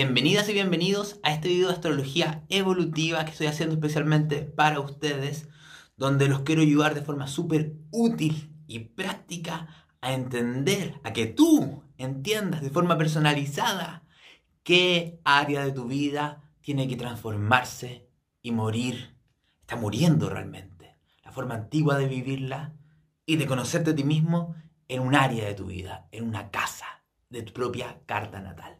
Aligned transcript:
Bienvenidas 0.00 0.48
y 0.48 0.52
bienvenidos 0.52 1.18
a 1.24 1.32
este 1.32 1.48
video 1.48 1.66
de 1.66 1.74
astrología 1.74 2.44
evolutiva 2.50 3.24
que 3.24 3.32
estoy 3.32 3.48
haciendo 3.48 3.74
especialmente 3.74 4.42
para 4.42 4.78
ustedes, 4.78 5.48
donde 5.96 6.28
los 6.28 6.42
quiero 6.42 6.62
ayudar 6.62 6.94
de 6.94 7.02
forma 7.02 7.26
súper 7.26 7.74
útil 7.90 8.54
y 8.68 8.78
práctica 8.78 9.88
a 10.00 10.12
entender, 10.12 11.00
a 11.02 11.12
que 11.12 11.26
tú 11.26 11.82
entiendas 11.96 12.62
de 12.62 12.70
forma 12.70 12.96
personalizada 12.96 14.04
qué 14.62 15.18
área 15.24 15.64
de 15.64 15.72
tu 15.72 15.88
vida 15.88 16.44
tiene 16.60 16.86
que 16.86 16.94
transformarse 16.94 18.08
y 18.40 18.52
morir. 18.52 19.16
Está 19.62 19.74
muriendo 19.74 20.30
realmente. 20.30 20.96
La 21.24 21.32
forma 21.32 21.56
antigua 21.56 21.98
de 21.98 22.06
vivirla 22.06 22.72
y 23.26 23.34
de 23.34 23.48
conocerte 23.48 23.90
a 23.90 23.96
ti 23.96 24.04
mismo 24.04 24.54
en 24.86 25.00
un 25.00 25.16
área 25.16 25.44
de 25.44 25.54
tu 25.54 25.66
vida, 25.66 26.06
en 26.12 26.22
una 26.22 26.52
casa 26.52 26.86
de 27.30 27.42
tu 27.42 27.52
propia 27.52 28.00
carta 28.06 28.38
natal. 28.40 28.77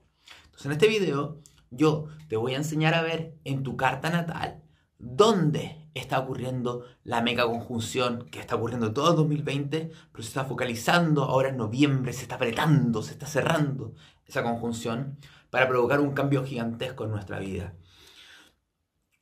Entonces 0.59 0.67
en 0.67 0.73
este 0.73 0.89
video 0.89 1.41
yo 1.71 2.07
te 2.29 2.37
voy 2.37 2.55
a 2.55 2.57
enseñar 2.57 2.95
a 2.95 3.03
ver 3.03 3.39
en 3.45 3.63
tu 3.63 3.77
carta 3.77 4.11
natal 4.11 4.61
dónde 4.99 5.89
está 5.95 6.19
ocurriendo 6.19 6.85
la 7.05 7.23
mega 7.23 7.47
conjunción 7.47 8.29
que 8.29 8.41
está 8.41 8.57
ocurriendo 8.57 8.93
todo 8.93 9.13
2020, 9.13 9.93
pero 10.11 10.23
se 10.25 10.29
está 10.29 10.47
focalizando 10.47 11.23
ahora 11.23 11.51
en 11.51 11.59
noviembre, 11.59 12.13
se 12.13 12.23
está 12.23 12.35
apretando, 12.35 13.05
se 13.05 13.13
está 13.13 13.27
cerrando 13.27 13.95
esa 14.27 14.43
conjunción 14.43 15.19
para 15.51 15.69
provocar 15.69 16.01
un 16.01 16.11
cambio 16.13 16.45
gigantesco 16.45 17.05
en 17.05 17.13
nuestra 17.13 17.39
vida. 17.39 17.77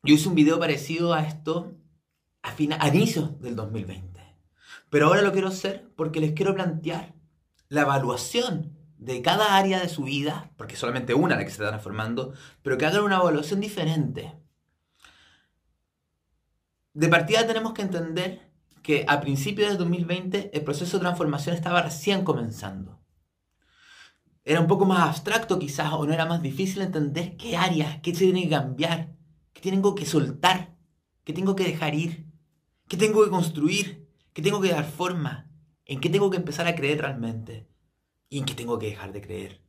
Yo 0.04 0.14
hice 0.14 0.30
un 0.30 0.36
video 0.36 0.58
parecido 0.58 1.12
a 1.12 1.22
esto 1.22 1.74
a, 2.42 2.54
a 2.80 2.88
inicios 2.88 3.38
del 3.42 3.56
2020. 3.56 4.22
Pero 4.88 5.08
ahora 5.08 5.20
lo 5.20 5.32
quiero 5.32 5.48
hacer 5.48 5.86
porque 5.96 6.20
les 6.20 6.32
quiero 6.32 6.54
plantear 6.54 7.14
la 7.68 7.82
evaluación 7.82 8.75
de 8.98 9.22
cada 9.22 9.56
área 9.56 9.80
de 9.80 9.88
su 9.88 10.04
vida, 10.04 10.50
porque 10.56 10.76
solamente 10.76 11.14
una 11.14 11.36
la 11.36 11.42
que 11.42 11.50
se 11.50 11.56
está 11.56 11.68
transformando, 11.68 12.32
pero 12.62 12.78
que 12.78 12.86
hagan 12.86 13.04
una 13.04 13.16
evaluación 13.16 13.60
diferente. 13.60 14.34
De 16.94 17.08
partida 17.08 17.46
tenemos 17.46 17.74
que 17.74 17.82
entender 17.82 18.50
que 18.82 19.04
a 19.08 19.20
principios 19.20 19.70
de 19.70 19.76
2020 19.76 20.50
el 20.54 20.64
proceso 20.64 20.96
de 20.96 21.02
transformación 21.02 21.54
estaba 21.54 21.82
recién 21.82 22.24
comenzando. 22.24 23.00
Era 24.44 24.60
un 24.60 24.68
poco 24.68 24.86
más 24.86 25.00
abstracto 25.08 25.58
quizás 25.58 25.92
o 25.92 26.06
no 26.06 26.14
era 26.14 26.24
más 26.24 26.40
difícil 26.40 26.80
entender 26.82 27.36
qué 27.36 27.56
áreas, 27.56 28.00
qué 28.00 28.14
se 28.14 28.24
tiene 28.24 28.44
que 28.44 28.50
cambiar, 28.50 29.12
qué 29.52 29.60
tengo 29.60 29.94
que 29.94 30.06
soltar, 30.06 30.76
qué 31.24 31.32
tengo 31.32 31.56
que 31.56 31.64
dejar 31.64 31.94
ir, 31.94 32.26
qué 32.88 32.96
tengo 32.96 33.24
que 33.24 33.30
construir, 33.30 34.08
qué 34.32 34.40
tengo 34.40 34.60
que 34.60 34.70
dar 34.70 34.84
forma, 34.84 35.50
en 35.84 36.00
qué 36.00 36.08
tengo 36.08 36.30
que 36.30 36.36
empezar 36.36 36.66
a 36.68 36.76
creer 36.76 37.00
realmente 37.00 37.66
y 38.28 38.38
en 38.38 38.44
qué 38.44 38.54
tengo 38.54 38.78
que 38.78 38.86
dejar 38.86 39.12
de 39.12 39.20
creer. 39.20 39.60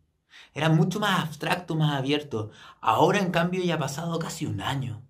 Era 0.53 0.69
mucho 0.69 0.99
más 0.99 1.23
abstracto, 1.23 1.75
más 1.75 1.95
abierto. 1.97 2.51
Ahora 2.81 3.19
en 3.19 3.31
cambio 3.31 3.63
ya 3.63 3.75
ha 3.75 3.79
pasado 3.79 4.17
casi 4.19 4.45
un 4.45 4.61
año. 4.61 5.03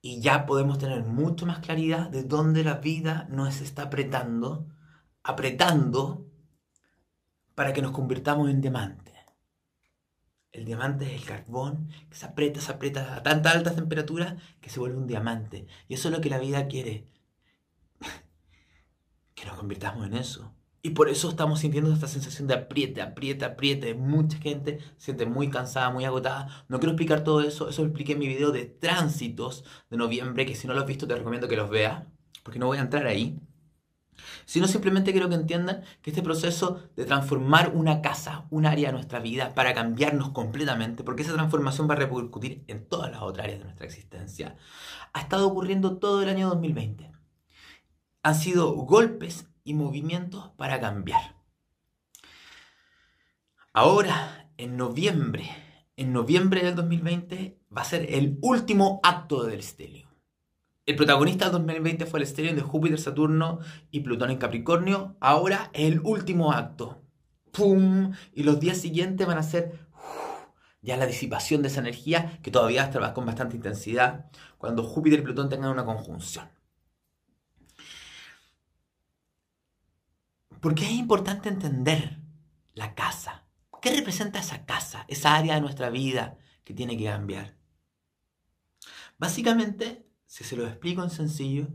Y 0.00 0.20
ya 0.20 0.46
podemos 0.46 0.78
tener 0.78 1.04
mucho 1.04 1.46
más 1.46 1.60
claridad 1.60 2.08
de 2.10 2.24
dónde 2.24 2.64
la 2.64 2.74
vida 2.74 3.26
nos 3.30 3.60
está 3.60 3.84
apretando, 3.84 4.66
apretando 5.22 6.26
para 7.54 7.72
que 7.72 7.82
nos 7.82 7.92
convirtamos 7.92 8.50
en 8.50 8.60
diamante. 8.60 9.12
El 10.50 10.66
diamante 10.66 11.06
es 11.06 11.22
el 11.22 11.26
carbón 11.26 11.88
que 12.10 12.16
se 12.16 12.26
aprieta, 12.26 12.60
se 12.60 12.72
aprieta 12.72 13.16
a 13.16 13.22
tanta 13.22 13.50
alta 13.52 13.74
temperatura 13.74 14.36
que 14.60 14.68
se 14.68 14.80
vuelve 14.80 14.98
un 14.98 15.06
diamante. 15.06 15.66
Y 15.88 15.94
eso 15.94 16.08
es 16.08 16.14
lo 16.14 16.20
que 16.20 16.30
la 16.30 16.38
vida 16.38 16.66
quiere. 16.68 17.08
que 19.34 19.46
nos 19.46 19.56
convirtamos 19.56 20.06
en 20.06 20.14
eso. 20.14 20.54
Y 20.84 20.90
por 20.90 21.08
eso 21.08 21.28
estamos 21.30 21.60
sintiendo 21.60 21.92
esta 21.92 22.08
sensación 22.08 22.48
de 22.48 22.54
apriete, 22.54 23.02
apriete, 23.02 23.44
apriete. 23.44 23.94
Mucha 23.94 24.38
gente 24.38 24.80
se 24.96 25.04
siente 25.06 25.26
muy 25.26 25.48
cansada, 25.48 25.90
muy 25.90 26.04
agotada. 26.04 26.64
No 26.68 26.80
quiero 26.80 26.92
explicar 26.92 27.22
todo 27.22 27.40
eso. 27.40 27.68
Eso 27.68 27.82
lo 27.82 27.88
expliqué 27.88 28.14
en 28.14 28.18
mi 28.18 28.26
video 28.26 28.50
de 28.50 28.64
tránsitos 28.64 29.64
de 29.90 29.96
noviembre, 29.96 30.44
que 30.44 30.56
si 30.56 30.66
no 30.66 30.74
lo 30.74 30.80
has 30.80 30.86
visto 30.86 31.06
te 31.06 31.14
recomiendo 31.14 31.46
que 31.46 31.56
los 31.56 31.70
veas, 31.70 32.02
porque 32.42 32.58
no 32.58 32.66
voy 32.66 32.78
a 32.78 32.80
entrar 32.80 33.06
ahí. 33.06 33.38
Sino 34.44 34.66
simplemente 34.66 35.12
quiero 35.12 35.28
que 35.28 35.36
entiendan 35.36 35.82
que 36.02 36.10
este 36.10 36.22
proceso 36.22 36.82
de 36.96 37.04
transformar 37.04 37.72
una 37.74 38.02
casa, 38.02 38.46
un 38.50 38.66
área 38.66 38.88
de 38.88 38.94
nuestra 38.94 39.20
vida, 39.20 39.54
para 39.54 39.74
cambiarnos 39.74 40.30
completamente, 40.30 41.04
porque 41.04 41.22
esa 41.22 41.34
transformación 41.34 41.88
va 41.88 41.94
a 41.94 41.98
repercutir 41.98 42.64
en 42.66 42.86
todas 42.88 43.10
las 43.12 43.22
otras 43.22 43.44
áreas 43.44 43.60
de 43.60 43.64
nuestra 43.66 43.86
existencia, 43.86 44.56
ha 45.12 45.20
estado 45.20 45.46
ocurriendo 45.46 45.98
todo 45.98 46.22
el 46.22 46.28
año 46.28 46.48
2020. 46.48 47.10
Han 48.24 48.34
sido 48.34 48.72
golpes 48.72 49.51
y 49.64 49.74
movimientos 49.74 50.50
para 50.56 50.80
cambiar. 50.80 51.36
Ahora, 53.72 54.50
en 54.56 54.76
noviembre, 54.76 55.48
en 55.96 56.12
noviembre 56.12 56.62
del 56.64 56.74
2020, 56.74 57.58
va 57.74 57.82
a 57.82 57.86
ser 57.86 58.06
el 58.12 58.38
último 58.42 59.00
acto 59.02 59.44
del 59.44 59.60
estelio. 59.60 60.08
El 60.84 60.96
protagonista 60.96 61.44
del 61.44 61.52
2020 61.52 62.06
fue 62.06 62.18
el 62.18 62.24
estelio 62.24 62.54
de 62.54 62.60
Júpiter, 62.60 62.98
Saturno 62.98 63.60
y 63.90 64.00
Plutón 64.00 64.30
en 64.30 64.38
Capricornio. 64.38 65.16
Ahora 65.20 65.70
es 65.72 65.92
el 65.92 66.00
último 66.00 66.52
acto. 66.52 67.02
¡Pum! 67.52 68.12
Y 68.32 68.42
los 68.42 68.58
días 68.58 68.78
siguientes 68.78 69.26
van 69.26 69.38
a 69.38 69.42
ser 69.42 69.78
ya 70.80 70.96
la 70.96 71.06
disipación 71.06 71.62
de 71.62 71.68
esa 71.68 71.80
energía 71.80 72.40
que 72.42 72.50
todavía 72.50 72.90
va 73.00 73.14
con 73.14 73.24
bastante 73.24 73.56
intensidad 73.56 74.26
cuando 74.58 74.82
Júpiter 74.82 75.20
y 75.20 75.22
Plutón 75.22 75.48
tengan 75.48 75.70
una 75.70 75.84
conjunción. 75.84 76.50
Porque 80.62 80.84
es 80.84 80.92
importante 80.92 81.48
entender 81.48 82.20
la 82.74 82.94
casa. 82.94 83.48
¿Qué 83.82 83.90
representa 83.90 84.38
esa 84.38 84.64
casa, 84.64 85.04
esa 85.08 85.34
área 85.34 85.56
de 85.56 85.60
nuestra 85.60 85.90
vida 85.90 86.38
que 86.62 86.72
tiene 86.72 86.96
que 86.96 87.06
cambiar? 87.06 87.56
Básicamente, 89.18 90.06
si 90.24 90.44
se 90.44 90.56
lo 90.56 90.64
explico 90.64 91.02
en 91.02 91.10
sencillo, 91.10 91.66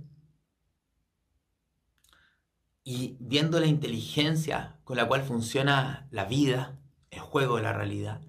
y 2.86 3.18
viendo 3.20 3.60
la 3.60 3.66
inteligencia 3.66 4.80
con 4.86 4.96
la 4.96 5.06
cual 5.06 5.22
funciona 5.22 6.08
la 6.10 6.24
vida, 6.24 6.80
el 7.12 7.20
juego 7.20 7.58
de 7.58 7.64
la 7.64 7.74
realidad, 7.74 8.22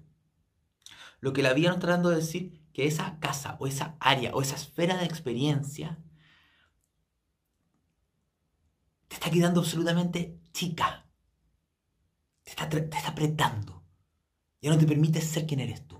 lo 1.21 1.31
que 1.31 1.41
la 1.41 1.53
vida 1.53 1.69
nos 1.69 1.77
está 1.77 1.87
tratando 1.87 2.09
de 2.09 2.17
decir 2.17 2.61
que 2.73 2.85
esa 2.85 3.17
casa 3.21 3.55
o 3.61 3.67
esa 3.67 3.95
área 4.01 4.35
o 4.35 4.41
esa 4.41 4.57
esfera 4.57 4.97
de 4.97 5.05
experiencia 5.05 5.99
te 9.07 9.15
está 9.15 9.31
quedando 9.31 9.61
absolutamente 9.61 10.38
chica. 10.51 11.05
Te 12.43 12.51
está, 12.51 12.69
te 12.69 12.77
está 12.79 13.09
apretando. 13.09 13.83
Ya 14.61 14.71
no 14.71 14.77
te 14.77 14.85
permite 14.85 15.21
ser 15.21 15.45
quien 15.45 15.59
eres 15.59 15.87
tú. 15.87 15.97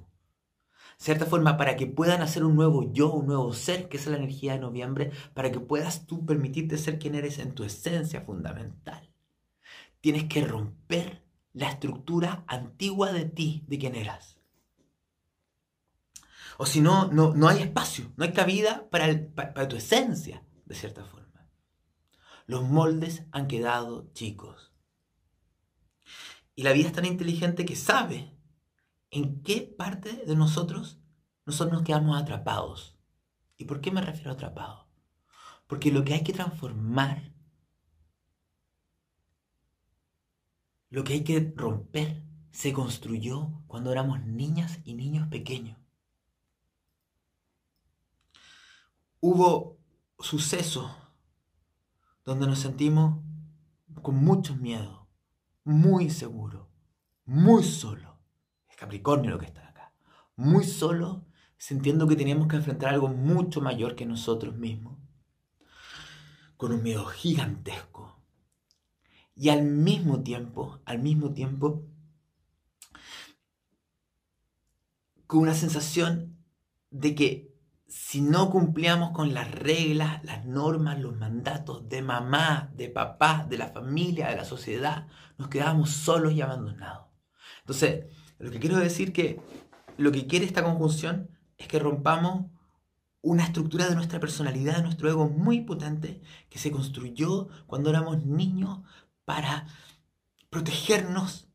De 1.00 1.06
cierta 1.06 1.26
forma, 1.26 1.56
para 1.56 1.78
que 1.78 1.88
puedan 1.88 2.22
hacer 2.22 2.44
un 2.44 2.56
nuevo 2.56 2.92
yo, 2.92 3.12
un 3.14 3.28
nuevo 3.28 3.54
ser, 3.54 3.88
que 3.88 3.96
es 3.96 4.06
la 4.08 4.18
energía 4.18 4.54
de 4.54 4.60
noviembre, 4.60 5.12
para 5.34 5.50
que 5.50 5.62
puedas 5.62 6.06
tú 6.06 6.26
permitirte 6.26 6.78
ser 6.78 7.00
quien 7.00 7.16
eres 7.16 7.40
en 7.40 7.54
tu 7.54 7.64
esencia 7.64 8.22
fundamental, 8.22 9.10
tienes 10.02 10.26
que 10.26 10.46
romper 10.46 11.24
la 11.54 11.70
estructura 11.70 12.44
antigua 12.48 13.14
de 13.14 13.26
ti, 13.26 13.64
de 13.68 13.80
quien 13.80 13.96
eras. 13.96 14.38
O 16.58 16.66
si 16.66 16.82
no, 16.82 17.08
no, 17.08 17.34
no 17.34 17.48
hay 17.48 17.62
espacio, 17.62 18.12
no 18.18 18.26
hay 18.26 18.34
cabida 18.34 18.90
para, 18.90 19.08
para 19.34 19.68
tu 19.70 19.78
esencia, 19.78 20.44
de 20.66 20.76
cierta 20.76 21.06
forma. 21.06 21.19
Los 22.50 22.64
moldes 22.64 23.28
han 23.32 23.48
quedado 23.48 24.12
chicos. 24.14 24.74
Y 26.56 26.64
la 26.64 26.74
vida 26.74 26.88
es 26.88 26.94
tan 26.94 27.06
inteligente 27.06 27.64
que 27.64 27.76
sabe 27.76 28.36
en 29.12 29.44
qué 29.44 29.62
parte 29.62 30.26
de 30.26 30.36
nosotros 30.36 31.00
nosotros 31.46 31.74
nos 31.74 31.84
quedamos 31.84 32.20
atrapados. 32.20 32.98
¿Y 33.56 33.66
por 33.66 33.82
qué 33.82 33.92
me 33.92 34.02
refiero 34.02 34.32
a 34.32 34.34
atrapados? 34.34 34.88
Porque 35.68 35.92
lo 35.92 36.04
que 36.04 36.16
hay 36.16 36.24
que 36.24 36.34
transformar, 36.34 37.36
lo 40.90 41.04
que 41.04 41.14
hay 41.14 41.24
que 41.24 41.54
romper, 41.56 42.24
se 42.50 42.74
construyó 42.74 43.62
cuando 43.68 43.92
éramos 43.92 44.26
niñas 44.26 44.80
y 44.86 44.96
niños 44.96 45.28
pequeños. 45.28 45.78
Hubo 49.20 49.78
sucesos 50.18 50.90
donde 52.26 52.48
nos 52.48 52.60
sentimos 52.60 53.24
con 54.02 54.16
mucho 54.16 54.56
miedo, 54.56 55.08
muy 55.64 56.06
inseguros, 56.06 56.68
muy 57.26 57.64
solo. 57.64 58.20
Es 58.70 58.76
Capricornio 58.76 59.32
lo 59.32 59.40
que 59.40 59.46
está 59.46 59.68
acá. 59.68 59.94
Muy 60.36 60.64
solo, 60.64 61.26
sintiendo 61.58 62.08
que 62.08 62.16
teníamos 62.16 62.48
que 62.48 62.56
enfrentar 62.56 62.94
algo 62.94 63.08
mucho 63.08 63.62
mayor 63.62 63.96
que 63.96 64.06
nosotros 64.06 64.56
mismos. 64.56 64.98
Con 66.58 66.72
un 66.72 66.84
miedo 66.84 67.06
gigantesco. 67.06 68.22
Y 69.36 69.50
al 69.50 69.64
mismo 69.64 70.22
tiempo, 70.22 70.80
al 70.86 71.00
mismo 71.00 71.34
tiempo, 71.34 71.86
con 75.28 75.40
una 75.40 75.54
sensación 75.54 76.38
de 76.92 77.16
que 77.16 77.49
si 77.90 78.22
no 78.22 78.52
cumplíamos 78.52 79.12
con 79.12 79.34
las 79.34 79.50
reglas, 79.52 80.24
las 80.24 80.46
normas, 80.46 81.00
los 81.00 81.18
mandatos 81.18 81.90
de 81.90 82.04
mamá, 82.04 82.72
de 82.76 82.88
papá, 82.88 83.48
de 83.50 83.58
la 83.58 83.70
familia, 83.70 84.30
de 84.30 84.36
la 84.36 84.46
sociedad, 84.46 85.08
nos 85.40 85.50
quedábamos 85.50 85.90
solos 85.90 86.34
y 86.34 86.42
abandonados. 86.42 87.08
Entonces, 87.62 88.06
lo 88.38 88.52
que 88.52 88.60
quiero 88.60 88.78
decir 88.78 89.12
que 89.12 89.42
lo 89.98 90.12
que 90.12 90.28
quiere 90.28 90.46
esta 90.46 90.64
conjunción 90.64 91.32
es 91.58 91.68
que 91.68 91.80
rompamos 91.80 92.46
una 93.22 93.44
estructura 93.44 93.90
de 93.90 93.96
nuestra 93.96 94.20
personalidad, 94.20 94.78
de 94.78 94.84
nuestro 94.84 95.10
ego 95.10 95.28
muy 95.28 95.62
potente, 95.62 96.22
que 96.50 96.60
se 96.60 96.72
construyó 96.72 97.50
cuando 97.66 97.90
éramos 97.90 98.24
niños 98.24 98.82
para 99.26 99.66
protegernos 100.50 101.49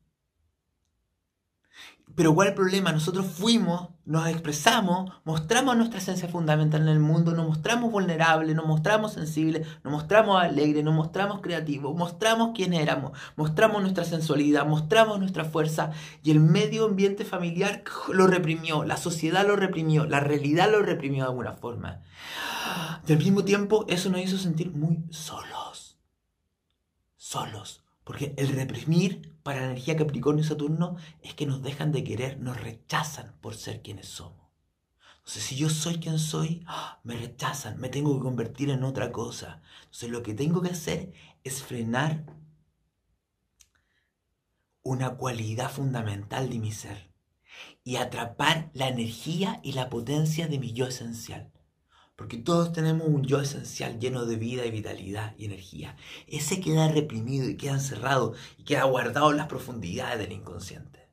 pero 2.15 2.33
¿cuál 2.33 2.49
el 2.49 2.53
problema? 2.53 2.93
Nosotros 2.93 3.25
fuimos, 3.25 3.89
nos 4.05 4.27
expresamos, 4.27 5.11
mostramos 5.25 5.75
nuestra 5.75 5.99
esencia 5.99 6.29
fundamental 6.29 6.83
en 6.83 6.87
el 6.87 6.99
mundo, 6.99 7.33
nos 7.33 7.47
mostramos 7.47 7.91
vulnerables, 7.91 8.55
nos 8.55 8.65
mostramos 8.65 9.13
sensibles, 9.13 9.67
nos 9.83 9.91
mostramos 9.91 10.41
alegres, 10.41 10.83
nos 10.83 10.95
mostramos 10.95 11.41
creativos, 11.41 11.93
mostramos 11.95 12.51
quién 12.55 12.73
éramos, 12.73 13.11
mostramos 13.35 13.81
nuestra 13.81 14.05
sensualidad, 14.05 14.65
mostramos 14.65 15.19
nuestra 15.19 15.43
fuerza 15.43 15.91
y 16.23 16.31
el 16.31 16.39
medio 16.39 16.85
ambiente 16.85 17.25
familiar 17.25 17.83
lo 18.13 18.27
reprimió, 18.27 18.85
la 18.85 18.95
sociedad 18.95 19.45
lo 19.45 19.57
reprimió, 19.57 20.05
la 20.05 20.21
realidad 20.21 20.71
lo 20.71 20.81
reprimió 20.81 21.23
de 21.23 21.29
alguna 21.29 21.53
forma. 21.53 22.01
Y 23.05 23.11
al 23.11 23.19
mismo 23.19 23.43
tiempo 23.43 23.85
eso 23.89 24.09
nos 24.09 24.21
hizo 24.21 24.37
sentir 24.37 24.71
muy 24.71 25.03
solos. 25.09 25.97
Solos. 27.17 27.83
Porque 28.05 28.35
el 28.37 28.49
reprimir 28.49 29.34
para 29.45 29.59
la 29.59 29.67
energía 29.67 29.95
Capricornio 29.95 30.43
y 30.43 30.47
Saturno 30.47 30.95
es 31.21 31.35
que 31.35 31.45
nos 31.45 31.61
dejan 31.61 31.91
de 31.91 32.03
querer, 32.03 32.39
nos 32.39 32.59
rechazan 32.59 33.35
por 33.41 33.53
ser 33.53 33.83
quienes 33.83 34.07
somos. 34.07 34.49
Entonces, 35.17 35.43
si 35.43 35.55
yo 35.55 35.69
soy 35.69 35.99
quien 35.99 36.17
soy, 36.17 36.63
¡ah! 36.65 36.99
me 37.03 37.15
rechazan, 37.15 37.79
me 37.79 37.89
tengo 37.89 38.15
que 38.15 38.23
convertir 38.23 38.71
en 38.71 38.83
otra 38.83 39.11
cosa. 39.11 39.61
Entonces, 39.83 40.09
lo 40.09 40.23
que 40.23 40.33
tengo 40.33 40.63
que 40.63 40.71
hacer 40.71 41.13
es 41.43 41.61
frenar 41.61 42.25
una 44.81 45.15
cualidad 45.15 45.69
fundamental 45.69 46.49
de 46.49 46.57
mi 46.57 46.71
ser 46.71 47.11
y 47.83 47.97
atrapar 47.97 48.71
la 48.73 48.87
energía 48.87 49.59
y 49.61 49.73
la 49.73 49.91
potencia 49.91 50.47
de 50.47 50.57
mi 50.57 50.73
yo 50.73 50.87
esencial. 50.87 51.51
Porque 52.15 52.37
todos 52.37 52.71
tenemos 52.71 53.07
un 53.07 53.23
yo 53.23 53.41
esencial 53.41 53.99
lleno 53.99 54.25
de 54.25 54.37
vida 54.37 54.65
y 54.65 54.71
vitalidad 54.71 55.35
y 55.37 55.45
energía. 55.45 55.97
Ese 56.27 56.61
queda 56.61 56.87
reprimido 56.87 57.49
y 57.49 57.57
queda 57.57 57.73
encerrado 57.73 58.33
y 58.57 58.63
queda 58.63 58.85
guardado 58.85 59.31
en 59.31 59.37
las 59.37 59.47
profundidades 59.47 60.19
del 60.19 60.31
inconsciente. 60.31 61.09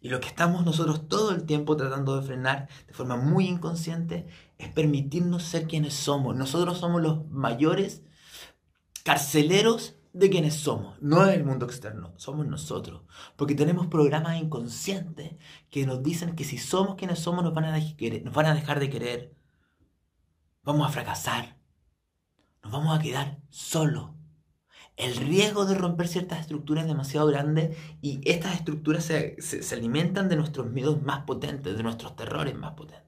Y 0.00 0.08
lo 0.08 0.20
que 0.20 0.28
estamos 0.28 0.64
nosotros 0.64 1.08
todo 1.08 1.32
el 1.32 1.44
tiempo 1.44 1.76
tratando 1.76 2.16
de 2.16 2.26
frenar 2.26 2.68
de 2.86 2.92
forma 2.92 3.16
muy 3.16 3.46
inconsciente 3.46 4.26
es 4.58 4.68
permitirnos 4.68 5.42
ser 5.42 5.66
quienes 5.66 5.94
somos. 5.94 6.36
Nosotros 6.36 6.78
somos 6.78 7.02
los 7.02 7.26
mayores 7.30 8.02
carceleros 9.02 9.96
de 10.12 10.30
quienes 10.30 10.54
somos. 10.54 11.00
No 11.02 11.26
es 11.26 11.34
el 11.34 11.44
mundo 11.44 11.66
externo, 11.66 12.12
somos 12.16 12.46
nosotros. 12.46 13.02
Porque 13.36 13.54
tenemos 13.54 13.88
programas 13.88 14.40
inconscientes 14.40 15.34
que 15.70 15.86
nos 15.86 16.02
dicen 16.02 16.36
que 16.36 16.44
si 16.44 16.58
somos 16.58 16.94
quienes 16.94 17.18
somos 17.18 17.42
nos 17.44 17.54
van 17.54 17.64
a, 17.64 17.78
nos 17.78 18.34
van 18.34 18.46
a 18.46 18.54
dejar 18.54 18.78
de 18.78 18.90
querer 18.90 19.34
vamos 20.64 20.86
a 20.86 20.90
fracasar, 20.90 21.56
nos 22.62 22.72
vamos 22.72 22.98
a 22.98 23.02
quedar 23.02 23.38
solos. 23.50 24.10
El 24.96 25.16
riesgo 25.16 25.66
de 25.66 25.74
romper 25.74 26.06
ciertas 26.06 26.40
estructuras 26.40 26.84
es 26.84 26.88
demasiado 26.88 27.26
grande 27.26 27.76
y 28.00 28.20
estas 28.30 28.54
estructuras 28.54 29.04
se, 29.04 29.40
se 29.40 29.74
alimentan 29.74 30.28
de 30.28 30.36
nuestros 30.36 30.70
miedos 30.70 31.02
más 31.02 31.24
potentes, 31.24 31.76
de 31.76 31.82
nuestros 31.82 32.14
terrores 32.14 32.54
más 32.54 32.74
potentes. 32.74 33.04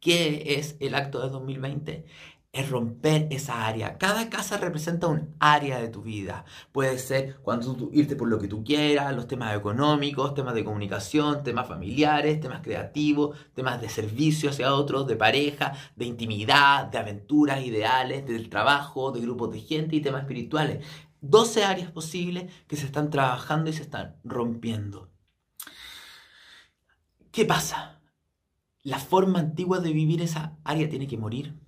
¿Qué 0.00 0.58
es 0.58 0.76
el 0.80 0.94
acto 0.94 1.22
de 1.22 1.30
2020? 1.30 2.06
Es 2.56 2.70
romper 2.70 3.28
esa 3.30 3.66
área. 3.66 3.98
Cada 3.98 4.30
casa 4.30 4.56
representa 4.56 5.08
un 5.08 5.34
área 5.38 5.78
de 5.78 5.88
tu 5.88 6.02
vida. 6.02 6.46
Puede 6.72 6.98
ser 6.98 7.36
cuando 7.42 7.76
tú 7.76 7.90
irte 7.92 8.16
por 8.16 8.28
lo 8.28 8.38
que 8.38 8.48
tú 8.48 8.64
quieras, 8.64 9.14
los 9.14 9.28
temas 9.28 9.54
económicos, 9.54 10.34
temas 10.34 10.54
de 10.54 10.64
comunicación, 10.64 11.42
temas 11.42 11.68
familiares, 11.68 12.40
temas 12.40 12.62
creativos, 12.62 13.36
temas 13.54 13.80
de 13.80 13.90
servicio 13.90 14.50
hacia 14.50 14.74
otros, 14.74 15.06
de 15.06 15.16
pareja, 15.16 15.74
de 15.96 16.06
intimidad, 16.06 16.86
de 16.86 16.98
aventuras 16.98 17.62
ideales, 17.62 18.26
del 18.26 18.48
trabajo, 18.48 19.12
de 19.12 19.20
grupos 19.20 19.52
de 19.52 19.60
gente 19.60 19.96
y 19.96 20.00
temas 20.00 20.22
espirituales. 20.22 20.84
12 21.20 21.64
áreas 21.64 21.90
posibles 21.90 22.50
que 22.66 22.76
se 22.76 22.86
están 22.86 23.10
trabajando 23.10 23.68
y 23.68 23.74
se 23.74 23.82
están 23.82 24.16
rompiendo. 24.24 25.10
¿Qué 27.32 27.44
pasa? 27.44 28.00
La 28.82 28.98
forma 28.98 29.40
antigua 29.40 29.80
de 29.80 29.92
vivir 29.92 30.22
esa 30.22 30.56
área 30.64 30.88
tiene 30.88 31.06
que 31.06 31.18
morir 31.18 31.65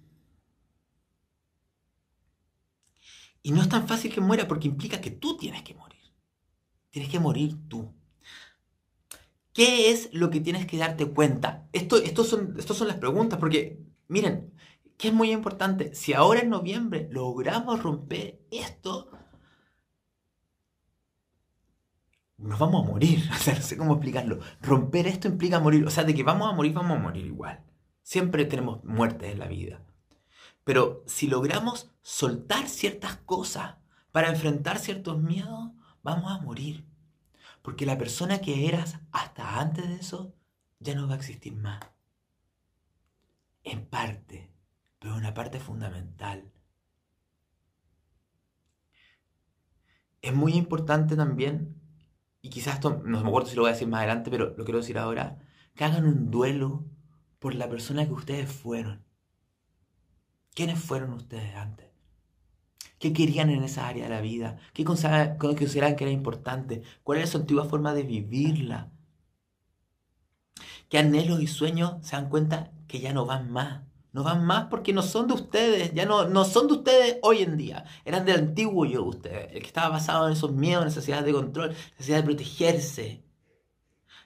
Y 3.49 3.53
no 3.53 3.63
es 3.63 3.69
tan 3.71 3.89
fácil 3.89 4.13
que 4.13 4.21
muera 4.21 4.47
porque 4.47 4.69
implica 4.69 5.01
que 5.01 5.11
tú 5.11 5.39
tienes 5.39 5.63
que 5.63 5.75
morir. 5.75 6.03
Tienes 6.91 7.11
que 7.11 7.19
morir 7.19 7.57
tú. 7.67 7.95
¿Qué 9.55 9.91
es 9.91 10.11
lo 10.13 10.29
que 10.29 10.41
tienes 10.41 10.67
que 10.67 10.77
darte 10.77 11.07
cuenta? 11.07 11.67
Esto, 11.73 11.97
estos 11.97 12.29
son, 12.29 12.57
estas 12.59 12.77
son 12.77 12.89
las 12.89 12.99
preguntas 12.99 13.39
porque, 13.39 13.83
miren, 14.07 14.53
que 14.99 15.09
es 15.09 15.15
muy 15.15 15.33
importante. 15.33 15.95
Si 15.95 16.13
ahora 16.13 16.41
en 16.41 16.51
noviembre 16.51 17.09
logramos 17.11 17.83
romper 17.83 18.39
esto, 18.51 19.13
nos 22.37 22.59
vamos 22.59 22.85
a 22.85 22.91
morir. 22.91 23.21
O 23.33 23.39
sea, 23.39 23.55
no 23.55 23.63
sé 23.63 23.79
cómo 23.79 23.95
explicarlo. 23.95 24.41
Romper 24.61 25.07
esto 25.07 25.27
implica 25.27 25.59
morir. 25.59 25.87
O 25.87 25.91
sea, 25.91 26.05
de 26.05 26.15
que 26.15 26.23
vamos 26.23 26.53
a 26.53 26.55
morir, 26.55 26.75
vamos 26.75 26.99
a 26.99 27.01
morir 27.01 27.25
igual. 27.25 27.65
Siempre 28.03 28.45
tenemos 28.45 28.85
muertes 28.85 29.33
en 29.33 29.39
la 29.39 29.49
vida. 29.49 29.88
Pero 30.69 31.03
si 31.07 31.29
logramos 31.29 31.91
soltar 32.03 32.69
ciertas 32.69 33.17
cosas 33.17 33.77
para 34.13 34.29
enfrentar 34.29 34.79
ciertos 34.79 35.19
miedos, 35.19 35.71
vamos 36.03 36.31
a 36.31 36.43
morir. 36.43 36.85
Porque 37.63 37.87
la 37.87 37.97
persona 37.97 38.43
que 38.43 38.69
eras 38.69 38.99
hasta 39.11 39.61
antes 39.61 39.89
de 39.89 39.95
eso 39.95 40.35
ya 40.79 40.95
no 40.95 41.09
va 41.09 41.15
a 41.15 41.17
existir 41.17 41.57
más. 41.57 41.81
En 43.65 43.87
parte, 43.87 44.53
pero 44.99 45.17
una 45.17 45.33
parte 45.33 45.59
fundamental. 45.59 46.53
Es 50.21 50.35
muy 50.35 50.53
importante 50.53 51.17
también, 51.17 51.81
y 52.43 52.51
quizás 52.51 52.75
esto, 52.75 53.01
no 53.07 53.23
me 53.23 53.27
acuerdo 53.27 53.49
si 53.49 53.57
lo 53.57 53.63
voy 53.63 53.71
a 53.71 53.73
decir 53.73 53.89
más 53.89 54.01
adelante, 54.01 54.31
pero 54.31 54.55
lo 54.55 54.65
quiero 54.65 54.81
decir 54.81 54.99
ahora, 54.99 55.39
que 55.75 55.85
hagan 55.85 56.05
un 56.05 56.31
duelo 56.31 56.85
por 57.39 57.55
la 57.55 57.71
persona 57.71 58.05
que 58.05 58.13
ustedes 58.13 58.53
fueron. 58.53 59.08
¿Quiénes 60.59 60.81
fueron 60.81 61.13
ustedes 61.13 61.55
antes? 61.55 61.87
¿Qué 62.99 63.13
querían 63.13 63.49
en 63.51 63.63
esa 63.63 63.87
área 63.87 64.03
de 64.03 64.11
la 64.11 64.21
vida? 64.21 64.57
¿Qué 64.73 64.83
consideraban 64.83 65.95
que 65.95 66.03
era 66.03 66.11
importante? 66.11 66.83
¿Cuál 67.05 67.19
era 67.19 67.29
su 67.29 67.37
antigua 67.37 67.67
forma 67.67 67.95
de 67.95 68.03
vivirla? 68.03 68.91
¿Qué 70.89 70.99
anhelos 70.99 71.41
y 71.41 71.47
sueños 71.47 72.05
se 72.05 72.17
dan 72.17 72.29
cuenta 72.29 72.73
que 72.89 72.99
ya 72.99 73.13
no 73.13 73.25
van 73.25 73.53
más? 73.53 73.83
No 74.11 74.25
van 74.25 74.45
más 74.45 74.65
porque 74.65 74.93
no 74.93 75.03
son 75.03 75.29
de 75.29 75.35
ustedes, 75.35 75.95
ya 75.95 76.07
no, 76.07 76.29
no 76.29 76.45
son 76.45 76.67
de 76.67 76.73
ustedes 76.73 77.19
hoy 77.23 77.43
en 77.43 77.57
día. 77.57 77.85
Eran 78.05 78.25
del 78.25 78.41
antiguo 78.41 78.85
yo 78.85 79.03
de 79.03 79.09
ustedes, 79.11 79.53
el 79.53 79.61
que 79.61 79.69
estaba 79.69 79.91
basado 79.91 80.27
en 80.27 80.33
esos 80.33 80.51
miedos, 80.51 80.85
necesidades 80.85 81.25
de 81.25 81.35
control, 81.35 81.77
necesidad 81.93 82.17
de 82.17 82.25
protegerse. 82.25 83.23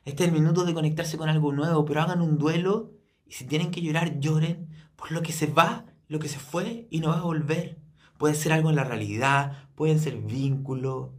Este 0.07 0.23
es 0.23 0.29
el 0.31 0.35
minuto 0.35 0.65
de 0.65 0.73
conectarse 0.73 1.19
con 1.19 1.29
algo 1.29 1.53
nuevo, 1.53 1.85
pero 1.85 2.01
hagan 2.01 2.23
un 2.23 2.39
duelo 2.39 2.93
y 3.27 3.35
si 3.35 3.45
tienen 3.45 3.71
que 3.71 3.83
llorar, 3.83 4.19
lloren 4.19 4.71
por 4.97 5.13
lo 5.13 5.21
que 5.21 5.33
se 5.33 5.47
va 5.47 5.92
lo 6.13 6.19
que 6.19 6.29
se 6.29 6.39
fue 6.39 6.87
y 6.91 7.01
no 7.01 7.09
va 7.09 7.21
a 7.21 7.23
volver. 7.23 7.81
Puede 8.19 8.35
ser 8.35 8.53
algo 8.53 8.69
en 8.69 8.77
la 8.77 8.85
realidad, 8.85 9.71
pueden 9.75 9.99
ser 9.99 10.19
vínculos, 10.19 11.13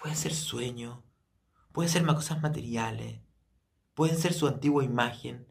pueden 0.00 0.16
ser 0.16 0.32
sueños, 0.32 1.00
pueden 1.70 1.90
ser 1.90 2.06
cosas 2.06 2.40
materiales, 2.40 3.20
pueden 3.92 4.16
ser 4.16 4.32
su 4.32 4.46
antigua 4.46 4.82
imagen. 4.82 5.46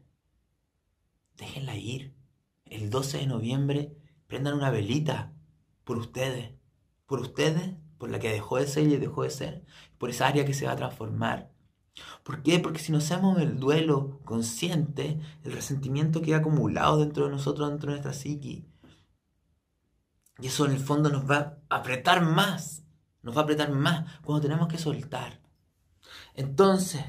Déjenla 1.36 1.76
ir. 1.76 2.16
El 2.64 2.90
12 2.90 3.18
de 3.18 3.26
noviembre 3.28 3.96
prendan 4.26 4.54
una 4.54 4.70
velita 4.70 5.32
por 5.84 5.96
ustedes, 5.98 6.52
por 7.06 7.20
ustedes, 7.20 7.76
por 7.98 8.10
la 8.10 8.18
que 8.18 8.32
dejó 8.32 8.56
de 8.56 8.66
ser 8.66 8.88
y 8.88 8.96
dejó 8.96 9.22
de 9.22 9.30
ser, 9.30 9.64
por 9.96 10.10
esa 10.10 10.26
área 10.26 10.44
que 10.44 10.54
se 10.54 10.66
va 10.66 10.72
a 10.72 10.76
transformar. 10.76 11.52
¿Por 12.22 12.42
qué? 12.42 12.58
Porque 12.58 12.78
si 12.78 12.92
no 12.92 12.98
hacemos 12.98 13.40
el 13.40 13.58
duelo 13.58 14.20
consciente, 14.24 15.20
el 15.44 15.52
resentimiento 15.52 16.22
queda 16.22 16.38
acumulado 16.38 16.98
dentro 16.98 17.24
de 17.24 17.30
nosotros, 17.30 17.68
dentro 17.68 17.90
de 17.90 18.00
nuestra 18.00 18.12
psiqui. 18.12 18.66
Y 20.38 20.48
eso 20.48 20.66
en 20.66 20.72
el 20.72 20.80
fondo 20.80 21.08
nos 21.08 21.28
va 21.30 21.58
a 21.68 21.76
apretar 21.76 22.22
más, 22.22 22.84
nos 23.22 23.36
va 23.36 23.40
a 23.40 23.44
apretar 23.44 23.70
más 23.70 24.20
cuando 24.22 24.42
tenemos 24.42 24.68
que 24.68 24.78
soltar. 24.78 25.40
Entonces, 26.34 27.04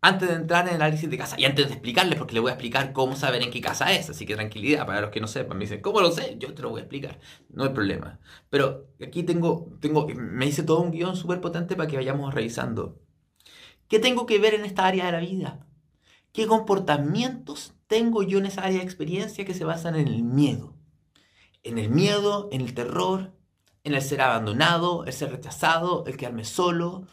antes 0.00 0.28
de 0.28 0.34
entrar 0.34 0.66
en 0.68 0.76
el 0.76 0.82
análisis 0.82 1.10
de 1.10 1.18
casa 1.18 1.36
y 1.38 1.44
antes 1.44 1.66
de 1.66 1.72
explicarles, 1.72 2.18
porque 2.18 2.34
les 2.34 2.42
voy 2.42 2.50
a 2.50 2.54
explicar 2.54 2.92
cómo 2.92 3.16
saber 3.16 3.42
en 3.42 3.50
qué 3.50 3.60
casa 3.60 3.92
es, 3.92 4.08
así 4.08 4.24
que 4.24 4.34
tranquilidad 4.34 4.86
para 4.86 5.00
los 5.00 5.10
que 5.10 5.20
no 5.20 5.26
sepan, 5.26 5.58
me 5.58 5.64
dicen, 5.64 5.80
¿cómo 5.80 6.00
lo 6.00 6.12
sé? 6.12 6.36
Yo 6.38 6.54
te 6.54 6.62
lo 6.62 6.70
voy 6.70 6.80
a 6.80 6.84
explicar, 6.84 7.18
no 7.50 7.64
hay 7.64 7.70
problema. 7.70 8.20
Pero 8.48 8.88
aquí 9.04 9.24
tengo, 9.24 9.68
tengo 9.80 10.06
me 10.08 10.46
hice 10.46 10.62
todo 10.62 10.80
un 10.80 10.92
guion 10.92 11.16
súper 11.16 11.40
potente 11.40 11.76
para 11.76 11.88
que 11.88 11.96
vayamos 11.96 12.32
revisando 12.32 13.00
¿Qué 13.90 13.98
tengo 13.98 14.24
que 14.24 14.38
ver 14.38 14.54
en 14.54 14.64
esta 14.64 14.86
área 14.86 15.06
de 15.06 15.12
la 15.12 15.18
vida? 15.18 15.66
¿Qué 16.32 16.46
comportamientos 16.46 17.74
tengo 17.88 18.22
yo 18.22 18.38
en 18.38 18.46
esa 18.46 18.62
área 18.62 18.78
de 18.78 18.84
experiencia 18.84 19.44
que 19.44 19.52
se 19.52 19.64
basan 19.64 19.96
en 19.96 20.06
el 20.06 20.22
miedo? 20.22 20.76
En 21.64 21.76
el 21.76 21.90
miedo, 21.90 22.48
en 22.52 22.60
el 22.60 22.72
terror, 22.72 23.32
en 23.82 23.94
el 23.94 24.00
ser 24.00 24.20
abandonado, 24.20 25.04
el 25.06 25.12
ser 25.12 25.32
rechazado, 25.32 26.04
el 26.06 26.16
quedarme 26.16 26.44
solo, 26.44 27.08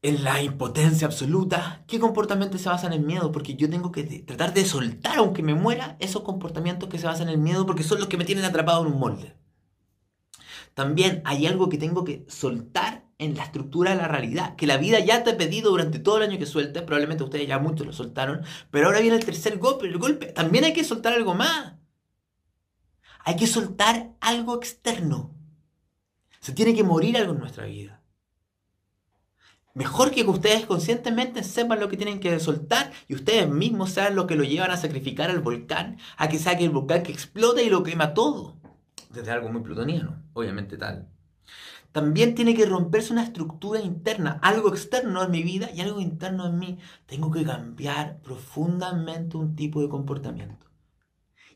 en 0.00 0.24
la 0.24 0.42
impotencia 0.42 1.06
absoluta, 1.06 1.84
¿qué 1.86 2.00
comportamientos 2.00 2.62
se 2.62 2.70
basan 2.70 2.94
en 2.94 3.04
miedo? 3.04 3.30
Porque 3.30 3.54
yo 3.54 3.68
tengo 3.68 3.92
que 3.92 4.04
tratar 4.22 4.54
de 4.54 4.64
soltar, 4.64 5.18
aunque 5.18 5.42
me 5.42 5.52
muera, 5.52 5.98
esos 6.00 6.22
comportamientos 6.22 6.88
que 6.88 6.98
se 6.98 7.06
basan 7.06 7.28
en 7.28 7.34
el 7.34 7.38
miedo, 7.38 7.66
porque 7.66 7.82
son 7.82 7.98
los 7.98 8.08
que 8.08 8.16
me 8.16 8.24
tienen 8.24 8.46
atrapado 8.46 8.86
en 8.86 8.94
un 8.94 8.98
molde. 8.98 9.36
También 10.72 11.20
hay 11.26 11.46
algo 11.46 11.68
que 11.68 11.76
tengo 11.76 12.02
que 12.02 12.24
soltar 12.28 13.09
en 13.20 13.36
la 13.36 13.44
estructura 13.44 13.90
de 13.90 13.96
la 13.98 14.08
realidad, 14.08 14.56
que 14.56 14.66
la 14.66 14.78
vida 14.78 14.98
ya 14.98 15.22
te 15.22 15.30
ha 15.30 15.36
pedido 15.36 15.70
durante 15.70 15.98
todo 15.98 16.16
el 16.16 16.22
año 16.22 16.38
que 16.38 16.46
sueltes, 16.46 16.82
probablemente 16.82 17.22
ustedes 17.22 17.46
ya 17.46 17.58
muchos 17.58 17.86
lo 17.86 17.92
soltaron, 17.92 18.42
pero 18.70 18.86
ahora 18.86 19.00
viene 19.00 19.16
el 19.16 19.24
tercer 19.24 19.58
golpe, 19.58 19.86
el 19.86 19.98
golpe, 19.98 20.26
también 20.26 20.64
hay 20.64 20.72
que 20.72 20.84
soltar 20.84 21.12
algo 21.12 21.34
más. 21.34 21.74
Hay 23.22 23.36
que 23.36 23.46
soltar 23.46 24.14
algo 24.20 24.56
externo. 24.56 25.34
Se 26.40 26.52
tiene 26.52 26.74
que 26.74 26.82
morir 26.82 27.18
algo 27.18 27.34
en 27.34 27.40
nuestra 27.40 27.66
vida. 27.66 28.02
Mejor 29.74 30.10
que 30.10 30.24
ustedes 30.24 30.64
conscientemente 30.64 31.44
sepan 31.44 31.78
lo 31.78 31.88
que 31.88 31.98
tienen 31.98 32.20
que 32.20 32.40
soltar 32.40 32.90
y 33.06 33.14
ustedes 33.14 33.48
mismos 33.48 33.90
sean 33.90 34.16
los 34.16 34.26
que 34.26 34.34
lo 34.34 34.44
llevan 34.44 34.70
a 34.70 34.78
sacrificar 34.78 35.30
al 35.30 35.40
volcán, 35.40 35.98
a 36.16 36.28
que 36.28 36.38
saque 36.38 36.64
el 36.64 36.70
volcán 36.70 37.02
que 37.02 37.12
explota 37.12 37.62
y 37.62 37.68
lo 37.68 37.82
quema 37.82 38.14
todo. 38.14 38.56
Desde 39.10 39.30
algo 39.30 39.50
muy 39.50 39.60
plutoniano, 39.60 40.24
obviamente 40.32 40.78
tal. 40.78 41.08
También 41.92 42.36
tiene 42.36 42.54
que 42.54 42.66
romperse 42.66 43.12
una 43.12 43.24
estructura 43.24 43.80
interna, 43.80 44.38
algo 44.42 44.68
externo 44.68 45.24
en 45.24 45.30
mi 45.32 45.42
vida 45.42 45.70
y 45.72 45.80
algo 45.80 46.00
interno 46.00 46.46
en 46.46 46.58
mí. 46.58 46.78
Tengo 47.06 47.32
que 47.32 47.44
cambiar 47.44 48.20
profundamente 48.20 49.36
un 49.36 49.56
tipo 49.56 49.82
de 49.82 49.88
comportamiento. 49.88 50.66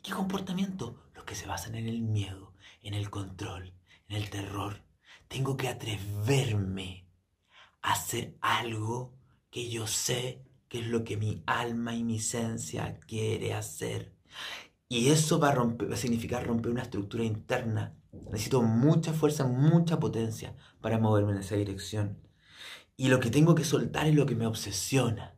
¿Qué 0.03 0.13
comportamiento? 0.13 0.99
Los 1.15 1.25
que 1.25 1.37
se 1.37 1.47
basan 1.47 1.77
en 1.77 1.89
el 1.89 2.03
miedo, 2.03 2.53
en 2.83 2.95
el 2.95 3.11
control, 3.11 3.75
en 4.09 4.17
el 4.17 4.29
terror. 4.29 4.83
Tengo 5.29 5.57
que 5.57 5.69
atreverme 5.69 7.07
a 7.81 7.93
hacer 7.93 8.37
algo 8.41 9.15
que 9.51 9.71
yo 9.71 9.87
sé 9.87 10.43
que 10.69 10.81
es 10.81 10.87
lo 10.89 11.05
que 11.05 11.17
mi 11.17 11.43
alma 11.47 11.95
y 11.95 12.03
mi 12.03 12.17
esencia 12.17 12.99
quiere 13.07 13.55
hacer. 13.55 14.13
Y 14.89 15.11
eso 15.11 15.39
va 15.39 15.51
a, 15.51 15.55
romper, 15.55 15.89
va 15.91 15.95
a 15.95 15.99
significar 15.99 16.45
romper 16.45 16.73
una 16.73 16.83
estructura 16.83 17.23
interna 17.23 17.95
Necesito 18.31 18.63
mucha 18.63 19.13
fuerza, 19.13 19.45
mucha 19.45 20.01
potencia 20.01 20.57
para 20.81 20.99
moverme 20.99 21.33
en 21.33 21.39
esa 21.39 21.57
dirección. 21.57 22.19
Y 22.97 23.09
lo 23.09 23.21
que 23.21 23.31
tengo 23.31 23.55
que 23.55 23.65
soltar 23.65 24.07
es 24.07 24.15
lo 24.15 24.27
que 24.27 24.35
me 24.35 24.47
obsesiona. 24.47 25.37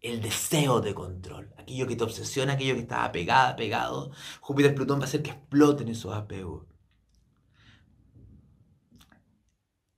El 0.00 0.20
deseo 0.20 0.80
de 0.80 0.94
control. 0.94 1.54
Aquello 1.56 1.86
que 1.86 1.96
te 1.96 2.04
obsesiona, 2.04 2.54
aquello 2.54 2.74
que 2.74 2.80
está 2.80 3.04
apegado, 3.04 3.56
pegado. 3.56 4.10
Júpiter 4.40 4.74
Plutón 4.74 4.98
va 4.98 5.04
a 5.04 5.06
hacer 5.06 5.22
que 5.22 5.30
exploten 5.30 5.88
esos 5.88 6.14
apegos. 6.14 6.66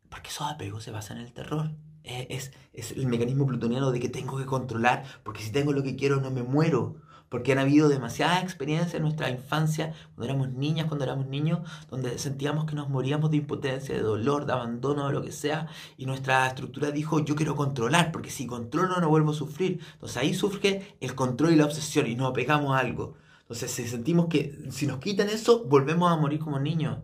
Porque 0.08 0.28
esos 0.28 0.48
apegos 0.48 0.84
se 0.84 0.92
basan 0.92 1.18
en 1.18 1.24
el 1.24 1.32
terror. 1.32 1.76
Es 2.04 2.52
el 2.92 3.08
mecanismo 3.08 3.46
plutoniano 3.46 3.90
de 3.90 3.98
que 3.98 4.08
tengo 4.08 4.38
que 4.38 4.46
controlar, 4.46 5.04
porque 5.24 5.42
si 5.42 5.50
tengo 5.50 5.72
lo 5.72 5.82
que 5.82 5.96
quiero 5.96 6.20
no 6.20 6.30
me 6.30 6.44
muero 6.44 7.02
porque 7.28 7.52
han 7.52 7.58
habido 7.58 7.88
demasiadas 7.88 8.42
experiencias 8.42 8.94
en 8.94 9.02
nuestra 9.02 9.30
infancia, 9.30 9.94
cuando 10.14 10.24
éramos 10.24 10.50
niñas, 10.50 10.86
cuando 10.86 11.04
éramos 11.04 11.26
niños, 11.26 11.60
donde 11.90 12.18
sentíamos 12.18 12.66
que 12.66 12.74
nos 12.74 12.88
moríamos 12.88 13.30
de 13.30 13.38
impotencia, 13.38 13.94
de 13.94 14.00
dolor, 14.00 14.46
de 14.46 14.52
abandono, 14.52 15.06
de 15.06 15.12
lo 15.12 15.22
que 15.22 15.32
sea, 15.32 15.68
y 15.96 16.06
nuestra 16.06 16.46
estructura 16.46 16.90
dijo, 16.90 17.24
yo 17.24 17.34
quiero 17.34 17.56
controlar, 17.56 18.12
porque 18.12 18.30
si 18.30 18.46
controlo 18.46 19.00
no 19.00 19.08
vuelvo 19.08 19.32
a 19.32 19.34
sufrir. 19.34 19.80
Entonces 19.94 20.16
ahí 20.16 20.34
surge 20.34 20.96
el 21.00 21.14
control 21.14 21.52
y 21.52 21.56
la 21.56 21.64
obsesión, 21.64 22.06
y 22.06 22.14
nos 22.14 22.30
apegamos 22.30 22.76
a 22.76 22.78
algo. 22.78 23.14
Entonces 23.42 23.70
si 23.70 23.86
sentimos 23.86 24.26
que 24.26 24.58
si 24.70 24.86
nos 24.86 24.98
quitan 24.98 25.28
eso, 25.28 25.64
volvemos 25.64 26.10
a 26.10 26.16
morir 26.16 26.40
como 26.40 26.58
niños. 26.58 26.98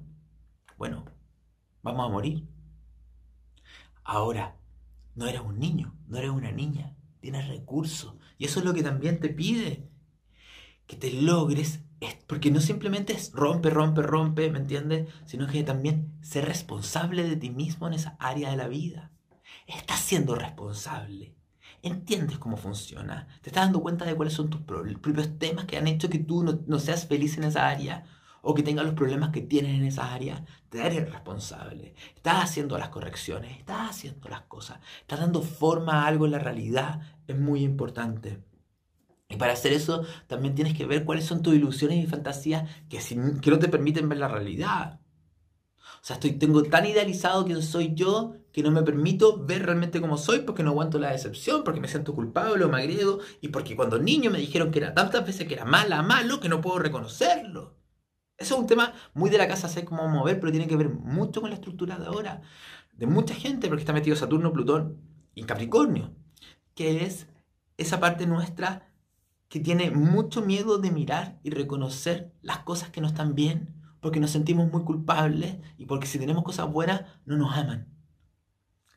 Bueno, 0.76 1.04
vamos 1.82 2.06
a 2.06 2.10
morir. 2.10 2.46
Ahora, 4.04 4.56
no 5.14 5.26
eres 5.26 5.42
un 5.42 5.58
niño, 5.58 5.94
no 6.08 6.18
eres 6.18 6.30
una 6.30 6.50
niña, 6.50 6.96
tienes 7.20 7.48
recursos. 7.48 8.14
Y 8.38 8.46
eso 8.46 8.60
es 8.60 8.66
lo 8.66 8.74
que 8.74 8.82
también 8.82 9.20
te 9.20 9.28
pide 9.28 9.91
que 10.86 10.96
te 10.96 11.12
logres, 11.12 11.80
porque 12.26 12.50
no 12.50 12.60
simplemente 12.60 13.12
es 13.12 13.32
rompe, 13.32 13.70
rompe, 13.70 14.02
rompe, 14.02 14.50
¿me 14.50 14.58
entiendes? 14.58 15.08
Sino 15.24 15.46
que 15.46 15.62
también 15.62 16.12
ser 16.20 16.46
responsable 16.46 17.24
de 17.24 17.36
ti 17.36 17.50
mismo 17.50 17.86
en 17.86 17.94
esa 17.94 18.16
área 18.18 18.50
de 18.50 18.56
la 18.56 18.68
vida. 18.68 19.10
Estás 19.66 20.00
siendo 20.00 20.34
responsable. 20.34 21.34
Entiendes 21.82 22.38
cómo 22.38 22.56
funciona. 22.56 23.26
Te 23.40 23.50
estás 23.50 23.64
dando 23.64 23.82
cuenta 23.82 24.04
de 24.04 24.14
cuáles 24.14 24.34
son 24.34 24.50
tus 24.50 24.60
propios 24.60 25.38
temas 25.38 25.64
que 25.64 25.76
han 25.76 25.88
hecho 25.88 26.08
que 26.08 26.18
tú 26.18 26.44
no, 26.44 26.78
seas 26.78 27.06
feliz 27.06 27.36
en 27.36 27.44
esa 27.44 27.68
área 27.68 28.04
o 28.40 28.54
que 28.54 28.62
tengas 28.62 28.84
los 28.84 28.94
problemas 28.94 29.30
que 29.30 29.40
tienes 29.40 29.74
en 29.74 29.84
esa 29.84 30.12
área. 30.12 30.44
Te 30.68 30.84
eres 30.84 31.10
responsable. 31.10 31.94
Estás 32.14 32.44
haciendo 32.44 32.78
las 32.78 32.88
correcciones, 32.90 33.58
estás 33.58 33.90
haciendo 33.90 34.28
las 34.28 34.42
cosas, 34.42 34.80
estás 35.00 35.20
dando 35.20 35.42
forma 35.42 36.02
a 36.02 36.06
algo 36.06 36.26
en 36.26 36.32
la 36.32 36.38
realidad. 36.38 37.00
Es 37.26 37.38
muy 37.38 37.62
importante. 37.62 38.42
Y 39.32 39.36
para 39.36 39.54
hacer 39.54 39.72
eso 39.72 40.04
también 40.26 40.54
tienes 40.54 40.76
que 40.76 40.84
ver 40.84 41.04
cuáles 41.06 41.24
son 41.24 41.42
tus 41.42 41.54
ilusiones 41.54 42.04
y 42.04 42.06
fantasías 42.06 42.68
que, 42.90 42.98
que 43.40 43.50
no 43.50 43.58
te 43.58 43.68
permiten 43.68 44.08
ver 44.08 44.18
la 44.18 44.28
realidad. 44.28 45.00
O 45.78 46.04
sea, 46.04 46.14
estoy, 46.14 46.32
tengo 46.32 46.62
tan 46.64 46.84
idealizado 46.84 47.46
quién 47.46 47.62
soy 47.62 47.94
yo 47.94 48.34
que 48.52 48.62
no 48.62 48.70
me 48.70 48.82
permito 48.82 49.42
ver 49.42 49.64
realmente 49.64 50.00
cómo 50.02 50.18
soy 50.18 50.40
porque 50.40 50.62
no 50.62 50.70
aguanto 50.70 50.98
la 50.98 51.12
decepción, 51.12 51.64
porque 51.64 51.80
me 51.80 51.88
siento 51.88 52.14
culpable 52.14 52.62
o 52.64 52.68
me 52.68 52.78
agredo 52.78 53.20
y 53.40 53.48
porque 53.48 53.74
cuando 53.74 53.98
niño 53.98 54.30
me 54.30 54.38
dijeron 54.38 54.70
que 54.70 54.80
era 54.80 54.92
tantas 54.92 55.24
veces 55.24 55.48
que 55.48 55.54
era 55.54 55.64
mala, 55.64 56.02
malo, 56.02 56.40
que 56.40 56.50
no 56.50 56.60
puedo 56.60 56.78
reconocerlo. 56.78 57.78
Eso 58.36 58.54
es 58.54 58.60
un 58.60 58.66
tema 58.66 58.92
muy 59.14 59.30
de 59.30 59.38
la 59.38 59.48
casa, 59.48 59.68
sé 59.68 59.84
cómo 59.86 60.06
mover, 60.08 60.40
pero 60.40 60.52
tiene 60.52 60.66
que 60.66 60.76
ver 60.76 60.90
mucho 60.90 61.40
con 61.40 61.48
la 61.48 61.56
estructura 61.56 61.98
de 61.98 62.06
ahora, 62.06 62.42
de 62.92 63.06
mucha 63.06 63.34
gente, 63.34 63.68
porque 63.68 63.82
está 63.82 63.94
metido 63.94 64.16
Saturno, 64.16 64.52
Plutón 64.52 64.98
y 65.34 65.44
Capricornio, 65.44 66.12
que 66.74 67.04
es 67.04 67.28
esa 67.78 68.00
parte 68.00 68.26
nuestra 68.26 68.91
que 69.52 69.60
tiene 69.60 69.90
mucho 69.90 70.40
miedo 70.40 70.78
de 70.78 70.90
mirar 70.90 71.38
y 71.42 71.50
reconocer 71.50 72.32
las 72.40 72.60
cosas 72.60 72.88
que 72.88 73.02
no 73.02 73.06
están 73.06 73.34
bien, 73.34 73.74
porque 74.00 74.18
nos 74.18 74.30
sentimos 74.30 74.72
muy 74.72 74.82
culpables 74.82 75.58
y 75.76 75.84
porque 75.84 76.06
si 76.06 76.18
tenemos 76.18 76.42
cosas 76.42 76.72
buenas 76.72 77.02
no 77.26 77.36
nos 77.36 77.54
aman. 77.54 77.86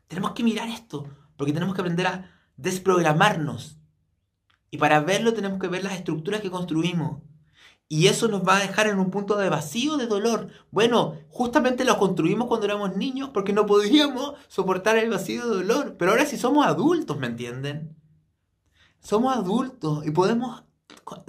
Tenemos 0.07 0.31
que 0.31 0.45
mirar 0.45 0.69
esto, 0.69 1.09
porque 1.35 1.51
tenemos 1.51 1.75
que 1.75 1.81
aprender 1.81 2.07
a 2.07 2.31
desprogramarnos. 2.55 3.79
Y 4.71 4.77
para 4.77 5.01
verlo 5.01 5.33
tenemos 5.33 5.59
que 5.59 5.67
ver 5.67 5.83
las 5.83 5.91
estructuras 5.91 6.39
que 6.39 6.50
construimos. 6.50 7.21
Y 7.89 8.07
eso 8.07 8.29
nos 8.29 8.47
va 8.47 8.55
a 8.55 8.62
dejar 8.62 8.88
en 8.88 9.00
un 9.00 9.12
punto 9.12 9.35
de 9.35 9.50
vacío, 9.50 9.97
de 9.97 10.07
dolor. 10.07 10.47
Bueno, 10.71 11.17
justamente 11.27 11.83
lo 11.83 11.97
construimos 11.97 12.47
cuando 12.47 12.67
éramos 12.67 12.95
niños 12.95 13.31
porque 13.33 13.51
no 13.51 13.65
podíamos 13.65 14.35
soportar 14.47 14.95
el 14.95 15.09
vacío 15.09 15.50
de 15.50 15.53
dolor. 15.57 15.97
Pero 16.00 16.12
ahora 16.12 16.25
sí 16.25 16.38
somos 16.38 16.65
adultos, 16.65 17.19
¿me 17.19 17.27
entienden? 17.27 18.04
Somos 19.05 19.38
adultos 19.38 20.03
y 20.03 20.09
podemos, 20.09 20.63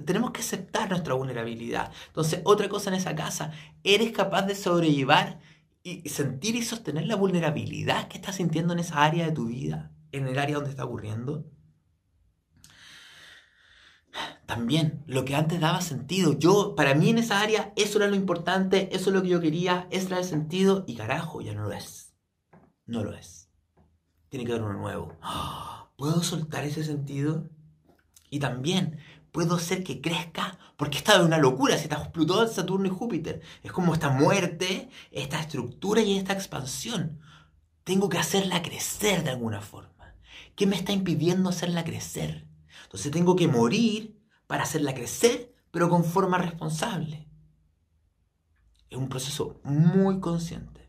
tenemos 0.02 0.30
que 0.30 0.40
aceptar 0.40 0.88
nuestra 0.88 1.12
vulnerabilidad. 1.12 1.92
Entonces, 2.06 2.40
otra 2.44 2.70
cosa 2.70 2.88
en 2.88 2.96
esa 2.96 3.14
casa, 3.14 3.52
¿eres 3.84 4.12
capaz 4.12 4.44
de 4.46 4.54
sobrellevar 4.54 5.40
y 5.82 6.08
sentir 6.08 6.56
y 6.56 6.62
sostener 6.62 7.04
la 7.04 7.16
vulnerabilidad 7.16 8.08
que 8.08 8.16
estás 8.16 8.36
sintiendo 8.36 8.72
en 8.72 8.78
esa 8.78 9.04
área 9.04 9.26
de 9.26 9.32
tu 9.32 9.48
vida, 9.48 9.92
en 10.10 10.26
el 10.26 10.38
área 10.38 10.54
donde 10.54 10.70
está 10.70 10.86
ocurriendo? 10.86 11.44
También, 14.46 15.04
lo 15.06 15.26
que 15.26 15.36
antes 15.36 15.60
daba 15.60 15.82
sentido. 15.82 16.32
Yo, 16.32 16.76
para 16.76 16.94
mí 16.94 17.10
en 17.10 17.18
esa 17.18 17.42
área, 17.42 17.74
eso 17.76 17.98
era 17.98 18.08
lo 18.08 18.16
importante, 18.16 18.88
eso 18.96 19.10
es 19.10 19.14
lo 19.14 19.20
que 19.20 19.28
yo 19.28 19.40
quería, 19.42 19.86
eso 19.90 20.06
era 20.06 20.20
el 20.20 20.24
sentido, 20.24 20.84
y 20.86 20.96
carajo, 20.96 21.42
ya 21.42 21.52
no 21.52 21.64
lo 21.64 21.72
es. 21.72 22.14
No 22.86 23.04
lo 23.04 23.12
es. 23.12 23.50
Tiene 24.30 24.46
que 24.46 24.52
haber 24.52 24.64
uno 24.64 24.78
nuevo. 24.78 25.12
¿Puedo 25.98 26.22
soltar 26.22 26.64
ese 26.64 26.82
sentido? 26.82 27.50
Y 28.30 28.38
también 28.38 28.98
puedo 29.32 29.56
hacer 29.56 29.84
que 29.84 30.00
crezca, 30.00 30.58
porque 30.76 30.98
está 30.98 31.22
una 31.22 31.38
locura, 31.38 31.76
si 31.76 31.84
está 31.84 32.10
Plutón, 32.10 32.48
Saturno 32.48 32.86
y 32.86 32.90
Júpiter. 32.90 33.42
Es 33.62 33.72
como 33.72 33.94
esta 33.94 34.08
muerte, 34.10 34.88
esta 35.10 35.40
estructura 35.40 36.00
y 36.00 36.16
esta 36.16 36.32
expansión. 36.32 37.20
Tengo 37.84 38.08
que 38.08 38.18
hacerla 38.18 38.62
crecer 38.62 39.24
de 39.24 39.30
alguna 39.30 39.60
forma. 39.60 40.14
¿Qué 40.54 40.66
me 40.66 40.76
está 40.76 40.92
impidiendo 40.92 41.50
hacerla 41.50 41.84
crecer? 41.84 42.48
Entonces 42.84 43.12
tengo 43.12 43.36
que 43.36 43.46
morir 43.46 44.18
para 44.46 44.62
hacerla 44.62 44.94
crecer, 44.94 45.54
pero 45.70 45.88
con 45.88 46.04
forma 46.04 46.38
responsable. 46.38 47.28
Es 48.88 48.96
un 48.96 49.08
proceso 49.08 49.60
muy 49.64 50.20
consciente, 50.20 50.80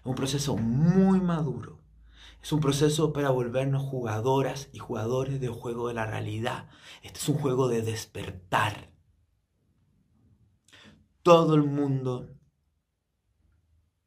es 0.00 0.06
un 0.06 0.14
proceso 0.14 0.56
muy 0.56 1.20
maduro. 1.20 1.75
Es 2.46 2.52
un 2.52 2.60
proceso 2.60 3.12
para 3.12 3.30
volvernos 3.30 3.82
jugadoras 3.82 4.68
y 4.72 4.78
jugadores 4.78 5.40
del 5.40 5.50
juego 5.50 5.88
de 5.88 5.94
la 5.94 6.06
realidad. 6.06 6.68
Este 7.02 7.18
es 7.18 7.28
un 7.28 7.38
juego 7.38 7.66
de 7.66 7.82
despertar. 7.82 8.92
Todo 11.24 11.56
el 11.56 11.64
mundo, 11.64 12.30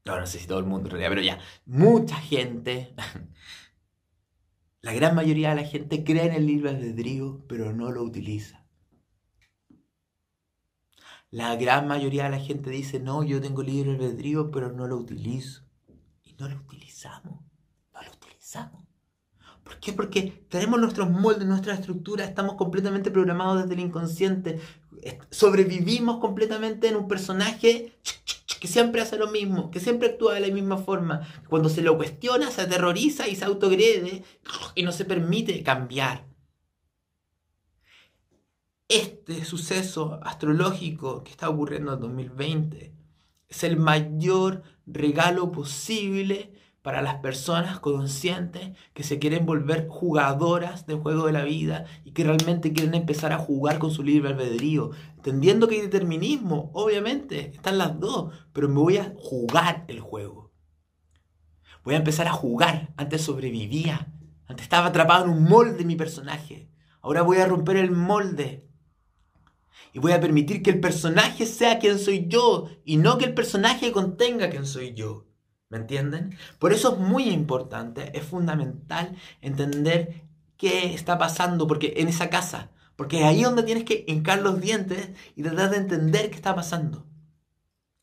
no, 0.05 0.25
sé 0.25 0.39
si 0.39 0.47
todo 0.47 0.59
el 0.59 0.65
mundo 0.65 0.87
en 0.87 0.91
realidad, 0.91 1.09
pero 1.09 1.21
ya, 1.21 1.39
mucha 1.65 2.15
gente, 2.15 2.95
la 4.81 4.93
gran 4.93 5.15
mayoría 5.15 5.49
de 5.49 5.55
la 5.57 5.67
gente 5.67 6.05
cree 6.05 6.27
en 6.27 6.33
el 6.33 6.45
libre 6.45 6.69
albedrío, 6.69 7.43
pero 7.45 7.73
no 7.73 7.91
lo 7.91 8.03
utiliza. 8.03 8.65
La 11.29 11.57
gran 11.57 11.89
mayoría 11.89 12.23
de 12.23 12.29
la 12.29 12.39
gente 12.39 12.69
dice, 12.69 13.01
no, 13.01 13.21
yo 13.21 13.41
tengo 13.41 13.63
libre 13.63 13.91
albedrío, 13.91 14.49
pero 14.49 14.71
no 14.71 14.87
lo 14.87 14.95
utilizo. 14.95 15.65
Y 16.23 16.35
no 16.35 16.47
lo 16.47 16.55
utilizamos. 16.55 17.48
¿Por 19.63 19.79
qué? 19.79 19.93
Porque 19.93 20.45
tenemos 20.49 20.79
nuestros 20.79 21.09
moldes, 21.09 21.47
nuestra 21.47 21.73
estructura, 21.73 22.25
estamos 22.25 22.55
completamente 22.55 23.11
programados 23.11 23.61
desde 23.61 23.75
el 23.75 23.87
inconsciente, 23.87 24.59
sobrevivimos 25.29 26.19
completamente 26.19 26.87
en 26.87 26.95
un 26.95 27.07
personaje 27.07 27.97
que 28.59 28.67
siempre 28.67 29.01
hace 29.01 29.17
lo 29.17 29.31
mismo, 29.31 29.71
que 29.71 29.79
siempre 29.79 30.09
actúa 30.09 30.33
de 30.33 30.41
la 30.41 30.53
misma 30.53 30.77
forma. 30.77 31.21
Cuando 31.47 31.69
se 31.69 31.81
lo 31.81 31.95
cuestiona, 31.97 32.51
se 32.51 32.61
aterroriza 32.61 33.27
y 33.27 33.35
se 33.35 33.45
autogrede 33.45 34.23
y 34.75 34.83
no 34.83 34.91
se 34.91 35.05
permite 35.05 35.63
cambiar. 35.63 36.25
Este 38.87 39.45
suceso 39.45 40.19
astrológico 40.23 41.23
que 41.23 41.31
está 41.31 41.49
ocurriendo 41.49 41.93
en 41.93 41.99
2020 41.99 42.93
es 43.47 43.63
el 43.63 43.77
mayor 43.77 44.63
regalo 44.87 45.51
posible 45.51 46.58
para 46.81 47.01
las 47.01 47.15
personas 47.15 47.79
conscientes 47.79 48.71
que 48.93 49.03
se 49.03 49.19
quieren 49.19 49.45
volver 49.45 49.87
jugadoras 49.89 50.85
del 50.85 50.99
juego 50.99 51.25
de 51.25 51.33
la 51.33 51.43
vida 51.43 51.85
y 52.05 52.11
que 52.11 52.23
realmente 52.23 52.73
quieren 52.73 52.95
empezar 52.95 53.33
a 53.33 53.37
jugar 53.37 53.79
con 53.79 53.91
su 53.91 54.03
libre 54.03 54.29
albedrío. 54.29 54.91
Entendiendo 55.17 55.67
que 55.67 55.75
hay 55.75 55.81
determinismo, 55.81 56.71
obviamente, 56.73 57.51
están 57.53 57.77
las 57.77 57.99
dos, 57.99 58.33
pero 58.53 58.69
me 58.69 58.79
voy 58.79 58.97
a 58.97 59.13
jugar 59.17 59.85
el 59.87 59.99
juego. 59.99 60.51
Voy 61.83 61.95
a 61.95 61.99
empezar 61.99 62.27
a 62.27 62.33
jugar. 62.33 62.93
Antes 62.97 63.21
sobrevivía. 63.21 64.13
Antes 64.47 64.63
estaba 64.63 64.87
atrapado 64.87 65.25
en 65.25 65.31
un 65.31 65.43
molde 65.43 65.85
mi 65.85 65.95
personaje. 65.95 66.69
Ahora 67.01 67.21
voy 67.21 67.37
a 67.37 67.45
romper 67.45 67.77
el 67.77 67.91
molde. 67.91 68.67
Y 69.93 69.99
voy 69.99 70.11
a 70.11 70.21
permitir 70.21 70.61
que 70.61 70.69
el 70.69 70.79
personaje 70.79 71.45
sea 71.45 71.79
quien 71.79 71.97
soy 71.97 72.27
yo 72.27 72.69
y 72.85 72.97
no 72.97 73.17
que 73.17 73.25
el 73.25 73.33
personaje 73.33 73.91
contenga 73.91 74.49
quien 74.49 74.65
soy 74.65 74.93
yo. 74.93 75.28
¿Me 75.69 75.77
entienden? 75.77 76.35
Por 76.57 76.73
eso 76.73 76.93
es 76.93 76.99
muy 76.99 77.29
importante, 77.29 78.17
es 78.17 78.25
fundamental 78.25 79.15
entender 79.39 80.23
qué 80.57 80.93
está 80.93 81.17
pasando 81.19 81.67
porque 81.67 81.93
en 81.97 82.07
esa 82.07 82.29
casa. 82.29 82.71
Porque 82.95 83.19
es 83.19 83.25
ahí 83.25 83.43
donde 83.43 83.63
tienes 83.63 83.85
que 83.85 84.03
hincar 84.07 84.41
los 84.41 84.59
dientes 84.59 85.11
y 85.35 85.43
tratar 85.43 85.69
de 85.69 85.77
entender 85.77 86.29
qué 86.29 86.35
está 86.35 86.55
pasando. 86.55 87.05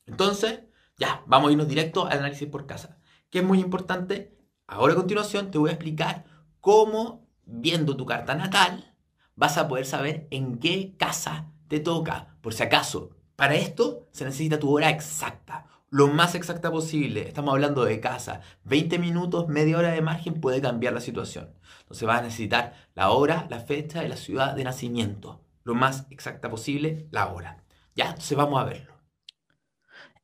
Entonces, 0.05 0.61
ya, 0.97 1.23
vamos 1.27 1.49
a 1.49 1.51
irnos 1.51 1.67
directo 1.67 2.07
al 2.07 2.19
análisis 2.19 2.47
por 2.47 2.65
casa. 2.65 2.97
Que 3.29 3.39
es 3.39 3.45
muy 3.45 3.59
importante. 3.59 4.35
Ahora 4.65 4.93
a 4.93 4.95
continuación 4.95 5.51
te 5.51 5.57
voy 5.57 5.69
a 5.69 5.73
explicar 5.73 6.25
cómo, 6.61 7.27
viendo 7.45 7.97
tu 7.97 8.05
carta 8.05 8.33
natal, 8.33 8.95
vas 9.35 9.57
a 9.57 9.67
poder 9.67 9.85
saber 9.85 10.27
en 10.31 10.57
qué 10.57 10.95
casa 10.97 11.51
te 11.67 11.79
toca. 11.79 12.37
Por 12.41 12.53
si 12.53 12.63
acaso, 12.63 13.11
para 13.35 13.55
esto 13.55 14.07
se 14.11 14.25
necesita 14.25 14.57
tu 14.57 14.73
hora 14.73 14.89
exacta 14.89 15.67
lo 15.89 16.07
más 16.07 16.35
exacta 16.35 16.71
posible. 16.71 17.27
Estamos 17.27 17.53
hablando 17.53 17.85
de 17.85 17.99
casa. 17.99 18.41
20 18.65 18.99
minutos, 18.99 19.47
media 19.47 19.77
hora 19.77 19.91
de 19.91 20.01
margen 20.01 20.41
puede 20.41 20.61
cambiar 20.61 20.93
la 20.93 21.01
situación. 21.01 21.49
Entonces 21.81 22.07
vas 22.07 22.19
a 22.19 22.23
necesitar 22.23 22.73
la 22.95 23.11
hora, 23.11 23.47
la 23.49 23.59
fecha 23.59 24.03
y 24.03 24.09
la 24.09 24.17
ciudad 24.17 24.55
de 24.55 24.63
nacimiento. 24.63 25.41
Lo 25.63 25.75
más 25.75 26.07
exacta 26.09 26.49
posible, 26.49 27.07
la 27.11 27.27
hora. 27.27 27.63
Ya, 27.95 28.09
entonces 28.09 28.37
vamos 28.37 28.59
a 28.59 28.65
verlo. 28.65 28.93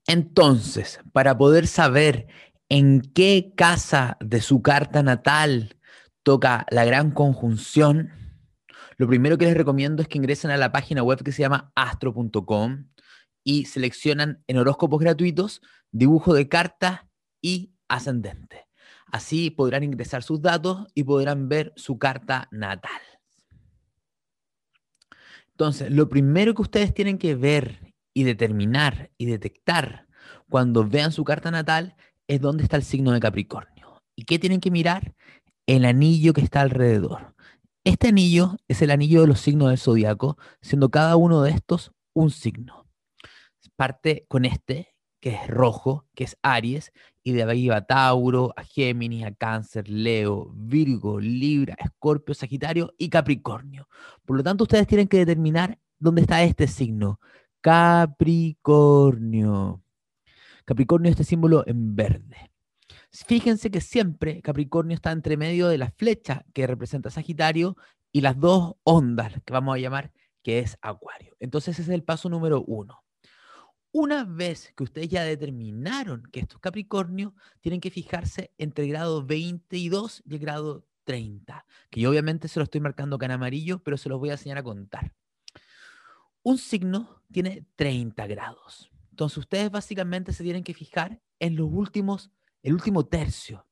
Entonces, 0.05 0.99
para 1.13 1.37
poder 1.37 1.67
saber 1.67 2.27
en 2.67 3.01
qué 3.01 3.53
casa 3.55 4.17
de 4.19 4.41
su 4.41 4.61
carta 4.61 5.01
natal 5.01 5.77
toca 6.23 6.65
la 6.69 6.83
gran 6.83 7.11
conjunción, 7.11 8.11
lo 8.97 9.07
primero 9.07 9.37
que 9.37 9.45
les 9.45 9.55
recomiendo 9.55 10.01
es 10.01 10.07
que 10.07 10.17
ingresen 10.17 10.51
a 10.51 10.57
la 10.57 10.71
página 10.71 11.03
web 11.03 11.23
que 11.23 11.31
se 11.31 11.41
llama 11.41 11.71
astro.com 11.75 12.85
y 13.43 13.65
seleccionan 13.65 14.43
en 14.47 14.57
horóscopos 14.57 14.99
gratuitos 14.99 15.61
dibujo 15.91 16.33
de 16.33 16.47
carta 16.47 17.07
y 17.41 17.73
ascendente. 17.87 18.67
Así 19.05 19.51
podrán 19.51 19.83
ingresar 19.83 20.23
sus 20.23 20.41
datos 20.41 20.87
y 20.95 21.03
podrán 21.03 21.47
ver 21.47 21.73
su 21.75 21.99
carta 21.99 22.47
natal. 22.51 23.01
Entonces, 25.51 25.91
lo 25.91 26.09
primero 26.09 26.55
que 26.55 26.63
ustedes 26.63 26.93
tienen 26.93 27.19
que 27.19 27.35
ver 27.35 27.93
y 28.13 28.23
determinar 28.23 29.11
y 29.17 29.27
detectar 29.27 30.07
cuando 30.49 30.87
vean 30.87 31.11
su 31.11 31.23
carta 31.23 31.51
natal 31.51 31.95
es 32.27 32.41
dónde 32.41 32.63
está 32.63 32.75
el 32.77 32.83
signo 32.83 33.11
de 33.11 33.19
Capricornio. 33.19 34.01
¿Y 34.15 34.23
qué 34.23 34.39
tienen 34.39 34.59
que 34.59 34.71
mirar? 34.71 35.13
El 35.67 35.85
anillo 35.85 36.33
que 36.33 36.41
está 36.41 36.61
alrededor. 36.61 37.35
Este 37.83 38.07
anillo 38.07 38.57
es 38.67 38.81
el 38.81 38.91
anillo 38.91 39.21
de 39.21 39.27
los 39.27 39.41
signos 39.41 39.69
del 39.69 39.77
zodiaco, 39.77 40.37
siendo 40.61 40.89
cada 40.89 41.15
uno 41.17 41.43
de 41.43 41.51
estos 41.51 41.91
un 42.13 42.31
signo 42.31 42.82
parte 43.75 44.25
con 44.27 44.45
este, 44.45 44.95
que 45.19 45.31
es 45.31 45.47
rojo, 45.47 46.05
que 46.15 46.25
es 46.25 46.37
Aries, 46.41 46.91
y 47.23 47.31
de 47.31 47.43
ahí 47.43 47.69
va 47.69 47.85
Tauro, 47.85 48.53
a 48.57 48.63
Géminis, 48.63 49.25
a 49.25 49.33
Cáncer, 49.33 49.87
Leo, 49.87 50.51
Virgo, 50.55 51.19
Libra, 51.19 51.75
Escorpio, 51.79 52.35
Sagitario 52.35 52.93
y 52.97 53.09
Capricornio. 53.09 53.87
Por 54.25 54.37
lo 54.37 54.43
tanto, 54.43 54.63
ustedes 54.65 54.87
tienen 54.87 55.07
que 55.07 55.19
determinar 55.19 55.79
dónde 55.99 56.21
está 56.21 56.43
este 56.43 56.67
signo. 56.67 57.19
Capricornio. 57.61 59.81
Capricornio 60.65 61.09
es 61.09 61.13
este 61.13 61.23
símbolo 61.23 61.63
en 61.67 61.95
verde. 61.95 62.51
Fíjense 63.11 63.71
que 63.71 63.79
siempre 63.79 64.41
Capricornio 64.41 64.95
está 64.95 65.11
entre 65.11 65.37
medio 65.37 65.67
de 65.67 65.77
la 65.77 65.91
flecha 65.91 66.45
que 66.53 66.67
representa 66.67 67.11
Sagitario 67.11 67.77
y 68.11 68.21
las 68.21 68.39
dos 68.39 68.75
ondas 68.83 69.33
que 69.45 69.53
vamos 69.53 69.75
a 69.75 69.79
llamar 69.79 70.11
que 70.41 70.59
es 70.59 70.77
Acuario. 70.81 71.35
Entonces 71.39 71.79
ese 71.79 71.91
es 71.91 71.95
el 71.95 72.03
paso 72.03 72.27
número 72.27 72.63
uno. 72.65 73.03
Una 73.95 74.23
vez 74.23 74.73
que 74.75 74.83
ustedes 74.83 75.07
ya 75.07 75.23
determinaron 75.23 76.23
que 76.31 76.39
esto 76.39 76.55
es 76.55 76.61
Capricornio, 76.61 77.35
tienen 77.61 77.79
que 77.79 77.91
fijarse 77.91 78.51
entre 78.57 78.85
el 78.85 78.89
grado 78.89 79.23
22 79.23 80.23
y 80.25 80.33
el 80.33 80.39
grado 80.39 80.87
30, 81.03 81.63
que 81.91 82.01
yo 82.01 82.09
obviamente 82.09 82.47
se 82.47 82.59
lo 82.59 82.63
estoy 82.63 82.81
marcando 82.81 83.19
en 83.21 83.29
amarillo, 83.29 83.83
pero 83.83 83.95
se 83.97 84.09
los 84.09 84.17
voy 84.17 84.29
a 84.29 84.33
enseñar 84.33 84.57
a 84.57 84.63
contar. 84.63 85.13
Un 86.41 86.57
signo 86.57 87.21
tiene 87.31 87.67
30 87.75 88.25
grados. 88.25 88.89
Entonces 89.11 89.37
ustedes 89.37 89.69
básicamente 89.69 90.33
se 90.33 90.43
tienen 90.43 90.63
que 90.63 90.73
fijar 90.73 91.21
en 91.37 91.55
los 91.55 91.69
últimos, 91.71 92.31
el 92.63 92.73
último 92.73 93.05
tercio. 93.05 93.67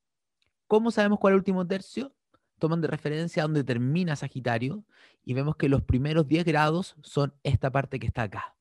¿Cómo 0.67 0.91
sabemos 0.91 1.17
cuál 1.17 1.31
es 1.31 1.35
el 1.37 1.39
último 1.39 1.65
tercio? 1.65 2.13
Toman 2.59 2.81
de 2.81 2.87
referencia 2.89 3.41
a 3.41 3.47
donde 3.47 3.63
termina 3.63 4.15
Sagitario 4.15 4.85
y 5.25 5.33
vemos 5.33 5.55
que 5.55 5.67
los 5.67 5.81
primeros 5.81 6.27
10 6.27 6.45
grados 6.45 6.95
son 7.01 7.33
esta 7.41 7.71
parte 7.71 7.97
que 7.97 8.05
está 8.05 8.21
acá 8.21 8.55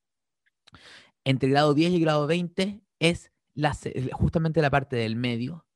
entre 1.25 1.51
grado 1.51 1.75
10 1.75 1.93
y 1.93 2.01
grado 2.01 2.27
20 2.27 2.83
es 2.99 3.31
justamente 4.13 4.63
la 4.63 4.71
parte 4.71 4.97
del 4.97 5.17
medio, 5.17 5.67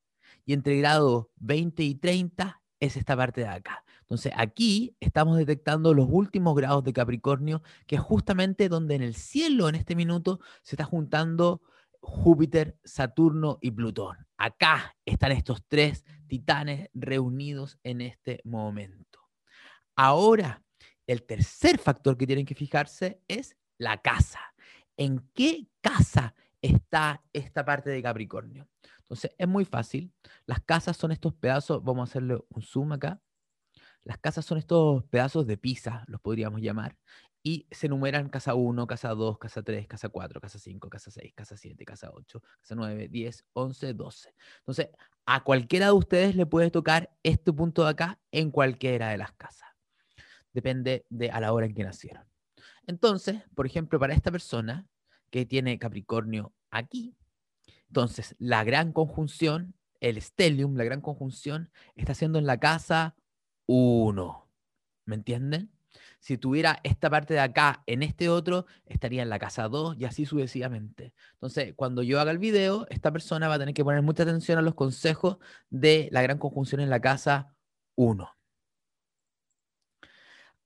y 0.44 0.52
entre 0.52 0.76
grado 0.78 1.30
20 1.36 1.82
y 1.82 1.94
30 1.94 2.62
es 2.80 2.96
esta 2.96 3.16
parte 3.16 3.42
de 3.42 3.48
acá. 3.48 3.84
Entonces 4.00 4.32
aquí 4.36 4.96
estamos 5.00 5.38
detectando 5.38 5.94
los 5.94 6.06
últimos 6.10 6.54
grados 6.54 6.84
de 6.84 6.92
Capricornio, 6.92 7.62
que 7.86 7.96
es 7.96 8.02
justamente 8.02 8.68
donde 8.68 8.94
en 8.94 9.02
el 9.02 9.14
cielo 9.14 9.68
en 9.68 9.74
este 9.74 9.96
minuto 9.96 10.40
se 10.62 10.76
está 10.76 10.84
juntando 10.84 11.62
Júpiter, 12.00 12.78
Saturno 12.84 13.58
y 13.62 13.70
Plutón. 13.70 14.26
Acá 14.36 14.94
están 15.06 15.32
estos 15.32 15.64
tres 15.66 16.04
titanes 16.26 16.90
reunidos 16.92 17.78
en 17.82 18.02
este 18.02 18.42
momento. 18.44 19.20
Ahora, 19.96 20.62
el 21.06 21.24
tercer 21.24 21.78
factor 21.78 22.18
que 22.18 22.26
tienen 22.26 22.44
que 22.44 22.54
fijarse 22.54 23.22
es 23.26 23.56
la 23.78 24.02
casa 24.02 24.40
en 24.96 25.28
qué 25.34 25.68
casa 25.80 26.34
está 26.62 27.22
esta 27.32 27.64
parte 27.64 27.90
de 27.90 28.02
Capricornio. 28.02 28.68
Entonces, 29.00 29.32
es 29.36 29.48
muy 29.48 29.64
fácil. 29.64 30.12
Las 30.46 30.60
casas 30.60 30.96
son 30.96 31.12
estos 31.12 31.34
pedazos, 31.34 31.82
vamos 31.84 32.08
a 32.08 32.10
hacerle 32.10 32.38
un 32.48 32.62
zoom 32.62 32.92
acá. 32.92 33.20
Las 34.02 34.18
casas 34.18 34.44
son 34.44 34.58
estos 34.58 35.04
pedazos 35.04 35.46
de 35.46 35.56
pizza, 35.56 36.04
los 36.08 36.20
podríamos 36.20 36.60
llamar, 36.60 36.96
y 37.42 37.66
se 37.70 37.86
enumeran 37.86 38.30
casa 38.30 38.54
1, 38.54 38.86
casa 38.86 39.10
2, 39.10 39.38
casa 39.38 39.62
3, 39.62 39.86
casa 39.86 40.08
4, 40.08 40.40
casa 40.40 40.58
5, 40.58 40.88
casa 40.88 41.10
6, 41.10 41.32
casa 41.34 41.56
7, 41.56 41.84
casa 41.84 42.10
8, 42.12 42.42
casa 42.60 42.74
9, 42.74 43.08
10, 43.08 43.44
11, 43.52 43.94
12. 43.94 44.34
Entonces, 44.60 44.88
a 45.26 45.44
cualquiera 45.44 45.86
de 45.86 45.92
ustedes 45.92 46.36
le 46.36 46.46
puede 46.46 46.70
tocar 46.70 47.14
este 47.22 47.52
punto 47.52 47.84
de 47.84 47.90
acá 47.90 48.18
en 48.30 48.50
cualquiera 48.50 49.10
de 49.10 49.18
las 49.18 49.32
casas. 49.32 49.68
Depende 50.54 51.06
de 51.10 51.30
a 51.30 51.40
la 51.40 51.52
hora 51.52 51.66
en 51.66 51.74
que 51.74 51.84
nacieron. 51.84 52.24
Entonces, 52.86 53.42
por 53.54 53.66
ejemplo, 53.66 53.98
para 53.98 54.14
esta 54.14 54.30
persona 54.30 54.86
que 55.30 55.46
tiene 55.46 55.78
Capricornio 55.78 56.52
aquí, 56.70 57.16
entonces 57.88 58.34
la 58.38 58.64
gran 58.64 58.92
conjunción, 58.92 59.74
el 60.00 60.20
stellium, 60.20 60.76
la 60.76 60.84
gran 60.84 61.00
conjunción, 61.00 61.70
está 61.94 62.12
haciendo 62.12 62.38
en 62.38 62.46
la 62.46 62.58
casa 62.58 63.14
1. 63.66 64.48
¿Me 65.06 65.14
entienden? 65.14 65.70
Si 66.18 66.38
tuviera 66.38 66.80
esta 66.82 67.10
parte 67.10 67.34
de 67.34 67.40
acá 67.40 67.82
en 67.86 68.02
este 68.02 68.28
otro, 68.28 68.66
estaría 68.86 69.22
en 69.22 69.28
la 69.28 69.38
casa 69.38 69.68
2 69.68 69.96
y 69.98 70.06
así 70.06 70.26
sucesivamente. 70.26 71.12
Entonces, 71.34 71.74
cuando 71.76 72.02
yo 72.02 72.20
haga 72.20 72.30
el 72.30 72.38
video, 72.38 72.86
esta 72.90 73.12
persona 73.12 73.46
va 73.46 73.54
a 73.54 73.58
tener 73.58 73.74
que 73.74 73.84
poner 73.84 74.02
mucha 74.02 74.22
atención 74.22 74.58
a 74.58 74.62
los 74.62 74.74
consejos 74.74 75.38
de 75.70 76.08
la 76.12 76.22
gran 76.22 76.38
conjunción 76.38 76.80
en 76.80 76.90
la 76.90 77.00
casa 77.00 77.54
1. 77.96 78.28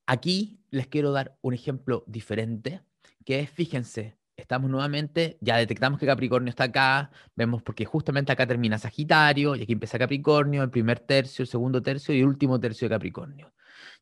Aquí 0.07 0.58
les 0.70 0.87
quiero 0.87 1.12
dar 1.12 1.37
un 1.40 1.54
ejemplo 1.54 2.04
diferente, 2.07 2.83
que 3.24 3.40
es, 3.40 3.50
fíjense, 3.50 4.16
estamos 4.37 4.70
nuevamente, 4.70 5.37
ya 5.40 5.57
detectamos 5.57 5.98
que 5.98 6.07
Capricornio 6.07 6.50
está 6.50 6.64
acá, 6.64 7.11
vemos 7.35 7.62
porque 7.62 7.85
justamente 7.85 8.33
acá 8.33 8.46
termina 8.46 8.78
Sagitario 8.78 9.57
y 9.57 9.62
aquí 9.62 9.72
empieza 9.72 9.98
Capricornio, 9.98 10.62
el 10.62 10.70
primer 10.70 11.00
tercio, 11.00 11.42
el 11.42 11.48
segundo 11.48 11.83
tercio 11.83 12.14
y 12.14 12.20
el 12.20 12.26
último 12.26 12.59
tercio 12.61 12.88
de 12.88 12.94
Capricornio. 12.94 13.52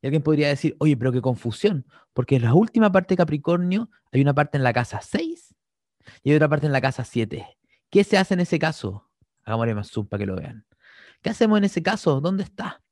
Y 0.02 0.06
alguien 0.06 0.22
podría 0.22 0.48
decir, 0.48 0.76
oye, 0.78 0.96
pero 0.96 1.12
qué 1.12 1.20
confusión, 1.20 1.86
porque 2.12 2.36
en 2.36 2.42
la 2.42 2.54
última 2.54 2.92
parte 2.92 3.14
de 3.14 3.18
Capricornio 3.18 3.90
hay 4.12 4.20
una 4.20 4.34
parte 4.34 4.58
en 4.58 4.62
la 4.62 4.72
casa 4.72 5.00
6 5.00 5.54
y 6.22 6.30
hay 6.30 6.36
otra 6.36 6.48
parte 6.48 6.66
en 6.66 6.72
la 6.72 6.80
casa 6.80 7.04
7. 7.04 7.46
¿Qué 7.90 8.04
se 8.04 8.18
hace 8.18 8.34
en 8.34 8.40
ese 8.40 8.58
caso? 8.58 9.10
Hagámosle 9.44 9.74
más 9.74 9.90
zoom 9.90 10.06
para 10.06 10.20
que 10.20 10.26
lo 10.26 10.36
vean. 10.36 10.66
¿Qué 11.22 11.30
hacemos 11.30 11.58
en 11.58 11.64
ese 11.64 11.82
caso? 11.82 12.20
¿Dónde 12.20 12.42
está? 12.42 12.82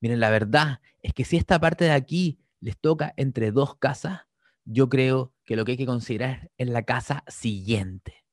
Miren, 0.00 0.20
la 0.20 0.30
verdad 0.30 0.80
es 1.02 1.12
que 1.12 1.24
si 1.24 1.36
esta 1.36 1.60
parte 1.60 1.84
de 1.84 1.92
aquí 1.92 2.38
les 2.64 2.78
toca 2.78 3.12
entre 3.18 3.52
dos 3.52 3.76
casas, 3.76 4.22
yo 4.64 4.88
creo 4.88 5.34
que 5.44 5.54
lo 5.54 5.66
que 5.66 5.72
hay 5.72 5.76
que 5.76 5.84
considerar 5.84 6.50
es 6.56 6.66
la 6.68 6.82
casa 6.84 7.22
siguiente, 7.28 8.24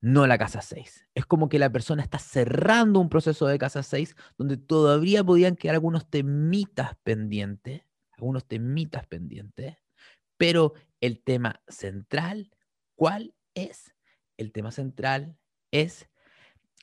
no 0.00 0.28
la 0.28 0.38
casa 0.38 0.62
6. 0.62 1.08
Es 1.14 1.26
como 1.26 1.48
que 1.48 1.58
la 1.58 1.72
persona 1.72 2.04
está 2.04 2.20
cerrando 2.20 3.00
un 3.00 3.08
proceso 3.08 3.48
de 3.48 3.58
casa 3.58 3.82
6 3.82 4.14
donde 4.38 4.56
todavía 4.56 5.24
podían 5.24 5.56
quedar 5.56 5.74
algunos 5.74 6.08
temitas 6.08 6.96
pendientes, 7.02 7.82
algunos 8.12 8.46
temitas 8.46 9.08
pendientes, 9.08 9.76
pero 10.36 10.74
el 11.00 11.20
tema 11.20 11.60
central, 11.66 12.52
¿cuál 12.94 13.34
es? 13.54 13.92
El 14.36 14.52
tema 14.52 14.70
central 14.70 15.36
es 15.72 16.08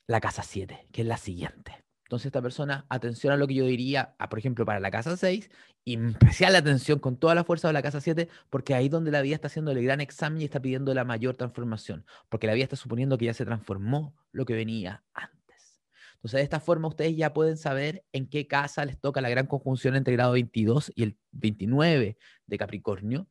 la 0.08 0.20
casa 0.20 0.44
7, 0.44 0.90
que 0.92 1.04
es 1.04 1.08
la 1.08 1.18
siguiente. 1.18 1.86
Entonces 2.12 2.26
esta 2.26 2.42
persona, 2.42 2.86
atención 2.90 3.32
a 3.32 3.38
lo 3.38 3.48
que 3.48 3.54
yo 3.54 3.66
diría, 3.66 4.16
por 4.30 4.38
ejemplo, 4.38 4.66
para 4.66 4.82
la 4.82 4.92
casa 4.92 5.16
6, 5.16 5.50
y 5.86 5.98
especial 5.98 6.58
atención 6.58 7.00
con 7.00 7.16
toda 7.16 7.36
la 7.36 7.46
fuerza 7.46 7.70
de 7.70 7.74
la 7.74 7.82
casa 7.82 8.02
7, 8.02 8.28
porque 8.50 8.76
ahí 8.76 8.90
donde 8.90 9.12
la 9.12 9.22
vida 9.22 9.36
está 9.36 9.48
haciendo 9.48 9.72
el 9.72 9.82
gran 9.82 10.02
examen 10.02 10.42
y 10.42 10.44
está 10.44 10.62
pidiendo 10.62 10.94
la 10.94 11.06
mayor 11.06 11.38
transformación, 11.38 12.06
porque 12.28 12.48
la 12.48 12.54
vida 12.54 12.66
está 12.66 12.76
suponiendo 12.76 13.18
que 13.18 13.28
ya 13.28 13.34
se 13.34 13.46
transformó 13.46 14.14
lo 14.34 14.44
que 14.44 14.56
venía 14.56 15.06
antes. 15.14 15.80
Entonces 16.16 16.40
de 16.40 16.42
esta 16.42 16.60
forma 16.60 16.90
ustedes 16.90 17.16
ya 17.16 17.34
pueden 17.34 17.56
saber 17.56 18.04
en 18.12 18.28
qué 18.28 18.46
casa 18.46 18.84
les 18.84 19.00
toca 19.00 19.22
la 19.22 19.30
gran 19.30 19.48
conjunción 19.48 19.96
entre 19.96 20.12
el 20.12 20.18
grado 20.18 20.34
22 20.34 20.92
y 20.94 21.04
el 21.04 21.18
29 21.32 22.18
de 22.46 22.58
Capricornio. 22.58 23.30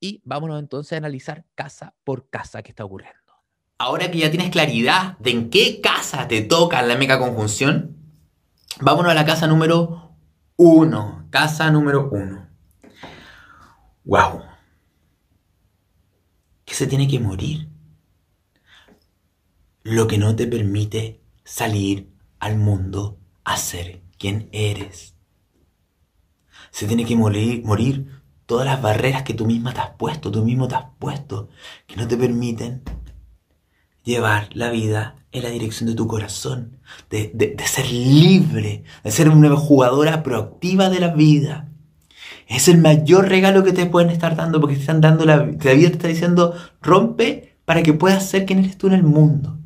Y 0.00 0.20
vámonos 0.24 0.58
entonces 0.58 0.94
a 0.94 0.96
analizar 0.96 1.44
casa 1.54 1.94
por 2.02 2.28
casa 2.28 2.64
que 2.64 2.70
está 2.70 2.84
ocurriendo. 2.84 3.20
Ahora 3.78 4.10
que 4.10 4.18
ya 4.18 4.30
tienes 4.30 4.50
claridad 4.50 5.16
de 5.18 5.30
en 5.30 5.50
qué 5.50 5.80
casa 5.80 6.26
te 6.26 6.42
toca 6.42 6.82
la 6.82 6.96
mega 6.96 7.18
conjunción, 7.18 7.95
Vámonos 8.80 9.10
a 9.10 9.14
la 9.14 9.24
casa 9.24 9.46
número 9.46 10.12
uno. 10.56 11.26
Casa 11.30 11.70
número 11.70 12.10
uno. 12.10 12.46
¡Wow! 14.04 14.42
Que 16.64 16.74
se 16.74 16.86
tiene 16.86 17.08
que 17.08 17.18
morir. 17.18 17.70
Lo 19.82 20.06
que 20.06 20.18
no 20.18 20.36
te 20.36 20.46
permite 20.46 21.22
salir 21.44 22.12
al 22.38 22.58
mundo 22.58 23.18
a 23.44 23.56
ser 23.56 24.02
quien 24.18 24.50
eres. 24.52 25.14
Se 26.70 26.86
tiene 26.86 27.06
que 27.06 27.16
morir, 27.16 27.64
morir 27.64 28.22
todas 28.44 28.66
las 28.66 28.82
barreras 28.82 29.22
que 29.22 29.32
tú 29.32 29.46
misma 29.46 29.72
te 29.72 29.80
has 29.80 29.90
puesto, 29.90 30.30
tú 30.30 30.44
mismo 30.44 30.68
te 30.68 30.74
has 30.74 30.86
puesto, 30.98 31.48
que 31.86 31.96
no 31.96 32.06
te 32.06 32.16
permiten 32.16 32.82
llevar 34.06 34.48
la 34.54 34.70
vida 34.70 35.16
en 35.32 35.42
la 35.42 35.50
dirección 35.50 35.90
de 35.90 35.96
tu 35.96 36.06
corazón, 36.06 36.78
de, 37.10 37.56
ser 37.66 37.90
libre, 37.90 38.84
de 39.04 39.10
ser 39.10 39.28
una 39.28 39.54
jugadora 39.56 40.22
proactiva 40.22 40.88
de 40.88 41.00
la 41.00 41.08
vida. 41.08 41.68
Es 42.46 42.68
el 42.68 42.78
mayor 42.78 43.28
regalo 43.28 43.64
que 43.64 43.72
te 43.72 43.86
pueden 43.86 44.10
estar 44.10 44.36
dando 44.36 44.60
porque 44.60 44.76
te 44.76 44.82
están 44.82 45.00
dando 45.00 45.26
la, 45.26 45.36
la 45.36 45.72
vida, 45.72 45.88
te 45.88 45.96
está 45.96 46.08
diciendo 46.08 46.54
rompe 46.80 47.58
para 47.64 47.82
que 47.82 47.92
puedas 47.92 48.26
ser 48.28 48.46
quien 48.46 48.60
eres 48.60 48.78
tú 48.78 48.86
en 48.86 48.92
el 48.94 49.02
mundo. 49.02 49.58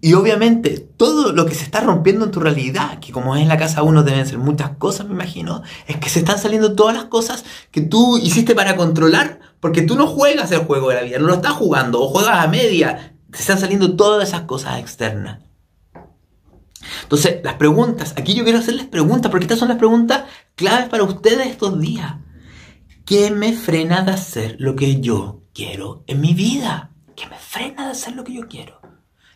Y 0.00 0.14
obviamente 0.14 0.78
todo 0.78 1.32
lo 1.32 1.46
que 1.46 1.54
se 1.54 1.64
está 1.64 1.80
rompiendo 1.80 2.24
en 2.24 2.30
tu 2.30 2.40
realidad, 2.40 3.00
que 3.00 3.12
como 3.12 3.34
es 3.36 3.42
en 3.42 3.48
la 3.48 3.58
casa 3.58 3.82
uno 3.82 4.02
deben 4.02 4.26
ser 4.26 4.38
muchas 4.38 4.70
cosas, 4.76 5.06
me 5.06 5.14
imagino, 5.14 5.62
es 5.86 5.96
que 5.96 6.08
se 6.08 6.20
están 6.20 6.38
saliendo 6.38 6.74
todas 6.74 6.94
las 6.94 7.06
cosas 7.06 7.44
que 7.70 7.80
tú 7.80 8.16
hiciste 8.18 8.54
para 8.54 8.76
controlar, 8.76 9.40
porque 9.60 9.82
tú 9.82 9.96
no 9.96 10.06
juegas 10.06 10.50
el 10.52 10.60
juego 10.60 10.90
de 10.90 10.96
la 10.96 11.02
vida, 11.02 11.18
no 11.18 11.26
lo 11.26 11.34
estás 11.34 11.52
jugando, 11.52 12.02
o 12.02 12.08
juegas 12.08 12.44
a 12.44 12.48
media, 12.48 13.16
te 13.30 13.38
están 13.38 13.58
saliendo 13.58 13.96
todas 13.96 14.28
esas 14.28 14.42
cosas 14.42 14.78
externas. 14.78 15.40
Entonces, 17.02 17.40
las 17.42 17.54
preguntas, 17.54 18.14
aquí 18.16 18.34
yo 18.34 18.44
quiero 18.44 18.58
hacerles 18.58 18.86
preguntas, 18.86 19.30
porque 19.30 19.44
estas 19.44 19.58
son 19.58 19.68
las 19.68 19.78
preguntas 19.78 20.24
claves 20.54 20.88
para 20.88 21.04
ustedes 21.04 21.46
estos 21.46 21.80
días. 21.80 22.16
¿Qué 23.04 23.30
me 23.30 23.52
frena 23.52 24.02
de 24.02 24.12
hacer 24.12 24.56
lo 24.58 24.74
que 24.74 25.00
yo 25.00 25.42
quiero 25.54 26.04
en 26.06 26.20
mi 26.20 26.34
vida? 26.34 26.90
¿Qué 27.14 27.26
me 27.26 27.38
frena 27.38 27.86
de 27.86 27.92
hacer 27.92 28.14
lo 28.14 28.24
que 28.24 28.34
yo 28.34 28.48
quiero? 28.48 28.80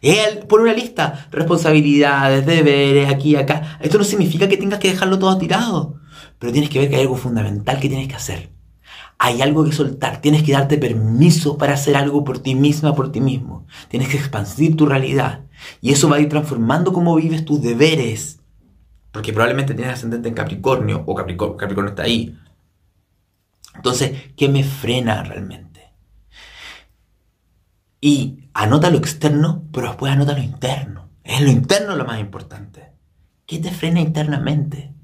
Él 0.00 0.46
pone 0.48 0.64
una 0.64 0.72
lista, 0.72 1.28
responsabilidades, 1.30 2.46
deberes, 2.46 3.12
aquí 3.12 3.36
acá. 3.36 3.78
Esto 3.80 3.98
no 3.98 4.04
significa 4.04 4.48
que 4.48 4.56
tengas 4.56 4.80
que 4.80 4.88
dejarlo 4.88 5.18
todo 5.18 5.36
tirado, 5.36 6.00
pero 6.38 6.52
tienes 6.52 6.70
que 6.70 6.78
ver 6.78 6.90
que 6.90 6.96
hay 6.96 7.02
algo 7.02 7.16
fundamental 7.16 7.78
que 7.78 7.88
tienes 7.88 8.08
que 8.08 8.14
hacer. 8.14 8.50
Hay 9.22 9.42
algo 9.42 9.66
que 9.66 9.72
soltar, 9.72 10.22
tienes 10.22 10.42
que 10.42 10.52
darte 10.52 10.78
permiso 10.78 11.58
para 11.58 11.74
hacer 11.74 11.94
algo 11.94 12.24
por 12.24 12.38
ti 12.38 12.54
misma, 12.54 12.94
por 12.94 13.12
ti 13.12 13.20
mismo. 13.20 13.66
Tienes 13.88 14.08
que 14.08 14.16
expandir 14.16 14.76
tu 14.76 14.86
realidad 14.86 15.42
y 15.82 15.92
eso 15.92 16.08
va 16.08 16.16
a 16.16 16.20
ir 16.20 16.30
transformando 16.30 16.94
cómo 16.94 17.14
vives 17.16 17.44
tus 17.44 17.60
deberes. 17.60 18.40
Porque 19.12 19.34
probablemente 19.34 19.74
tienes 19.74 19.92
ascendente 19.92 20.30
en 20.30 20.34
Capricornio 20.34 21.04
o 21.04 21.14
Capricornio, 21.14 21.58
Capricornio 21.58 21.90
está 21.90 22.04
ahí. 22.04 22.34
Entonces, 23.74 24.32
¿qué 24.38 24.48
me 24.48 24.64
frena 24.64 25.22
realmente? 25.22 25.92
Y 28.00 28.48
anota 28.54 28.88
lo 28.88 28.96
externo, 28.96 29.64
pero 29.70 29.88
después 29.88 30.10
anota 30.14 30.32
lo 30.32 30.42
interno. 30.42 31.10
Es 31.22 31.42
lo 31.42 31.50
interno 31.50 31.94
lo 31.94 32.06
más 32.06 32.20
importante. 32.20 32.92
¿Qué 33.44 33.58
te 33.58 33.70
frena 33.70 34.00
internamente? 34.00 34.94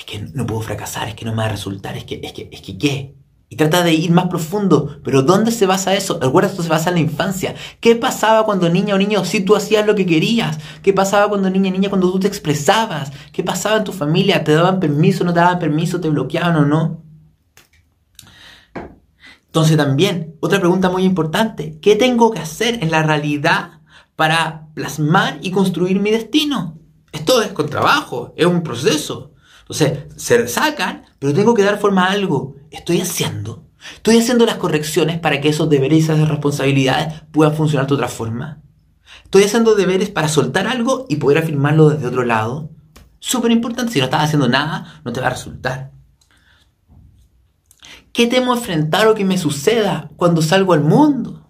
Es 0.00 0.06
que 0.06 0.18
no 0.32 0.46
puedo 0.46 0.62
fracasar, 0.62 1.08
es 1.08 1.14
que 1.14 1.26
no 1.26 1.32
me 1.32 1.42
va 1.42 1.44
a 1.44 1.50
resultar, 1.50 1.94
es 1.94 2.04
que, 2.04 2.22
es 2.24 2.32
que, 2.32 2.48
es 2.50 2.62
que, 2.62 2.78
¿qué? 2.78 3.14
Y 3.50 3.56
trata 3.56 3.82
de 3.82 3.92
ir 3.92 4.10
más 4.12 4.28
profundo. 4.28 4.98
Pero 5.04 5.20
¿dónde 5.20 5.52
se 5.52 5.66
basa 5.66 5.94
eso? 5.94 6.18
Recuerda, 6.18 6.48
esto 6.48 6.62
se 6.62 6.70
basa 6.70 6.88
en 6.88 6.94
la 6.94 7.02
infancia. 7.02 7.54
¿Qué 7.80 7.96
pasaba 7.96 8.46
cuando 8.46 8.70
niña 8.70 8.94
o 8.94 8.98
niño 8.98 9.26
si 9.26 9.42
tú 9.42 9.54
hacías 9.54 9.86
lo 9.86 9.94
que 9.94 10.06
querías? 10.06 10.58
¿Qué 10.82 10.94
pasaba 10.94 11.28
cuando 11.28 11.50
niña 11.50 11.68
o 11.68 11.72
niña 11.72 11.90
cuando 11.90 12.10
tú 12.10 12.18
te 12.18 12.28
expresabas? 12.28 13.12
¿Qué 13.30 13.42
pasaba 13.42 13.76
en 13.76 13.84
tu 13.84 13.92
familia? 13.92 14.42
¿Te 14.42 14.54
daban 14.54 14.80
permiso, 14.80 15.22
no 15.22 15.34
te 15.34 15.40
daban 15.40 15.58
permiso, 15.58 16.00
te 16.00 16.08
bloqueaban 16.08 16.56
o 16.56 16.64
no? 16.64 17.02
Entonces 19.44 19.76
también, 19.76 20.36
otra 20.40 20.60
pregunta 20.60 20.88
muy 20.88 21.04
importante, 21.04 21.78
¿qué 21.82 21.94
tengo 21.94 22.30
que 22.30 22.38
hacer 22.38 22.82
en 22.82 22.90
la 22.90 23.02
realidad 23.02 23.80
para 24.16 24.68
plasmar 24.72 25.40
y 25.42 25.50
construir 25.50 26.00
mi 26.00 26.10
destino? 26.10 26.78
Esto 27.12 27.42
es 27.42 27.48
con 27.52 27.68
trabajo, 27.68 28.32
es 28.38 28.46
un 28.46 28.62
proceso. 28.62 29.32
Entonces, 29.70 30.12
se 30.16 30.48
sacan, 30.48 31.04
pero 31.20 31.32
tengo 31.32 31.54
que 31.54 31.62
dar 31.62 31.78
forma 31.78 32.06
a 32.06 32.10
algo. 32.10 32.56
Estoy 32.72 33.00
haciendo. 33.00 33.68
Estoy 33.94 34.18
haciendo 34.18 34.44
las 34.44 34.56
correcciones 34.56 35.20
para 35.20 35.40
que 35.40 35.48
esos 35.48 35.70
deberes 35.70 36.00
y 36.00 36.02
esas 36.02 36.28
responsabilidades 36.28 37.22
puedan 37.30 37.54
funcionar 37.54 37.86
de 37.86 37.94
otra 37.94 38.08
forma. 38.08 38.60
Estoy 39.22 39.44
haciendo 39.44 39.76
deberes 39.76 40.10
para 40.10 40.26
soltar 40.26 40.66
algo 40.66 41.06
y 41.08 41.16
poder 41.16 41.38
afirmarlo 41.38 41.90
desde 41.90 42.08
otro 42.08 42.24
lado. 42.24 42.70
Súper 43.20 43.52
importante, 43.52 43.92
si 43.92 44.00
no 44.00 44.06
estás 44.06 44.24
haciendo 44.24 44.48
nada, 44.48 45.00
no 45.04 45.12
te 45.12 45.20
va 45.20 45.28
a 45.28 45.30
resultar. 45.30 45.92
¿Qué 48.12 48.26
temo 48.26 48.52
enfrentar 48.52 49.06
o 49.06 49.14
que 49.14 49.24
me 49.24 49.38
suceda 49.38 50.10
cuando 50.16 50.42
salgo 50.42 50.72
al 50.72 50.80
mundo? 50.80 51.46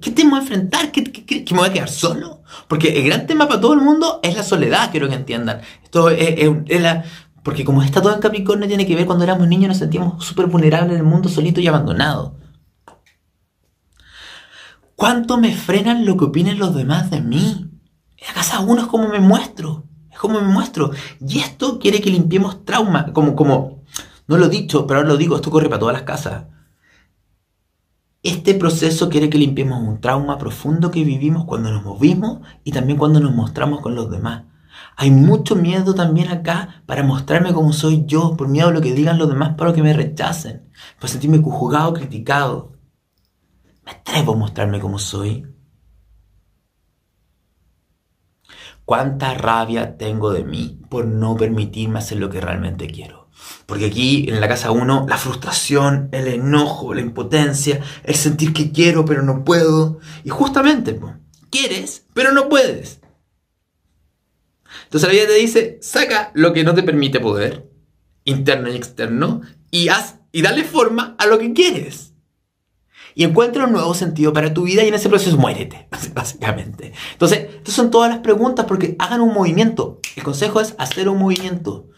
¿Qué, 0.00 0.10
temo 0.12 0.36
enfrentar? 0.36 0.92
¿Que, 0.92 1.44
me 1.50 1.58
voy 1.58 1.68
a 1.68 1.72
quedar 1.72 1.88
solo? 1.88 2.42
Porque 2.68 2.98
el 2.98 3.04
gran 3.04 3.26
tema 3.26 3.48
para 3.48 3.60
todo 3.60 3.74
el 3.74 3.80
mundo 3.80 4.20
es 4.22 4.36
la 4.36 4.42
soledad, 4.42 4.90
quiero 4.90 5.08
que 5.08 5.14
entiendan. 5.14 5.60
Esto 5.82 6.10
es, 6.10 6.80
la, 6.80 7.04
porque 7.42 7.64
como 7.64 7.82
está 7.82 8.00
todo 8.00 8.14
en 8.14 8.20
Capricornio, 8.20 8.68
tiene 8.68 8.86
que 8.86 8.94
ver 8.94 9.06
cuando 9.06 9.24
éramos 9.24 9.48
niños 9.48 9.68
nos 9.68 9.78
sentíamos 9.78 10.24
súper 10.24 10.46
vulnerables 10.46 10.92
en 10.92 10.98
el 10.98 11.04
mundo, 11.04 11.28
solito 11.28 11.60
y 11.60 11.66
abandonado. 11.66 12.36
¿Cuánto 14.94 15.38
me 15.38 15.54
frenan 15.56 16.06
lo 16.06 16.16
que 16.16 16.26
opinen 16.26 16.58
los 16.58 16.74
demás 16.74 17.10
de 17.10 17.20
mí? 17.20 17.70
La 18.26 18.34
casa 18.34 18.60
uno 18.60 18.82
es 18.82 18.86
como 18.86 19.08
me 19.08 19.18
muestro. 19.18 19.84
Es 20.12 20.18
como 20.18 20.40
me 20.40 20.46
muestro. 20.46 20.92
Y 21.26 21.40
esto 21.40 21.80
quiere 21.80 22.00
que 22.00 22.10
limpiemos 22.10 22.64
trauma. 22.64 23.12
Como, 23.12 23.34
como, 23.34 23.82
no 24.28 24.36
lo 24.36 24.46
he 24.46 24.50
dicho, 24.50 24.86
pero 24.86 25.00
ahora 25.00 25.08
lo 25.08 25.16
digo, 25.16 25.34
esto 25.34 25.50
corre 25.50 25.68
para 25.68 25.80
todas 25.80 25.94
las 25.94 26.04
casas. 26.04 26.44
Este 28.22 28.54
proceso 28.54 29.08
quiere 29.08 29.28
que 29.28 29.38
limpiemos 29.38 29.80
un 29.80 30.00
trauma 30.00 30.38
profundo 30.38 30.92
que 30.92 31.02
vivimos 31.02 31.44
cuando 31.44 31.72
nos 31.72 31.82
movimos 31.82 32.38
y 32.62 32.70
también 32.70 32.96
cuando 32.96 33.18
nos 33.18 33.34
mostramos 33.34 33.80
con 33.80 33.96
los 33.96 34.12
demás. 34.12 34.44
Hay 34.96 35.10
mucho 35.10 35.56
miedo 35.56 35.92
también 35.94 36.28
acá 36.28 36.84
para 36.86 37.02
mostrarme 37.02 37.52
como 37.52 37.72
soy 37.72 38.04
yo, 38.06 38.36
por 38.36 38.46
miedo 38.46 38.68
a 38.68 38.70
lo 38.70 38.80
que 38.80 38.92
digan 38.92 39.18
los 39.18 39.28
demás 39.28 39.56
para 39.56 39.72
que 39.72 39.82
me 39.82 39.92
rechacen, 39.92 40.70
para 41.00 41.08
sentirme 41.08 41.38
juzgado, 41.38 41.94
criticado. 41.94 42.72
Me 43.84 43.90
atrevo 43.90 44.34
a 44.34 44.36
mostrarme 44.36 44.78
como 44.78 45.00
soy. 45.00 45.44
Cuánta 48.84 49.34
rabia 49.34 49.96
tengo 49.96 50.32
de 50.32 50.44
mí 50.44 50.80
por 50.88 51.06
no 51.06 51.34
permitirme 51.36 51.98
hacer 51.98 52.18
lo 52.18 52.30
que 52.30 52.40
realmente 52.40 52.86
quiero 52.86 53.21
Porque 53.66 53.86
aquí 53.86 54.28
en 54.28 54.40
la 54.40 54.48
casa 54.48 54.70
1, 54.70 55.06
la 55.08 55.16
frustración, 55.16 56.08
el 56.12 56.28
enojo, 56.28 56.94
la 56.94 57.00
impotencia, 57.00 57.80
el 58.04 58.14
sentir 58.14 58.52
que 58.52 58.72
quiero 58.72 59.04
pero 59.04 59.22
no 59.22 59.44
puedo. 59.44 59.98
Y 60.24 60.30
justamente, 60.30 60.98
quieres 61.50 62.06
pero 62.14 62.32
no 62.32 62.48
puedes. 62.48 63.00
Entonces 64.84 65.08
la 65.08 65.14
vida 65.14 65.26
te 65.26 65.34
dice, 65.34 65.78
saca 65.80 66.30
lo 66.34 66.52
que 66.52 66.64
no 66.64 66.74
te 66.74 66.82
permite 66.82 67.20
poder, 67.20 67.70
interno 68.24 68.70
y 68.70 68.76
externo, 68.76 69.42
y 69.70 69.88
haz 69.88 70.16
y 70.32 70.42
dale 70.42 70.64
forma 70.64 71.14
a 71.18 71.26
lo 71.26 71.38
que 71.38 71.52
quieres. 71.52 72.12
Y 73.14 73.24
encuentra 73.24 73.66
un 73.66 73.72
nuevo 73.72 73.94
sentido 73.94 74.32
para 74.32 74.54
tu 74.54 74.64
vida 74.64 74.82
y 74.82 74.88
en 74.88 74.94
ese 74.94 75.10
proceso 75.10 75.36
muérete, 75.36 75.88
básicamente. 76.14 76.92
Entonces, 77.12 77.48
estas 77.56 77.74
son 77.74 77.90
todas 77.90 78.10
las 78.10 78.20
preguntas 78.20 78.64
porque 78.66 78.96
hagan 78.98 79.20
un 79.20 79.34
movimiento. 79.34 80.00
El 80.16 80.22
consejo 80.22 80.60
es 80.60 80.74
hacer 80.78 81.08
un 81.08 81.18
movimiento. 81.18 81.88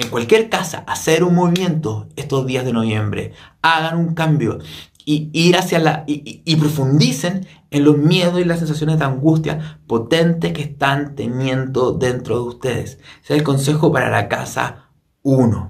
En 0.00 0.08
cualquier 0.08 0.48
casa, 0.48 0.78
hacer 0.86 1.22
un 1.22 1.34
movimiento 1.34 2.08
estos 2.16 2.46
días 2.46 2.64
de 2.64 2.72
noviembre. 2.72 3.34
Hagan 3.60 3.98
un 3.98 4.14
cambio 4.14 4.58
y 5.04 5.28
ir 5.34 5.58
hacia 5.58 5.78
la 5.78 6.04
y, 6.06 6.56
profundicen 6.56 7.46
en 7.70 7.84
los 7.84 7.98
miedos 7.98 8.40
y 8.40 8.44
las 8.44 8.60
sensaciones 8.60 8.98
de 8.98 9.04
angustia 9.04 9.78
potentes 9.86 10.54
que 10.54 10.62
están 10.62 11.14
teniendo 11.16 11.92
dentro 11.92 12.36
de 12.36 12.48
ustedes. 12.48 12.92
Ese 13.22 13.34
es 13.34 13.38
el 13.40 13.42
consejo 13.42 13.92
para 13.92 14.08
la 14.08 14.26
casa 14.28 14.88
1. 15.20 15.68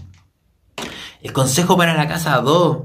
El 1.22 1.32
consejo 1.32 1.76
para 1.76 1.94
la 1.94 2.06
casa 2.06 2.40
2. 2.40 2.84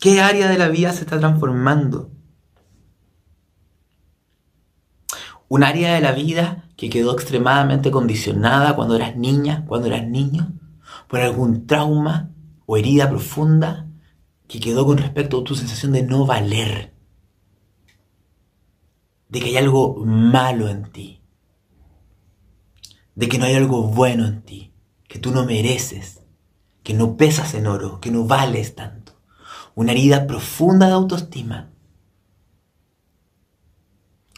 ¿Qué 0.00 0.22
área 0.22 0.48
de 0.48 0.58
la 0.58 0.66
vida 0.66 0.92
se 0.92 1.02
está 1.02 1.20
transformando? 1.20 2.10
Un 5.46 5.62
área 5.62 5.94
de 5.94 6.00
la 6.00 6.10
vida 6.10 6.65
que 6.76 6.90
quedó 6.90 7.12
extremadamente 7.12 7.90
condicionada 7.90 8.76
cuando 8.76 8.96
eras 8.96 9.16
niña, 9.16 9.64
cuando 9.66 9.88
eras 9.88 10.06
niño, 10.06 10.52
por 11.08 11.20
algún 11.20 11.66
trauma 11.66 12.30
o 12.66 12.76
herida 12.76 13.08
profunda 13.08 13.88
que 14.46 14.60
quedó 14.60 14.86
con 14.86 14.98
respecto 14.98 15.40
a 15.40 15.44
tu 15.44 15.54
sensación 15.54 15.92
de 15.92 16.02
no 16.02 16.26
valer, 16.26 16.94
de 19.28 19.40
que 19.40 19.46
hay 19.46 19.56
algo 19.56 19.96
malo 20.04 20.68
en 20.68 20.90
ti, 20.92 21.20
de 23.14 23.28
que 23.28 23.38
no 23.38 23.46
hay 23.46 23.54
algo 23.54 23.82
bueno 23.82 24.26
en 24.26 24.42
ti, 24.42 24.72
que 25.08 25.18
tú 25.18 25.30
no 25.30 25.44
mereces, 25.44 26.22
que 26.82 26.94
no 26.94 27.16
pesas 27.16 27.54
en 27.54 27.66
oro, 27.66 28.00
que 28.00 28.10
no 28.10 28.24
vales 28.24 28.74
tanto. 28.74 29.12
Una 29.74 29.92
herida 29.92 30.26
profunda 30.26 30.86
de 30.86 30.92
autoestima 30.92 31.70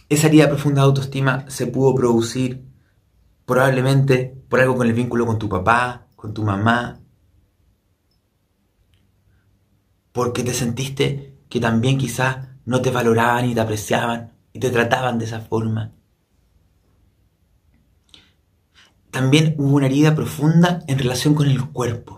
esa 0.08 0.28
herida 0.28 0.48
profunda 0.48 0.82
de 0.82 0.86
autoestima 0.86 1.44
se 1.48 1.66
pudo 1.66 1.94
producir 1.94 2.64
probablemente 3.44 4.36
por 4.48 4.60
algo 4.60 4.76
con 4.76 4.86
el 4.86 4.94
vínculo 4.94 5.26
con 5.26 5.38
tu 5.38 5.48
papá, 5.48 6.06
con 6.16 6.32
tu 6.32 6.42
mamá, 6.44 7.00
porque 10.12 10.42
te 10.42 10.54
sentiste 10.54 11.38
que 11.48 11.60
también 11.60 11.98
quizás 11.98 12.48
no 12.64 12.82
te 12.82 12.90
valoraban 12.90 13.46
y 13.46 13.54
te 13.54 13.60
apreciaban 13.60 14.32
y 14.52 14.60
te 14.60 14.70
trataban 14.70 15.18
de 15.18 15.26
esa 15.26 15.40
forma. 15.40 15.92
También 19.10 19.54
hubo 19.58 19.76
una 19.76 19.86
herida 19.86 20.14
profunda 20.14 20.80
en 20.86 20.98
relación 20.98 21.34
con 21.34 21.48
el 21.48 21.64
cuerpo 21.70 22.17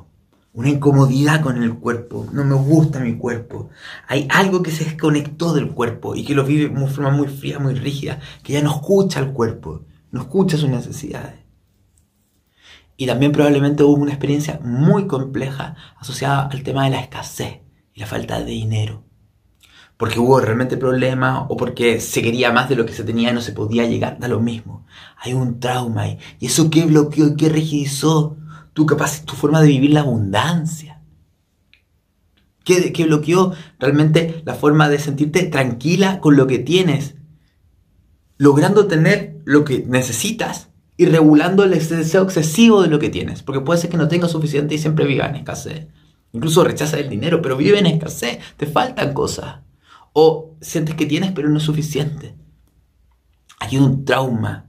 una 0.52 0.68
incomodidad 0.68 1.42
con 1.42 1.62
el 1.62 1.74
cuerpo, 1.74 2.26
no 2.32 2.44
me 2.44 2.56
gusta 2.56 2.98
mi 2.98 3.16
cuerpo. 3.16 3.70
Hay 4.08 4.26
algo 4.30 4.62
que 4.62 4.72
se 4.72 4.84
desconectó 4.84 5.54
del 5.54 5.70
cuerpo 5.70 6.16
y 6.16 6.24
que 6.24 6.34
lo 6.34 6.44
vive 6.44 6.68
de 6.68 6.86
forma 6.88 7.10
muy 7.10 7.28
fría, 7.28 7.58
muy 7.58 7.74
rígida, 7.74 8.18
que 8.42 8.54
ya 8.54 8.62
no 8.62 8.70
escucha 8.70 9.20
el 9.20 9.32
cuerpo, 9.32 9.84
no 10.10 10.22
escucha 10.22 10.56
sus 10.56 10.68
necesidades. 10.68 11.40
Y 12.96 13.06
también 13.06 13.32
probablemente 13.32 13.82
hubo 13.82 13.94
una 13.94 14.12
experiencia 14.12 14.60
muy 14.62 15.06
compleja 15.06 15.76
asociada 15.98 16.48
al 16.48 16.62
tema 16.62 16.84
de 16.84 16.90
la 16.90 17.00
escasez 17.00 17.60
y 17.94 18.00
la 18.00 18.06
falta 18.06 18.40
de 18.40 18.50
dinero. 18.50 19.04
Porque 19.96 20.18
hubo 20.18 20.40
realmente 20.40 20.76
problemas 20.76 21.44
o 21.48 21.56
porque 21.56 22.00
se 22.00 22.22
quería 22.22 22.52
más 22.52 22.68
de 22.68 22.76
lo 22.76 22.86
que 22.86 22.92
se 22.92 23.04
tenía 23.04 23.30
y 23.30 23.34
no 23.34 23.40
se 23.40 23.52
podía 23.52 23.86
llegar, 23.86 24.18
da 24.18 24.28
lo 24.28 24.40
mismo. 24.40 24.86
Hay 25.16 25.32
un 25.32 25.60
trauma 25.60 26.02
ahí. 26.02 26.18
¿Y 26.40 26.46
eso 26.46 26.70
qué 26.70 26.84
bloqueó 26.84 27.28
y 27.28 27.36
qué 27.36 27.48
rigidizó? 27.48 28.36
Tu, 28.72 28.86
capaz, 28.86 29.24
tu 29.24 29.34
forma 29.34 29.60
de 29.60 29.68
vivir 29.68 29.90
la 29.90 30.00
abundancia. 30.00 31.02
¿Qué, 32.64 32.92
¿Qué 32.92 33.04
bloqueó 33.04 33.52
realmente 33.78 34.42
la 34.44 34.54
forma 34.54 34.88
de 34.88 34.98
sentirte 34.98 35.44
tranquila 35.44 36.20
con 36.20 36.36
lo 36.36 36.46
que 36.46 36.58
tienes? 36.58 37.14
Logrando 38.36 38.86
tener 38.86 39.40
lo 39.44 39.64
que 39.64 39.84
necesitas 39.86 40.70
y 40.96 41.06
regulando 41.06 41.64
el 41.64 41.70
deseo 41.70 42.22
excesivo 42.24 42.82
de 42.82 42.88
lo 42.88 42.98
que 42.98 43.08
tienes. 43.08 43.42
Porque 43.42 43.62
puede 43.62 43.80
ser 43.80 43.88
que 43.88 43.96
no 43.96 44.08
tengas 44.08 44.32
suficiente 44.32 44.74
y 44.74 44.78
siempre 44.78 45.06
viva 45.06 45.26
en 45.26 45.36
escasez. 45.36 45.88
Incluso 46.32 46.62
rechaza 46.62 46.98
el 46.98 47.08
dinero, 47.08 47.40
pero 47.40 47.56
vive 47.56 47.78
en 47.78 47.86
escasez. 47.86 48.38
Te 48.58 48.66
faltan 48.66 49.14
cosas. 49.14 49.60
O 50.12 50.56
sientes 50.60 50.94
que 50.96 51.06
tienes, 51.06 51.32
pero 51.32 51.48
no 51.48 51.56
es 51.56 51.62
suficiente. 51.62 52.34
Hay 53.60 53.78
un 53.78 54.04
trauma. 54.04 54.66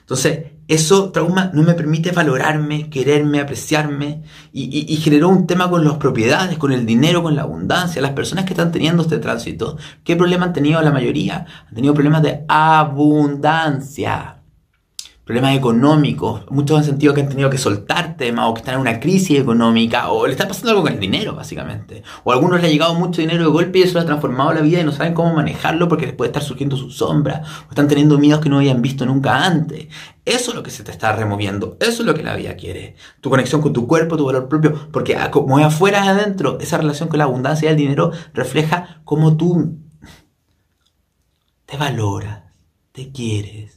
Entonces, 0.00 0.55
eso, 0.68 1.10
trauma, 1.10 1.50
no 1.54 1.62
me 1.62 1.74
permite 1.74 2.10
valorarme, 2.10 2.90
quererme, 2.90 3.40
apreciarme 3.40 4.22
y, 4.52 4.96
generó 4.96 5.28
un 5.28 5.46
tema 5.46 5.70
con 5.70 5.84
las 5.84 5.94
propiedades, 5.94 6.58
con 6.58 6.72
el 6.72 6.84
dinero, 6.84 7.22
con 7.22 7.36
la 7.36 7.42
abundancia. 7.42 8.02
Las 8.02 8.12
personas 8.12 8.44
que 8.44 8.52
están 8.52 8.72
teniendo 8.72 9.02
este 9.02 9.18
tránsito, 9.18 9.76
¿qué 10.02 10.16
problema 10.16 10.46
han 10.46 10.52
tenido 10.52 10.82
la 10.82 10.90
mayoría? 10.90 11.46
Han 11.68 11.74
tenido 11.74 11.94
problemas 11.94 12.22
de 12.22 12.44
abundancia 12.48 14.35
problemas 15.26 15.56
económicos, 15.56 16.44
muchos 16.50 16.78
han 16.78 16.84
sentido 16.84 17.12
que 17.12 17.20
han 17.20 17.28
tenido 17.28 17.50
que 17.50 17.58
soltar 17.58 18.16
temas 18.16 18.48
o 18.48 18.54
que 18.54 18.60
están 18.60 18.76
en 18.76 18.80
una 18.80 19.00
crisis 19.00 19.40
económica 19.40 20.08
o 20.10 20.24
le 20.24 20.32
está 20.32 20.46
pasando 20.46 20.70
algo 20.70 20.84
con 20.84 20.92
el 20.92 21.00
dinero, 21.00 21.34
básicamente. 21.34 22.04
O 22.22 22.30
a 22.30 22.34
algunos 22.36 22.60
les 22.60 22.68
ha 22.68 22.72
llegado 22.72 22.94
mucho 22.94 23.22
dinero 23.22 23.42
de 23.42 23.50
golpe 23.50 23.80
y 23.80 23.82
eso 23.82 23.94
les 23.94 24.04
ha 24.04 24.06
transformado 24.06 24.52
la 24.52 24.60
vida 24.60 24.80
y 24.80 24.84
no 24.84 24.92
saben 24.92 25.14
cómo 25.14 25.34
manejarlo 25.34 25.88
porque 25.88 26.06
les 26.06 26.14
puede 26.14 26.28
estar 26.28 26.44
surgiendo 26.44 26.76
su 26.76 26.92
sombra 26.92 27.42
o 27.66 27.70
están 27.70 27.88
teniendo 27.88 28.18
miedos 28.18 28.40
que 28.40 28.48
no 28.48 28.58
habían 28.58 28.80
visto 28.82 29.04
nunca 29.04 29.44
antes. 29.44 29.88
Eso 30.24 30.50
es 30.52 30.56
lo 30.56 30.62
que 30.62 30.70
se 30.70 30.84
te 30.84 30.92
está 30.92 31.10
removiendo, 31.16 31.76
eso 31.80 32.02
es 32.02 32.06
lo 32.06 32.14
que 32.14 32.22
la 32.22 32.36
vida 32.36 32.54
quiere. 32.54 32.94
Tu 33.20 33.28
conexión 33.28 33.60
con 33.60 33.72
tu 33.72 33.88
cuerpo, 33.88 34.16
tu 34.16 34.26
valor 34.26 34.48
propio, 34.48 34.90
porque 34.92 35.18
como 35.32 35.58
es 35.58 35.66
afuera 35.66 36.02
es 36.02 36.08
adentro, 36.08 36.56
esa 36.60 36.78
relación 36.78 37.08
con 37.08 37.18
la 37.18 37.24
abundancia 37.24 37.68
y 37.68 37.72
el 37.72 37.76
dinero 37.76 38.12
refleja 38.32 39.00
cómo 39.02 39.36
tú 39.36 39.76
te 41.64 41.76
valoras, 41.76 42.44
te 42.92 43.10
quieres 43.10 43.75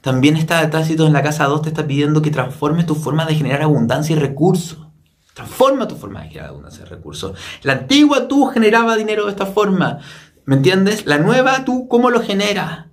también 0.00 0.36
está 0.36 0.68
tránsito 0.70 1.06
en 1.06 1.12
la 1.12 1.22
casa 1.22 1.44
2 1.44 1.62
te 1.62 1.68
está 1.68 1.86
pidiendo 1.86 2.22
que 2.22 2.30
transformes 2.30 2.86
tu 2.86 2.94
forma 2.94 3.26
de 3.26 3.34
generar 3.34 3.62
abundancia 3.62 4.16
y 4.16 4.18
recursos. 4.18 4.86
Transforma 5.34 5.86
tu 5.86 5.96
forma 5.96 6.22
de 6.22 6.28
generar 6.28 6.50
abundancia 6.50 6.84
y 6.84 6.88
recursos. 6.88 7.38
La 7.62 7.74
antigua 7.74 8.28
tú 8.28 8.46
generaba 8.46 8.96
dinero 8.96 9.26
de 9.26 9.30
esta 9.30 9.46
forma. 9.46 9.98
¿Me 10.44 10.56
entiendes? 10.56 11.06
La 11.06 11.18
nueva 11.18 11.64
tú, 11.64 11.88
¿cómo 11.88 12.10
lo 12.10 12.22
generas? 12.22 12.86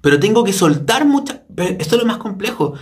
Pero 0.00 0.18
tengo 0.18 0.44
que 0.44 0.52
soltar 0.52 1.04
mucha... 1.04 1.44
Esto 1.56 1.96
es 1.96 2.02
lo 2.02 2.06
más 2.06 2.18
complejo. 2.18 2.74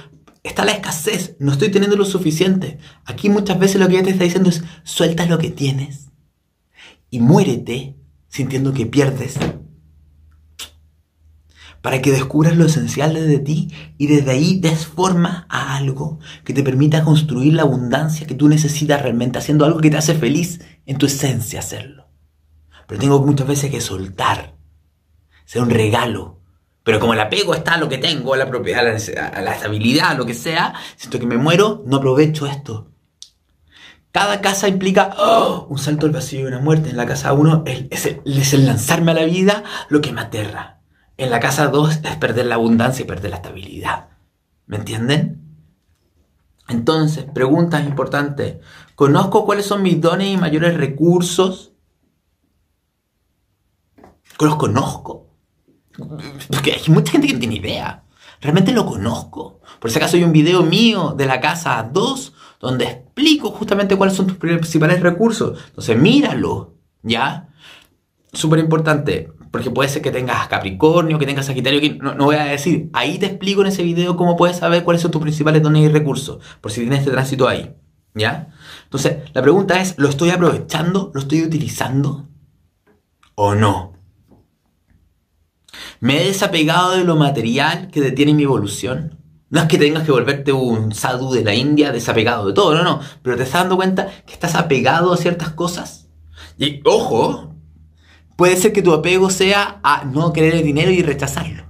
Está 0.44 0.64
la 0.64 0.72
escasez. 0.72 1.34
No 1.40 1.50
estoy 1.50 1.70
teniendo 1.70 1.96
lo 1.96 2.04
suficiente. 2.04 2.78
Aquí 3.04 3.28
muchas 3.28 3.58
veces 3.58 3.80
lo 3.80 3.88
que 3.88 3.94
ella 3.94 4.04
te 4.04 4.10
está 4.10 4.24
diciendo 4.24 4.50
es 4.50 4.62
suelta 4.84 5.26
lo 5.26 5.38
que 5.38 5.50
tienes. 5.50 6.10
Y 7.10 7.20
muérete 7.20 7.96
sintiendo 8.28 8.72
que 8.72 8.86
pierdes 8.86 9.36
para 11.82 12.02
que 12.02 12.10
descubras 12.10 12.56
lo 12.56 12.66
esencial 12.66 13.14
de 13.14 13.38
ti 13.38 13.68
y 13.96 14.06
desde 14.06 14.32
ahí 14.32 14.58
des 14.58 14.86
forma 14.86 15.46
a 15.48 15.76
algo 15.76 16.18
que 16.44 16.52
te 16.52 16.62
permita 16.62 17.04
construir 17.04 17.54
la 17.54 17.62
abundancia 17.62 18.26
que 18.26 18.34
tú 18.34 18.48
necesitas 18.48 19.02
realmente, 19.02 19.38
haciendo 19.38 19.64
algo 19.64 19.80
que 19.80 19.90
te 19.90 19.96
hace 19.96 20.14
feliz 20.14 20.60
en 20.86 20.98
tu 20.98 21.06
esencia 21.06 21.60
hacerlo. 21.60 22.08
Pero 22.86 23.00
tengo 23.00 23.24
muchas 23.24 23.46
veces 23.46 23.70
que 23.70 23.80
soltar, 23.80 24.54
ser 25.44 25.62
un 25.62 25.70
regalo. 25.70 26.40
Pero 26.82 27.00
como 27.00 27.12
el 27.12 27.20
apego 27.20 27.54
está 27.54 27.74
a 27.74 27.78
lo 27.78 27.88
que 27.88 27.98
tengo, 27.98 28.34
a 28.34 28.38
la 28.38 28.48
propiedad, 28.48 28.80
a 28.80 29.40
la 29.42 29.52
estabilidad, 29.52 30.10
a 30.10 30.14
lo 30.14 30.24
que 30.24 30.34
sea, 30.34 30.74
siento 30.96 31.18
que 31.18 31.26
me 31.26 31.36
muero, 31.36 31.82
no 31.86 31.98
aprovecho 31.98 32.46
esto. 32.46 32.92
Cada 34.10 34.40
casa 34.40 34.68
implica 34.68 35.14
¡oh! 35.18 35.66
un 35.68 35.78
salto 35.78 36.06
al 36.06 36.12
vacío 36.12 36.40
y 36.40 36.44
una 36.44 36.60
muerte. 36.60 36.88
En 36.88 36.96
la 36.96 37.06
casa 37.06 37.34
uno 37.34 37.62
es 37.66 38.54
el 38.54 38.66
lanzarme 38.66 39.10
a 39.10 39.14
la 39.14 39.24
vida 39.24 39.64
lo 39.90 40.00
que 40.00 40.12
me 40.12 40.22
aterra. 40.22 40.77
En 41.18 41.30
la 41.30 41.40
casa 41.40 41.66
2 41.66 42.00
es 42.04 42.16
perder 42.16 42.46
la 42.46 42.54
abundancia 42.54 43.02
y 43.02 43.06
perder 43.06 43.30
la 43.30 43.38
estabilidad. 43.38 44.10
¿Me 44.66 44.76
entienden? 44.76 45.42
Entonces, 46.68 47.24
preguntas 47.24 47.84
importantes. 47.84 48.58
¿Conozco 48.94 49.44
cuáles 49.44 49.66
son 49.66 49.82
mis 49.82 50.00
dones 50.00 50.28
y 50.28 50.36
mayores 50.36 50.76
recursos? 50.76 51.72
¿Los 54.38 54.54
conozco? 54.54 55.26
Porque 56.52 56.74
hay 56.74 56.92
mucha 56.92 57.10
gente 57.10 57.26
que 57.26 57.32
no 57.32 57.40
tiene 57.40 57.56
idea. 57.56 58.04
¿Realmente 58.40 58.70
lo 58.70 58.86
conozco? 58.86 59.60
Por 59.80 59.90
si 59.90 59.98
acaso 59.98 60.16
hay 60.16 60.22
un 60.22 60.30
video 60.30 60.62
mío 60.62 61.14
de 61.18 61.26
la 61.26 61.40
casa 61.40 61.82
2 61.92 62.32
donde 62.60 62.84
explico 62.84 63.50
justamente 63.50 63.96
cuáles 63.96 64.14
son 64.14 64.28
tus 64.28 64.36
principales 64.36 65.00
recursos. 65.00 65.58
Entonces, 65.70 65.98
míralo, 65.98 66.74
¿ya? 67.02 67.48
Súper 68.32 68.60
importante 68.60 69.32
porque 69.50 69.70
puede 69.70 69.88
ser 69.88 70.02
que 70.02 70.10
tengas 70.10 70.48
Capricornio, 70.48 71.18
que 71.18 71.26
tengas 71.26 71.46
Sagitario, 71.46 71.80
que 71.80 71.94
no, 71.94 72.14
no, 72.14 72.26
voy 72.26 72.36
a 72.36 72.44
decir. 72.44 72.90
Ahí 72.92 73.18
te 73.18 73.26
explico 73.26 73.62
en 73.62 73.68
ese 73.68 73.82
video 73.82 74.16
cómo 74.16 74.36
puedes 74.36 74.58
saber 74.58 74.84
cuáles 74.84 75.02
son 75.02 75.10
tus 75.10 75.22
principales 75.22 75.62
dones 75.62 75.84
y 75.84 75.88
recursos, 75.88 76.42
por 76.60 76.72
si 76.72 76.80
tienes 76.80 77.00
este 77.00 77.10
tránsito 77.10 77.48
ahí. 77.48 77.74
¿Ya? 78.14 78.48
Entonces, 78.84 79.18
la 79.32 79.42
pregunta 79.42 79.80
es, 79.80 79.94
¿lo 79.98 80.08
estoy 80.08 80.30
aprovechando? 80.30 81.10
¿Lo 81.14 81.20
estoy 81.20 81.42
utilizando? 81.42 82.28
¿O 83.34 83.54
no? 83.54 83.92
¿Me 86.00 86.22
he 86.22 86.26
desapegado 86.26 86.96
de 86.96 87.04
lo 87.04 87.16
material 87.16 87.88
que 87.90 88.00
detiene 88.00 88.34
mi 88.34 88.44
evolución? 88.44 89.18
No 89.50 89.60
es 89.60 89.66
que 89.66 89.78
tengas 89.78 90.04
que 90.04 90.12
volverte 90.12 90.52
un 90.52 90.92
sadhu 90.92 91.32
de 91.32 91.42
la 91.42 91.54
India 91.54 91.90
desapegado 91.90 92.46
de 92.46 92.52
todo, 92.52 92.74
no, 92.74 92.82
no. 92.82 93.00
Pero 93.22 93.36
te 93.36 93.44
estás 93.44 93.62
dando 93.62 93.76
cuenta 93.76 94.08
que 94.26 94.32
estás 94.32 94.54
apegado 94.54 95.12
a 95.12 95.16
ciertas 95.16 95.50
cosas. 95.50 96.08
Y 96.58 96.80
ojo, 96.84 97.47
puede 98.38 98.56
ser 98.56 98.72
que 98.72 98.82
tu 98.82 98.92
apego 98.92 99.30
sea 99.30 99.80
a 99.82 100.04
no 100.04 100.32
querer 100.32 100.54
el 100.54 100.62
dinero 100.62 100.92
y 100.92 101.02
rechazarlo. 101.02 101.64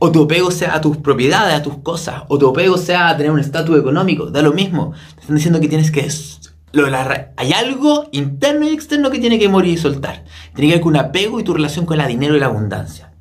O 0.00 0.10
tu 0.10 0.24
apego 0.24 0.50
sea 0.50 0.74
a 0.74 0.80
tus 0.80 0.96
propiedades, 0.96 1.54
a 1.54 1.62
tus 1.62 1.78
cosas. 1.78 2.24
O 2.26 2.36
tu 2.36 2.48
apego 2.48 2.76
sea 2.76 3.08
a 3.08 3.16
tener 3.16 3.30
un 3.30 3.38
estatus 3.38 3.78
económico. 3.78 4.26
Da 4.26 4.42
lo 4.42 4.52
mismo. 4.52 4.92
Te 5.14 5.20
están 5.20 5.36
diciendo 5.36 5.60
que 5.60 5.68
tienes 5.68 5.92
que... 5.92 6.06
Lo 6.72 6.90
la, 6.90 7.32
hay 7.36 7.52
algo 7.52 8.08
interno 8.10 8.68
y 8.68 8.72
externo 8.72 9.08
que 9.10 9.20
tiene 9.20 9.38
que 9.38 9.48
morir 9.48 9.74
y 9.74 9.76
soltar. 9.76 10.24
Tiene 10.52 10.68
que 10.68 10.74
ver 10.74 10.82
con 10.82 10.94
un 10.94 10.96
apego 10.96 11.38
y 11.38 11.44
tu 11.44 11.54
relación 11.54 11.86
con 11.86 12.00
el 12.00 12.08
dinero 12.08 12.36
y 12.36 12.40
la 12.40 12.46
abundancia. 12.46 13.14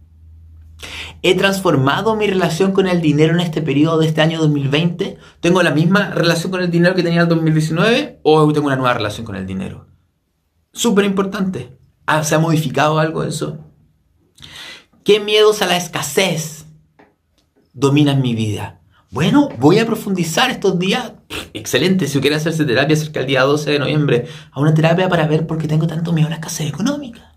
¿He 1.21 1.35
transformado 1.35 2.15
mi 2.15 2.25
relación 2.25 2.71
con 2.71 2.87
el 2.87 3.01
dinero 3.01 3.35
en 3.35 3.41
este 3.41 3.61
periodo 3.61 3.99
de 3.99 4.07
este 4.07 4.21
año 4.21 4.39
2020? 4.39 5.19
¿Tengo 5.41 5.61
la 5.61 5.71
misma 5.71 6.09
relación 6.09 6.51
con 6.51 6.61
el 6.61 6.71
dinero 6.71 6.95
que 6.95 7.03
tenía 7.03 7.19
en 7.19 7.27
el 7.27 7.29
2019 7.29 8.21
o 8.23 8.51
tengo 8.51 8.65
una 8.65 8.77
nueva 8.77 8.95
relación 8.95 9.27
con 9.27 9.35
el 9.35 9.45
dinero? 9.45 9.85
Súper 10.73 11.05
importante. 11.05 11.84
Ah, 12.05 12.23
¿Se 12.23 12.35
ha 12.35 12.39
modificado 12.39 12.99
algo 12.99 13.23
eso? 13.23 13.57
¿Qué 15.03 15.19
miedos 15.19 15.61
a 15.61 15.67
la 15.67 15.77
escasez 15.77 16.65
dominan 17.73 18.21
mi 18.21 18.35
vida? 18.35 18.79
Bueno, 19.11 19.49
voy 19.59 19.79
a 19.79 19.85
profundizar 19.85 20.51
estos 20.51 20.77
días. 20.77 21.13
Excelente, 21.53 22.07
si 22.07 22.19
quiere 22.19 22.35
hacerse 22.35 22.65
terapia 22.65 22.95
cerca 22.95 23.19
del 23.19 23.27
día 23.27 23.43
12 23.43 23.71
de 23.71 23.79
noviembre, 23.79 24.27
a 24.51 24.59
una 24.59 24.73
terapia 24.73 25.07
para 25.07 25.25
ver 25.25 25.47
por 25.47 25.57
qué 25.57 25.67
tengo 25.67 25.87
tanto 25.87 26.11
miedo 26.11 26.27
a 26.27 26.31
la 26.31 26.35
escasez 26.35 26.67
económica. 26.67 27.35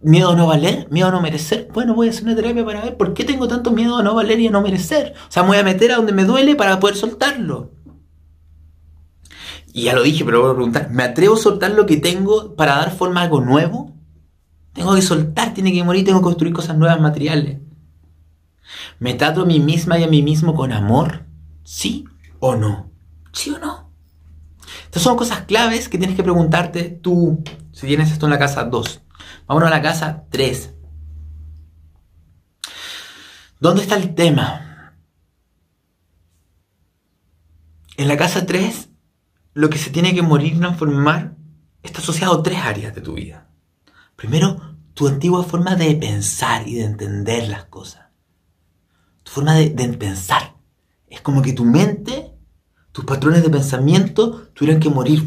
¿Miedo 0.00 0.30
a 0.30 0.36
no 0.36 0.46
valer? 0.46 0.86
¿Miedo 0.90 1.08
a 1.08 1.10
no 1.10 1.20
merecer? 1.20 1.68
Bueno, 1.72 1.94
voy 1.94 2.08
a 2.08 2.10
hacer 2.10 2.24
una 2.24 2.36
terapia 2.36 2.64
para 2.64 2.82
ver 2.82 2.96
por 2.96 3.12
qué 3.12 3.24
tengo 3.24 3.48
tanto 3.48 3.72
miedo 3.72 3.96
a 3.96 4.02
no 4.02 4.14
valer 4.14 4.38
y 4.40 4.46
a 4.46 4.50
no 4.50 4.62
merecer. 4.62 5.14
O 5.28 5.32
sea, 5.32 5.42
me 5.42 5.48
voy 5.48 5.58
a 5.58 5.64
meter 5.64 5.92
a 5.92 5.96
donde 5.96 6.12
me 6.12 6.24
duele 6.24 6.54
para 6.54 6.78
poder 6.80 6.96
soltarlo. 6.96 7.70
Y 9.76 9.82
ya 9.82 9.92
lo 9.92 10.02
dije, 10.02 10.24
pero 10.24 10.40
voy 10.40 10.52
a 10.52 10.54
preguntar, 10.54 10.90
¿me 10.90 11.02
atrevo 11.02 11.34
a 11.34 11.38
soltar 11.38 11.72
lo 11.72 11.84
que 11.84 11.98
tengo 11.98 12.56
para 12.56 12.76
dar 12.76 12.96
forma 12.96 13.20
a 13.20 13.24
algo 13.24 13.42
nuevo? 13.42 13.94
Tengo 14.72 14.94
que 14.94 15.02
soltar, 15.02 15.52
tiene 15.52 15.70
que 15.70 15.84
morir, 15.84 16.02
tengo 16.02 16.20
que 16.20 16.24
construir 16.24 16.54
cosas 16.54 16.78
nuevas 16.78 16.98
materiales. 16.98 17.60
¿Me 19.00 19.12
trato 19.12 19.42
a 19.42 19.44
mí 19.44 19.60
misma 19.60 19.98
y 19.98 20.04
a 20.04 20.08
mí 20.08 20.22
mismo 20.22 20.54
con 20.54 20.72
amor? 20.72 21.26
¿Sí 21.62 22.06
o 22.38 22.56
no? 22.56 22.90
¿Sí 23.34 23.50
o 23.50 23.58
no? 23.58 23.92
Estas 24.86 25.02
son 25.02 25.14
cosas 25.14 25.42
claves 25.42 25.90
que 25.90 25.98
tienes 25.98 26.16
que 26.16 26.22
preguntarte 26.22 26.84
tú, 26.84 27.44
si 27.72 27.86
tienes 27.86 28.10
esto 28.10 28.24
en 28.24 28.32
la 28.32 28.38
casa 28.38 28.64
2. 28.64 29.02
Vámonos 29.46 29.66
a 29.66 29.76
la 29.76 29.82
casa 29.82 30.24
3. 30.30 30.72
¿Dónde 33.60 33.82
está 33.82 33.96
el 33.96 34.14
tema? 34.14 34.94
En 37.98 38.08
la 38.08 38.16
casa 38.16 38.46
3, 38.46 38.88
lo 39.56 39.70
que 39.70 39.78
se 39.78 39.88
tiene 39.88 40.14
que 40.14 40.20
morir 40.20 40.52
y 40.52 40.58
transformar 40.58 41.34
está 41.82 42.00
asociado 42.00 42.34
a 42.34 42.42
tres 42.42 42.58
áreas 42.58 42.94
de 42.94 43.00
tu 43.00 43.14
vida. 43.14 43.48
Primero, 44.14 44.60
tu 44.92 45.08
antigua 45.08 45.44
forma 45.44 45.76
de 45.76 45.94
pensar 45.94 46.68
y 46.68 46.74
de 46.74 46.84
entender 46.84 47.48
las 47.48 47.64
cosas. 47.64 48.04
Tu 49.22 49.32
forma 49.32 49.54
de, 49.54 49.70
pensar. 49.94 50.56
Es 51.08 51.22
como 51.22 51.40
que 51.40 51.54
tu 51.54 51.64
mente, 51.64 52.34
tus 52.92 53.06
patrones 53.06 53.42
de 53.42 53.48
pensamiento 53.48 54.50
tuvieran 54.52 54.78
que 54.78 54.90
morir 54.90 55.26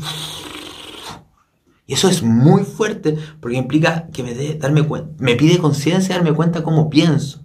y 1.88 1.94
eso 1.94 2.08
es 2.08 2.22
muy 2.22 2.66
fuerte 2.66 3.18
porque 3.40 3.58
implica 3.58 4.10
que 4.14 4.22
me, 4.22 4.36
de, 4.36 4.60
darme 4.60 4.88
me 5.18 5.36
pide 5.36 5.58
conciencia 5.58 6.14
darme 6.14 6.36
cuenta 6.36 6.62
cómo 6.62 6.88
pienso. 6.88 7.44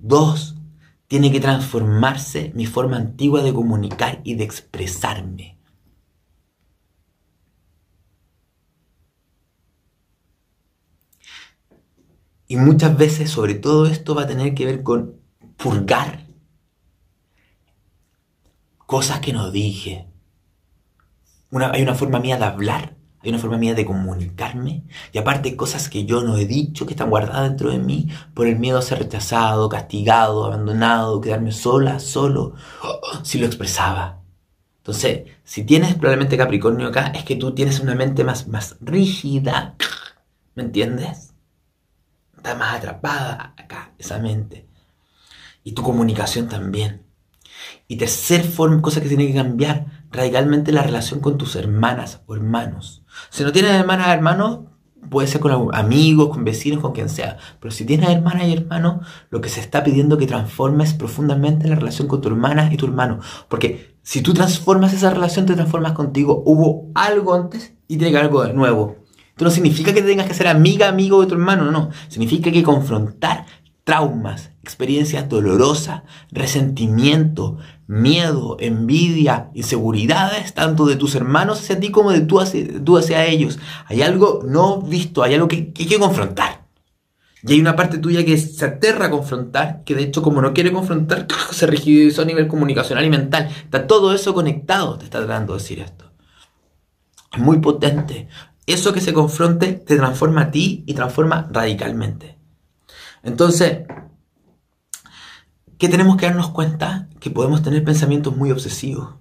Dos, 0.00 0.55
tiene 1.08 1.30
que 1.30 1.40
transformarse 1.40 2.52
mi 2.54 2.66
forma 2.66 2.96
antigua 2.96 3.42
de 3.42 3.54
comunicar 3.54 4.20
y 4.24 4.34
de 4.34 4.44
expresarme. 4.44 5.58
Y 12.48 12.56
muchas 12.56 12.96
veces, 12.96 13.30
sobre 13.30 13.54
todo 13.54 13.86
esto, 13.86 14.14
va 14.14 14.22
a 14.22 14.26
tener 14.26 14.54
que 14.54 14.66
ver 14.66 14.82
con 14.82 15.20
purgar 15.56 16.26
cosas 18.86 19.20
que 19.20 19.32
no 19.32 19.50
dije, 19.50 20.06
hay 21.72 21.82
una 21.82 21.94
forma 21.94 22.20
mía 22.20 22.36
de 22.36 22.44
hablar, 22.44 22.95
hay 23.26 23.34
una 23.34 23.40
forma 23.40 23.58
mía 23.58 23.74
de 23.74 23.84
comunicarme, 23.84 24.84
y 25.12 25.18
aparte 25.18 25.56
cosas 25.56 25.88
que 25.88 26.04
yo 26.04 26.22
no 26.22 26.36
he 26.36 26.46
dicho, 26.46 26.86
que 26.86 26.94
están 26.94 27.10
guardadas 27.10 27.48
dentro 27.48 27.70
de 27.70 27.78
mí, 27.78 28.08
por 28.34 28.46
el 28.46 28.58
miedo 28.58 28.78
a 28.78 28.82
ser 28.82 28.98
rechazado, 29.00 29.68
castigado, 29.68 30.44
abandonado, 30.44 31.20
quedarme 31.20 31.52
sola, 31.52 31.98
solo, 31.98 32.54
si 33.22 33.38
lo 33.38 33.46
expresaba. 33.46 34.20
Entonces, 34.78 35.24
si 35.42 35.64
tienes 35.64 35.94
probablemente 35.94 36.36
Capricornio 36.36 36.86
acá, 36.86 37.08
es 37.08 37.24
que 37.24 37.34
tú 37.34 37.52
tienes 37.52 37.80
una 37.80 37.96
mente 37.96 38.22
más, 38.22 38.46
más 38.46 38.76
rígida, 38.80 39.74
¿me 40.54 40.62
entiendes? 40.62 41.34
Está 42.36 42.54
más 42.54 42.76
atrapada 42.76 43.54
acá, 43.56 43.92
esa 43.98 44.18
mente. 44.18 44.68
Y 45.64 45.72
tu 45.72 45.82
comunicación 45.82 46.48
también. 46.48 47.02
Y 47.88 47.96
tercer 47.96 48.44
forma, 48.44 48.80
cosa 48.80 49.00
que 49.00 49.08
tiene 49.08 49.26
que 49.26 49.34
cambiar 49.34 50.06
radicalmente 50.12 50.72
la 50.72 50.82
relación 50.82 51.20
con 51.20 51.38
tus 51.38 51.56
hermanas 51.56 52.20
o 52.26 52.34
hermanos. 52.34 53.02
Si 53.30 53.44
no 53.44 53.52
tienes 53.52 53.72
hermanas 53.72 54.08
hermanos, 54.08 54.60
puede 55.08 55.28
ser 55.28 55.40
con 55.40 55.74
amigos, 55.74 56.30
con 56.30 56.44
vecinos, 56.44 56.80
con 56.80 56.92
quien 56.92 57.08
sea. 57.08 57.38
Pero 57.60 57.72
si 57.72 57.84
tienes 57.84 58.10
hermanas 58.10 58.48
y 58.48 58.52
hermanos, 58.52 59.06
lo 59.30 59.40
que 59.40 59.48
se 59.48 59.60
está 59.60 59.84
pidiendo 59.84 60.18
que 60.18 60.26
transformes 60.26 60.94
profundamente 60.94 61.68
la 61.68 61.76
relación 61.76 62.08
con 62.08 62.20
tu 62.20 62.28
hermana 62.28 62.72
y 62.72 62.76
tu 62.76 62.86
hermano. 62.86 63.20
Porque 63.48 63.96
si 64.02 64.20
tú 64.22 64.34
transformas 64.34 64.92
esa 64.92 65.10
relación, 65.10 65.46
te 65.46 65.54
transformas 65.54 65.92
contigo. 65.92 66.42
Hubo 66.46 66.90
algo 66.94 67.34
antes 67.34 67.74
y 67.88 67.96
tiene 67.96 68.12
que 68.12 68.18
algo 68.18 68.44
de 68.44 68.52
nuevo. 68.52 68.96
Esto 69.30 69.44
no 69.44 69.50
significa 69.50 69.92
que 69.92 70.02
tengas 70.02 70.26
que 70.26 70.34
ser 70.34 70.48
amiga, 70.48 70.88
amigo 70.88 71.20
de 71.20 71.26
tu 71.26 71.34
hermano, 71.34 71.70
no. 71.70 71.90
Significa 72.08 72.44
que 72.44 72.48
hay 72.50 72.54
que 72.54 72.62
confrontar 72.62 73.44
traumas, 73.84 74.50
experiencias 74.62 75.28
dolorosas, 75.28 76.02
resentimiento, 76.32 77.58
miedo, 77.86 78.56
envidia, 78.60 79.50
inseguridades, 79.54 80.54
tanto 80.54 80.86
de 80.86 80.96
tus 80.96 81.14
hermanos 81.14 81.60
hacia 81.60 81.78
ti 81.78 81.90
como 81.90 82.10
de 82.10 82.20
tú 82.20 82.40
hacia, 82.40 82.82
tú 82.84 82.96
hacia 82.96 83.24
ellos. 83.26 83.58
Hay 83.86 84.02
algo 84.02 84.42
no 84.46 84.80
visto, 84.80 85.22
hay 85.22 85.34
algo 85.34 85.48
que, 85.48 85.72
hay 85.76 85.86
que 85.86 85.98
confrontar. 85.98 86.66
Y 87.42 87.52
hay 87.52 87.60
una 87.60 87.76
parte 87.76 87.98
tuya 87.98 88.24
que 88.24 88.36
se 88.36 88.64
aterra 88.64 89.06
a 89.06 89.10
confrontar, 89.10 89.84
que 89.84 89.94
de 89.94 90.02
hecho 90.02 90.20
como 90.20 90.42
no 90.42 90.52
quiere 90.52 90.72
confrontar, 90.72 91.28
se 91.52 91.66
rigidizó 91.66 92.22
a 92.22 92.24
nivel 92.24 92.48
comunicacional 92.48 93.04
y 93.04 93.10
mental. 93.10 93.48
Está 93.64 93.86
todo 93.86 94.12
eso 94.12 94.34
conectado, 94.34 94.98
te 94.98 95.04
está 95.04 95.18
tratando 95.18 95.52
de 95.52 95.60
decir 95.60 95.80
esto. 95.80 96.10
Es 97.32 97.38
muy 97.38 97.58
potente. 97.58 98.28
Eso 98.66 98.92
que 98.92 99.00
se 99.00 99.12
confronte 99.12 99.74
te 99.74 99.96
transforma 99.96 100.42
a 100.42 100.50
ti 100.50 100.82
y 100.86 100.94
transforma 100.94 101.48
radicalmente. 101.52 102.36
Entonces, 103.22 103.80
¿qué 105.78 105.88
tenemos 105.88 106.16
que 106.16 106.26
darnos 106.26 106.50
cuenta? 106.50 107.08
Que 107.20 107.30
podemos 107.30 107.62
tener 107.62 107.84
pensamientos 107.84 108.36
muy 108.36 108.50
obsesivos. 108.50 109.14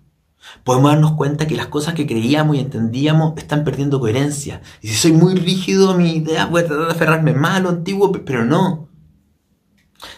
Podemos 0.64 0.92
darnos 0.92 1.14
cuenta 1.14 1.48
que 1.48 1.56
las 1.56 1.68
cosas 1.68 1.96
que 1.96 2.06
creíamos 2.06 2.56
y 2.56 2.60
entendíamos 2.60 3.34
están 3.38 3.64
perdiendo 3.64 4.00
coherencia. 4.00 4.62
Y 4.82 4.90
si 4.90 4.96
soy 4.96 5.12
muy 5.12 5.36
rígido 5.36 5.96
mi 5.96 6.18
idea, 6.18 6.46
voy 6.46 6.62
a 6.62 6.68
tratar 6.68 6.86
de 6.86 6.94
aferrarme 6.94 7.34
más 7.34 7.58
a 7.58 7.60
lo 7.62 7.70
antiguo, 7.70 8.12
pero 8.12 8.46
no. 8.46 8.90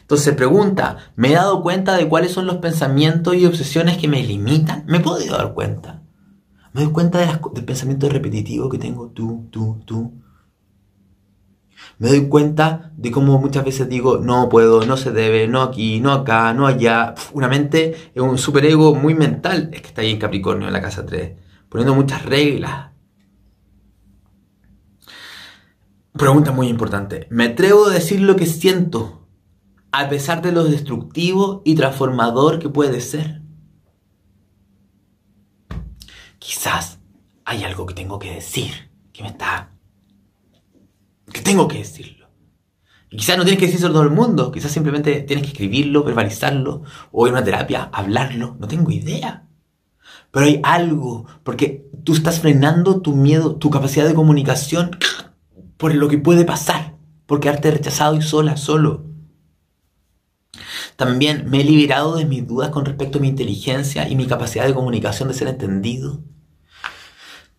Entonces 0.01 0.35
pregunta, 0.35 0.97
¿me 1.15 1.29
he 1.29 1.33
dado 1.33 1.61
cuenta 1.61 1.95
de 1.95 2.07
cuáles 2.09 2.31
son 2.31 2.45
los 2.45 2.57
pensamientos 2.57 3.35
y 3.35 3.45
obsesiones 3.45 3.97
que 3.97 4.07
me 4.07 4.23
limitan? 4.23 4.83
¿Me 4.87 4.99
puedo 4.99 5.19
dar 5.25 5.53
cuenta? 5.53 6.03
¿Me 6.73 6.83
doy 6.83 6.91
cuenta 6.91 7.19
de 7.19 7.27
del 7.53 7.65
pensamiento 7.65 8.09
repetitivo 8.09 8.69
que 8.69 8.77
tengo 8.77 9.09
tú, 9.09 9.47
tú, 9.49 9.81
tú? 9.85 10.13
Me 11.99 12.09
doy 12.09 12.27
cuenta 12.27 12.91
de 12.95 13.11
cómo 13.11 13.39
muchas 13.39 13.65
veces 13.65 13.89
digo, 13.89 14.19
no 14.19 14.49
puedo, 14.49 14.85
no 14.85 14.97
se 14.97 15.11
debe, 15.11 15.47
no 15.47 15.61
aquí, 15.61 15.99
no 15.99 16.11
acá, 16.11 16.53
no 16.53 16.67
allá. 16.67 17.15
una 17.33 17.47
mente, 17.47 18.11
es 18.13 18.21
un 18.21 18.37
superego 18.37 18.93
muy 18.93 19.15
mental, 19.15 19.69
es 19.73 19.81
que 19.81 19.87
está 19.87 20.01
ahí 20.01 20.11
en 20.11 20.19
Capricornio, 20.19 20.67
en 20.67 20.73
la 20.73 20.81
casa 20.81 21.05
3, 21.05 21.33
poniendo 21.69 21.95
muchas 21.95 22.23
reglas. 22.25 22.91
Pregunta 26.13 26.51
muy 26.51 26.67
importante. 26.67 27.27
¿Me 27.29 27.45
atrevo 27.45 27.85
a 27.85 27.93
decir 27.93 28.21
lo 28.21 28.35
que 28.35 28.47
siento 28.47 29.27
a 29.91 30.09
pesar 30.09 30.41
de 30.41 30.51
lo 30.51 30.63
destructivo 30.63 31.61
y 31.63 31.75
transformador 31.75 32.59
que 32.59 32.69
puede 32.69 33.01
ser? 33.01 33.41
Quizás 36.39 36.99
hay 37.45 37.63
algo 37.63 37.85
que 37.85 37.93
tengo 37.93 38.19
que 38.19 38.33
decir, 38.33 38.91
que 39.13 39.23
me 39.23 39.29
está... 39.29 39.76
tengo 41.47 41.67
que 41.67 41.79
decirlo. 41.79 42.27
Y 43.09 43.17
quizás 43.17 43.37
no 43.37 43.43
tienes 43.43 43.59
que 43.59 43.67
decirlo 43.67 43.87
a 43.87 43.91
todo 43.91 44.03
el 44.03 44.11
mundo, 44.11 44.51
quizás 44.51 44.71
simplemente 44.71 45.21
tienes 45.21 45.45
que 45.45 45.51
escribirlo, 45.51 46.03
verbalizarlo, 46.03 46.83
o 47.11 47.25
a 47.25 47.29
una 47.29 47.43
terapia, 47.43 47.89
hablarlo, 47.93 48.57
no 48.59 48.67
tengo 48.67 48.91
idea. 48.91 49.47
Pero 50.31 50.45
hay 50.45 50.59
algo, 50.63 51.25
porque 51.43 51.89
tú 52.03 52.13
estás 52.13 52.41
frenando 52.41 53.01
tu 53.01 53.15
miedo, 53.15 53.55
tu 53.55 53.69
capacidad 53.69 54.05
de 54.05 54.13
comunicación 54.13 54.91
por 55.77 55.93
lo 55.95 56.09
que 56.09 56.17
puede 56.17 56.43
pasar, 56.43 56.95
por 57.25 57.39
quedarte 57.39 57.71
rechazado 57.71 58.15
y 58.15 58.21
sola, 58.21 58.57
solo. 58.57 59.05
También 60.95 61.49
me 61.49 61.61
he 61.61 61.63
liberado 61.63 62.15
de 62.15 62.25
mis 62.25 62.45
dudas 62.45 62.69
con 62.69 62.83
respecto 62.83 63.19
a 63.19 63.21
mi 63.21 63.29
inteligencia 63.29 64.09
y 64.09 64.15
mi 64.15 64.25
capacidad 64.25 64.65
de 64.65 64.73
comunicación, 64.73 65.29
de 65.29 65.35
ser 65.35 65.47
entendido. 65.47 66.23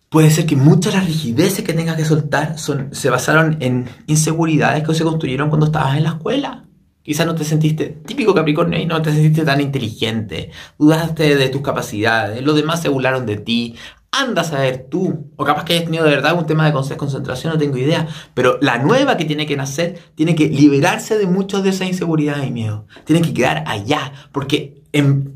Puede 0.09 0.31
ser 0.31 0.45
que 0.45 0.55
muchas 0.55 0.93
de 0.93 0.99
las 0.99 1.07
rigideces 1.07 1.63
que 1.63 1.73
tengas 1.73 1.95
que 1.95 2.05
soltar 2.05 2.57
son, 2.57 2.89
se 2.93 3.09
basaron 3.09 3.57
en 3.59 3.87
inseguridades 4.07 4.83
que 4.83 4.93
se 4.93 5.03
construyeron 5.03 5.49
cuando 5.49 5.67
estabas 5.67 5.97
en 5.97 6.03
la 6.03 6.09
escuela. 6.09 6.65
Quizás 7.03 7.25
no 7.25 7.35
te 7.35 7.43
sentiste 7.43 7.85
típico 8.05 8.33
Capricornio 8.33 8.79
y 8.79 8.85
no 8.85 9.01
te 9.01 9.11
sentiste 9.11 9.45
tan 9.45 9.61
inteligente, 9.61 10.51
dudaste 10.77 11.35
de 11.35 11.49
tus 11.49 11.61
capacidades, 11.61 12.43
los 12.43 12.55
demás 12.55 12.81
se 12.81 12.89
burlaron 12.89 13.25
de 13.25 13.37
ti, 13.37 13.75
Andas 14.11 14.53
a 14.53 14.61
ver 14.61 14.87
tú, 14.89 15.31
o 15.35 15.45
capaz 15.45 15.65
que 15.65 15.73
hayas 15.73 15.85
tenido 15.85 16.03
de 16.03 16.09
verdad 16.09 16.35
un 16.35 16.47
tema 16.47 16.65
de 16.65 16.97
concentración, 16.97 17.53
no 17.53 17.59
tengo 17.59 17.77
idea, 17.77 18.07
pero 18.33 18.57
la 18.59 18.79
nueva 18.79 19.17
que 19.17 19.25
tiene 19.25 19.45
que 19.45 19.55
nacer 19.55 19.99
tiene 20.15 20.33
que 20.33 20.47
liberarse 20.47 21.15
de 21.19 21.27
muchas 21.27 21.61
de 21.61 21.69
esa 21.69 21.85
inseguridad 21.85 22.41
y 22.41 22.49
miedo. 22.49 22.87
Tiene 23.05 23.21
que 23.21 23.35
quedar 23.35 23.63
allá, 23.67 24.11
porque 24.31 24.81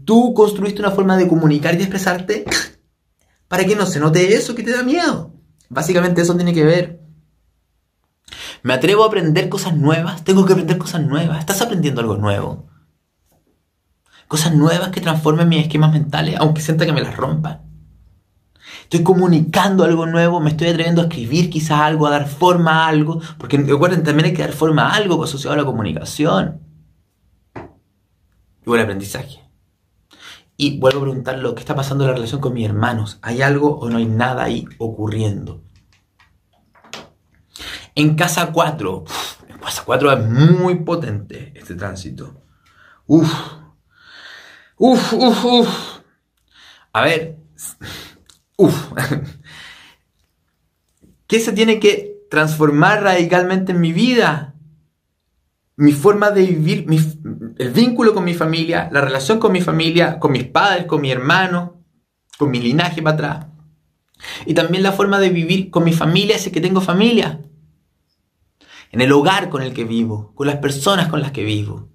tú 0.06 0.34
construiste 0.34 0.82
una 0.82 0.90
forma 0.90 1.18
de 1.18 1.28
comunicar 1.28 1.76
y 1.76 1.78
de 1.78 1.84
expresarte 1.84 2.46
para 3.54 3.66
que 3.66 3.76
no 3.76 3.86
se 3.86 4.00
note 4.00 4.34
eso 4.34 4.56
que 4.56 4.64
te 4.64 4.72
da 4.72 4.82
miedo. 4.82 5.32
Básicamente 5.70 6.24
eso 6.24 6.36
tiene 6.36 6.56
que 6.56 6.64
ver. 6.64 7.04
Me 8.64 8.74
atrevo 8.74 9.04
a 9.04 9.06
aprender 9.06 9.48
cosas 9.48 9.78
nuevas, 9.78 10.24
tengo 10.24 10.44
que 10.44 10.54
aprender 10.54 10.80
cosas 10.80 11.04
nuevas. 11.04 11.38
¿Estás 11.38 11.62
aprendiendo 11.62 12.02
algo 12.02 12.18
nuevo? 12.18 12.68
Cosas 14.28 14.56
nuevas 14.56 14.90
que 14.90 15.02
transformen 15.02 15.50
mis 15.50 15.62
esquemas 15.62 15.92
mentales, 15.92 16.36
aunque 16.40 16.62
sienta 16.62 16.88
que 16.88 16.94
me 16.94 17.04
las 17.04 17.16
rompan. 17.16 17.62
Estoy 18.86 19.04
comunicando 19.04 19.84
algo 19.84 20.08
nuevo, 20.08 20.40
me 20.40 20.50
estoy 20.50 20.70
atreviendo 20.70 21.04
a 21.04 21.06
escribir 21.06 21.52
quizás 21.52 21.80
algo, 21.80 22.08
a 22.08 22.10
dar 22.10 22.28
forma 22.28 22.86
a 22.86 22.88
algo, 22.88 23.22
porque 23.38 23.58
recuerden, 23.58 24.02
también 24.02 24.30
hay 24.30 24.34
que 24.34 24.42
dar 24.42 24.54
forma 24.54 24.90
a 24.90 24.96
algo 24.96 25.24
asociado 25.24 25.54
a 25.54 25.58
la 25.58 25.66
comunicación. 25.66 26.60
Y 27.56 28.66
buen 28.66 28.82
aprendizaje. 28.82 29.43
Y 30.56 30.80
vuelvo 30.80 31.00
a 31.00 31.04
preguntar 31.04 31.40
lo 31.40 31.56
que 31.56 31.62
está 31.62 31.76
pasando 31.76 32.04
en 32.04 32.12
la 32.12 32.16
relación 32.16 32.42
con 32.42 32.54
mis 32.54 32.66
hermanos. 32.66 33.20
¿Hay 33.22 33.42
algo 33.42 33.80
o 33.80 33.90
no 33.90 33.98
hay 33.98 34.06
nada 34.06 34.44
ahí 34.44 34.66
ocurriendo? 34.78 35.64
En 37.96 38.16
casa 38.16 38.52
4, 38.52 39.04
en 39.50 39.58
casa 39.60 39.84
4 39.86 40.12
es 40.12 40.30
muy 40.30 40.76
potente 40.84 41.54
este 41.56 41.76
tránsito. 41.76 42.42
Uf, 43.06 43.32
uf, 44.78 45.14
uf, 45.14 45.46
uf. 45.46 45.70
A 46.92 47.02
ver, 47.02 47.44
Uf. 48.58 48.92
¿Qué 51.28 51.40
se 51.40 51.52
tiene 51.54 51.80
que 51.80 52.18
transformar 52.30 53.04
radicalmente 53.04 53.72
en 53.72 53.82
mi 53.82 53.94
vida? 53.94 54.53
Mi 55.76 55.92
forma 55.92 56.30
de 56.32 56.46
vivir, 56.46 56.86
el 57.58 57.72
vínculo 57.72 58.14
con 58.14 58.24
mi 58.24 58.34
familia, 58.34 58.90
la 58.92 59.02
relación 59.02 59.40
con 59.40 59.52
mi 59.52 59.62
familia, 59.62 60.20
con 60.20 60.32
mis 60.32 60.44
padres, 60.44 60.86
con 60.86 61.02
mi 61.02 61.12
hermano, 61.12 61.84
con 62.38 62.52
mi 62.52 62.60
linaje 62.60 63.02
para 63.02 63.16
atrás. 63.16 63.48
Y 64.46 64.54
también 64.54 64.84
la 64.84 64.92
forma 64.92 65.20
de 65.20 65.30
vivir 65.30 65.70
con 65.70 65.84
mi 65.84 65.94
familia, 65.94 66.38
si 66.38 66.48
es 66.48 66.54
que 66.54 66.62
tengo 66.62 66.82
familia. 66.82 67.42
En 68.92 69.02
el 69.02 69.12
hogar 69.12 69.50
con 69.50 69.64
el 69.64 69.74
que 69.74 69.84
vivo, 69.84 70.34
con 70.36 70.48
las 70.48 70.58
personas 70.58 71.08
con 71.08 71.22
las 71.22 71.32
que 71.32 71.44
vivo. 71.44 71.90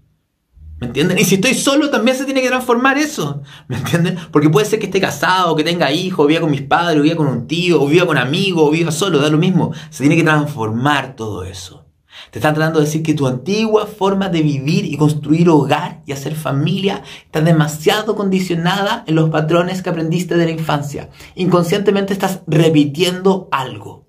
¿Me 0.81 0.87
entienden? 0.87 1.18
Y 1.18 1.24
si 1.24 1.37
estoy 1.37 1.55
solo 1.55 1.91
también 1.91 2.16
se 2.16 2.24
tiene 2.24 2.41
que 2.41 2.49
transformar 2.49 2.99
eso. 2.99 3.43
¿Me 3.66 3.76
entienden? 3.76 4.16
Porque 4.31 4.49
puede 4.49 4.66
ser 4.66 4.79
que 4.79 4.87
esté 4.87 5.01
casado, 5.01 5.57
que 5.57 5.64
tenga 5.64 5.91
hijos, 5.91 6.26
viva 6.26 6.41
con 6.41 6.51
mis 6.51 6.62
padres, 6.62 7.03
viva 7.03 7.16
con 7.16 7.26
un 7.26 7.49
tío, 7.49 7.85
viva 7.87 8.07
con 8.07 8.16
amigos, 8.16 8.68
o 8.68 8.70
viva 8.70 8.93
solo, 8.93 9.18
da 9.18 9.29
lo 9.29 9.39
mismo. 9.39 9.72
Se 9.91 10.05
tiene 10.05 10.16
que 10.16 10.22
transformar 10.22 11.16
todo 11.16 11.45
eso. 11.45 11.88
Te 12.30 12.38
están 12.38 12.54
tratando 12.54 12.78
de 12.78 12.86
decir 12.86 13.02
que 13.02 13.14
tu 13.14 13.26
antigua 13.26 13.86
forma 13.86 14.28
de 14.28 14.42
vivir 14.42 14.84
y 14.84 14.96
construir 14.96 15.48
hogar 15.48 16.02
y 16.06 16.12
hacer 16.12 16.34
familia 16.34 17.02
está 17.24 17.40
demasiado 17.40 18.16
condicionada 18.16 19.04
en 19.06 19.14
los 19.14 19.30
patrones 19.30 19.82
que 19.82 19.90
aprendiste 19.90 20.36
de 20.36 20.44
la 20.44 20.50
infancia. 20.50 21.10
Inconscientemente 21.34 22.12
estás 22.12 22.42
repitiendo 22.46 23.48
algo. 23.50 24.06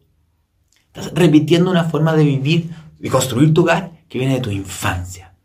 Estás 0.87 1.13
repitiendo 1.13 1.71
una 1.71 1.85
forma 1.85 2.13
de 2.13 2.23
vivir 2.23 2.71
y 2.99 3.09
construir 3.09 3.53
tu 3.53 3.61
hogar 3.61 4.03
que 4.09 4.19
viene 4.19 4.35
de 4.35 4.41
tu 4.41 4.51
infancia. 4.51 5.35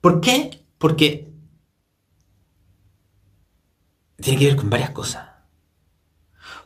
¿Por 0.00 0.20
qué? 0.20 0.64
Porque 0.78 1.30
tiene 4.16 4.38
que 4.38 4.46
ver 4.46 4.56
con 4.56 4.70
varias 4.70 4.90
cosas. 4.90 5.28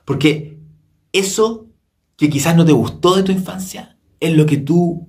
Porque 0.05 0.59
eso 1.13 1.67
que 2.17 2.31
quizás 2.31 2.57
no 2.57 2.65
te 2.65 2.73
gustó 2.73 3.17
de 3.17 3.23
tu 3.23 3.33
infancia 3.33 3.94
es 4.25 4.37
lo 4.37 4.47
que 4.47 4.57
tú 4.57 5.09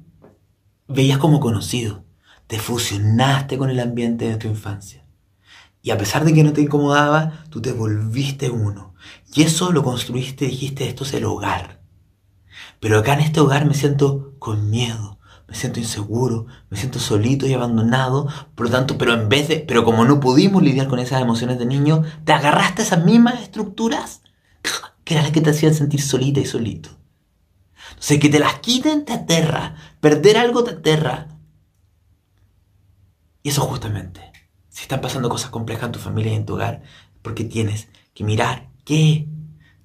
veías 0.88 1.18
como 1.18 1.40
conocido. 1.40 2.04
Te 2.48 2.60
fusionaste 2.60 3.58
con 3.58 3.70
el 3.70 3.80
ambiente 3.80 4.28
de 4.28 4.36
tu 4.36 4.48
infancia. 4.48 5.06
Y 5.82 5.92
a 5.92 5.98
pesar 5.98 6.26
de 6.26 6.34
que 6.34 6.44
no 6.44 6.54
te 6.54 6.62
incomodaba, 6.62 7.46
tú 7.50 7.62
te 7.62 7.72
volviste 7.72 8.50
uno. 8.50 8.94
Y 9.34 9.44
eso 9.44 9.72
lo 9.72 9.84
construiste, 9.84 10.46
dijiste, 10.46 10.88
esto 10.88 11.04
es 11.04 11.14
el 11.14 11.26
hogar. 11.26 11.82
Pero 12.80 13.00
acá 13.00 13.14
en 13.14 13.22
este 13.22 13.40
hogar 13.40 13.66
me 13.66 13.74
siento 13.74 14.34
con 14.40 14.70
miedo, 14.70 15.20
me 15.48 15.56
siento 15.56 15.80
inseguro, 15.80 16.48
me 16.70 16.78
siento 16.78 17.00
solito 17.00 17.48
y 17.48 17.54
abandonado, 17.54 18.28
por 18.56 18.68
lo 18.68 18.72
tanto, 18.72 18.98
pero 18.98 19.14
en 19.14 19.30
vez 19.30 19.48
de, 19.48 19.60
pero 19.60 19.84
como 19.86 20.06
no 20.06 20.20
pudimos 20.20 20.62
lidiar 20.62 20.88
con 20.88 21.00
esas 21.00 21.22
emociones 21.22 21.60
de 21.60 21.66
niño, 21.66 22.04
te 22.24 22.34
agarraste 22.34 22.82
a 22.82 22.86
esas 22.86 23.06
mismas 23.06 23.42
estructuras 23.42 24.22
que 25.04 25.14
eran 25.14 25.24
las 25.24 25.34
que 25.34 25.42
te 25.42 25.52
hacían 25.52 25.74
sentir 25.74 26.02
solita 26.02 26.40
y 26.40 26.46
solito. 26.46 26.90
Entonces, 27.96 28.20
que 28.20 28.30
te 28.30 28.40
las 28.40 28.60
quiten 28.60 29.06
te 29.06 29.14
aterra, 29.14 29.76
perder 30.00 30.38
algo 30.38 30.64
te 30.64 30.72
aterra. 30.72 31.28
Y 33.42 33.50
eso 33.50 33.62
justamente, 33.62 34.22
si 34.70 34.84
están 34.84 35.02
pasando 35.02 35.30
cosas 35.30 35.50
complejas 35.50 35.86
en 35.86 35.92
tu 35.94 36.00
familia 36.00 36.34
y 36.34 36.36
en 36.36 36.46
tu 36.46 36.54
hogar, 36.54 36.84
porque 37.22 37.44
tienes 37.44 37.90
que 38.14 38.24
mirar, 38.24 38.70
¿qué? 38.84 39.28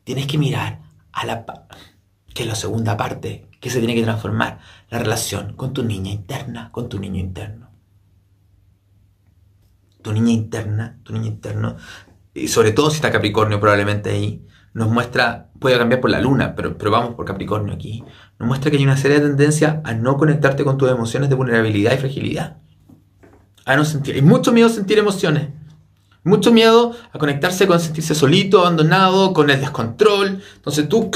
Tienes 0.04 0.26
que 0.26 0.38
mirar 0.38 0.82
a 1.12 1.24
la... 1.24 1.44
que 2.34 2.42
es 2.42 2.48
la 2.48 2.54
segunda 2.54 2.96
parte 2.96 3.48
que 3.60 3.70
se 3.70 3.78
tiene 3.78 3.94
que 3.94 4.02
transformar 4.02 4.60
la 4.88 4.98
relación 4.98 5.54
con 5.54 5.72
tu 5.72 5.82
niña 5.82 6.10
interna, 6.10 6.72
con 6.72 6.88
tu 6.88 6.98
niño 6.98 7.20
interno. 7.20 7.70
Tu 10.02 10.12
niña 10.12 10.32
interna, 10.32 10.98
tu 11.02 11.12
niño 11.12 11.26
interno, 11.26 11.76
y 12.32 12.48
sobre 12.48 12.72
todo 12.72 12.90
si 12.90 12.96
está 12.96 13.10
Capricornio 13.10 13.60
probablemente 13.60 14.10
ahí, 14.10 14.46
nos 14.72 14.88
muestra, 14.88 15.48
puede 15.58 15.78
cambiar 15.78 16.00
por 16.00 16.10
la 16.10 16.20
luna, 16.20 16.54
pero, 16.54 16.76
pero 16.78 16.90
vamos 16.90 17.14
por 17.14 17.24
Capricornio 17.24 17.74
aquí, 17.74 18.04
nos 18.38 18.48
muestra 18.48 18.70
que 18.70 18.76
hay 18.76 18.84
una 18.84 18.96
serie 18.96 19.20
de 19.20 19.28
tendencias 19.28 19.78
a 19.84 19.94
no 19.94 20.16
conectarte 20.16 20.64
con 20.64 20.78
tus 20.78 20.90
emociones 20.90 21.28
de 21.28 21.34
vulnerabilidad 21.34 21.94
y 21.94 21.98
fragilidad. 21.98 22.58
A 23.64 23.76
no 23.76 23.84
sentir, 23.84 24.14
hay 24.14 24.22
mucho 24.22 24.52
miedo 24.52 24.68
a 24.68 24.72
sentir 24.72 24.98
emociones. 24.98 25.48
Mucho 26.22 26.52
miedo 26.52 26.94
a 27.12 27.18
conectarse 27.18 27.66
con 27.66 27.80
sentirse 27.80 28.14
solito, 28.14 28.60
abandonado, 28.60 29.32
con 29.32 29.48
el 29.48 29.58
descontrol. 29.58 30.42
Entonces 30.56 30.86
tú 30.88 31.10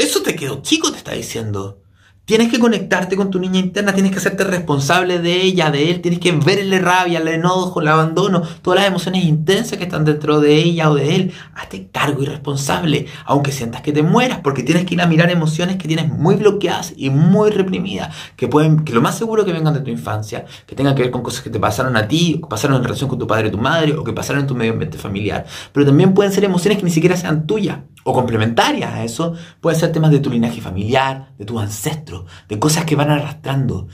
eso 0.00 0.22
te 0.22 0.34
quedó 0.34 0.62
chico, 0.62 0.90
te 0.90 0.98
está 0.98 1.12
diciendo. 1.12 1.82
Tienes 2.30 2.48
que 2.48 2.60
conectarte 2.60 3.16
con 3.16 3.28
tu 3.28 3.40
niña 3.40 3.58
interna, 3.58 3.92
tienes 3.92 4.12
que 4.12 4.18
hacerte 4.18 4.44
responsable 4.44 5.18
de 5.18 5.42
ella, 5.42 5.72
de 5.72 5.90
él, 5.90 6.00
tienes 6.00 6.20
que 6.20 6.30
verle 6.30 6.78
rabia, 6.78 7.18
el 7.18 7.26
enojo, 7.26 7.80
el 7.80 7.88
abandono, 7.88 8.42
todas 8.62 8.78
las 8.78 8.88
emociones 8.88 9.24
intensas 9.24 9.78
que 9.78 9.82
están 9.82 10.04
dentro 10.04 10.38
de 10.38 10.54
ella 10.54 10.92
o 10.92 10.94
de 10.94 11.16
él. 11.16 11.32
Hazte 11.56 11.88
cargo 11.90 12.22
y 12.22 12.26
responsable, 12.26 13.06
aunque 13.24 13.50
sientas 13.50 13.82
que 13.82 13.90
te 13.90 14.04
mueras, 14.04 14.38
porque 14.44 14.62
tienes 14.62 14.84
que 14.84 14.94
ir 14.94 15.02
a 15.02 15.08
mirar 15.08 15.28
emociones 15.28 15.74
que 15.74 15.88
tienes 15.88 16.08
muy 16.08 16.36
bloqueadas 16.36 16.92
y 16.96 17.10
muy 17.10 17.50
reprimidas, 17.50 18.14
que 18.36 18.46
pueden, 18.46 18.84
que 18.84 18.92
lo 18.92 19.02
más 19.02 19.18
seguro 19.18 19.44
que 19.44 19.52
vengan 19.52 19.74
de 19.74 19.80
tu 19.80 19.90
infancia, 19.90 20.44
que 20.68 20.76
tengan 20.76 20.94
que 20.94 21.02
ver 21.02 21.10
con 21.10 21.24
cosas 21.24 21.42
que 21.42 21.50
te 21.50 21.58
pasaron 21.58 21.96
a 21.96 22.06
ti, 22.06 22.36
o 22.38 22.42
que 22.42 22.48
pasaron 22.48 22.76
en 22.76 22.84
relación 22.84 23.10
con 23.10 23.18
tu 23.18 23.26
padre 23.26 23.48
o 23.48 23.50
tu 23.50 23.58
madre, 23.58 23.94
o 23.94 24.04
que 24.04 24.12
pasaron 24.12 24.42
en 24.42 24.46
tu 24.46 24.54
medio 24.54 24.74
ambiente 24.74 24.98
familiar. 24.98 25.46
Pero 25.72 25.84
también 25.84 26.14
pueden 26.14 26.32
ser 26.32 26.44
emociones 26.44 26.78
que 26.78 26.84
ni 26.84 26.92
siquiera 26.92 27.16
sean 27.16 27.48
tuyas 27.48 27.78
o 28.04 28.12
complementarias 28.12 28.92
a 28.92 29.04
eso. 29.04 29.34
Pueden 29.60 29.78
ser 29.78 29.92
temas 29.92 30.10
de 30.10 30.20
tu 30.20 30.30
linaje 30.30 30.60
familiar, 30.60 31.32
de 31.38 31.44
tus 31.44 31.60
ancestros 31.60 32.24
de 32.48 32.58
cosas 32.58 32.84
que 32.84 32.96
van 32.96 33.10
arrastrando. 33.10 33.88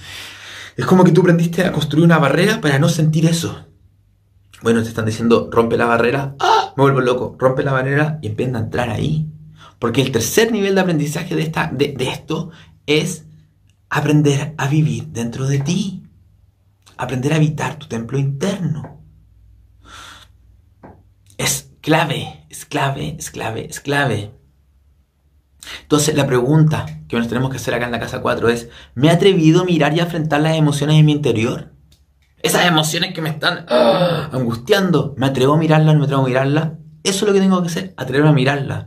Es 0.77 0.85
como 0.85 1.05
que 1.05 1.13
tú 1.13 1.23
aprendiste 1.23 1.65
a 1.65 1.73
construir 1.73 2.05
una 2.05 2.19
barrera 2.19 2.61
para 2.61 2.79
no 2.79 2.89
sentir 2.89 3.27
eso. 3.27 3.65
Bueno, 4.63 4.83
te 4.83 4.89
están 4.89 5.07
diciendo, 5.07 5.49
rompe 5.51 5.77
la 5.77 5.87
barrera, 5.87 6.35
¡ah! 6.39 6.73
Me 6.77 6.83
vuelvo 6.83 7.01
loco, 7.01 7.37
rompe 7.39 7.63
la 7.63 7.73
barrera 7.73 8.19
y 8.23 8.29
empieza 8.29 8.57
a 8.57 8.61
entrar 8.61 8.91
ahí. 8.91 9.31
Porque 9.79 10.03
el 10.03 10.13
tercer 10.13 10.53
nivel 10.53 10.75
de 10.75 10.81
aprendizaje 10.81 11.35
de, 11.35 11.43
esta, 11.43 11.71
de, 11.73 11.93
de 11.93 12.09
esto 12.09 12.51
es 12.87 13.25
aprender 13.89 14.55
a 14.57 14.69
vivir 14.69 15.09
dentro 15.09 15.47
de 15.47 15.59
ti. 15.59 16.03
Aprender 16.97 17.33
a 17.33 17.37
habitar 17.37 17.79
tu 17.79 17.87
templo 17.87 18.19
interno. 18.19 19.03
Es 21.37 21.71
clave, 21.83 22.46
es 22.57 22.65
clave, 22.65 23.17
es 23.19 23.31
clave, 23.31 23.67
es 23.69 23.81
clave. 23.81 24.33
Entonces, 25.83 26.15
la 26.15 26.27
pregunta 26.27 26.87
que 27.09 27.17
nos 27.19 27.29
tenemos 27.29 27.51
que 27.51 27.57
hacer 27.57 27.75
acá 27.75 27.87
en 27.87 27.93
la 27.93 28.01
casa 28.01 28.23
4 28.23 28.49
es, 28.49 28.71
¿me 28.95 29.09
he 29.09 29.11
atrevido 29.11 29.61
a 29.61 29.65
mirar 29.65 29.95
y 29.95 30.01
a 30.01 30.05
enfrentar 30.05 30.41
las 30.41 30.57
emociones 30.57 30.97
en 30.97 31.05
mi 31.05 31.13
interior? 31.13 31.73
Esas 32.43 32.67
emociones 32.67 33.13
que 33.13 33.21
me 33.21 33.29
están 33.29 33.67
ah, 33.69 34.31
angustiando, 34.33 35.15
¿me 35.19 35.27
atrevo 35.27 35.55
a 35.55 35.59
mirarlas? 35.59 35.95
¿No 35.95 36.01
me 36.01 36.05
atrevo 36.05 36.23
a 36.23 36.29
mirarlas? 36.29 36.69
Eso 37.03 37.25
es 37.25 37.29
lo 37.29 37.35
que 37.35 37.41
tengo 37.41 37.61
que 37.61 37.69
hacer, 37.69 37.95
atreverme 37.97 38.31
a 38.31 38.35
mirarlas. 38.35 38.87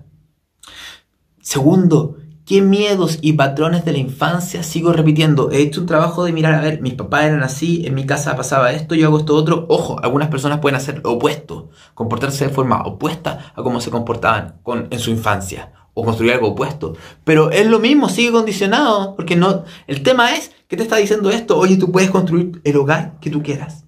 Segundo, 1.42 2.18
¿qué 2.50 2.64
miedos 2.64 3.20
y 3.22 3.34
patrones 3.34 3.86
de 3.86 3.92
la 3.92 4.00
infancia 4.00 4.64
sigo 4.64 4.92
repitiendo? 4.92 5.52
He 5.52 5.62
hecho 5.62 5.82
un 5.82 5.86
trabajo 5.86 6.26
de 6.26 6.34
mirar, 6.34 6.56
a 6.56 6.62
ver, 6.62 6.82
mis 6.82 6.96
papás 6.96 7.26
eran 7.26 7.44
así, 7.44 7.86
en 7.86 7.94
mi 7.94 8.08
casa 8.08 8.36
pasaba 8.36 8.72
esto, 8.72 8.96
yo 8.96 9.06
hago 9.06 9.20
esto 9.20 9.36
otro. 9.36 9.68
Ojo, 9.70 10.00
algunas 10.02 10.30
personas 10.30 10.58
pueden 10.58 10.76
hacer 10.76 11.00
lo 11.04 11.12
opuesto, 11.12 11.70
comportarse 11.94 12.48
de 12.48 12.52
forma 12.52 12.82
opuesta 12.82 13.54
a 13.56 13.62
cómo 13.62 13.80
se 13.80 13.92
comportaban 13.92 14.56
en 14.90 15.00
su 15.00 15.12
infancia 15.12 15.74
o 15.94 16.04
construir 16.04 16.34
algo 16.34 16.48
opuesto. 16.48 16.96
Pero 17.24 17.52
es 17.52 17.68
lo 17.68 17.78
mismo, 17.78 18.10
sigue 18.10 18.32
condicionado, 18.32 19.16
porque 19.16 19.36
no, 19.36 19.66
el 19.86 20.02
tema 20.02 20.34
es 20.34 20.52
que 20.68 20.76
te 20.76 20.82
está 20.82 20.96
diciendo 20.96 21.30
esto, 21.30 21.56
oye, 21.56 21.78
tú 21.78 21.92
puedes 21.92 22.10
construir 22.10 22.62
el 22.64 22.78
hogar 22.78 23.20
que 23.22 23.30
tú 23.30 23.44
quieras. 23.44 23.86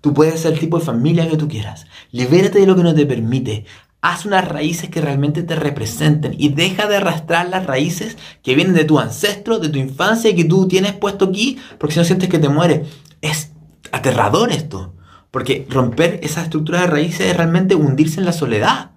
Tú 0.00 0.14
puedes 0.14 0.40
ser 0.40 0.54
el 0.54 0.58
tipo 0.58 0.78
de 0.78 0.86
familia 0.86 1.28
que 1.28 1.36
tú 1.36 1.48
quieras. 1.48 1.86
Libérate 2.12 2.60
de 2.60 2.66
lo 2.66 2.74
que 2.74 2.82
no 2.82 2.94
te 2.94 3.04
permite. 3.04 3.66
Haz 4.02 4.24
unas 4.24 4.48
raíces 4.48 4.88
que 4.88 5.02
realmente 5.02 5.42
te 5.42 5.54
representen 5.54 6.34
y 6.38 6.48
deja 6.48 6.86
de 6.86 6.96
arrastrar 6.96 7.48
las 7.48 7.66
raíces 7.66 8.16
que 8.42 8.54
vienen 8.54 8.74
de 8.74 8.84
tu 8.84 8.98
ancestro, 8.98 9.58
de 9.58 9.68
tu 9.68 9.78
infancia 9.78 10.30
y 10.30 10.36
que 10.36 10.44
tú 10.44 10.66
tienes 10.68 10.94
puesto 10.94 11.26
aquí, 11.26 11.58
porque 11.78 11.92
si 11.92 11.98
no 11.98 12.04
sientes 12.04 12.30
que 12.30 12.38
te 12.38 12.48
mueres. 12.48 12.88
Es 13.20 13.52
aterrador 13.92 14.52
esto, 14.52 14.94
porque 15.30 15.66
romper 15.68 16.20
esa 16.22 16.42
estructura 16.42 16.80
de 16.80 16.86
raíces 16.86 17.26
es 17.26 17.36
realmente 17.36 17.74
hundirse 17.74 18.20
en 18.20 18.26
la 18.26 18.32
soledad. 18.32 18.92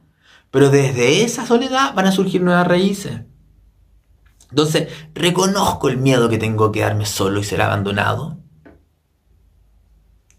Pero 0.52 0.70
desde 0.70 1.24
esa 1.24 1.46
soledad 1.46 1.94
van 1.94 2.08
a 2.08 2.12
surgir 2.14 2.42
nuevas 2.42 2.68
raíces. 2.68 3.22
Entonces, 4.52 4.88
reconozco 5.16 5.90
el 5.90 5.98
miedo 5.98 6.30
que 6.30 6.38
tengo 6.38 6.66
a 6.66 6.72
quedarme 6.72 7.06
solo 7.06 7.40
y 7.40 7.44
ser 7.44 7.62
abandonado. 7.62 8.38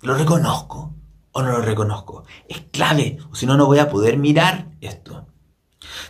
¿Lo 0.01 0.15
reconozco 0.15 0.95
o 1.35 1.43
no 1.43 1.51
lo 1.51 1.61
reconozco? 1.61 2.25
Es 2.49 2.63
clave, 2.71 3.19
o 3.31 3.35
si 3.35 3.45
no, 3.45 3.57
no 3.57 3.67
voy 3.67 3.81
a 3.81 3.91
poder 3.91 4.17
mirar 4.17 4.69
esto. 4.81 5.27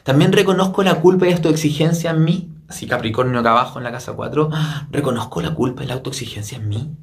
También 0.04 0.32
reconozco 0.32 0.82
la 0.82 1.00
culpa 1.00 1.26
y 1.26 1.32
autoexigencia 1.32 2.10
en 2.10 2.24
mí. 2.24 2.50
Así 2.68 2.86
Capricornio 2.86 3.40
acá 3.40 3.50
abajo 3.50 3.78
en 3.78 3.84
la 3.84 3.92
casa 3.92 4.12
4. 4.12 4.50
Reconozco 4.90 5.40
la 5.40 5.54
culpa 5.54 5.82
y 5.82 5.86
la 5.86 5.94
autoexigencia 5.94 6.58
en 6.58 6.68
mí. 6.68 6.96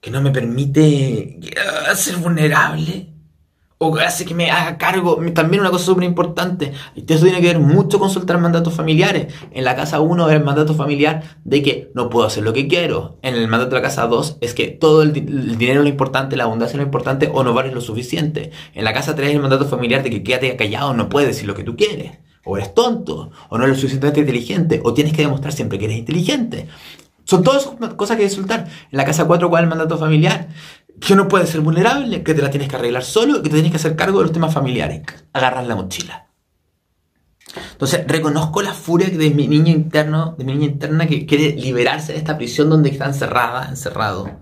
Que 0.00 0.10
no 0.10 0.22
me 0.22 0.30
permite 0.30 1.40
ah, 1.88 1.94
ser 1.94 2.16
vulnerable 2.16 3.07
o 3.78 3.96
hace 3.96 4.24
que 4.24 4.34
me 4.34 4.50
haga 4.50 4.76
cargo. 4.76 5.18
También 5.32 5.60
una 5.60 5.70
cosa 5.70 5.86
súper 5.86 6.04
importante, 6.04 6.72
esto 6.94 7.24
tiene 7.24 7.40
que 7.40 7.46
ver 7.46 7.60
mucho 7.60 7.98
con 7.98 8.10
soltar 8.10 8.38
mandatos 8.38 8.74
familiares. 8.74 9.32
En 9.52 9.64
la 9.64 9.76
casa 9.76 10.00
1 10.00 10.30
el 10.30 10.44
mandato 10.44 10.74
familiar 10.74 11.38
de 11.44 11.62
que 11.62 11.90
no 11.94 12.10
puedo 12.10 12.26
hacer 12.26 12.42
lo 12.42 12.52
que 12.52 12.68
quiero. 12.68 13.18
En 13.22 13.34
el 13.34 13.48
mandato 13.48 13.70
de 13.70 13.76
la 13.76 13.88
casa 13.88 14.06
2 14.06 14.38
es 14.40 14.54
que 14.54 14.68
todo 14.68 15.02
el, 15.02 15.12
dinero 15.12 15.80
es 15.80 15.84
lo 15.84 15.88
importante, 15.88 16.36
la 16.36 16.44
abundancia 16.44 16.74
es 16.74 16.78
lo 16.78 16.84
importante 16.84 17.30
o 17.32 17.44
no 17.44 17.54
vale 17.54 17.72
lo 17.72 17.80
suficiente. 17.80 18.50
En 18.74 18.84
la 18.84 18.92
casa 18.92 19.14
3 19.14 19.30
el 19.30 19.40
mandato 19.40 19.66
familiar 19.66 20.02
de 20.02 20.10
que 20.10 20.22
quédate 20.22 20.56
callado, 20.56 20.92
no 20.94 21.08
puedes 21.08 21.28
decir 21.28 21.46
lo 21.46 21.54
que 21.54 21.64
tú 21.64 21.76
quieres. 21.76 22.18
O 22.44 22.56
eres 22.56 22.74
tonto, 22.74 23.30
o 23.50 23.58
no 23.58 23.64
eres 23.64 23.76
lo 23.76 23.80
suficientemente 23.80 24.20
inteligente, 24.20 24.80
o 24.82 24.94
tienes 24.94 25.12
que 25.12 25.22
demostrar 25.22 25.52
siempre 25.52 25.78
que 25.78 25.84
eres 25.84 25.98
inteligente. 25.98 26.66
Son 27.24 27.42
todas 27.42 27.68
cosas 27.96 28.16
que 28.16 28.28
soltar. 28.30 28.66
En 28.90 28.96
la 28.96 29.04
casa 29.04 29.26
4, 29.26 29.50
¿cuál 29.50 29.62
es 29.62 29.64
el 29.66 29.68
mandato 29.68 29.98
familiar? 29.98 30.48
Que 31.00 31.14
no 31.14 31.28
puedes 31.28 31.50
ser 31.50 31.60
vulnerable, 31.60 32.22
que 32.22 32.34
te 32.34 32.42
la 32.42 32.50
tienes 32.50 32.68
que 32.68 32.76
arreglar 32.76 33.04
solo, 33.04 33.42
que 33.42 33.48
te 33.48 33.54
tienes 33.54 33.70
que 33.70 33.76
hacer 33.76 33.96
cargo 33.96 34.18
de 34.18 34.24
los 34.24 34.32
temas 34.32 34.52
familiares. 34.52 35.02
Agarrar 35.32 35.64
la 35.64 35.76
mochila. 35.76 36.28
Entonces, 37.72 38.04
reconozco 38.06 38.62
la 38.62 38.74
furia 38.74 39.08
de 39.08 39.30
mi 39.30 39.48
niño 39.48 39.72
interno, 39.72 40.34
de 40.36 40.44
mi 40.44 40.54
niña 40.54 40.66
interna 40.66 41.06
que 41.06 41.26
quiere 41.26 41.52
liberarse 41.52 42.12
de 42.12 42.18
esta 42.18 42.36
prisión 42.36 42.68
donde 42.68 42.90
está 42.90 43.06
encerrada, 43.06 43.68
encerrado. 43.68 44.40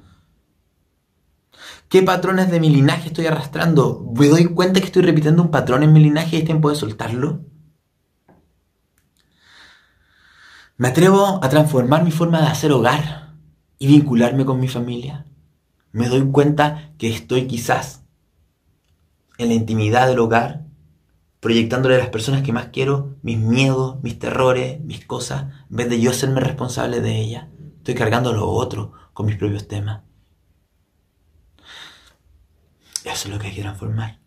¿Qué 1.89 2.03
patrones 2.03 2.51
de 2.51 2.59
mi 2.59 2.71
linaje 2.71 3.09
estoy 3.09 3.27
arrastrando? 3.27 4.05
¿Me 4.17 4.29
doy 4.29 4.47
cuenta 4.47 4.81
que 4.81 4.87
estoy 4.87 5.03
repitiendo 5.03 5.43
un 5.43 5.51
patrón 5.51 5.83
en 5.85 5.93
mi 5.93 6.01
linaje 6.01 6.37
y 6.37 6.39
es 6.41 6.45
tiempo 6.45 6.69
de 6.69 6.77
soltarlo? 6.77 7.41
¿Me 10.79 10.89
atrevo 10.89 11.39
a 11.43 11.49
transformar 11.49 12.05
mi 12.05 12.11
forma 12.11 12.41
de 12.41 12.49
hacer 12.49 12.73
hogar 12.73 13.35
y 13.79 13.87
vincularme 13.87 14.45
con 14.45 14.59
mi 14.59 14.69
familia? 14.69 15.26
Me 15.97 16.11
doy 16.11 16.31
cuenta 16.31 16.93
que 16.99 17.09
estoy 17.09 17.47
quizás 17.47 18.05
en 19.39 19.49
la 19.49 19.55
intimidad 19.55 20.07
del 20.07 20.19
hogar, 20.19 20.67
proyectándole 21.41 21.95
a 21.95 21.99
las 21.99 22.11
personas 22.11 22.43
que 22.43 22.53
más 22.53 22.67
quiero 22.67 23.17
mis 23.23 23.39
miedos, 23.39 24.03
mis 24.03 24.19
terrores, 24.19 24.79
mis 24.83 25.07
cosas, 25.07 25.55
en 25.71 25.77
vez 25.77 25.89
de 25.89 25.99
yo 25.99 26.13
serme 26.13 26.41
responsable 26.41 27.01
de 27.01 27.19
ellas. 27.19 27.47
Estoy 27.79 27.95
cargando 27.95 28.35
lo 28.35 28.47
otro 28.47 28.93
con 29.15 29.25
mis 29.25 29.37
propios 29.37 29.69
temas. 29.69 30.03
Eso 33.03 33.29
es 33.29 33.29
lo 33.29 33.39
que 33.39 33.47
hay 33.47 33.55
que 33.55 33.63
transformar. 33.63 34.21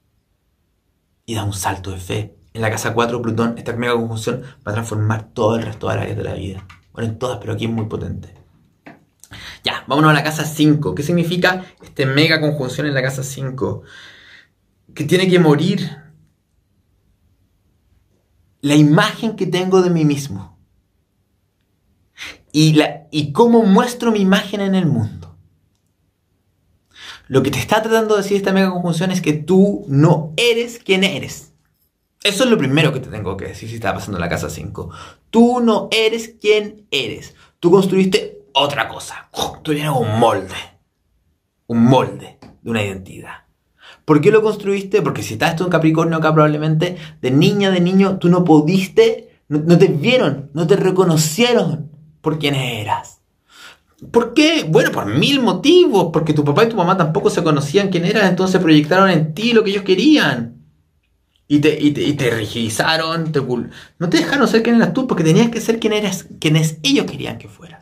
Y 1.28 1.36
da 1.36 1.44
un 1.44 1.54
salto 1.54 1.92
de 1.92 1.98
fe. 1.98 2.36
En 2.54 2.64
la 2.64 2.72
casa 2.72 2.96
4, 2.96 3.22
Plutón, 3.22 3.60
esta 3.60 3.74
mega 3.74 3.94
conjunción 3.94 4.42
va 4.68 4.72
a 4.72 4.74
transformar 4.74 5.30
todo 5.34 5.56
el 5.56 5.62
resto 5.62 5.88
de 5.88 5.94
áreas 5.94 6.18
de 6.18 6.24
la 6.24 6.34
vida. 6.34 6.66
Bueno, 6.94 7.12
en 7.12 7.20
todas, 7.20 7.38
pero 7.38 7.54
aquí 7.54 7.66
es 7.66 7.72
muy 7.72 7.86
potente. 7.86 8.39
Ya, 9.64 9.84
vámonos 9.88 10.12
a 10.12 10.14
la 10.14 10.24
casa 10.24 10.46
5. 10.46 10.96
¿Qué 10.96 11.04
significa 11.04 11.66
este 11.82 12.06
mega 12.06 12.42
conjunción 12.42 12.88
en 12.88 12.94
la 12.94 13.02
casa 13.02 13.24
5? 13.24 13.84
Que 14.94 15.04
tiene 15.04 15.30
que 15.30 15.40
morir 15.40 15.90
la 18.62 18.76
imagen 18.76 19.36
que 19.36 19.46
tengo 19.46 19.82
de 19.82 19.90
mí 19.90 20.06
mismo. 20.06 20.58
Y, 22.52 22.74
la, 22.74 23.08
y 23.12 23.32
cómo 23.32 23.64
muestro 23.64 24.12
mi 24.12 24.20
imagen 24.20 24.62
en 24.62 24.76
el 24.76 24.86
mundo. 24.86 25.38
Lo 27.28 27.44
que 27.44 27.52
te 27.52 27.60
está 27.60 27.82
tratando 27.82 28.16
de 28.16 28.24
decir 28.24 28.38
esta 28.38 28.52
mega 28.52 28.72
conjunción 28.72 29.12
es 29.12 29.22
que 29.22 29.34
tú 29.34 29.86
no 29.88 30.34
eres 30.36 30.80
quien 30.80 31.04
eres. 31.04 31.54
Eso 32.24 32.44
es 32.44 32.50
lo 32.50 32.58
primero 32.58 32.92
que 32.92 33.00
te 33.00 33.10
tengo 33.10 33.38
que 33.38 33.46
decir 33.46 33.70
si 33.70 33.76
está 33.76 33.94
pasando 33.94 34.18
en 34.18 34.22
la 34.22 34.30
casa 34.30 34.50
5. 34.50 34.90
Tú 35.30 35.62
no 35.62 35.88
eres 35.92 36.36
quien 36.42 36.88
eres. 36.92 37.36
Tú 37.60 37.72
construiste 37.72 38.39
otra 38.60 38.88
cosa. 38.88 39.30
Tú 39.64 39.74
tienes 39.74 39.92
un 39.92 40.20
molde. 40.20 40.56
Un 41.68 41.84
molde 41.84 42.40
de 42.62 42.70
una 42.70 42.84
identidad. 42.84 43.46
¿Por 44.06 44.22
qué 44.22 44.32
lo 44.32 44.42
construiste? 44.42 45.02
Porque 45.02 45.24
si 45.24 45.34
estás 45.34 45.56
tú 45.56 45.64
en 45.64 45.70
Capricornio 45.70 46.18
acá 46.18 46.34
probablemente, 46.34 46.98
de 47.22 47.32
niña, 47.32 47.70
de 47.70 47.80
niño, 47.80 48.18
tú 48.18 48.30
no 48.30 48.44
pudiste, 48.44 49.30
no, 49.48 49.78
te 49.78 49.88
vieron, 49.88 50.50
no 50.54 50.66
te 50.66 50.76
reconocieron 50.76 51.92
por 52.22 52.40
quién 52.40 52.56
eras. 52.56 53.22
¿Por 54.12 54.34
qué? 54.34 54.66
Bueno, 54.68 54.92
por 54.92 55.06
mil 55.06 55.42
motivos. 55.42 56.10
Porque 56.12 56.34
tu 56.34 56.44
papá 56.44 56.64
y 56.64 56.70
tu 56.70 56.76
mamá 56.76 56.98
tampoco 56.98 57.30
se 57.30 57.44
conocían 57.44 57.90
quién 57.90 58.06
eras, 58.06 58.30
entonces 58.30 58.62
proyectaron 58.62 59.10
en 59.10 59.34
ti 59.34 59.54
lo 59.54 59.64
que 59.64 59.72
ellos 59.72 59.84
querían. 59.84 60.56
Y 61.48 61.60
te, 61.60 61.80
y 61.82 61.92
te, 61.92 62.30
rigidizaron, 62.30 63.32
no 63.98 64.10
te 64.10 64.18
dejaron 64.18 64.48
ser 64.48 64.62
quién 64.62 64.76
eras 64.76 64.94
tú, 64.94 65.08
porque 65.08 65.24
tenías 65.24 65.50
que 65.50 65.60
ser 65.60 65.80
quien 65.80 65.94
eras, 65.94 66.28
quienes 66.40 66.78
ellos 66.84 67.10
querían 67.10 67.40
que 67.40 67.48
fueras 67.48 67.79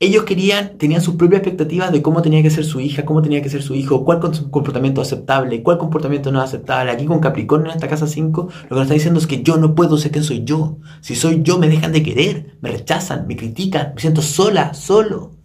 ellos 0.00 0.24
querían, 0.24 0.76
tenían 0.76 1.00
sus 1.00 1.14
propias 1.14 1.40
expectativas 1.40 1.92
de 1.92 2.02
cómo 2.02 2.20
tenía 2.20 2.42
que 2.42 2.50
ser 2.50 2.64
su 2.64 2.80
hija, 2.80 3.04
cómo 3.04 3.22
tenía 3.22 3.40
que 3.42 3.48
ser 3.48 3.62
su 3.62 3.74
hijo, 3.74 4.04
cuál 4.04 4.20
comportamiento 4.20 5.00
aceptable, 5.00 5.62
cuál 5.62 5.78
comportamiento 5.78 6.32
no 6.32 6.40
aceptable. 6.40 6.90
Aquí 6.90 7.06
con 7.06 7.20
Capricornio 7.20 7.70
en 7.70 7.76
esta 7.76 7.88
casa 7.88 8.06
5, 8.06 8.42
lo 8.42 8.68
que 8.68 8.74
nos 8.74 8.82
está 8.82 8.94
diciendo 8.94 9.20
es 9.20 9.26
que 9.26 9.42
yo 9.42 9.56
no 9.56 9.74
puedo 9.74 9.96
ser 9.96 10.10
quien 10.10 10.24
soy 10.24 10.42
yo. 10.44 10.78
Si 11.00 11.14
soy 11.14 11.42
yo, 11.42 11.58
me 11.58 11.68
dejan 11.68 11.92
de 11.92 12.02
querer, 12.02 12.56
me 12.60 12.72
rechazan, 12.72 13.26
me 13.26 13.36
critican, 13.36 13.92
me 13.94 14.00
siento 14.00 14.20
sola, 14.20 14.74
solo. 14.74 15.36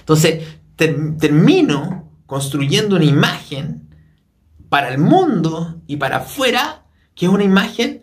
Entonces, 0.00 0.42
termino 0.76 2.10
construyendo 2.26 2.96
una 2.96 3.04
imagen 3.04 3.88
para 4.68 4.88
el 4.88 4.98
mundo 4.98 5.80
y 5.86 5.96
para 5.96 6.18
afuera, 6.18 6.86
que 7.14 7.26
es 7.26 7.32
una 7.32 7.44
imagen 7.44 8.00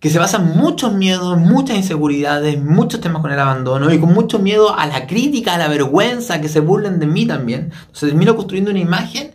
que 0.00 0.10
se 0.10 0.18
basa 0.18 0.36
en 0.38 0.56
muchos 0.56 0.92
miedos, 0.92 1.38
muchas 1.38 1.76
inseguridades, 1.76 2.62
muchos 2.62 3.00
temas 3.00 3.20
con 3.20 3.32
el 3.32 3.38
abandono 3.40 3.92
y 3.92 3.98
con 3.98 4.12
mucho 4.12 4.38
miedo 4.38 4.78
a 4.78 4.86
la 4.86 5.06
crítica, 5.06 5.54
a 5.54 5.58
la 5.58 5.68
vergüenza, 5.68 6.40
que 6.40 6.48
se 6.48 6.60
burlen 6.60 7.00
de 7.00 7.06
mí 7.06 7.26
también. 7.26 7.72
Entonces 7.72 8.10
termino 8.10 8.36
construyendo 8.36 8.70
una 8.70 8.80
imagen 8.80 9.34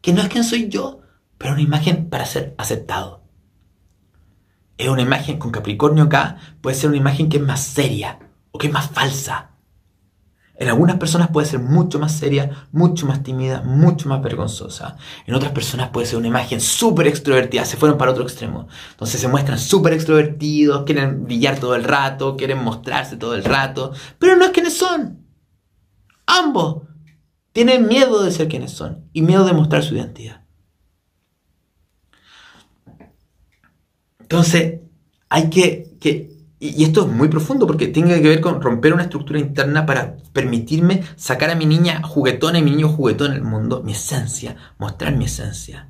que 0.00 0.12
no 0.12 0.20
es 0.22 0.28
quien 0.28 0.44
soy 0.44 0.68
yo, 0.68 1.00
pero 1.38 1.52
una 1.52 1.62
imagen 1.62 2.08
para 2.08 2.24
ser 2.24 2.54
aceptado. 2.58 3.22
Es 4.78 4.88
una 4.88 5.02
imagen 5.02 5.38
con 5.38 5.50
Capricornio 5.50 6.04
acá, 6.04 6.38
puede 6.60 6.74
ser 6.74 6.88
una 6.88 6.98
imagen 6.98 7.28
que 7.28 7.36
es 7.36 7.42
más 7.42 7.60
seria 7.60 8.18
o 8.50 8.58
que 8.58 8.66
es 8.66 8.72
más 8.72 8.90
falsa 8.90 9.49
en 10.60 10.68
algunas 10.68 10.98
personas 10.98 11.28
puede 11.28 11.46
ser 11.46 11.58
mucho 11.58 11.98
más 11.98 12.12
seria, 12.12 12.66
mucho 12.70 13.06
más 13.06 13.22
tímida, 13.22 13.62
mucho 13.62 14.10
más 14.10 14.20
vergonzosa. 14.22 14.98
En 15.26 15.34
otras 15.34 15.52
personas 15.52 15.88
puede 15.88 16.06
ser 16.06 16.18
una 16.18 16.28
imagen 16.28 16.60
súper 16.60 17.06
extrovertida, 17.06 17.64
se 17.64 17.78
fueron 17.78 17.96
para 17.96 18.10
otro 18.10 18.24
extremo. 18.24 18.68
Entonces 18.90 19.22
se 19.22 19.28
muestran 19.28 19.58
súper 19.58 19.94
extrovertidos, 19.94 20.84
quieren 20.84 21.24
brillar 21.24 21.58
todo 21.58 21.74
el 21.74 21.82
rato, 21.82 22.36
quieren 22.36 22.62
mostrarse 22.62 23.16
todo 23.16 23.34
el 23.34 23.42
rato, 23.42 23.94
pero 24.18 24.36
no 24.36 24.44
es 24.44 24.50
quienes 24.50 24.76
son. 24.76 25.24
Ambos 26.26 26.82
tienen 27.52 27.88
miedo 27.88 28.22
de 28.22 28.30
ser 28.30 28.46
quienes 28.48 28.72
son 28.72 29.08
y 29.14 29.22
miedo 29.22 29.46
de 29.46 29.54
mostrar 29.54 29.82
su 29.82 29.94
identidad. 29.94 30.44
Entonces, 34.18 34.80
hay 35.30 35.48
que, 35.48 35.96
que 35.98 36.39
y, 36.62 36.84
esto 36.84 37.06
es 37.06 37.08
muy 37.08 37.28
profundo 37.28 37.66
porque 37.66 37.88
tiene 37.88 38.20
que 38.20 38.28
ver 38.28 38.40
con 38.42 38.60
romper 38.60 38.92
una 38.92 39.04
estructura 39.04 39.40
interna 39.40 39.86
para 39.86 40.18
permitirme 40.34 41.02
sacar 41.16 41.48
a 41.48 41.54
mi 41.54 41.64
niña 41.64 42.02
juguetona 42.02 42.58
y 42.58 42.62
mi 42.62 42.72
niño 42.72 42.90
juguetón 42.90 43.32
el 43.32 43.42
mundo, 43.42 43.82
mi 43.82 43.92
esencia, 43.92 44.56
mostrar 44.78 45.16
mi 45.16 45.24
esencia. 45.24 45.88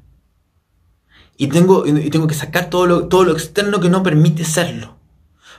Y 1.36 1.48
tengo, 1.48 1.86
y 1.86 2.08
tengo 2.10 2.28
que 2.28 2.34
sacar 2.34 2.70
todo 2.70 2.86
lo, 2.86 3.08
todo 3.08 3.24
lo 3.24 3.32
externo 3.32 3.80
que 3.80 3.90
no 3.90 4.04
permite 4.04 4.44
serlo. 4.44 4.96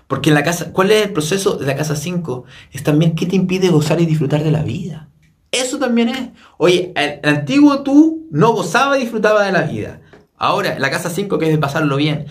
Porque 0.07 0.29
en 0.29 0.35
la 0.35 0.43
casa, 0.43 0.71
¿cuál 0.71 0.91
es 0.91 1.07
el 1.07 1.13
proceso 1.13 1.57
de 1.57 1.65
la 1.65 1.75
casa 1.75 1.95
5? 1.95 2.45
Es 2.71 2.83
también 2.83 3.15
qué 3.15 3.25
te 3.25 3.35
impide 3.35 3.69
gozar 3.69 3.99
y 3.99 4.05
disfrutar 4.05 4.43
de 4.43 4.51
la 4.51 4.63
vida. 4.63 5.09
Eso 5.51 5.77
también 5.77 6.09
es. 6.09 6.29
Oye, 6.57 6.93
el, 6.95 7.19
el 7.21 7.37
antiguo 7.37 7.83
tú 7.83 8.27
no 8.31 8.53
gozaba 8.53 8.97
y 8.97 9.01
disfrutaba 9.01 9.43
de 9.43 9.51
la 9.51 9.63
vida. 9.63 10.01
Ahora, 10.37 10.79
la 10.79 10.89
casa 10.89 11.09
5, 11.09 11.37
que 11.37 11.45
es 11.47 11.51
de 11.51 11.57
pasarlo 11.57 11.97
bien, 11.97 12.27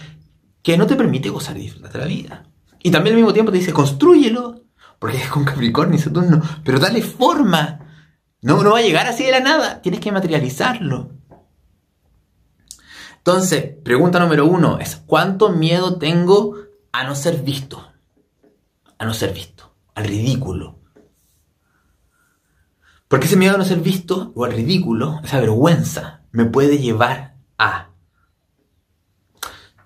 que 0.62 0.78
no 0.78 0.86
te 0.86 0.96
permite 0.96 1.28
gozar 1.28 1.58
y 1.58 1.62
disfrutar 1.62 1.92
de 1.92 1.98
la 1.98 2.06
vida. 2.06 2.49
Y 2.82 2.90
también 2.90 3.14
al 3.14 3.20
mismo 3.22 3.32
tiempo 3.32 3.52
te 3.52 3.58
dice, 3.58 3.72
construyelo, 3.72 4.62
porque 4.98 5.18
es 5.18 5.28
con 5.28 5.44
Capricornio 5.44 5.98
y 5.98 6.02
Saturno, 6.02 6.42
pero 6.64 6.78
dale 6.78 7.02
forma. 7.02 7.80
No, 8.42 8.62
no 8.62 8.72
va 8.72 8.78
a 8.78 8.82
llegar 8.82 9.06
así 9.06 9.24
de 9.24 9.32
la 9.32 9.40
nada, 9.40 9.82
tienes 9.82 10.00
que 10.00 10.12
materializarlo. 10.12 11.10
Entonces, 13.18 13.74
pregunta 13.84 14.18
número 14.18 14.46
uno 14.46 14.78
es, 14.78 14.96
¿cuánto 14.96 15.50
miedo 15.50 15.98
tengo 15.98 16.54
a 16.90 17.04
no 17.04 17.14
ser 17.14 17.42
visto? 17.42 17.92
A 18.98 19.04
no 19.04 19.12
ser 19.12 19.34
visto, 19.34 19.74
al 19.94 20.04
ridículo. 20.04 20.78
Porque 23.08 23.26
ese 23.26 23.36
miedo 23.36 23.56
a 23.56 23.58
no 23.58 23.64
ser 23.64 23.80
visto 23.80 24.32
o 24.34 24.44
al 24.44 24.52
ridículo, 24.52 25.20
esa 25.22 25.40
vergüenza, 25.40 26.22
me 26.32 26.46
puede 26.46 26.78
llevar 26.78 27.36
a 27.58 27.90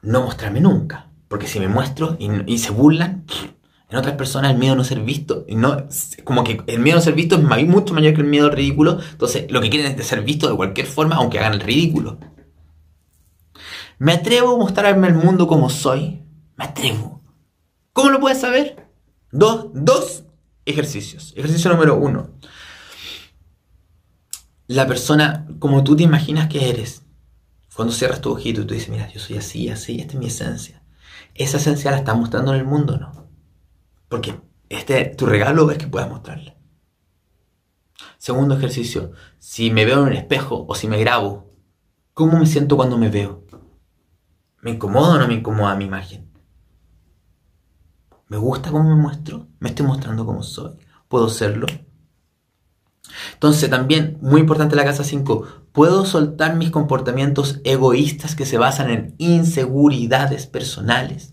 no 0.03 0.23
mostrarme 0.23 0.61
nunca. 0.61 1.09
Porque 1.35 1.49
si 1.49 1.59
me 1.59 1.67
muestro 1.67 2.17
y, 2.21 2.59
se 2.59 2.71
burlan, 2.71 3.25
en 3.91 3.97
otras 3.97 4.15
personas 4.15 4.53
el 4.53 4.57
miedo 4.57 4.75
a 4.75 4.77
no 4.77 4.85
ser 4.85 5.01
visto, 5.01 5.45
no, 5.49 5.89
como 6.23 6.45
que 6.45 6.63
el 6.69 6.79
miedo 6.79 6.97
a 6.97 7.01
no 7.01 7.05
ser 7.05 7.15
visto 7.15 7.35
es 7.35 7.67
mucho 7.67 7.93
mayor 7.93 8.15
que 8.15 8.21
el 8.21 8.29
miedo 8.29 8.47
al 8.47 8.53
ridículo. 8.53 9.01
Entonces, 9.11 9.51
lo 9.51 9.61
que 9.61 9.69
quieren 9.69 9.99
es 9.99 10.07
ser 10.07 10.23
visto 10.23 10.49
de 10.49 10.55
cualquier 10.55 10.87
forma, 10.87 11.17
aunque 11.17 11.41
hagan 11.41 11.55
el 11.55 11.61
ridículo. 11.61 12.21
¿Me 13.99 14.13
atrevo 14.13 14.55
a 14.55 14.59
mostrarme 14.59 15.09
al 15.09 15.17
mundo 15.17 15.49
como 15.49 15.69
soy? 15.69 16.23
Me 16.55 16.67
atrevo. 16.67 17.21
¿Cómo 17.93 18.11
lo 18.11 18.21
puedes 18.21 18.41
saber? 18.41 18.89
Dos, 19.33 19.71
dos 19.75 20.23
ejercicios. 20.65 21.33
Ejercicio 21.35 21.69
número 21.69 21.97
uno. 21.97 22.31
La 24.69 24.87
persona 24.87 25.49
como 25.59 25.83
tú 25.83 25.97
te 25.97 26.05
imaginas 26.05 26.49
que 26.49 26.71
eres. 26.71 27.03
Cuando 27.75 27.93
cierras 27.93 28.21
tu 28.21 28.31
ojito 28.31 28.61
y 28.61 28.67
tú 28.67 28.75
dices, 28.75 28.89
mira, 28.89 29.11
yo 29.13 29.19
soy 29.19 29.37
así, 29.37 29.69
así, 29.69 29.99
esta 29.99 30.13
es 30.13 30.19
mi 30.21 30.27
esencia. 30.27 30.84
Esa 31.35 31.57
esencia 31.57 31.91
la 31.91 31.99
estás 31.99 32.17
mostrando 32.17 32.55
en 32.55 32.61
el 32.61 32.67
mundo, 32.67 32.97
¿no? 32.97 33.29
Porque 34.09 34.41
este, 34.69 35.05
tu 35.07 35.27
regalo 35.27 35.71
es 35.71 35.79
que 35.79 35.89
puedas 35.89 36.09
mostrarla. 36.09 36.57
Segundo 38.19 38.57
ejercicio, 38.57 39.13
si 39.39 39.71
me 39.71 39.85
veo 39.85 39.99
en 39.99 40.09
un 40.09 40.13
espejo 40.13 40.65
o 40.69 40.75
si 40.75 40.89
me 40.89 40.99
grabo, 40.99 41.53
¿cómo 42.15 42.39
me 42.39 42.47
siento 42.47 42.77
cuando 42.77 42.97
me 42.97 43.11
veo? 43.11 43.45
¿Me 44.63 44.71
incomoda 44.71 45.17
o 45.17 45.19
no 45.19 45.29
me 45.29 45.35
incomoda 45.35 45.75
mi 45.75 45.85
imagen? 45.85 46.33
¿Me 48.29 48.37
gusta 48.37 48.71
cómo 48.71 48.89
me 48.89 49.01
muestro? 49.01 49.49
¿Me 49.59 49.69
estoy 49.69 49.87
mostrando 49.87 50.25
como 50.25 50.43
soy? 50.43 50.73
¿Puedo 51.09 51.29
serlo? 51.29 51.67
Entonces 53.35 53.69
también, 53.69 54.19
muy 54.23 54.41
importante 54.41 54.77
la 54.77 54.85
casa 54.85 55.05
5, 55.05 55.64
puedo 55.75 56.07
soltar 56.07 56.55
mis 56.55 56.71
comportamientos 56.71 57.61
egoístas 57.65 58.37
que 58.37 58.47
se 58.47 58.59
basan 58.59 58.91
en 58.91 59.15
inseguridades 59.19 60.47
personales. 60.47 61.33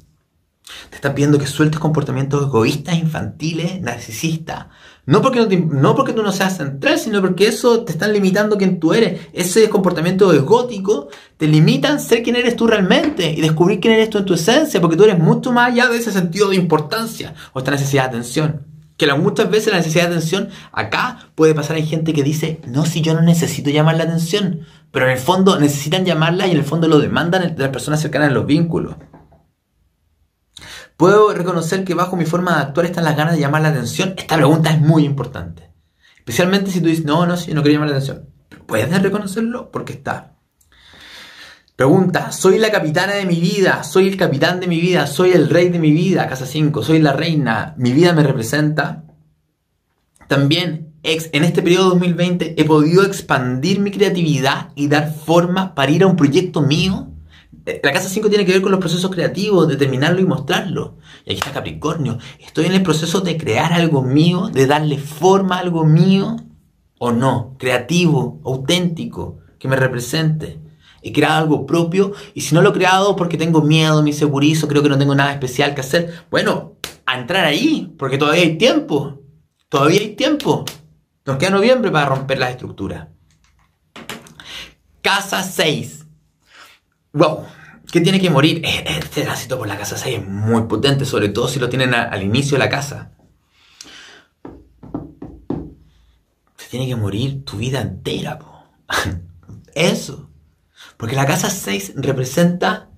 Te 0.90 0.96
está 0.96 1.14
pidiendo 1.14 1.38
que 1.38 1.46
sueltes 1.46 1.80
comportamientos 1.80 2.48
egoístas, 2.48 2.96
infantiles, 2.96 3.80
narcisistas. 3.82 4.66
No 5.06 5.22
porque, 5.22 5.42
no, 5.42 5.48
no 5.80 5.96
porque 5.96 6.14
tú 6.14 6.24
no 6.24 6.32
seas 6.32 6.58
central, 6.58 6.98
sino 6.98 7.22
porque 7.22 7.48
eso 7.48 7.84
te 7.84 7.92
están 7.92 8.14
limitando 8.14 8.58
quien 8.58 8.80
tú 8.80 8.96
eres. 8.96 9.28
Ese 9.32 9.70
comportamiento 9.70 10.34
egótico 10.34 11.10
te 11.38 11.48
limitan 11.48 12.00
ser 12.00 12.24
quien 12.24 12.36
eres 12.36 12.56
tú 12.56 12.66
realmente 12.66 13.32
y 13.32 13.42
descubrir 13.42 13.80
quién 13.80 13.94
eres 13.94 14.10
tú 14.10 14.18
en 14.18 14.26
tu 14.26 14.34
esencia, 14.34 14.82
porque 14.82 14.98
tú 14.98 15.04
eres 15.04 15.20
mucho 15.20 15.52
más 15.52 15.72
allá 15.72 15.88
de 15.88 15.98
ese 15.98 16.12
sentido 16.12 16.50
de 16.50 16.56
importancia 16.56 17.36
o 17.54 17.60
esta 17.60 17.70
necesidad 17.70 18.04
de 18.04 18.18
atención 18.18 18.72
que 19.08 19.14
muchas 19.16 19.50
veces 19.50 19.72
la 19.72 19.80
necesidad 19.80 20.04
de 20.04 20.16
atención 20.16 20.50
acá 20.72 21.32
puede 21.34 21.56
pasar 21.56 21.76
hay 21.76 21.86
gente 21.86 22.14
que 22.14 22.24
dice, 22.24 22.62
no, 22.68 22.86
si 22.86 23.02
yo 23.02 23.16
no 23.16 23.22
necesito 23.22 23.72
llamar 23.72 23.98
la 23.98 24.04
atención, 24.04 24.62
pero 24.92 25.08
en 25.08 25.14
el 25.14 25.18
fondo 25.18 25.60
necesitan 25.60 26.06
llamarla 26.06 26.46
y 26.46 26.52
en 26.52 26.58
el 26.58 26.64
fondo 26.64 26.88
lo 26.88 27.00
demandan 27.00 27.56
de 27.56 27.62
las 27.62 27.72
personas 27.72 28.00
cercanas 28.00 28.28
en 28.28 28.36
los 28.36 28.46
vínculos. 28.46 28.96
¿Puedo 30.98 31.34
reconocer 31.34 31.84
que 31.84 31.96
bajo 31.96 32.16
mi 32.16 32.26
forma 32.26 32.56
de 32.56 32.62
actuar 32.62 32.86
están 32.86 33.04
las 33.04 33.18
ganas 33.18 33.34
de 33.34 33.40
llamar 33.40 33.64
la 33.64 33.70
atención? 33.70 34.14
Esta 34.18 34.36
pregunta 34.36 34.70
es 34.70 34.80
muy 34.80 35.04
importante. 35.04 35.72
Especialmente 36.18 36.70
si 36.70 36.80
tú 36.80 36.88
dices, 36.88 37.06
no, 37.06 37.26
no, 37.26 37.38
si 37.38 37.56
no 37.56 37.64
quiero 37.64 37.80
llamar 37.80 37.90
la 37.90 37.98
atención. 37.98 38.30
¿Puedes 38.68 39.02
reconocerlo? 39.02 39.72
Porque 39.72 39.94
está. 39.94 40.36
Pregunta, 41.76 42.32
soy 42.32 42.60
la 42.60 42.72
capitana 42.72 43.14
de 43.14 43.26
mi 43.26 43.40
vida, 43.40 43.84
soy 43.84 44.08
el 44.08 44.18
capitán 44.18 44.60
de 44.60 44.68
mi 44.68 44.80
vida, 44.80 45.08
soy 45.08 45.32
el 45.32 45.50
rey 45.50 45.70
de 45.70 45.80
mi 45.80 45.92
vida, 45.92 46.28
casa 46.28 46.46
5, 46.46 46.84
soy 46.84 47.00
la 47.00 47.14
reina, 47.14 47.74
mi 47.78 47.92
vida 47.92 48.14
me 48.14 48.24
representa. 48.24 49.04
También 50.28 50.92
en 51.04 51.44
este 51.44 51.62
periodo 51.62 51.90
2020 51.90 52.62
he 52.62 52.66
podido 52.66 53.04
expandir 53.04 53.80
mi 53.80 53.92
creatividad 53.92 54.70
y 54.76 54.88
dar 54.88 55.14
forma 55.14 55.74
para 55.74 55.92
ir 55.92 56.04
a 56.04 56.08
un 56.08 56.16
proyecto 56.16 56.62
mío. 56.62 57.08
Eh, 57.66 57.82
la 57.84 57.92
casa 57.92 58.08
5 58.08 58.30
tiene 58.30 58.46
que 58.46 58.54
ver 58.54 58.62
con 58.62 58.72
los 58.72 58.80
procesos 58.80 59.10
creativos, 59.10 59.68
determinarlo 59.68 60.22
y 60.22 60.26
mostrarlo. 60.26 60.98
Y 61.26 61.32
aquí 61.32 61.40
está 61.40 61.52
Capricornio. 61.52 62.20
Estoy 62.40 62.66
en 62.66 62.74
el 62.74 62.84
proceso 62.84 63.22
de 63.22 63.38
crear 63.38 63.74
algo 63.74 64.04
mío, 64.04 64.50
de 64.50 64.68
darle 64.68 65.00
forma 65.00 65.56
a 65.56 65.60
algo 65.60 65.86
mío 65.86 66.38
o 67.00 67.12
no, 67.12 67.56
creativo, 67.58 68.40
auténtico, 68.46 69.40
que 69.58 69.68
me 69.68 69.76
represente. 69.76 70.61
He 71.02 71.12
creado 71.12 71.40
algo 71.40 71.66
propio 71.66 72.14
y 72.34 72.42
si 72.42 72.54
no 72.54 72.62
lo 72.62 72.70
he 72.70 72.74
creado 72.74 73.16
porque 73.16 73.38
tengo 73.38 73.62
miedo, 73.62 74.02
me 74.04 74.10
insegurizo, 74.10 74.68
creo 74.68 74.84
que 74.84 74.90
no 74.90 74.98
tengo 74.98 75.16
nada 75.16 75.32
especial 75.32 75.74
que 75.74 75.82
hacer, 75.82 76.26
bueno, 76.30 76.76
a 77.06 77.20
entrar 77.20 77.46
ahí, 77.46 77.94
porque 77.98 78.18
todavía 78.18 78.44
hay 78.44 78.58
tiempo. 78.58 79.20
Todavía 79.70 80.02
hay 80.02 80.16
tiempo. 80.16 80.66
Nos 81.26 81.38
queda 81.38 81.50
noviembre 81.50 81.92
para 81.92 82.06
romper 82.06 82.40
la 82.40 82.50
estructura. 82.50 83.10
Casa 85.02 85.44
6. 85.44 86.06
Wow. 87.14 87.46
¿Qué 87.92 88.02
tiene 88.02 88.20
que 88.20 88.30
morir? 88.30 88.62
Este 88.64 89.24
tránsito 89.24 89.58
por 89.58 89.68
la 89.68 89.78
casa 89.78 89.98
6 89.98 90.20
es 90.20 90.28
muy 90.28 90.64
potente, 90.64 91.06
sobre 91.06 91.30
todo 91.30 91.48
si 91.48 91.60
lo 91.60 91.70
tienen 91.70 91.94
al 91.94 92.24
inicio 92.24 92.58
de 92.58 92.64
la 92.64 92.70
casa. 92.70 93.12
Se 96.58 96.70
tiene 96.70 96.88
que 96.88 96.96
morir 96.96 97.44
tu 97.44 97.58
vida 97.58 97.82
entera. 97.82 98.40
Eso. 99.76 100.31
Porque 101.02 101.16
la 101.16 101.26
casa 101.26 101.50
6 101.50 101.94
representa 101.96 102.92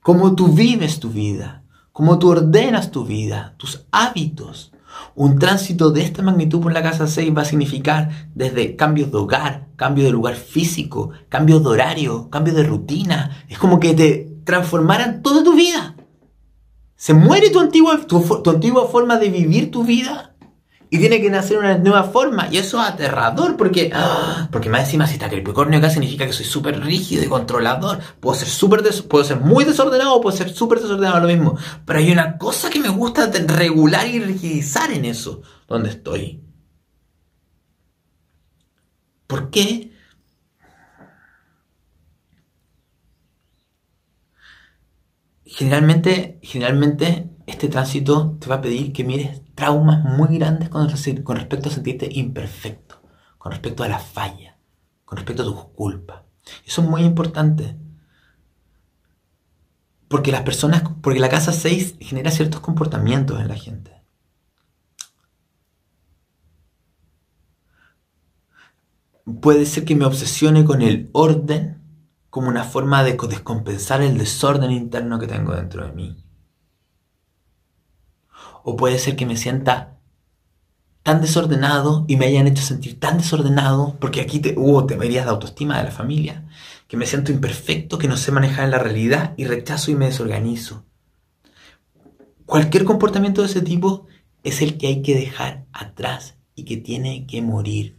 cómo 0.00 0.34
tú 0.34 0.48
vives 0.48 1.00
tu 1.00 1.10
vida, 1.10 1.62
cómo 1.92 2.18
tú 2.18 2.30
ordenas 2.30 2.92
tu 2.92 3.04
vida, 3.04 3.54
tus 3.58 3.84
hábitos. 3.90 4.72
Un 5.14 5.38
tránsito 5.38 5.90
de 5.90 6.00
esta 6.00 6.22
magnitud 6.22 6.62
por 6.62 6.72
la 6.72 6.82
casa 6.82 7.06
6 7.06 7.36
va 7.36 7.42
a 7.42 7.44
significar 7.44 8.30
desde 8.34 8.74
cambios 8.74 9.12
de 9.12 9.18
hogar, 9.18 9.68
cambio 9.76 10.04
de 10.04 10.12
lugar 10.12 10.34
físico, 10.34 11.10
cambio 11.28 11.60
de 11.60 11.68
horario, 11.68 12.30
cambio 12.30 12.54
de 12.54 12.62
rutina. 12.62 13.44
Es 13.50 13.58
como 13.58 13.80
que 13.80 13.92
te 13.92 14.38
transformaran 14.44 15.20
toda 15.20 15.44
tu 15.44 15.54
vida. 15.54 15.96
Se 16.96 17.12
muere 17.12 17.50
tu 17.50 17.60
antigua, 17.60 18.00
tu 18.06 18.48
antigua 18.48 18.88
forma 18.88 19.18
de 19.18 19.28
vivir 19.28 19.70
tu 19.70 19.84
vida 19.84 20.33
y 20.94 20.98
tiene 20.98 21.20
que 21.20 21.28
nacer 21.28 21.58
una 21.58 21.76
nueva 21.76 22.04
forma. 22.04 22.46
Y 22.52 22.58
eso 22.58 22.80
es 22.80 22.88
aterrador 22.88 23.56
porque, 23.56 23.90
¡ah! 23.92 24.48
porque 24.52 24.70
más 24.70 24.82
encima 24.82 25.08
si 25.08 25.14
está 25.14 25.28
Capricornio 25.28 25.80
acá 25.80 25.90
significa 25.90 26.24
que 26.24 26.32
soy 26.32 26.46
súper 26.46 26.80
rígido 26.80 27.24
y 27.24 27.26
controlador. 27.26 27.98
Puedo 28.20 28.36
ser, 28.36 28.46
super 28.46 28.80
puedo 29.08 29.24
ser 29.24 29.40
muy 29.40 29.64
desordenado 29.64 30.20
puedo 30.20 30.36
ser 30.36 30.54
súper 30.54 30.78
desordenado, 30.78 31.18
lo 31.18 31.26
mismo. 31.26 31.58
Pero 31.84 31.98
hay 31.98 32.12
una 32.12 32.38
cosa 32.38 32.70
que 32.70 32.78
me 32.78 32.90
gusta 32.90 33.28
regular 33.28 34.06
y 34.06 34.20
rigidizar 34.20 34.92
en 34.92 35.06
eso, 35.06 35.42
donde 35.66 35.88
estoy. 35.90 36.44
¿Por 39.26 39.50
qué? 39.50 39.90
Generalmente, 45.44 46.38
generalmente 46.40 47.30
este 47.48 47.66
tránsito 47.66 48.36
te 48.40 48.46
va 48.46 48.56
a 48.56 48.60
pedir 48.60 48.92
que 48.92 49.02
mires 49.02 49.43
traumas 49.54 50.04
muy 50.04 50.38
grandes 50.38 50.68
con, 50.68 50.88
respecto 50.88 51.68
a 51.68 51.72
sentirte 51.72 52.08
imperfecto, 52.10 53.00
con 53.38 53.52
respecto 53.52 53.82
a 53.84 53.88
la 53.88 53.98
falla, 53.98 54.58
con 55.04 55.16
respecto 55.16 55.42
a 55.42 55.46
tus 55.46 55.64
culpas. 55.74 56.22
Eso 56.66 56.82
es 56.82 56.88
muy 56.88 57.02
importante. 57.02 57.76
Porque 60.08 60.32
las 60.32 60.42
personas, 60.42 60.82
porque 61.02 61.20
la 61.20 61.28
casa 61.28 61.52
6 61.52 61.96
genera 62.00 62.30
ciertos 62.30 62.60
comportamientos 62.60 63.40
en 63.40 63.48
la 63.48 63.56
gente. 63.56 63.92
Puede 69.40 69.64
ser 69.64 69.84
que 69.84 69.96
me 69.96 70.04
obsesione 70.04 70.64
con 70.64 70.82
el 70.82 71.08
orden, 71.12 71.82
como 72.28 72.48
una 72.48 72.64
forma 72.64 73.02
de 73.02 73.16
descompensar 73.16 74.02
el 74.02 74.18
desorden 74.18 74.70
interno 74.70 75.18
que 75.18 75.26
tengo 75.26 75.54
dentro 75.54 75.86
de 75.86 75.92
mí. 75.92 76.23
O 78.64 78.76
puede 78.76 78.98
ser 78.98 79.14
que 79.14 79.26
me 79.26 79.36
sienta 79.36 79.94
tan 81.04 81.20
desordenado 81.20 82.06
y 82.08 82.16
me 82.16 82.26
hayan 82.26 82.46
hecho 82.46 82.62
sentir 82.62 82.98
tan 82.98 83.18
desordenado, 83.18 83.96
porque 84.00 84.22
aquí 84.22 84.40
te, 84.40 84.54
hubo 84.56 84.86
temerías 84.86 85.26
de 85.26 85.30
autoestima 85.30 85.76
de 85.76 85.84
la 85.84 85.90
familia, 85.90 86.46
que 86.88 86.96
me 86.96 87.04
siento 87.04 87.30
imperfecto, 87.30 87.98
que 87.98 88.08
no 88.08 88.16
sé 88.16 88.32
manejar 88.32 88.64
en 88.64 88.70
la 88.70 88.78
realidad 88.78 89.34
y 89.36 89.44
rechazo 89.44 89.90
y 89.90 89.96
me 89.96 90.06
desorganizo. 90.06 90.86
Cualquier 92.46 92.84
comportamiento 92.84 93.42
de 93.42 93.48
ese 93.48 93.60
tipo 93.60 94.06
es 94.42 94.62
el 94.62 94.78
que 94.78 94.86
hay 94.86 95.02
que 95.02 95.14
dejar 95.14 95.66
atrás 95.72 96.36
y 96.54 96.64
que 96.64 96.78
tiene 96.78 97.26
que 97.26 97.42
morir. 97.42 97.98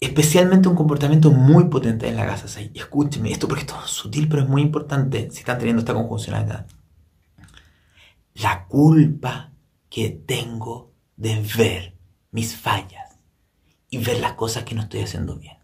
Especialmente 0.00 0.68
un 0.68 0.74
comportamiento 0.74 1.30
muy 1.30 1.68
potente 1.68 2.08
en 2.08 2.16
la 2.16 2.26
casa 2.26 2.48
6. 2.48 2.72
Escúcheme 2.74 3.30
esto 3.30 3.46
porque 3.46 3.62
esto 3.62 3.76
es 3.84 3.92
sutil, 3.92 4.28
pero 4.28 4.42
es 4.42 4.48
muy 4.48 4.62
importante 4.62 5.30
si 5.30 5.38
están 5.38 5.58
teniendo 5.58 5.80
esta 5.80 5.94
conjuncionalidad. 5.94 6.66
La 8.34 8.66
culpa 8.66 9.52
que 9.90 10.08
tengo 10.10 10.92
de 11.16 11.40
ver 11.56 11.94
mis 12.30 12.56
fallas 12.56 13.16
y 13.90 13.98
ver 13.98 14.20
las 14.20 14.32
cosas 14.32 14.64
que 14.64 14.74
no 14.74 14.82
estoy 14.82 15.00
haciendo 15.00 15.36
bien. 15.36 15.62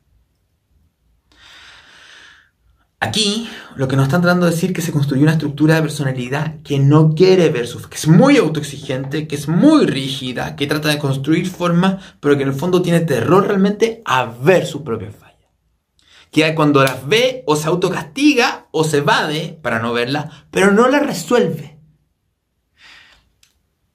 Aquí 3.01 3.49
lo 3.77 3.87
que 3.87 3.95
nos 3.95 4.07
están 4.07 4.23
tratando 4.23 4.47
de 4.47 4.53
decir 4.53 4.71
es 4.71 4.77
que 4.77 4.83
se 4.83 4.93
construyó 4.93 5.23
una 5.23 5.33
estructura 5.33 5.77
de 5.77 5.83
personalidad 5.83 6.61
que 6.63 6.81
no 6.81 7.15
quiere 7.15 7.49
ver 7.49 7.69
su 7.69 7.81
que 7.89 7.97
es 7.97 8.09
muy 8.09 8.37
autoexigente, 8.37 9.29
que 9.29 9.37
es 9.37 9.47
muy 9.47 9.87
rígida, 9.87 10.57
que 10.57 10.67
trata 10.67 10.89
de 10.89 10.99
construir 10.99 11.49
formas, 11.49 12.03
pero 12.19 12.37
que 12.37 12.43
en 12.43 12.49
el 12.49 12.55
fondo 12.55 12.83
tiene 12.83 13.01
terror 13.01 13.47
realmente 13.47 14.03
a 14.05 14.25
ver 14.25 14.67
sus 14.67 14.83
propias 14.83 15.15
fallas. 15.15 15.29
Que 16.33 16.55
cuando 16.57 16.83
las 16.83 17.07
ve 17.07 17.45
o 17.47 17.55
se 17.55 17.69
autocastiga 17.69 18.67
o 18.73 18.83
se 18.83 18.99
evade 18.99 19.59
para 19.63 19.79
no 19.79 19.93
verlas, 19.93 20.27
pero 20.51 20.73
no 20.73 20.89
las 20.89 21.07
resuelve. 21.07 21.78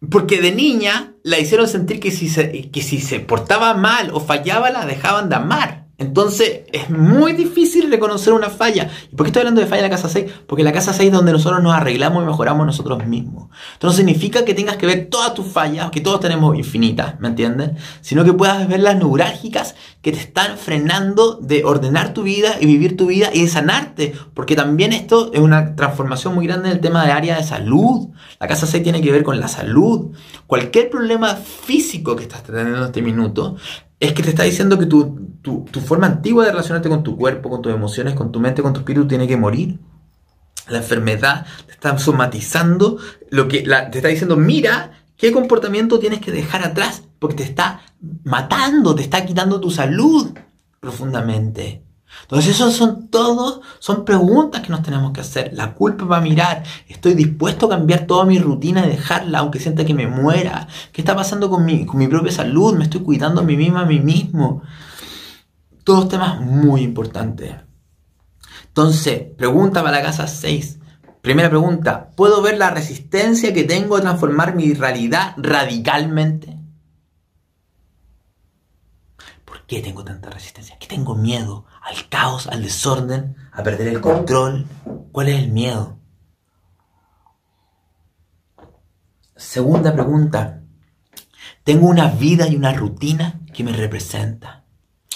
Porque 0.09 0.41
de 0.41 0.51
niña 0.51 1.13
la 1.23 1.39
hicieron 1.39 1.67
sentir 1.67 1.99
que 1.99 2.11
si 2.11 2.27
se, 2.29 2.69
que 2.69 2.81
si 2.81 2.99
se 2.99 3.19
portaba 3.19 3.73
mal 3.73 4.11
o 4.13 4.19
fallaba 4.19 4.69
la 4.69 4.85
dejaban 4.85 5.29
de 5.29 5.35
amar. 5.35 5.82
Entonces 6.03 6.61
es 6.71 6.89
muy 6.89 7.33
difícil 7.33 7.89
reconocer 7.89 8.33
una 8.33 8.49
falla. 8.49 8.89
¿Y 9.11 9.15
por 9.15 9.25
qué 9.25 9.29
estoy 9.29 9.41
hablando 9.41 9.61
de 9.61 9.67
falla 9.67 9.85
en 9.85 9.89
la 9.89 9.95
casa 9.95 10.09
6? 10.09 10.31
Porque 10.47 10.63
la 10.63 10.71
casa 10.71 10.93
6 10.93 11.07
es 11.07 11.13
donde 11.13 11.31
nosotros 11.31 11.63
nos 11.63 11.73
arreglamos 11.73 12.23
y 12.23 12.27
mejoramos 12.27 12.65
nosotros 12.65 13.05
mismos. 13.05 13.49
Esto 13.73 13.87
no 13.87 13.93
significa 13.93 14.43
que 14.45 14.53
tengas 14.53 14.77
que 14.77 14.85
ver 14.85 15.07
todas 15.09 15.33
tus 15.33 15.47
fallas, 15.47 15.91
que 15.91 16.01
todos 16.01 16.19
tenemos 16.19 16.57
infinitas, 16.57 17.19
¿me 17.19 17.29
entienden? 17.29 17.77
Sino 18.01 18.23
que 18.23 18.33
puedas 18.33 18.67
ver 18.67 18.81
las 18.81 18.97
neurálgicas 18.97 19.75
que 20.01 20.11
te 20.11 20.19
están 20.19 20.57
frenando 20.57 21.35
de 21.41 21.63
ordenar 21.63 22.13
tu 22.13 22.23
vida 22.23 22.57
y 22.59 22.65
vivir 22.65 22.97
tu 22.97 23.07
vida 23.07 23.29
y 23.33 23.43
de 23.43 23.47
sanarte. 23.47 24.13
Porque 24.33 24.55
también 24.55 24.91
esto 24.91 25.31
es 25.33 25.39
una 25.39 25.75
transformación 25.75 26.35
muy 26.35 26.45
grande 26.45 26.69
en 26.69 26.75
el 26.75 26.81
tema 26.81 27.05
de 27.05 27.11
área 27.13 27.37
de 27.37 27.43
salud. 27.43 28.09
La 28.39 28.47
casa 28.47 28.67
6 28.67 28.83
tiene 28.83 29.01
que 29.01 29.11
ver 29.11 29.23
con 29.23 29.39
la 29.39 29.47
salud. 29.47 30.11
Cualquier 30.47 30.89
problema 30.89 31.35
físico 31.35 32.15
que 32.15 32.23
estás 32.23 32.43
teniendo 32.43 32.77
en 32.77 32.83
este 32.83 33.01
minuto 33.01 33.55
es 34.03 34.11
que 34.11 34.21
te 34.21 34.31
está 34.31 34.43
diciendo 34.43 34.77
que 34.77 34.85
tu, 34.85 35.65
forma 35.85 36.07
antigua 36.07 36.43
de 36.43 36.51
relacionarte 36.51 36.89
con 36.89 37.03
tu 37.03 37.15
cuerpo, 37.15 37.49
con 37.49 37.61
tus 37.61 37.73
emociones, 37.73 38.15
con 38.15 38.33
tu 38.33 38.41
mente, 38.41 38.61
con 38.61 38.73
tu 38.73 38.81
espíritu 38.81 39.07
tiene 39.07 39.27
que 39.27 39.37
morir. 39.37 39.79
La 40.67 40.79
enfermedad 40.79 41.45
te 41.65 41.71
está 41.71 41.97
somatizando, 41.97 42.97
lo 43.29 43.47
que 43.47 43.61
te 43.61 43.97
está 43.97 44.09
diciendo, 44.09 44.35
mira 44.35 45.05
qué 45.15 45.31
comportamiento 45.31 45.99
tienes 45.99 46.19
que 46.19 46.33
dejar 46.33 46.65
atrás, 46.65 47.03
porque 47.17 47.37
te 47.37 47.43
está 47.43 47.81
matando, 48.25 48.93
te 48.93 49.03
está 49.03 49.25
quitando 49.25 49.61
tu 49.61 49.71
salud 49.71 50.33
profundamente. 50.81 51.82
Entonces, 52.21 52.55
eso 52.55 52.71
son 52.71 53.09
todos, 53.09 53.61
son 53.79 54.05
preguntas 54.05 54.61
que 54.61 54.69
nos 54.69 54.81
tenemos 54.81 55.11
que 55.11 55.21
hacer. 55.21 55.51
La 55.53 55.73
culpa 55.73 56.05
va 56.05 56.17
a 56.17 56.21
mirar. 56.21 56.63
Estoy 56.87 57.13
dispuesto 57.13 57.65
a 57.65 57.69
cambiar 57.69 58.07
toda 58.07 58.25
mi 58.25 58.39
rutina 58.39 58.85
y 58.85 58.89
dejarla, 58.89 59.39
aunque 59.39 59.59
sienta 59.59 59.85
que 59.85 59.93
me 59.93 60.07
muera. 60.07 60.67
¿Qué 60.91 61.01
está 61.01 61.15
pasando 61.15 61.49
con 61.49 61.65
mi, 61.65 61.85
con 61.85 61.97
mi 61.97 62.07
propia 62.07 62.31
salud? 62.31 62.75
¿Me 62.75 62.85
estoy 62.85 63.01
cuidando 63.01 63.41
a 63.41 63.43
mí 63.43 63.57
misma, 63.57 63.81
a 63.81 63.85
mí 63.85 63.99
mismo? 63.99 64.63
Todos 65.83 66.07
temas 66.07 66.39
muy 66.39 66.81
importantes. 66.81 67.55
Entonces, 68.67 69.23
pregunta 69.37 69.83
para 69.83 69.97
la 69.97 70.03
casa 70.03 70.25
6. 70.25 70.79
Primera 71.21 71.49
pregunta, 71.49 72.09
¿puedo 72.17 72.41
ver 72.41 72.57
la 72.57 72.69
resistencia 72.69 73.53
que 73.53 73.63
tengo 73.63 73.95
a 73.95 74.01
transformar 74.01 74.55
mi 74.55 74.73
realidad 74.73 75.35
radicalmente? 75.37 76.57
¿Por 79.45 79.65
qué 79.65 79.81
tengo 79.81 80.03
tanta 80.03 80.29
resistencia? 80.29 80.77
¿Qué 80.79 80.87
tengo 80.87 81.15
miedo? 81.15 81.65
¿Al 81.83 82.07
caos, 82.07 82.47
al 82.47 82.63
desorden, 82.63 83.35
a 83.51 83.61
perder 83.61 83.89
el 83.89 83.99
control? 83.99 84.65
¿Cuál 85.11 85.27
es 85.27 85.39
el 85.43 85.51
miedo? 85.51 85.99
Segunda 89.35 89.93
pregunta. 89.93 90.61
Tengo 91.65 91.87
una 91.87 92.07
vida 92.07 92.47
y 92.47 92.55
una 92.55 92.73
rutina 92.73 93.41
que 93.53 93.63
me 93.65 93.73
representa. 93.73 94.63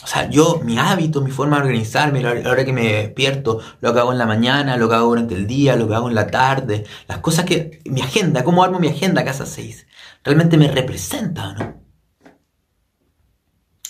O 0.03 0.07
sea, 0.07 0.29
yo, 0.29 0.61
mi 0.63 0.77
hábito, 0.77 1.21
mi 1.21 1.31
forma 1.31 1.57
de 1.57 1.63
organizarme, 1.63 2.21
la 2.21 2.31
hora 2.49 2.65
que 2.65 2.73
me 2.73 2.93
despierto, 2.93 3.61
lo 3.79 3.93
que 3.93 3.99
hago 3.99 4.11
en 4.11 4.17
la 4.17 4.25
mañana, 4.25 4.77
lo 4.77 4.89
que 4.89 4.95
hago 4.95 5.07
durante 5.07 5.35
el 5.35 5.47
día, 5.47 5.75
lo 5.75 5.87
que 5.87 5.95
hago 5.95 6.09
en 6.09 6.15
la 6.15 6.27
tarde, 6.27 6.85
las 7.07 7.19
cosas 7.19 7.45
que, 7.45 7.81
mi 7.85 8.01
agenda, 8.01 8.43
cómo 8.43 8.63
armo 8.63 8.79
mi 8.79 8.89
agenda 8.89 9.21
a 9.21 9.25
casa 9.25 9.45
6, 9.45 9.87
¿realmente 10.23 10.57
me 10.57 10.69
representa 10.69 11.49
o 11.49 11.53
no? 11.53 11.81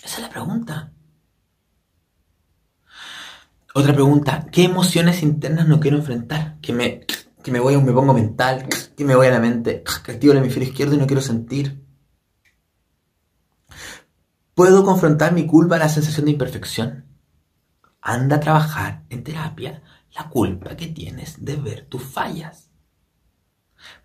Esa 0.04 0.16
es 0.16 0.22
la 0.22 0.30
pregunta. 0.30 0.92
Otra 3.78 3.94
pregunta, 3.94 4.48
¿qué 4.52 4.64
emociones 4.64 5.22
internas 5.22 5.68
no 5.68 5.80
quiero 5.80 5.98
enfrentar? 5.98 6.60
Que 6.62 6.74
me, 6.74 7.06
que 7.44 7.52
me 7.52 7.60
voy 7.60 7.78
me 7.78 7.94
pongo 7.94 8.12
mental, 8.12 8.68
que 8.98 9.06
me 9.06 9.16
voy 9.16 9.28
a 9.28 9.30
la 9.30 9.40
mente, 9.40 9.84
que 10.04 10.14
activo 10.14 10.34
el 10.34 10.40
hemisferio 10.40 10.70
izquierdo 10.70 10.96
y 10.96 10.98
no 10.98 11.06
quiero 11.06 11.22
sentir. 11.22 11.86
¿Puedo 14.56 14.84
confrontar 14.84 15.32
mi 15.34 15.46
culpa 15.46 15.76
a 15.76 15.78
la 15.78 15.90
sensación 15.90 16.26
de 16.26 16.32
imperfección? 16.32 17.06
Anda 18.02 18.38
a 18.38 18.40
trabajar 18.40 19.04
en 19.12 19.24
terapia 19.24 19.84
la 20.16 20.28
culpa 20.28 20.76
que 20.76 20.88
tienes 20.88 21.46
de 21.46 21.58
ver 21.58 21.86
tus 21.86 22.02
fallas. 22.02 22.72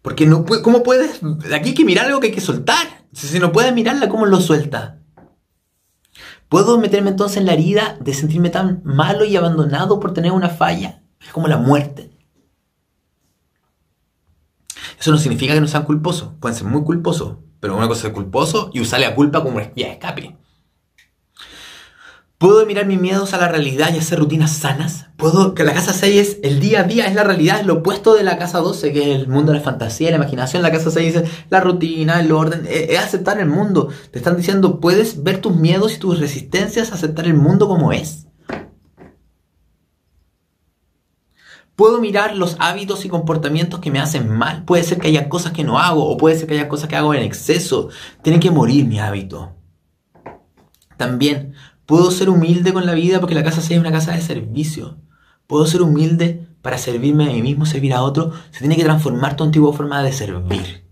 Porque 0.02 0.26
no, 0.26 0.44
¿cómo 0.44 0.82
puedes? 0.82 1.22
Aquí 1.50 1.70
hay 1.70 1.74
que 1.74 1.86
mirar 1.86 2.08
algo 2.08 2.20
que 2.20 2.26
hay 2.26 2.34
que 2.34 2.42
soltar. 2.42 3.06
Si 3.14 3.38
no 3.38 3.52
puedes 3.52 3.72
mirarla, 3.72 4.10
¿cómo 4.10 4.26
lo 4.26 4.38
suelta? 4.38 5.01
¿Puedo 6.52 6.76
meterme 6.76 7.08
entonces 7.08 7.38
en 7.38 7.46
la 7.46 7.54
herida 7.54 7.96
de 7.98 8.12
sentirme 8.12 8.50
tan 8.50 8.82
malo 8.84 9.24
y 9.24 9.34
abandonado 9.36 9.98
por 9.98 10.12
tener 10.12 10.32
una 10.32 10.50
falla? 10.50 11.02
Es 11.18 11.32
como 11.32 11.48
la 11.48 11.56
muerte. 11.56 12.10
Eso 15.00 15.12
no 15.12 15.16
significa 15.16 15.54
que 15.54 15.62
no 15.62 15.66
sean 15.66 15.84
culposos. 15.84 16.32
Pueden 16.40 16.54
ser 16.54 16.66
muy 16.66 16.84
culposos. 16.84 17.38
Pero 17.58 17.74
una 17.74 17.88
cosa 17.88 18.08
es 18.08 18.12
culposo 18.12 18.70
y 18.74 18.82
usar 18.82 19.00
la 19.00 19.14
culpa 19.14 19.42
como 19.42 19.60
de 19.60 19.72
escape. 19.76 20.36
¿Puedo 22.42 22.66
mirar 22.66 22.86
mis 22.86 23.00
miedos 23.00 23.34
a 23.34 23.38
la 23.38 23.46
realidad 23.46 23.94
y 23.94 23.98
hacer 23.98 24.18
rutinas 24.18 24.50
sanas? 24.50 25.06
¿Puedo 25.16 25.54
que 25.54 25.62
la 25.62 25.74
casa 25.74 25.92
6 25.92 26.20
es 26.20 26.38
el 26.42 26.58
día 26.58 26.80
a 26.80 26.82
día, 26.82 27.06
es 27.06 27.14
la 27.14 27.22
realidad, 27.22 27.60
es 27.60 27.66
lo 27.66 27.74
opuesto 27.74 28.14
de 28.14 28.24
la 28.24 28.36
casa 28.36 28.58
12, 28.58 28.92
que 28.92 29.12
es 29.12 29.20
el 29.20 29.28
mundo 29.28 29.52
de 29.52 29.58
la 29.58 29.64
fantasía, 29.64 30.10
la 30.10 30.16
imaginación? 30.16 30.60
La 30.60 30.72
casa 30.72 30.90
6 30.90 31.14
es 31.14 31.30
la 31.50 31.60
rutina, 31.60 32.18
el 32.18 32.32
orden, 32.32 32.66
es, 32.68 32.98
aceptar 32.98 33.38
el 33.38 33.46
mundo. 33.46 33.90
Te 34.10 34.18
están 34.18 34.36
diciendo, 34.36 34.80
puedes 34.80 35.22
ver 35.22 35.40
tus 35.40 35.54
miedos 35.54 35.94
y 35.94 35.98
tus 35.98 36.18
resistencias, 36.18 36.90
aceptar 36.90 37.26
el 37.26 37.34
mundo 37.34 37.68
como 37.68 37.92
es. 37.92 38.26
Puedo 41.76 42.00
mirar 42.00 42.34
los 42.36 42.56
hábitos 42.58 43.04
y 43.04 43.08
comportamientos 43.08 43.78
que 43.78 43.92
me 43.92 44.00
hacen 44.00 44.28
mal. 44.28 44.64
Puede 44.64 44.82
ser 44.82 44.98
que 44.98 45.06
haya 45.06 45.28
cosas 45.28 45.52
que 45.52 45.62
no 45.62 45.78
hago 45.78 46.08
o 46.08 46.16
puede 46.16 46.36
ser 46.36 46.48
que 46.48 46.54
haya 46.54 46.68
cosas 46.68 46.88
que 46.88 46.96
hago 46.96 47.14
en 47.14 47.22
exceso. 47.22 47.90
Tiene 48.20 48.40
que 48.40 48.50
morir 48.50 48.84
mi 48.84 48.98
hábito. 48.98 49.54
También 50.96 51.54
Puedo 51.86 52.10
ser 52.10 52.30
humilde 52.30 52.72
con 52.72 52.86
la 52.86 52.94
vida 52.94 53.20
porque 53.20 53.34
la 53.34 53.44
casa 53.44 53.60
6 53.60 53.72
es 53.72 53.78
una 53.78 53.92
casa 53.92 54.12
de 54.12 54.20
servicio. 54.20 54.98
Puedo 55.46 55.66
ser 55.66 55.82
humilde 55.82 56.46
para 56.62 56.78
servirme 56.78 57.28
a 57.28 57.32
mí 57.32 57.42
mismo, 57.42 57.66
servir 57.66 57.92
a 57.92 58.02
otro. 58.02 58.32
Se 58.50 58.60
tiene 58.60 58.76
que 58.76 58.84
transformar 58.84 59.36
tu 59.36 59.44
antigua 59.44 59.72
forma 59.72 60.02
de 60.02 60.12
servir. 60.12 60.84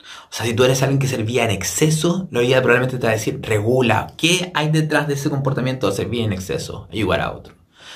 O 0.00 0.36
sea, 0.36 0.46
si 0.46 0.54
tú 0.54 0.64
eres 0.64 0.82
alguien 0.82 0.98
que 0.98 1.06
servía 1.06 1.44
en 1.44 1.50
exceso, 1.50 2.28
la 2.30 2.40
vida 2.40 2.62
probablemente 2.62 2.98
te 2.98 3.06
va 3.06 3.12
a 3.12 3.16
decir, 3.16 3.40
regula. 3.42 4.08
¿Qué 4.16 4.50
hay 4.54 4.70
detrás 4.70 5.06
de 5.06 5.14
ese 5.14 5.30
comportamiento 5.30 5.88
de 5.88 5.96
servir 5.96 6.22
en 6.22 6.32
exceso? 6.32 6.88
Ayudar 6.92 7.20
a 7.20 7.32
otro. 7.32 7.54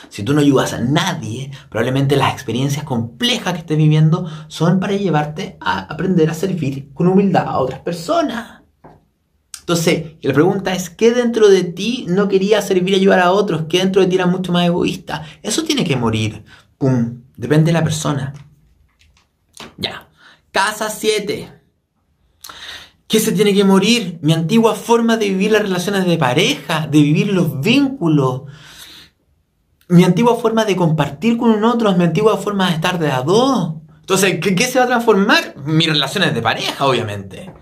Si 0.08 0.22
tú 0.22 0.34
no 0.34 0.40
ayudas 0.40 0.72
a 0.72 0.80
nadie, 0.80 1.50
probablemente 1.68 2.16
las 2.16 2.32
experiencias 2.32 2.84
complejas 2.84 3.54
que 3.54 3.60
estés 3.60 3.76
viviendo 3.76 4.26
son 4.48 4.80
para 4.80 4.94
llevarte 4.94 5.56
a 5.60 5.80
aprender 5.80 6.30
a 6.30 6.34
servir 6.34 6.92
con 6.94 7.08
humildad 7.08 7.46
a 7.46 7.58
otras 7.58 7.80
personas. 7.80 8.57
Entonces, 9.68 10.14
la 10.22 10.32
pregunta 10.32 10.72
es, 10.72 10.88
¿qué 10.88 11.10
dentro 11.10 11.46
de 11.46 11.62
ti 11.62 12.06
no 12.08 12.26
quería 12.26 12.62
servir 12.62 12.94
ayudar 12.94 13.20
a 13.20 13.32
otros? 13.32 13.66
¿Qué 13.68 13.80
dentro 13.80 14.00
de 14.00 14.08
ti 14.08 14.14
era 14.14 14.24
mucho 14.24 14.50
más 14.50 14.64
egoísta? 14.64 15.26
Eso 15.42 15.62
tiene 15.62 15.84
que 15.84 15.94
morir. 15.94 16.42
Pum. 16.78 17.20
Depende 17.36 17.66
de 17.66 17.72
la 17.74 17.84
persona. 17.84 18.32
Ya. 19.76 20.08
Casa 20.52 20.88
7. 20.88 21.52
¿Qué 23.06 23.20
se 23.20 23.32
tiene 23.32 23.52
que 23.52 23.62
morir? 23.62 24.18
Mi 24.22 24.32
antigua 24.32 24.74
forma 24.74 25.18
de 25.18 25.28
vivir 25.28 25.52
las 25.52 25.60
relaciones 25.60 26.06
de 26.06 26.16
pareja, 26.16 26.86
de 26.86 27.02
vivir 27.02 27.30
los 27.34 27.60
vínculos. 27.60 28.44
mi 29.88 30.02
antigua 30.02 30.36
forma 30.36 30.64
de 30.64 30.76
compartir 30.76 31.36
con 31.36 31.50
un 31.50 31.64
otro 31.64 31.94
mi 31.94 32.04
antigua 32.04 32.38
forma 32.38 32.68
de 32.68 32.76
estar 32.76 32.98
de 32.98 33.10
a 33.10 33.20
dos. 33.20 33.74
Entonces, 34.00 34.40
¿qué, 34.40 34.64
se 34.64 34.78
va 34.78 34.86
a 34.86 34.88
transformar? 34.88 35.56
Mis 35.66 35.88
relaciones 35.88 36.32
de 36.32 36.40
pareja, 36.40 36.86
obviamente. 36.86 37.52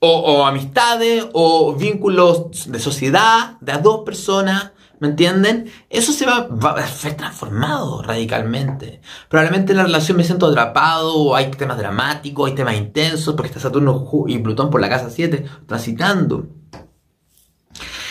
O, 0.00 0.46
amistades, 0.46 1.26
o 1.32 1.74
vínculos 1.74 2.70
de 2.70 2.78
sociedad, 2.78 3.58
de 3.60 3.72
dos 3.78 4.04
personas, 4.04 4.70
¿me 5.00 5.08
entienden? 5.08 5.72
Eso 5.90 6.12
se 6.12 6.24
va, 6.24 6.46
va, 6.46 6.70
a 6.72 6.86
ser 6.86 7.16
transformado 7.16 8.02
radicalmente. 8.02 9.00
Probablemente 9.28 9.72
en 9.72 9.78
la 9.78 9.84
relación 9.84 10.16
me 10.16 10.22
siento 10.22 10.46
atrapado, 10.46 11.14
o 11.14 11.34
hay 11.34 11.50
temas 11.50 11.78
dramáticos, 11.78 12.48
hay 12.48 12.54
temas 12.54 12.76
intensos, 12.76 13.34
porque 13.34 13.48
está 13.48 13.60
Saturno 13.60 14.08
y 14.28 14.38
Plutón 14.38 14.70
por 14.70 14.80
la 14.80 14.88
casa 14.88 15.10
7 15.10 15.44
transitando. 15.66 16.46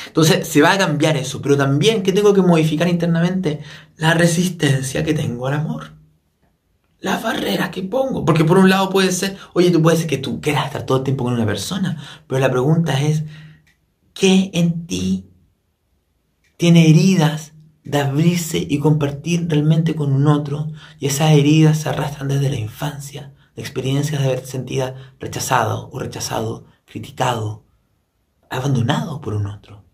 Entonces 0.07 0.47
se 0.47 0.61
va 0.63 0.71
a 0.71 0.77
cambiar 0.79 1.15
eso, 1.15 1.41
pero 1.43 1.55
también 1.55 2.01
que 2.01 2.11
tengo 2.11 2.33
que 2.33 2.41
modificar 2.41 2.87
internamente 2.87 3.59
la 3.97 4.15
resistencia 4.15 5.03
que 5.03 5.13
tengo 5.13 5.45
al 5.45 5.53
amor. 5.53 5.96
Las 7.07 7.23
barreras 7.23 7.69
que 7.69 7.83
pongo. 7.83 8.25
Porque 8.25 8.43
por 8.43 8.57
un 8.57 8.69
lado 8.69 8.89
puede 8.89 9.13
ser, 9.13 9.37
oye, 9.53 9.71
tú 9.71 9.81
puedes 9.81 9.99
ser 9.99 10.09
que 10.09 10.17
tú 10.17 10.41
quieras 10.41 10.65
estar 10.65 10.85
todo 10.85 10.97
el 10.97 11.05
tiempo 11.05 11.23
con 11.23 11.33
una 11.33 11.45
persona, 11.45 12.03
pero 12.27 12.41
la 12.41 12.51
pregunta 12.51 13.01
es, 13.01 13.23
¿qué 14.13 14.51
en 14.53 14.87
ti 14.87 15.29
tiene 16.57 16.89
heridas 16.89 17.53
de 17.85 17.99
abrirse 17.99 18.57
y 18.57 18.79
compartir 18.79 19.47
realmente 19.49 19.95
con 19.95 20.11
un 20.11 20.27
otro? 20.27 20.67
Y 20.99 21.07
esas 21.07 21.31
heridas 21.31 21.77
se 21.77 21.87
arrastran 21.87 22.27
desde 22.27 22.49
la 22.49 22.57
infancia, 22.57 23.33
de 23.55 23.61
experiencias 23.61 24.21
de 24.21 24.27
haber 24.27 24.45
sentido 24.45 24.93
rechazado 25.17 25.89
o 25.93 25.99
rechazado, 25.99 26.65
criticado, 26.85 27.63
abandonado 28.49 29.21
por 29.21 29.33
un 29.33 29.47
otro 29.47 29.86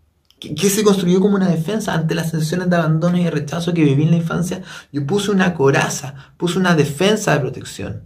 que, 0.54 0.70
se 0.70 0.84
construyó 0.84 1.20
como 1.20 1.36
una 1.36 1.48
defensa 1.48 1.94
ante 1.94 2.14
las 2.14 2.30
sensaciones 2.30 2.70
de 2.70 2.76
abandono 2.76 3.18
y 3.18 3.24
de 3.24 3.30
rechazo 3.30 3.72
que 3.72 3.84
viví 3.84 4.04
en 4.04 4.10
la 4.10 4.16
infancia. 4.16 4.62
Yo 4.92 5.06
puse 5.06 5.30
una 5.30 5.54
coraza, 5.54 6.14
puse 6.36 6.58
una 6.58 6.74
defensa 6.74 7.32
de 7.32 7.40
protección. 7.40 8.04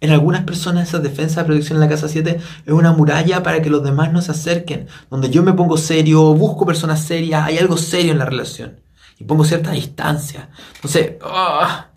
En 0.00 0.10
algunas 0.10 0.44
personas 0.44 0.88
esa 0.88 0.98
defensa 0.98 1.40
de 1.40 1.46
protección 1.46 1.76
en 1.76 1.80
la 1.80 1.88
casa 1.88 2.08
7 2.08 2.40
es 2.66 2.72
una 2.72 2.92
muralla 2.92 3.42
para 3.42 3.60
que 3.60 3.68
los 3.68 3.82
demás 3.82 4.12
no 4.12 4.22
se 4.22 4.32
acerquen, 4.32 4.86
donde 5.10 5.28
yo 5.28 5.42
me 5.42 5.52
pongo 5.52 5.76
serio, 5.76 6.34
busco 6.34 6.64
personas 6.64 7.02
serias, 7.02 7.44
hay 7.44 7.58
algo 7.58 7.76
serio 7.76 8.12
en 8.12 8.18
la 8.18 8.24
relación 8.24 8.80
y 9.18 9.24
pongo 9.24 9.44
cierta 9.44 9.72
distancia. 9.72 10.48
Entonces, 10.76 11.16
¡ah! 11.22 11.89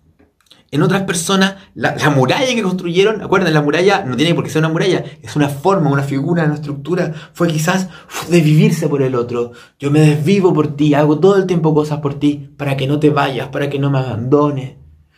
En 0.74 0.82
otras 0.82 1.04
personas, 1.04 1.54
la, 1.76 1.94
muralla 2.10 2.52
que 2.52 2.60
construyeron, 2.60 3.22
acuerden, 3.22 3.54
la 3.54 3.62
muralla 3.62 4.04
no 4.04 4.16
tiene 4.16 4.34
por 4.34 4.42
qué 4.42 4.50
ser 4.50 4.58
una 4.58 4.70
muralla, 4.70 5.04
es 5.22 5.36
una 5.36 5.48
forma, 5.48 5.88
una 5.88 6.02
figura, 6.02 6.42
una 6.42 6.54
estructura. 6.54 7.14
Fue 7.32 7.46
quizás 7.46 7.88
de 8.28 8.40
vivirse 8.40 8.88
por 8.88 9.00
el 9.02 9.14
otro. 9.14 9.52
Yo 9.78 9.92
me 9.92 10.00
desvivo 10.00 10.52
por 10.52 10.74
ti, 10.74 10.94
hago 10.94 11.20
todo 11.20 11.36
el 11.36 11.46
tiempo 11.46 11.72
cosas 11.74 12.00
por 12.00 12.14
ti, 12.18 12.50
para 12.56 12.76
que 12.76 12.88
no 12.88 12.98
te 12.98 13.10
vayas, 13.10 13.50
para 13.50 13.70
que 13.70 13.78
no 13.78 13.88
me 13.88 14.00
abandones. 14.00 14.74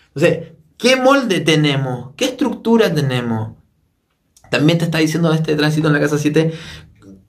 Entonces, 0.09 0.53
¿qué 0.77 0.97
molde 0.97 1.41
tenemos? 1.41 2.11
¿Qué 2.17 2.27
estructura 2.27 2.93
tenemos? 2.93 3.53
También 4.51 4.77
te 4.77 4.85
está 4.85 4.99
diciendo 4.99 5.33
este 5.33 5.57
tránsito 5.57 5.87
en 5.87 5.95
la 5.95 6.01
casa 6.01 6.19
7, 6.19 6.53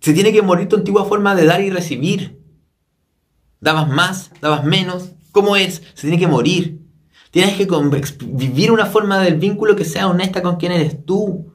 se 0.02 0.14
tiene 0.14 0.34
que 0.34 0.42
morir 0.42 0.68
tu 0.68 0.76
antigua 0.76 1.06
forma 1.06 1.34
de 1.34 1.46
dar 1.46 1.62
y 1.62 1.70
recibir. 1.70 2.42
Dabas 3.62 3.88
más, 3.88 4.32
dabas 4.42 4.66
menos. 4.66 5.12
¿Cómo 5.32 5.56
es? 5.56 5.82
Se 5.94 6.02
tiene 6.02 6.20
que 6.20 6.28
morir. 6.28 6.87
Tienes 7.38 7.56
que 7.56 7.68
vivir 8.26 8.72
una 8.72 8.88
forma 8.88 9.20
del 9.20 9.36
vínculo 9.36 9.76
que 9.76 9.86
sea 9.86 10.08
honesta 10.08 10.42
con 10.42 10.56
quién 10.56 10.72
eres 10.72 11.06
tú. 11.06 11.54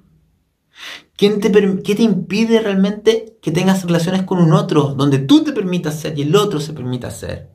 ¿Quién 1.16 1.40
te, 1.40 1.50
¿Qué 1.82 1.96
te 1.96 2.04
impide 2.04 2.60
realmente 2.60 3.36
que 3.42 3.50
tengas 3.50 3.82
relaciones 3.82 4.22
con 4.22 4.38
un 4.38 4.52
otro 4.52 4.94
donde 4.94 5.18
tú 5.18 5.42
te 5.42 5.50
permitas 5.50 5.98
ser 5.98 6.16
y 6.16 6.22
el 6.22 6.36
otro 6.36 6.60
se 6.60 6.72
permita 6.72 7.10
ser? 7.10 7.50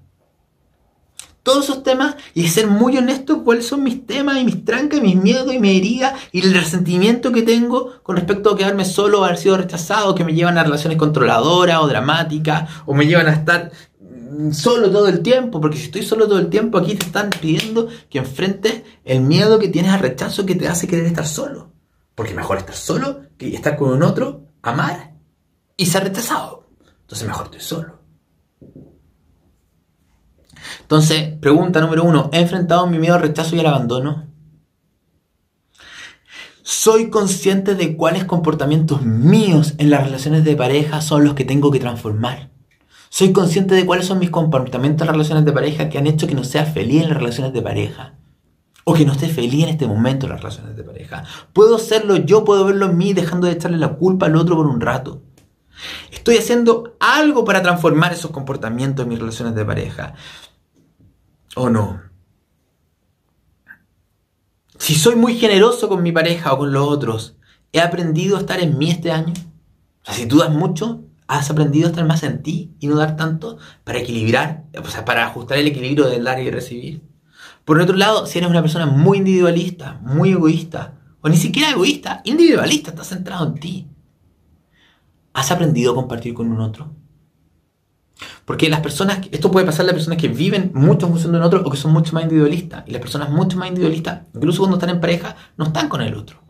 Todos 1.41 1.69
esos 1.69 1.83
temas 1.83 2.17
y 2.33 2.49
ser 2.49 2.67
muy 2.67 2.97
honesto 2.97 3.45
cuáles 3.45 3.65
son 3.65 3.81
mis 3.81 4.05
temas 4.05 4.35
y 4.35 4.43
mis 4.43 4.65
trancas 4.65 4.99
y 4.99 5.03
mis 5.03 5.15
miedos 5.15 5.53
y 5.53 5.59
mi 5.59 5.77
herida 5.77 6.13
y 6.33 6.45
el 6.45 6.53
resentimiento 6.53 7.31
que 7.31 7.43
tengo 7.43 8.03
con 8.03 8.17
respecto 8.17 8.49
a 8.49 8.57
quedarme 8.57 8.83
solo 8.83 9.21
o 9.21 9.23
haber 9.23 9.37
sido 9.37 9.55
rechazado, 9.55 10.13
que 10.15 10.25
me 10.25 10.33
llevan 10.33 10.57
a 10.57 10.63
relaciones 10.65 10.97
controladoras 10.97 11.79
o 11.79 11.87
dramáticas 11.87 12.69
o 12.85 12.93
me 12.93 13.07
llevan 13.07 13.27
a 13.27 13.31
estar 13.31 13.71
solo 14.51 14.91
todo 14.91 15.07
el 15.07 15.21
tiempo, 15.21 15.61
porque 15.61 15.77
si 15.77 15.85
estoy 15.85 16.03
solo 16.03 16.27
todo 16.27 16.39
el 16.39 16.49
tiempo, 16.49 16.77
aquí 16.77 16.95
te 16.95 17.05
están 17.05 17.29
pidiendo 17.29 17.87
que 18.09 18.19
enfrentes 18.19 18.83
el 19.05 19.21
miedo 19.21 19.59
que 19.59 19.69
tienes 19.69 19.91
al 19.91 19.99
rechazo 19.99 20.45
que 20.45 20.55
te 20.55 20.67
hace 20.67 20.87
querer 20.87 21.05
estar 21.05 21.25
solo. 21.25 21.71
Porque 22.15 22.33
mejor 22.33 22.57
estar 22.57 22.75
solo 22.75 23.21
que 23.37 23.53
estar 23.53 23.77
con 23.77 24.01
otro, 24.03 24.47
amar 24.61 25.13
y 25.75 25.85
ser 25.85 26.03
rechazado. 26.03 26.67
Entonces 27.01 27.27
mejor 27.27 27.45
estoy 27.45 27.61
solo. 27.61 27.99
Entonces, 30.81 31.33
pregunta 31.39 31.81
número 31.81 32.03
uno, 32.03 32.29
¿he 32.33 32.39
enfrentado 32.39 32.87
mi 32.87 32.97
miedo 32.97 33.15
al 33.15 33.21
rechazo 33.21 33.55
y 33.55 33.59
al 33.59 33.67
abandono? 33.67 34.27
¿Soy 36.63 37.09
consciente 37.09 37.75
de 37.75 37.95
cuáles 37.95 38.25
comportamientos 38.25 39.01
míos 39.01 39.75
en 39.77 39.89
las 39.89 40.03
relaciones 40.03 40.43
de 40.43 40.55
pareja 40.55 41.01
son 41.01 41.23
los 41.23 41.33
que 41.33 41.45
tengo 41.45 41.71
que 41.71 41.79
transformar? 41.79 42.56
Soy 43.09 43.31
consciente 43.31 43.75
de 43.75 43.85
cuáles 43.85 44.05
son 44.05 44.19
mis 44.19 44.29
comportamientos 44.29 45.07
en 45.07 45.13
relaciones 45.13 45.45
de 45.45 45.51
pareja 45.51 45.89
que 45.89 45.97
han 45.97 46.07
hecho 46.07 46.27
que 46.27 46.35
no 46.35 46.43
sea 46.43 46.65
feliz 46.65 47.03
en 47.03 47.09
las 47.09 47.17
relaciones 47.17 47.53
de 47.53 47.61
pareja. 47.61 48.13
O 48.83 48.93
que 48.93 49.05
no 49.05 49.13
esté 49.13 49.27
feliz 49.27 49.63
en 49.63 49.69
este 49.69 49.87
momento 49.87 50.25
en 50.25 50.31
las 50.33 50.41
relaciones 50.41 50.75
de 50.75 50.83
pareja. 50.83 51.23
Puedo 51.53 51.77
serlo 51.77 52.15
yo, 52.17 52.45
puedo 52.45 52.65
verlo 52.65 52.85
en 52.85 52.97
mí, 52.97 53.13
dejando 53.13 53.47
de 53.47 53.53
echarle 53.53 53.77
la 53.77 53.95
culpa 53.95 54.27
al 54.27 54.35
otro 54.35 54.55
por 54.55 54.67
un 54.67 54.79
rato. 54.79 55.23
Estoy 56.11 56.37
haciendo 56.37 56.95
algo 56.99 57.45
para 57.45 57.61
transformar 57.61 58.13
esos 58.13 58.31
comportamientos 58.31 59.03
en 59.03 59.09
mis 59.09 59.19
relaciones 59.19 59.55
de 59.55 59.65
pareja. 59.65 60.13
¿O 61.55 61.69
no? 61.69 62.01
Si 64.77 64.95
soy 64.95 65.15
muy 65.15 65.35
generoso 65.35 65.89
con 65.89 66.03
mi 66.03 66.11
pareja 66.11 66.53
o 66.53 66.59
con 66.59 66.71
los 66.71 66.87
otros, 66.87 67.37
¿he 67.71 67.81
aprendido 67.81 68.37
a 68.37 68.41
estar 68.41 68.59
en 68.59 68.77
mí 68.77 68.89
este 68.89 69.11
año? 69.11 69.33
O 70.01 70.05
sea, 70.05 70.13
si 70.13 70.25
dudas 70.25 70.51
mucho, 70.51 71.03
has 71.27 71.49
aprendido 71.49 71.87
a 71.87 71.89
estar 71.89 72.05
más 72.05 72.23
en 72.23 72.41
ti 72.41 72.75
y 72.79 72.87
no 72.87 72.95
dar 72.95 73.15
tanto 73.15 73.57
para 73.83 73.99
equilibrar, 73.99 74.63
o 74.81 74.87
sea, 74.87 75.05
para 75.05 75.25
ajustar 75.25 75.57
el 75.57 75.67
equilibrio 75.67 76.07
del 76.07 76.23
dar 76.23 76.39
y 76.39 76.49
recibir. 76.49 77.01
Por 77.65 77.79
otro 77.81 77.97
lado, 77.97 78.25
si 78.25 78.37
eres 78.37 78.49
una 78.49 78.61
persona 78.61 78.85
muy 78.85 79.17
individualista, 79.17 79.99
muy 80.01 80.31
egoísta, 80.31 80.93
o 81.21 81.27
ni 81.27 81.35
siquiera 81.35 81.71
egoísta, 81.71 82.21
individualista, 82.23 82.91
estás 82.91 83.09
centrado 83.09 83.47
en 83.47 83.55
ti, 83.55 83.87
¿has 85.33 85.51
aprendido 85.51 85.91
a 85.91 85.95
compartir 85.95 86.33
con 86.33 86.49
un 86.49 86.61
otro? 86.61 86.95
Porque 88.45 88.69
las 88.69 88.79
personas, 88.79 89.27
esto 89.31 89.51
puede 89.51 89.65
pasar 89.65 89.81
a 89.81 89.87
las 89.87 89.95
personas 89.95 90.19
que 90.19 90.29
viven 90.29 90.71
mucho 90.73 91.05
en 91.05 91.11
función 91.11 91.33
de 91.33 91.39
un 91.39 91.43
otro 91.43 91.61
o 91.65 91.69
que 91.69 91.77
son 91.77 91.91
mucho 91.91 92.13
más 92.13 92.23
individualistas. 92.23 92.85
Y 92.87 92.91
las 92.91 93.01
personas 93.01 93.29
mucho 93.29 93.57
más 93.57 93.67
individualistas, 93.67 94.21
incluso 94.33 94.59
cuando 94.59 94.77
están 94.77 94.89
en 94.89 95.01
pareja, 95.01 95.35
no 95.57 95.65
están 95.65 95.89
con 95.89 96.01
el 96.01 96.15
otro. 96.15 96.46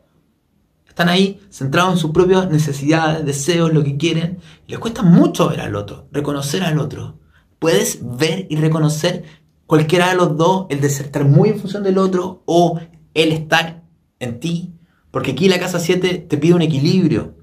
Están 0.97 1.09
ahí 1.09 1.39
centrados 1.51 1.93
en 1.93 1.99
sus 1.99 2.09
propias 2.09 2.49
necesidades, 2.49 3.23
deseos, 3.23 3.71
lo 3.71 3.83
que 3.83 3.97
quieren. 3.97 4.39
Les 4.65 4.79
cuesta 4.79 5.03
mucho 5.03 5.47
ver 5.47 5.61
al 5.61 5.75
otro, 5.75 6.07
reconocer 6.11 6.63
al 6.63 6.79
otro. 6.79 7.19
Puedes 7.59 7.99
ver 8.01 8.47
y 8.49 8.55
reconocer 8.55 9.23
cualquiera 9.67 10.09
de 10.09 10.15
los 10.15 10.35
dos, 10.35 10.65
el 10.71 10.81
de 10.81 11.23
muy 11.23 11.49
en 11.49 11.59
función 11.59 11.83
del 11.83 11.99
otro 11.99 12.41
o 12.47 12.79
el 13.13 13.31
estar 13.31 13.83
en 14.17 14.39
ti. 14.39 14.73
Porque 15.11 15.33
aquí 15.33 15.47
la 15.47 15.59
casa 15.59 15.79
7 15.79 16.25
te 16.27 16.37
pide 16.39 16.55
un 16.55 16.63
equilibrio. 16.63 17.35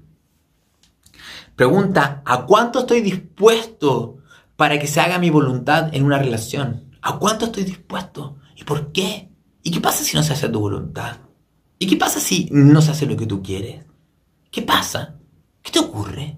Pregunta, 1.55 2.23
¿a 2.25 2.45
cuánto 2.45 2.79
estoy 2.79 2.99
dispuesto 2.99 4.17
para 4.57 4.77
que 4.79 4.87
se 4.87 4.99
haga 4.99 5.17
mi 5.17 5.29
voluntad 5.29 5.95
en 5.95 6.03
una 6.03 6.17
relación? 6.19 6.93
¿A 7.01 7.19
cuánto 7.19 7.45
estoy 7.45 7.63
dispuesto? 7.63 8.35
¿Y 8.57 8.65
por 8.65 8.91
qué? 8.91 9.29
¿Y 9.63 9.71
qué 9.71 9.79
pasa 9.79 10.03
si 10.03 10.17
no 10.17 10.23
se 10.23 10.33
hace 10.33 10.49
tu 10.49 10.59
voluntad? 10.59 11.24
¿Y 11.77 11.87
qué 11.87 11.97
pasa 11.97 12.19
si 12.19 12.47
no 12.51 12.81
se 12.81 12.91
hace 12.91 13.05
lo 13.05 13.17
que 13.17 13.25
tú 13.25 13.43
quieres? 13.43 13.85
¿Qué 14.51 14.61
pasa? 14.61 15.15
¿Qué 15.61 15.71
te 15.71 15.79
ocurre? 15.79 16.37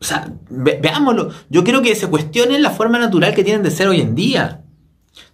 O 0.00 0.04
sea, 0.04 0.32
veámoslo. 0.48 1.30
Yo 1.48 1.64
quiero 1.64 1.82
que 1.82 1.94
se 1.94 2.08
cuestionen 2.08 2.62
la 2.62 2.70
forma 2.70 2.98
natural 2.98 3.34
que 3.34 3.44
tienen 3.44 3.62
de 3.62 3.70
ser 3.70 3.88
hoy 3.88 4.00
en 4.00 4.14
día. 4.14 4.64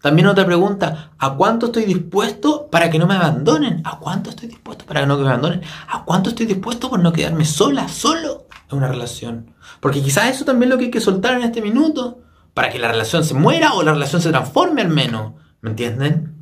También 0.01 0.29
otra 0.29 0.47
pregunta, 0.47 1.12
¿a 1.18 1.35
cuánto 1.35 1.66
estoy 1.66 1.85
dispuesto 1.85 2.68
para 2.70 2.91
que 2.91 2.99
no 2.99 3.07
me 3.07 3.14
abandonen? 3.14 3.83
¿A 3.85 3.99
cuánto 3.99 4.31
estoy 4.31 4.49
dispuesto 4.49 4.87
para 4.87 5.01
que 5.01 5.07
no 5.07 5.18
me 5.18 5.27
abandonen? 5.27 5.62
¿A 5.89 6.05
cuánto 6.05 6.31
estoy 6.31 6.47
dispuesto 6.47 6.89
por 6.89 7.01
no 7.01 7.12
quedarme 7.12 7.45
sola, 7.45 7.89
solo 7.89 8.47
en 8.70 8.79
una 8.79 8.89
relación? 8.89 9.55
Porque 9.81 10.03
quizás 10.03 10.35
eso 10.35 10.45
también 10.45 10.68
es 10.68 10.75
lo 10.75 10.79
que 10.79 10.85
hay 10.87 10.91
que 10.91 11.01
soltar 11.01 11.35
en 11.35 11.43
este 11.43 11.61
minuto, 11.61 12.22
para 12.55 12.70
que 12.70 12.79
la 12.79 12.89
relación 12.89 13.25
se 13.25 13.35
muera 13.35 13.75
o 13.75 13.83
la 13.83 13.93
relación 13.93 14.22
se 14.22 14.31
transforme 14.31 14.83
al 14.83 14.89
menos. 14.89 15.35
¿Me 15.61 15.70
entienden? 15.70 16.34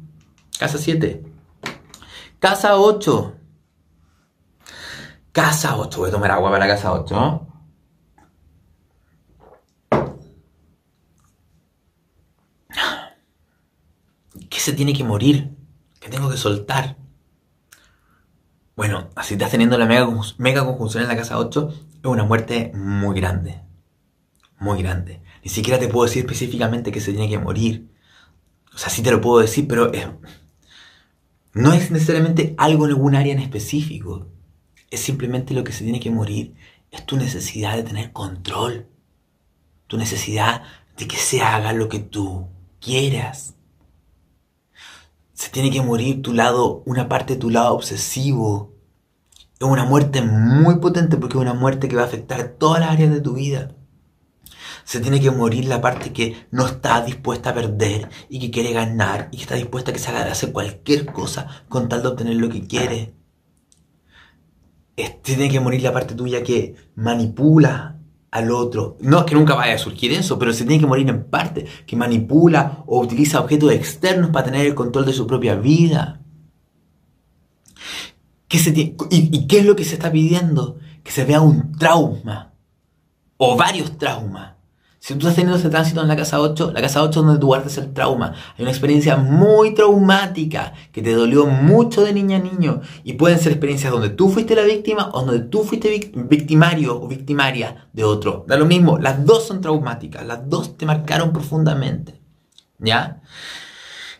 Casa 0.62 0.78
7. 0.78 1.24
Casa 2.38 2.76
8. 2.76 3.34
Casa 5.32 5.76
8. 5.76 5.98
Voy 5.98 6.08
a 6.08 6.12
tomar 6.12 6.30
agua 6.30 6.52
para 6.52 6.68
la 6.68 6.72
casa 6.72 6.92
8. 6.92 7.48
¿Qué 14.48 14.60
se 14.60 14.72
tiene 14.72 14.92
que 14.92 15.02
morir? 15.02 15.50
¿Qué 15.98 16.08
tengo 16.08 16.30
que 16.30 16.36
soltar? 16.36 16.96
Bueno, 18.76 19.10
así 19.16 19.34
estás 19.34 19.50
teniendo 19.50 19.76
la 19.78 19.86
mega, 19.86 20.08
mega 20.38 20.64
conjunción 20.64 21.02
en 21.02 21.08
la 21.08 21.16
casa 21.16 21.40
8, 21.40 21.70
es 21.70 22.04
una 22.04 22.22
muerte 22.22 22.70
muy 22.72 23.20
grande. 23.20 23.62
muy 24.60 24.80
grande. 24.80 25.24
Ni 25.42 25.50
siquiera 25.50 25.80
te 25.80 25.88
puedo 25.88 26.06
decir 26.06 26.24
específicamente 26.24 26.92
que 26.92 27.00
se 27.00 27.10
tiene 27.10 27.28
que 27.28 27.40
morir. 27.40 27.90
O 28.72 28.78
sea, 28.78 28.90
sí 28.90 29.02
te 29.02 29.10
lo 29.10 29.20
puedo 29.20 29.40
decir, 29.40 29.66
pero 29.66 29.90
no 31.54 31.72
es 31.72 31.90
necesariamente 31.90 32.54
algo 32.56 32.86
en 32.86 32.92
algún 32.92 33.14
área 33.14 33.32
en 33.32 33.38
específico. 33.38 34.26
Es 34.90 35.00
simplemente 35.00 35.54
lo 35.54 35.64
que 35.64 35.72
se 35.72 35.84
tiene 35.84 36.00
que 36.00 36.10
morir. 36.10 36.54
Es 36.90 37.04
tu 37.04 37.16
necesidad 37.16 37.76
de 37.76 37.82
tener 37.82 38.12
control. 38.12 38.86
Tu 39.86 39.98
necesidad 39.98 40.62
de 40.96 41.06
que 41.06 41.16
se 41.16 41.42
haga 41.42 41.72
lo 41.72 41.88
que 41.88 41.98
tú 41.98 42.48
quieras. 42.80 43.54
Se 45.34 45.50
tiene 45.50 45.70
que 45.70 45.82
morir 45.82 46.22
tu 46.22 46.32
lado, 46.32 46.82
una 46.86 47.08
parte 47.08 47.34
de 47.34 47.40
tu 47.40 47.50
lado 47.50 47.74
obsesivo. 47.74 48.72
Es 49.60 49.66
una 49.66 49.84
muerte 49.84 50.22
muy 50.22 50.76
potente 50.76 51.16
porque 51.16 51.36
es 51.36 51.42
una 51.42 51.54
muerte 51.54 51.88
que 51.88 51.96
va 51.96 52.02
a 52.02 52.06
afectar 52.06 52.56
todas 52.58 52.80
las 52.80 52.90
áreas 52.90 53.12
de 53.12 53.20
tu 53.20 53.34
vida. 53.34 53.74
Se 54.84 55.00
tiene 55.00 55.20
que 55.20 55.30
morir 55.30 55.66
la 55.66 55.80
parte 55.80 56.12
que 56.12 56.46
no 56.50 56.66
está 56.66 57.02
dispuesta 57.02 57.50
a 57.50 57.54
perder 57.54 58.08
y 58.28 58.40
que 58.40 58.50
quiere 58.50 58.72
ganar 58.72 59.28
y 59.32 59.36
que 59.36 59.42
está 59.42 59.54
dispuesta 59.54 59.90
a 59.90 59.94
que 59.94 60.00
se 60.00 60.10
haga 60.10 60.32
cualquier 60.52 61.06
cosa 61.06 61.64
con 61.68 61.88
tal 61.88 62.02
de 62.02 62.08
obtener 62.08 62.36
lo 62.36 62.48
que 62.48 62.66
quiere. 62.66 63.14
tiene 65.22 65.48
que 65.48 65.60
morir 65.60 65.82
la 65.82 65.92
parte 65.92 66.14
tuya 66.14 66.42
que 66.42 66.74
manipula 66.96 67.98
al 68.32 68.50
otro. 68.50 68.96
No 69.00 69.20
es 69.20 69.24
que 69.24 69.34
nunca 69.34 69.54
vaya 69.54 69.74
a 69.74 69.78
surgir 69.78 70.12
eso, 70.12 70.38
pero 70.38 70.52
se 70.52 70.64
tiene 70.64 70.80
que 70.80 70.86
morir 70.86 71.08
en 71.08 71.24
parte, 71.24 71.66
que 71.86 71.96
manipula 71.96 72.82
o 72.86 73.00
utiliza 73.00 73.40
objetos 73.40 73.72
externos 73.72 74.30
para 74.30 74.46
tener 74.46 74.66
el 74.66 74.74
control 74.74 75.04
de 75.06 75.12
su 75.12 75.26
propia 75.26 75.54
vida. 75.54 76.20
¿Qué 78.48 78.58
se 78.58 78.70
y, 78.70 78.96
¿Y 79.10 79.46
qué 79.46 79.60
es 79.60 79.66
lo 79.66 79.76
que 79.76 79.84
se 79.84 79.94
está 79.94 80.10
pidiendo? 80.10 80.78
Que 81.02 81.10
se 81.10 81.24
vea 81.24 81.40
un 81.40 81.72
trauma 81.72 82.52
o 83.36 83.56
varios 83.56 83.96
traumas 83.98 84.51
si 85.04 85.14
tú 85.14 85.18
estás 85.18 85.34
teniendo 85.34 85.58
ese 85.58 85.68
tránsito 85.68 86.00
en 86.00 86.06
la 86.06 86.14
casa 86.14 86.40
8, 86.40 86.70
la 86.72 86.80
casa 86.80 87.02
8 87.02 87.08
es 87.08 87.26
donde 87.26 87.40
tú 87.40 87.48
guardas 87.48 87.76
el 87.76 87.92
trauma. 87.92 88.34
Hay 88.56 88.62
una 88.62 88.70
experiencia 88.70 89.16
muy 89.16 89.74
traumática 89.74 90.74
que 90.92 91.02
te 91.02 91.12
dolió 91.12 91.44
mucho 91.46 92.04
de 92.04 92.12
niña 92.12 92.36
a 92.36 92.40
niño. 92.40 92.82
Y 93.02 93.14
pueden 93.14 93.40
ser 93.40 93.50
experiencias 93.50 93.90
donde 93.90 94.10
tú 94.10 94.28
fuiste 94.28 94.54
la 94.54 94.62
víctima 94.62 95.10
o 95.12 95.24
donde 95.24 95.40
tú 95.40 95.64
fuiste 95.64 95.90
victimario 96.14 97.02
o 97.02 97.08
victimaria 97.08 97.88
de 97.92 98.04
otro. 98.04 98.44
Da 98.46 98.56
lo 98.56 98.64
mismo, 98.64 98.96
las 98.96 99.26
dos 99.26 99.44
son 99.44 99.60
traumáticas, 99.60 100.24
las 100.24 100.48
dos 100.48 100.76
te 100.76 100.86
marcaron 100.86 101.32
profundamente. 101.32 102.20
¿Ya? 102.78 103.22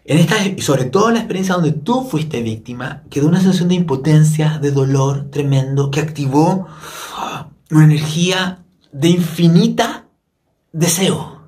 En 0.04 0.18
esta, 0.18 0.44
y 0.44 0.60
sobre 0.62 0.86
todo 0.86 1.10
en 1.10 1.14
la 1.14 1.20
experiencia 1.20 1.54
donde 1.54 1.70
tú 1.70 2.02
fuiste 2.02 2.42
víctima, 2.42 3.04
quedó 3.08 3.28
una 3.28 3.40
sensación 3.40 3.68
de 3.68 3.76
impotencia, 3.76 4.58
de 4.60 4.72
dolor 4.72 5.30
tremendo, 5.30 5.92
que 5.92 6.00
activó 6.00 6.66
una 7.70 7.84
energía 7.84 8.64
de 8.90 9.10
infinita 9.10 10.01
deseo, 10.72 11.42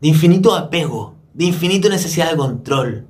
de 0.00 0.08
infinito 0.08 0.54
apego, 0.54 1.16
de 1.34 1.46
infinito 1.46 1.88
necesidad 1.88 2.30
de 2.30 2.36
control. 2.36 3.08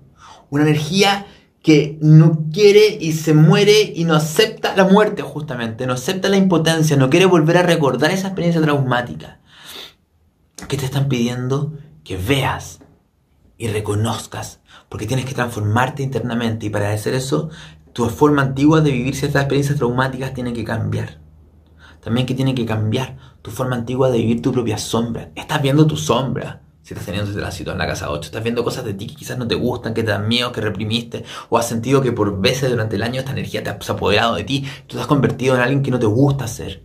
Una 0.50 0.62
energía 0.64 1.26
que 1.62 1.98
no 2.00 2.46
quiere 2.52 2.98
y 3.00 3.12
se 3.12 3.34
muere 3.34 3.92
y 3.94 4.04
no 4.04 4.14
acepta 4.14 4.76
la 4.76 4.84
muerte 4.84 5.22
justamente, 5.22 5.86
no 5.86 5.94
acepta 5.94 6.28
la 6.28 6.36
impotencia, 6.36 6.96
no 6.96 7.10
quiere 7.10 7.26
volver 7.26 7.56
a 7.56 7.62
recordar 7.62 8.10
esa 8.10 8.28
experiencia 8.28 8.62
traumática. 8.62 9.40
¿Qué 10.68 10.76
te 10.76 10.84
están 10.84 11.08
pidiendo? 11.08 11.72
Que 12.04 12.16
veas 12.16 12.80
y 13.56 13.68
reconozcas, 13.68 14.60
porque 14.88 15.06
tienes 15.06 15.24
que 15.24 15.34
transformarte 15.34 16.02
internamente 16.02 16.66
y 16.66 16.70
para 16.70 16.92
hacer 16.92 17.14
eso, 17.14 17.50
tu 17.92 18.08
forma 18.08 18.42
antigua 18.42 18.80
de 18.80 18.90
vivir 18.90 19.14
ciertas 19.14 19.42
experiencias 19.42 19.78
traumáticas 19.78 20.34
tiene 20.34 20.52
que 20.52 20.64
cambiar. 20.64 21.20
También 22.02 22.26
que 22.26 22.34
tiene 22.34 22.54
que 22.54 22.66
cambiar 22.66 23.16
tu 23.42 23.50
forma 23.50 23.76
antigua 23.76 24.10
de 24.10 24.18
vivir 24.18 24.40
tu 24.40 24.52
propia 24.52 24.78
sombra. 24.78 25.30
Estás 25.34 25.60
viendo 25.60 25.86
tu 25.86 25.96
sombra. 25.96 26.62
Si 26.82 26.94
estás 26.94 27.06
teniendo 27.06 27.30
situación 27.30 27.70
en 27.70 27.78
la 27.78 27.86
casa 27.86 28.10
8, 28.10 28.26
estás 28.26 28.42
viendo 28.42 28.64
cosas 28.64 28.84
de 28.84 28.94
ti 28.94 29.06
que 29.06 29.14
quizás 29.14 29.38
no 29.38 29.46
te 29.46 29.54
gustan, 29.54 29.94
que 29.94 30.02
te 30.02 30.10
dan 30.10 30.26
miedo, 30.26 30.50
que 30.50 30.60
reprimiste, 30.60 31.24
o 31.48 31.56
has 31.56 31.68
sentido 31.68 32.02
que 32.02 32.10
por 32.10 32.40
veces 32.40 32.70
durante 32.70 32.96
el 32.96 33.04
año 33.04 33.20
esta 33.20 33.30
energía 33.30 33.62
te 33.62 33.70
ha 33.70 33.74
apoderado 33.74 34.34
de 34.34 34.42
ti, 34.44 34.64
tú 34.88 34.96
te 34.96 35.02
has 35.02 35.06
convertido 35.06 35.54
en 35.54 35.60
alguien 35.60 35.82
que 35.82 35.92
no 35.92 36.00
te 36.00 36.06
gusta 36.06 36.48
ser. 36.48 36.82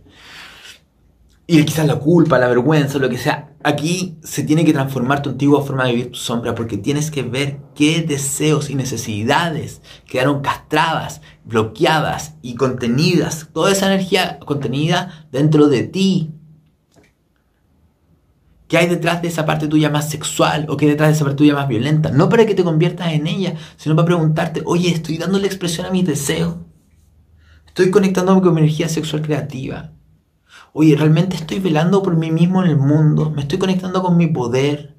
Y 1.50 1.64
quizás 1.64 1.86
la 1.86 1.96
culpa, 1.96 2.38
la 2.38 2.46
vergüenza, 2.46 2.98
lo 2.98 3.08
que 3.08 3.16
sea. 3.16 3.54
Aquí 3.64 4.18
se 4.22 4.44
tiene 4.44 4.64
que 4.64 4.72
transformar 4.72 5.22
tu 5.22 5.30
antigua 5.30 5.64
forma 5.64 5.86
de 5.86 5.92
vivir 5.92 6.12
tu 6.12 6.18
sombra 6.18 6.54
porque 6.54 6.76
tienes 6.76 7.10
que 7.10 7.22
ver 7.22 7.58
qué 7.74 8.02
deseos 8.02 8.70
y 8.70 8.74
necesidades 8.74 9.80
quedaron 10.06 10.42
castradas, 10.42 11.22
bloqueadas 11.44 12.34
y 12.42 12.54
contenidas. 12.54 13.48
Toda 13.52 13.72
esa 13.72 13.86
energía 13.86 14.38
contenida 14.40 15.26
dentro 15.32 15.68
de 15.68 15.84
ti 15.84 16.37
¿Qué 18.68 18.76
hay 18.76 18.86
detrás 18.86 19.22
de 19.22 19.28
esa 19.28 19.46
parte 19.46 19.66
tuya 19.66 19.88
más 19.88 20.10
sexual 20.10 20.66
o 20.68 20.76
qué 20.76 20.84
hay 20.84 20.90
detrás 20.90 21.08
de 21.08 21.14
esa 21.14 21.24
parte 21.24 21.38
tuya 21.38 21.54
más 21.54 21.68
violenta? 21.68 22.10
No 22.10 22.28
para 22.28 22.44
que 22.44 22.54
te 22.54 22.62
conviertas 22.62 23.12
en 23.12 23.26
ella, 23.26 23.54
sino 23.76 23.96
para 23.96 24.06
preguntarte, 24.06 24.62
oye, 24.66 24.90
estoy 24.90 25.16
dándole 25.16 25.46
expresión 25.46 25.86
a 25.86 25.90
mis 25.90 26.06
deseos. 26.06 26.56
Estoy 27.66 27.90
conectándome 27.90 28.42
con 28.42 28.54
mi 28.54 28.60
energía 28.60 28.88
sexual 28.90 29.22
creativa. 29.22 29.92
Oye, 30.74 30.96
realmente 30.96 31.36
estoy 31.36 31.60
velando 31.60 32.02
por 32.02 32.16
mí 32.16 32.30
mismo 32.30 32.62
en 32.62 32.70
el 32.70 32.76
mundo. 32.76 33.30
Me 33.30 33.42
estoy 33.42 33.58
conectando 33.58 34.02
con 34.02 34.18
mi 34.18 34.26
poder. 34.26 34.96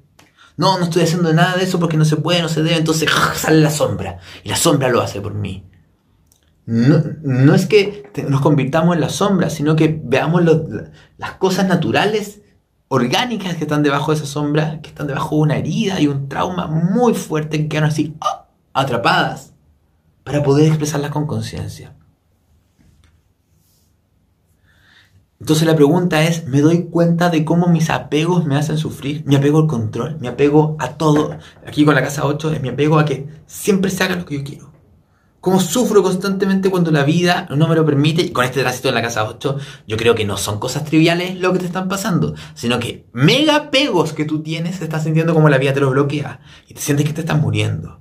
No, 0.56 0.76
no 0.78 0.84
estoy 0.84 1.02
haciendo 1.02 1.32
nada 1.32 1.56
de 1.56 1.64
eso 1.64 1.78
porque 1.78 1.96
no 1.96 2.04
se 2.04 2.16
puede, 2.16 2.42
no 2.42 2.48
se 2.48 2.64
debe. 2.64 2.76
Entonces 2.76 3.08
sale 3.36 3.60
la 3.60 3.70
sombra. 3.70 4.18
Y 4.42 4.48
la 4.48 4.56
sombra 4.56 4.88
lo 4.88 5.00
hace 5.00 5.20
por 5.20 5.34
mí. 5.34 5.64
No, 6.66 7.02
no 7.22 7.54
es 7.54 7.66
que 7.66 8.10
nos 8.28 8.40
convirtamos 8.40 8.94
en 8.94 9.00
la 9.00 9.08
sombra, 9.08 9.48
sino 9.48 9.76
que 9.76 10.00
veamos 10.04 10.42
las 11.18 11.32
cosas 11.34 11.68
naturales 11.68 12.40
orgánicas 12.92 13.54
que 13.54 13.62
están 13.62 13.84
debajo 13.84 14.10
de 14.10 14.18
esa 14.18 14.26
sombra, 14.26 14.80
que 14.82 14.88
están 14.88 15.06
debajo 15.06 15.36
de 15.36 15.42
una 15.42 15.56
herida 15.56 16.00
y 16.00 16.08
un 16.08 16.28
trauma 16.28 16.66
muy 16.66 17.14
fuerte 17.14 17.58
que 17.58 17.68
quedan 17.68 17.84
así 17.84 18.16
¡ah! 18.20 18.48
atrapadas 18.72 19.52
para 20.24 20.42
poder 20.42 20.66
expresarlas 20.66 21.12
con 21.12 21.28
conciencia. 21.28 21.94
Entonces 25.38 25.68
la 25.68 25.76
pregunta 25.76 26.22
es, 26.24 26.46
¿me 26.48 26.60
doy 26.60 26.86
cuenta 26.86 27.30
de 27.30 27.44
cómo 27.44 27.68
mis 27.68 27.90
apegos 27.90 28.44
me 28.44 28.56
hacen 28.56 28.76
sufrir? 28.76 29.22
Mi 29.24 29.36
apego 29.36 29.60
al 29.60 29.66
control, 29.68 30.18
mi 30.18 30.26
apego 30.26 30.76
a 30.80 30.94
todo. 30.94 31.38
Aquí 31.64 31.84
con 31.84 31.94
la 31.94 32.02
casa 32.02 32.26
8 32.26 32.54
es 32.54 32.60
mi 32.60 32.70
apego 32.70 32.98
a 32.98 33.04
que 33.04 33.28
siempre 33.46 33.90
se 33.90 34.02
haga 34.02 34.16
lo 34.16 34.26
que 34.26 34.38
yo 34.38 34.44
quiero 34.44 34.69
cómo 35.40 35.60
sufro 35.60 36.02
constantemente 36.02 36.70
cuando 36.70 36.90
la 36.90 37.02
vida 37.02 37.46
no 37.50 37.68
me 37.68 37.74
lo 37.74 37.84
permite. 37.84 38.32
Con 38.32 38.44
este 38.44 38.60
tránsito 38.60 38.88
en 38.88 38.94
la 38.94 39.02
casa 39.02 39.24
8, 39.24 39.58
yo 39.86 39.96
creo 39.96 40.14
que 40.14 40.24
no 40.24 40.36
son 40.36 40.58
cosas 40.58 40.84
triviales 40.84 41.38
lo 41.38 41.52
que 41.52 41.58
te 41.58 41.66
están 41.66 41.88
pasando, 41.88 42.34
sino 42.54 42.78
que 42.78 43.06
mega 43.12 43.70
pegos 43.70 44.12
que 44.12 44.24
tú 44.24 44.42
tienes 44.42 44.78
te 44.78 44.84
estás 44.84 45.04
sintiendo 45.04 45.34
como 45.34 45.48
la 45.48 45.58
vida 45.58 45.72
te 45.72 45.80
lo 45.80 45.90
bloquea 45.90 46.40
y 46.68 46.74
te 46.74 46.80
sientes 46.80 47.06
que 47.06 47.12
te 47.12 47.22
estás 47.22 47.40
muriendo. 47.40 48.00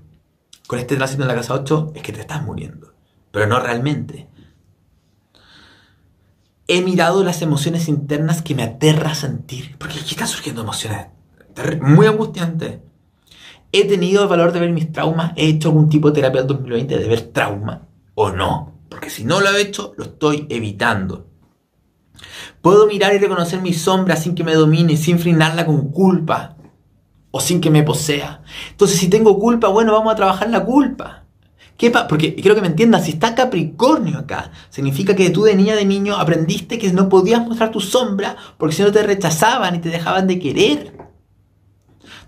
Con 0.67 0.79
este 0.79 0.95
tránsito 0.95 1.23
en 1.23 1.29
la 1.29 1.35
casa 1.35 1.53
8 1.53 1.93
es 1.95 2.03
que 2.03 2.13
te 2.13 2.21
estás 2.21 2.43
muriendo, 2.43 2.93
pero 3.31 3.47
no 3.47 3.59
realmente. 3.59 4.27
He 6.67 6.81
mirado 6.81 7.23
las 7.23 7.41
emociones 7.41 7.87
internas 7.87 8.43
que 8.43 8.53
me 8.53 8.61
aterra 8.61 9.15
sentir, 9.15 9.75
porque 9.79 9.97
aquí 9.99 10.11
están 10.11 10.27
surgiendo 10.27 10.61
emociones 10.61 11.07
muy 11.81 12.05
angustiantes 12.05 12.79
¿He 13.71 13.85
tenido 13.85 14.23
el 14.23 14.29
valor 14.29 14.51
de 14.51 14.59
ver 14.59 14.71
mis 14.71 14.91
traumas? 14.91 15.33
¿He 15.35 15.47
hecho 15.47 15.69
algún 15.69 15.89
tipo 15.89 16.09
de 16.09 16.15
terapia 16.15 16.41
del 16.41 16.47
2020 16.47 16.97
de 16.97 17.07
ver 17.07 17.21
trauma? 17.21 17.87
¿O 18.15 18.31
no? 18.31 18.79
Porque 18.89 19.09
si 19.09 19.23
no 19.23 19.39
lo 19.39 19.49
he 19.49 19.61
hecho, 19.61 19.93
lo 19.97 20.05
estoy 20.05 20.47
evitando. 20.49 21.27
Puedo 22.61 22.87
mirar 22.87 23.13
y 23.13 23.19
reconocer 23.19 23.61
mi 23.61 23.73
sombra 23.73 24.15
sin 24.15 24.35
que 24.35 24.43
me 24.43 24.55
domine, 24.55 24.97
sin 24.97 25.19
frenarla 25.19 25.65
con 25.65 25.91
culpa 25.91 26.57
o 27.31 27.39
sin 27.39 27.61
que 27.61 27.69
me 27.69 27.83
posea. 27.83 28.41
Entonces, 28.71 28.97
si 28.97 29.07
tengo 29.07 29.37
culpa, 29.39 29.67
bueno, 29.67 29.93
vamos 29.93 30.11
a 30.11 30.15
trabajar 30.15 30.49
la 30.49 30.65
culpa. 30.65 31.25
¿Qué 31.77 31.91
Porque 31.91 32.35
quiero 32.35 32.55
que 32.55 32.61
me 32.61 32.67
entiendas, 32.67 33.05
si 33.05 33.11
está 33.11 33.35
Capricornio 33.35 34.17
acá, 34.17 34.51
significa 34.69 35.15
que 35.15 35.29
tú 35.29 35.43
de 35.43 35.55
niña 35.55 35.75
de 35.75 35.85
niño 35.85 36.17
aprendiste 36.17 36.77
que 36.77 36.91
no 36.91 37.07
podías 37.07 37.47
mostrar 37.47 37.71
tu 37.71 37.79
sombra 37.79 38.35
porque 38.57 38.75
si 38.75 38.81
no 38.81 38.91
te 38.91 39.01
rechazaban 39.01 39.75
y 39.75 39.79
te 39.79 39.87
dejaban 39.87 40.27
de 40.27 40.39
querer. 40.39 41.08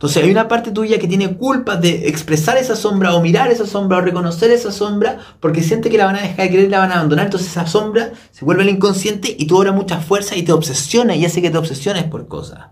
Entonces 0.02 0.24
hay 0.24 0.32
una 0.32 0.48
parte 0.48 0.72
tuya 0.72 0.98
que 0.98 1.08
tiene 1.08 1.38
culpa 1.38 1.76
de 1.76 2.08
expresar 2.10 2.58
esa 2.58 2.76
sombra 2.76 3.14
o 3.14 3.22
mirar 3.22 3.52
esa 3.52 3.68
sombra 3.68 4.00
o 4.00 4.02
reconocer 4.02 4.50
esa 4.50 4.72
sombra 4.72 5.20
porque 5.40 5.62
siente 5.62 5.92
que 5.92 5.98
la 6.00 6.08
van 6.08 6.16
a 6.16 6.22
dejar 6.24 6.38
de 6.38 6.50
querer 6.50 6.72
la 6.72 6.80
van 6.80 6.90
a 6.90 6.96
abandonar. 6.96 7.26
Entonces 7.26 7.50
esa 7.50 7.68
sombra 7.68 8.12
se 8.32 8.44
vuelve 8.44 8.64
el 8.64 8.70
inconsciente 8.70 9.36
y 9.38 9.46
tú 9.46 9.60
obras 9.60 9.76
mucha 9.76 10.00
fuerza 10.00 10.36
y 10.36 10.42
te 10.42 10.54
obsesiona 10.54 11.16
y 11.16 11.24
hace 11.24 11.40
que 11.44 11.52
te 11.52 11.58
obsesiones 11.60 12.06
por 12.06 12.28
cosas. 12.28 12.70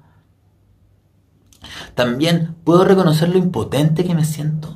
También 1.93 2.55
puedo 2.63 2.83
reconocer 2.83 3.29
lo 3.29 3.37
impotente 3.37 4.03
que 4.03 4.15
me 4.15 4.25
siento. 4.25 4.75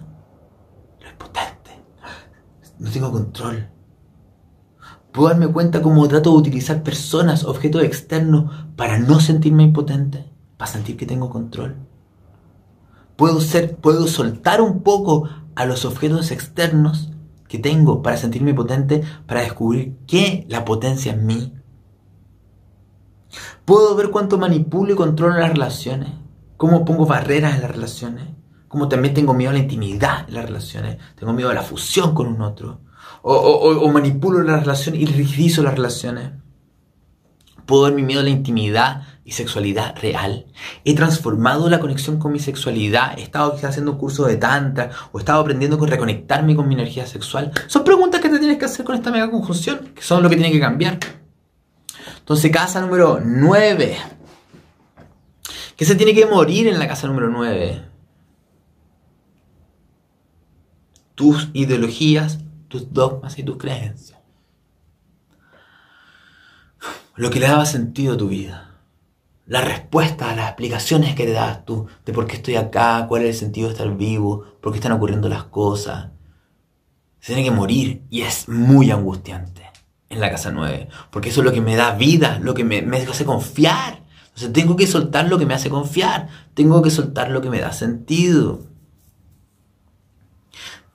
Lo 1.01 1.09
impotente. 1.09 1.71
No 2.77 2.91
tengo 2.91 3.11
control. 3.11 3.67
Puedo 5.11 5.29
darme 5.29 5.47
cuenta 5.47 5.81
cómo 5.81 6.07
trato 6.07 6.29
de 6.29 6.37
utilizar 6.37 6.83
personas, 6.83 7.45
objetos 7.45 7.81
externos 7.81 8.53
para 8.75 8.99
no 8.99 9.19
sentirme 9.19 9.63
impotente, 9.63 10.31
para 10.55 10.69
sentir 10.69 10.97
que 10.97 11.07
tengo 11.07 11.31
control. 11.31 11.92
Puedo, 13.15 13.41
ser, 13.41 13.75
puedo 13.77 14.07
soltar 14.07 14.61
un 14.61 14.81
poco 14.81 15.29
a 15.55 15.65
los 15.65 15.85
objetos 15.85 16.31
externos 16.31 17.11
que 17.47 17.59
tengo 17.59 18.01
para 18.01 18.17
sentirme 18.17 18.53
potente, 18.53 19.03
para 19.27 19.41
descubrir 19.41 19.95
qué 20.07 20.45
la 20.49 20.65
potencia 20.65 21.13
en 21.13 21.25
mí. 21.25 21.53
Puedo 23.65 23.95
ver 23.95 24.09
cuánto 24.09 24.37
manipulo 24.37 24.93
y 24.93 24.95
controlo 24.95 25.37
las 25.37 25.51
relaciones, 25.51 26.09
cómo 26.57 26.85
pongo 26.85 27.05
barreras 27.05 27.55
en 27.55 27.61
las 27.61 27.71
relaciones, 27.71 28.27
cómo 28.67 28.89
también 28.89 29.13
tengo 29.13 29.33
miedo 29.33 29.51
a 29.51 29.53
la 29.53 29.59
intimidad 29.59 30.27
en 30.27 30.33
las 30.33 30.45
relaciones, 30.45 30.97
tengo 31.15 31.33
miedo 31.33 31.49
a 31.49 31.53
la 31.53 31.61
fusión 31.61 32.13
con 32.13 32.27
un 32.27 32.41
otro, 32.41 32.81
o, 33.21 33.89
manipulo 33.91 34.41
las 34.41 34.61
relaciones 34.61 35.01
y 35.01 35.05
rigidizo 35.05 35.63
las 35.63 35.75
relaciones. 35.75 36.31
Puedo 37.65 37.83
ver 37.83 37.93
mi 37.93 38.03
miedo 38.03 38.21
a 38.21 38.23
la 38.23 38.29
intimidad 38.29 39.03
y 39.25 39.31
sexualidad 39.31 39.95
real. 40.01 40.45
He 40.83 40.95
transformado 40.95 41.69
la 41.69 41.79
conexión 41.79 42.19
con 42.19 42.31
mi 42.31 42.39
sexualidad. 42.39 43.17
He 43.17 43.23
estado 43.23 43.57
haciendo 43.63 43.93
un 43.93 43.97
curso 43.97 44.25
de 44.25 44.35
tantra 44.35 44.91
o 45.11 45.17
he 45.17 45.21
estado 45.21 45.41
aprendiendo 45.41 45.77
con 45.77 45.87
reconectarme 45.87 46.55
con 46.55 46.67
mi 46.67 46.73
energía 46.73 47.07
sexual. 47.07 47.51
Son 47.67 47.83
preguntas 47.83 48.21
que 48.21 48.29
te 48.29 48.39
tienes 48.39 48.57
que 48.57 48.65
hacer 48.65 48.85
con 48.85 48.95
esta 48.95 49.11
mega 49.11 49.31
conjunción, 49.31 49.91
que 49.95 50.01
son 50.01 50.21
lo 50.23 50.29
que 50.29 50.35
tiene 50.35 50.51
que 50.51 50.59
cambiar. 50.59 50.99
Entonces, 52.19 52.51
casa 52.51 52.81
número 52.81 53.19
9. 53.23 53.97
¿Qué 55.75 55.85
se 55.85 55.95
tiene 55.95 56.13
que 56.13 56.25
morir 56.25 56.67
en 56.67 56.79
la 56.79 56.87
casa 56.87 57.07
número 57.07 57.29
9? 57.29 57.81
Tus 61.15 61.49
ideologías, 61.53 62.39
tus 62.67 62.93
dogmas 62.93 63.37
y 63.39 63.43
tus 63.43 63.57
creencias. 63.57 64.19
Lo 67.15 67.29
que 67.29 67.39
le 67.39 67.47
daba 67.47 67.65
sentido 67.65 68.13
a 68.13 68.17
tu 68.17 68.27
vida. 68.27 68.72
La 69.45 69.61
respuesta, 69.61 70.35
las 70.35 70.47
explicaciones 70.47 71.15
que 71.15 71.25
te 71.25 71.33
das 71.33 71.65
tú 71.65 71.87
de 72.05 72.13
por 72.13 72.27
qué 72.27 72.37
estoy 72.37 72.55
acá, 72.55 73.05
cuál 73.07 73.23
es 73.23 73.29
el 73.29 73.35
sentido 73.35 73.67
de 73.67 73.73
estar 73.73 73.97
vivo, 73.97 74.45
por 74.61 74.71
qué 74.71 74.77
están 74.77 74.93
ocurriendo 74.93 75.27
las 75.27 75.43
cosas. 75.43 76.11
Se 77.19 77.33
tiene 77.33 77.49
que 77.49 77.55
morir 77.55 78.03
y 78.09 78.21
es 78.21 78.47
muy 78.47 78.91
angustiante 78.91 79.63
en 80.09 80.21
la 80.21 80.31
casa 80.31 80.51
9, 80.51 80.87
porque 81.11 81.29
eso 81.29 81.41
es 81.41 81.45
lo 81.45 81.51
que 81.51 81.61
me 81.61 81.75
da 81.75 81.95
vida, 81.95 82.39
lo 82.39 82.53
que 82.53 82.63
me, 82.63 82.81
me 82.81 82.97
hace 82.97 83.25
confiar. 83.25 84.03
Entonces 84.27 84.53
tengo 84.53 84.75
que 84.75 84.87
soltar 84.87 85.27
lo 85.27 85.37
que 85.37 85.45
me 85.45 85.53
hace 85.53 85.69
confiar, 85.69 86.27
tengo 86.53 86.81
que 86.81 86.89
soltar 86.89 87.29
lo 87.29 87.41
que 87.41 87.49
me 87.49 87.59
da 87.59 87.71
sentido. 87.71 88.61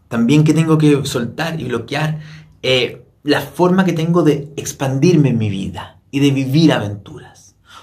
También 0.08 0.42
que 0.42 0.54
tengo 0.54 0.78
que 0.78 1.04
soltar 1.04 1.60
y 1.60 1.64
bloquear 1.64 2.20
eh, 2.62 3.04
la 3.22 3.42
forma 3.42 3.84
que 3.84 3.92
tengo 3.92 4.22
de 4.22 4.52
expandirme 4.56 5.28
en 5.28 5.38
mi 5.38 5.50
vida 5.50 6.00
y 6.10 6.20
de 6.20 6.30
vivir 6.30 6.72
aventuras. 6.72 7.37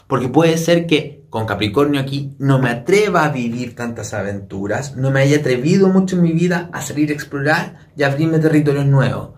Porque 0.07 0.29
puede 0.29 0.57
ser 0.57 0.85
que 0.87 1.25
con 1.29 1.45
Capricornio 1.45 1.99
aquí 1.99 2.31
no 2.39 2.59
me 2.59 2.69
atreva 2.69 3.25
a 3.25 3.29
vivir 3.29 3.75
tantas 3.75 4.13
aventuras, 4.13 4.95
no 4.95 5.11
me 5.11 5.21
haya 5.21 5.37
atrevido 5.37 5.89
mucho 5.89 6.15
en 6.15 6.21
mi 6.21 6.31
vida 6.31 6.69
a 6.71 6.81
salir 6.81 7.09
a 7.09 7.13
explorar 7.13 7.89
y 7.97 8.03
abrirme 8.03 8.39
territorios 8.39 8.85
nuevos. 8.85 9.31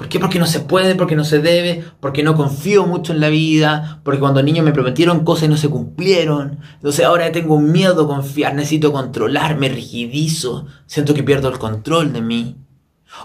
¿Por 0.00 0.08
qué? 0.08 0.18
Porque 0.18 0.38
no 0.38 0.46
se 0.46 0.60
puede, 0.60 0.94
porque 0.94 1.14
no 1.14 1.24
se 1.24 1.40
debe, 1.40 1.84
porque 2.00 2.22
no 2.22 2.34
confío 2.34 2.86
mucho 2.86 3.12
en 3.12 3.20
la 3.20 3.28
vida, 3.28 4.00
porque 4.02 4.18
cuando 4.18 4.42
niño 4.42 4.62
me 4.62 4.72
prometieron 4.72 5.24
cosas 5.24 5.44
y 5.44 5.48
no 5.48 5.58
se 5.58 5.68
cumplieron. 5.68 6.60
Entonces 6.76 7.04
ahora 7.04 7.30
tengo 7.32 7.60
miedo 7.60 8.04
a 8.04 8.08
confiar, 8.08 8.54
necesito 8.54 8.94
controlarme, 8.94 9.68
rigidizo, 9.68 10.66
siento 10.86 11.12
que 11.12 11.22
pierdo 11.22 11.50
el 11.50 11.58
control 11.58 12.14
de 12.14 12.22
mí. 12.22 12.56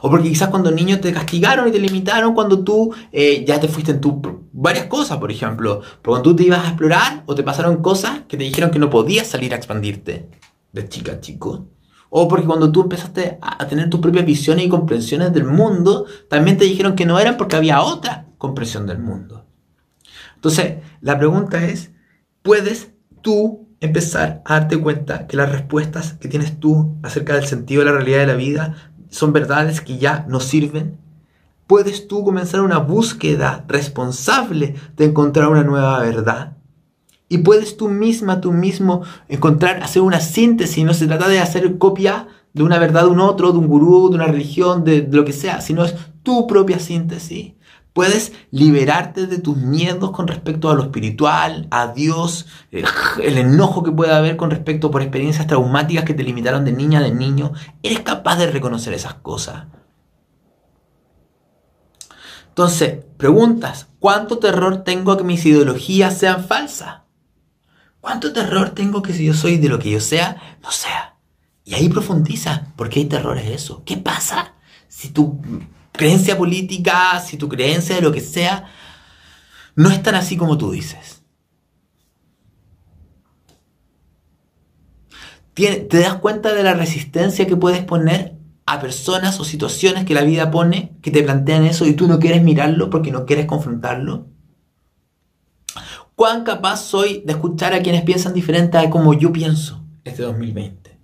O 0.01 0.09
porque 0.09 0.29
quizás 0.29 0.49
cuando 0.49 0.71
niño 0.71 0.99
te 0.99 1.13
castigaron 1.13 1.67
y 1.67 1.71
te 1.71 1.79
limitaron 1.79 2.33
cuando 2.33 2.63
tú 2.63 2.93
eh, 3.11 3.45
ya 3.47 3.59
te 3.59 3.67
fuiste 3.67 3.91
en 3.91 4.01
tu... 4.01 4.21
varias 4.51 4.85
cosas, 4.85 5.17
por 5.17 5.31
ejemplo. 5.31 5.81
Pero 6.01 6.11
cuando 6.11 6.29
tú 6.29 6.35
te 6.35 6.43
ibas 6.43 6.65
a 6.65 6.69
explorar 6.69 7.23
o 7.25 7.35
te 7.35 7.43
pasaron 7.43 7.81
cosas 7.81 8.21
que 8.27 8.37
te 8.37 8.43
dijeron 8.43 8.71
que 8.71 8.79
no 8.79 8.89
podías 8.89 9.27
salir 9.27 9.53
a 9.53 9.57
expandirte. 9.57 10.29
De 10.71 10.89
chica 10.89 11.19
chico. 11.19 11.67
O 12.09 12.27
porque 12.27 12.45
cuando 12.45 12.71
tú 12.71 12.81
empezaste 12.81 13.37
a 13.41 13.67
tener 13.67 13.89
tus 13.89 13.99
propias 13.99 14.25
visiones 14.25 14.65
y 14.65 14.69
comprensiones 14.69 15.33
del 15.33 15.45
mundo, 15.45 16.05
también 16.29 16.57
te 16.57 16.65
dijeron 16.65 16.95
que 16.95 17.05
no 17.05 17.19
eran 17.19 17.37
porque 17.37 17.55
había 17.55 17.81
otra 17.81 18.27
comprensión 18.37 18.85
del 18.85 18.99
mundo. 18.99 19.45
Entonces, 20.35 20.77
la 21.01 21.17
pregunta 21.17 21.63
es, 21.65 21.91
¿puedes 22.41 22.91
tú 23.21 23.67
empezar 23.79 24.41
a 24.45 24.59
darte 24.59 24.77
cuenta 24.77 25.27
que 25.27 25.37
las 25.37 25.51
respuestas 25.51 26.13
que 26.13 26.27
tienes 26.27 26.59
tú 26.59 26.97
acerca 27.03 27.33
del 27.33 27.45
sentido 27.45 27.83
de 27.83 27.91
la 27.91 27.97
realidad 27.97 28.19
de 28.19 28.27
la 28.27 28.35
vida 28.35 28.93
son 29.15 29.31
verdades 29.31 29.81
que 29.81 29.97
ya 29.97 30.25
no 30.27 30.39
sirven? 30.39 30.97
¿Puedes 31.67 32.07
tú 32.07 32.23
comenzar 32.23 32.61
una 32.61 32.79
búsqueda 32.79 33.63
responsable 33.67 34.75
de 34.97 35.05
encontrar 35.05 35.47
una 35.47 35.63
nueva 35.63 35.99
verdad? 36.01 36.57
Y 37.27 37.39
puedes 37.39 37.75
tú 37.77 37.87
misma, 37.89 38.41
tú 38.41 38.51
mismo 38.51 39.01
encontrar, 39.29 39.81
hacer 39.81 40.01
una 40.01 40.19
síntesis. 40.19 40.85
No 40.85 40.93
se 40.93 41.07
trata 41.07 41.27
de 41.27 41.39
hacer 41.39 41.77
copia 41.77 42.27
de 42.53 42.63
una 42.63 42.77
verdad 42.77 43.03
de 43.03 43.09
un 43.09 43.19
otro, 43.19 43.51
de 43.51 43.57
un 43.57 43.67
gurú, 43.67 44.09
de 44.09 44.15
una 44.15 44.27
religión, 44.27 44.83
de, 44.83 45.07
lo 45.09 45.25
que 45.25 45.33
sea, 45.33 45.61
sino 45.61 45.83
es 45.83 45.95
tu 46.21 46.45
propia 46.45 46.77
síntesis. 46.77 47.53
Puedes 47.95 48.33
liberarte 48.51 49.25
de 49.25 49.37
tus 49.37 49.55
miedos 49.55 50.11
con 50.11 50.27
respecto 50.27 50.69
a 50.69 50.75
lo 50.75 50.83
espiritual, 50.83 51.69
a 51.71 51.87
Dios, 51.87 52.45
el, 52.69 52.83
eh, 52.83 52.87
el 53.23 53.37
enojo 53.37 53.83
que 53.83 53.91
pueda 53.93 54.17
haber 54.17 54.35
con 54.35 54.51
respecto 54.51 54.91
por 54.91 55.01
experiencias 55.01 55.47
traumáticas 55.47 56.03
que 56.03 56.13
te 56.13 56.23
limitaron 56.23 56.65
de 56.65 56.73
niña, 56.73 56.99
de 56.99 57.13
niño. 57.13 57.53
Eres 57.83 58.01
capaz 58.01 58.35
de 58.35 58.51
reconocer 58.51 58.93
esas 58.93 59.13
cosas. 59.13 59.67
Entonces, 62.49 63.05
preguntas, 63.15 63.87
¿cuánto 63.99 64.39
terror 64.39 64.83
tengo 64.83 65.13
a 65.13 65.17
que 65.17 65.23
mis 65.23 65.45
ideologías 65.45 66.17
sean 66.17 66.43
falsas? 66.43 67.03
¿Cuánto 68.01 68.33
terror 68.33 68.71
tengo 68.71 69.01
que 69.01 69.13
si 69.13 69.25
yo 69.25 69.33
soy 69.33 69.55
de 69.55 69.69
lo 69.69 69.79
que 69.79 69.91
yo 69.91 70.01
sea, 70.01 70.57
no 70.61 70.69
sea? 70.69 71.15
Y 71.63 71.75
ahí 71.75 71.87
profundiza, 71.87 72.73
¿por 72.75 72.89
qué 72.89 72.99
hay 72.99 73.05
terror 73.05 73.37
es 73.37 73.51
eso? 73.51 73.83
¿Qué 73.85 73.95
pasa 73.95 74.55
si 74.89 75.11
tu 75.11 75.39
creencia 75.97 76.37
política, 76.37 77.19
si 77.19 77.37
tu 77.37 77.49
creencia 77.49 77.95
de 77.95 78.01
lo 78.01 78.11
que 78.11 78.21
sea, 78.21 78.71
no 79.75 79.89
es 79.89 80.01
tan 80.01 80.15
así 80.15 80.37
como 80.37 80.57
tú 80.57 80.71
dices? 80.71 81.23
¿Te 85.53 85.99
das 85.99 86.15
cuenta 86.15 86.53
de 86.53 86.63
la 86.63 86.73
resistencia 86.73 87.47
que 87.47 87.55
puedes 87.55 87.83
poner 87.83 88.35
a 88.65 88.81
personas 88.81 89.39
o 89.39 89.45
situaciones 89.45 90.05
que 90.05 90.13
la 90.13 90.23
vida 90.23 90.51
pone 90.51 90.97
que 91.01 91.11
te 91.11 91.23
plantean 91.23 91.63
eso 91.63 91.85
y 91.85 91.93
tú 91.93 92.07
no 92.07 92.19
quieres 92.19 92.43
mirarlo 92.43 92.89
porque 92.89 93.11
no 93.11 93.25
quieres 93.25 93.45
confrontarlo? 93.45 94.27
¿Cuán 96.15 96.43
capaz 96.43 96.77
soy 96.77 97.23
de 97.25 97.33
escuchar 97.33 97.73
a 97.73 97.81
quienes 97.81 98.03
piensan 98.03 98.33
diferente 98.33 98.77
a 98.77 98.89
como 98.89 99.13
yo 99.13 99.31
pienso 99.31 99.81
este 100.03 100.23
2020? 100.23 100.97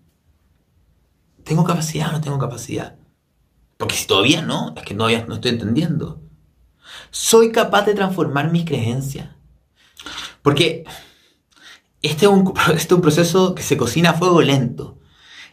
¿Tengo 1.43 1.63
capacidad 1.63 2.09
o 2.09 2.11
no 2.13 2.21
tengo 2.21 2.39
capacidad? 2.39 3.00
Porque 3.81 3.95
si 3.95 4.05
todavía 4.05 4.43
no, 4.43 4.75
es 4.77 4.83
que 4.83 4.93
todavía 4.93 5.25
no 5.27 5.33
estoy 5.33 5.49
entendiendo. 5.53 6.21
¿Soy 7.09 7.51
capaz 7.51 7.81
de 7.87 7.95
transformar 7.95 8.51
mis 8.51 8.63
creencias? 8.63 9.29
Porque 10.43 10.83
este 12.03 12.27
es, 12.27 12.31
un, 12.31 12.53
este 12.75 12.75
es 12.75 12.91
un 12.91 13.01
proceso 13.01 13.55
que 13.55 13.63
se 13.63 13.77
cocina 13.77 14.11
a 14.11 14.13
fuego 14.13 14.43
lento. 14.43 14.99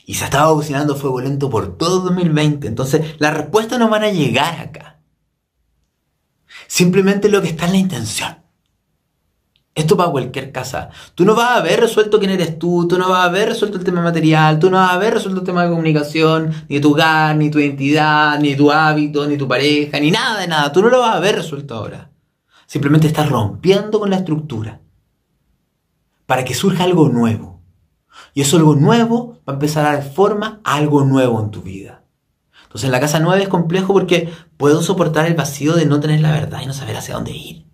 Y 0.05 0.13
se 0.13 0.25
ha 0.25 0.27
estado 0.27 0.55
cocinando 0.55 0.93
a 0.93 0.97
fuego 0.99 1.23
lento 1.23 1.49
por 1.49 1.79
todo 1.79 2.01
2020. 2.01 2.69
Entonces, 2.69 3.19
las 3.19 3.33
respuestas 3.33 3.79
no 3.79 3.89
van 3.89 4.05
a 4.05 4.11
llegar 4.11 4.61
acá. 4.61 5.01
Simplemente 6.67 7.31
lo 7.31 7.41
que 7.41 7.49
está 7.49 7.65
en 7.65 7.73
la 7.73 7.79
intención. 7.79 8.38
Esto 9.79 9.97
para 9.97 10.11
cualquier 10.11 10.51
casa. 10.51 10.91
Tú 11.15 11.25
no 11.25 11.37
vas 11.37 11.51
a 11.51 11.57
haber 11.59 11.79
resuelto 11.79 12.19
quién 12.19 12.33
eres 12.33 12.59
tú, 12.59 12.89
tú 12.89 12.99
no 12.99 13.09
vas 13.09 13.21
a 13.21 13.25
haber 13.27 13.51
resuelto 13.51 13.79
el 13.79 13.85
tema 13.85 14.03
material, 14.03 14.59
tú 14.59 14.71
no 14.71 14.77
vas 14.77 14.91
a 14.91 14.95
haber 14.95 15.15
resuelto 15.15 15.39
el 15.39 15.47
tema 15.47 15.63
de 15.63 15.71
comunicación, 15.71 16.53
ni 16.69 16.81
tu 16.81 16.95
hogar, 16.95 17.37
ni 17.37 17.49
tu 17.49 17.61
identidad, 17.61 18.41
ni 18.41 18.57
tu 18.57 18.73
hábito, 18.73 19.25
ni 19.29 19.37
tu 19.37 19.47
pareja, 19.47 20.01
ni 20.01 20.11
nada 20.11 20.41
de 20.41 20.49
nada. 20.49 20.73
Tú 20.73 20.83
no 20.83 20.89
lo 20.89 20.99
vas 20.99 21.11
a 21.11 21.19
haber 21.19 21.37
resuelto 21.37 21.77
ahora. 21.77 22.11
Simplemente 22.67 23.07
estás 23.07 23.29
rompiendo 23.29 24.01
con 24.01 24.11
la 24.11 24.17
estructura 24.17 24.81
para 26.27 26.45
que 26.45 26.55
surja 26.55 26.83
algo 26.83 27.09
nuevo. 27.09 27.63
Y 28.35 28.41
eso 28.41 28.57
algo 28.57 28.75
nuevo 28.75 29.39
va 29.49 29.53
a 29.53 29.57
empezar 29.59 29.87
a 29.87 29.93
dar 29.93 30.03
forma 30.03 30.61
a 30.65 30.75
algo 30.75 31.05
nuevo 31.05 31.41
en 31.41 31.53
tu 31.53 31.63
vida. 31.63 32.03
Entonces 32.65 32.87
en 32.87 32.93
la 32.93 32.99
casa 32.99 33.21
9 33.21 33.45
es 33.45 33.49
complejo 33.49 33.93
porque 33.93 34.29
puedo 34.57 34.83
soportar 34.83 35.27
el 35.27 35.35
vacío 35.35 35.75
de 35.75 35.87
no 35.87 36.01
tener 36.01 36.21
la 36.21 36.33
verdad 36.33 36.63
y 36.63 36.67
no 36.67 36.73
saber 36.73 36.97
hacia 36.97 37.15
dónde 37.15 37.31
ir 37.31 37.69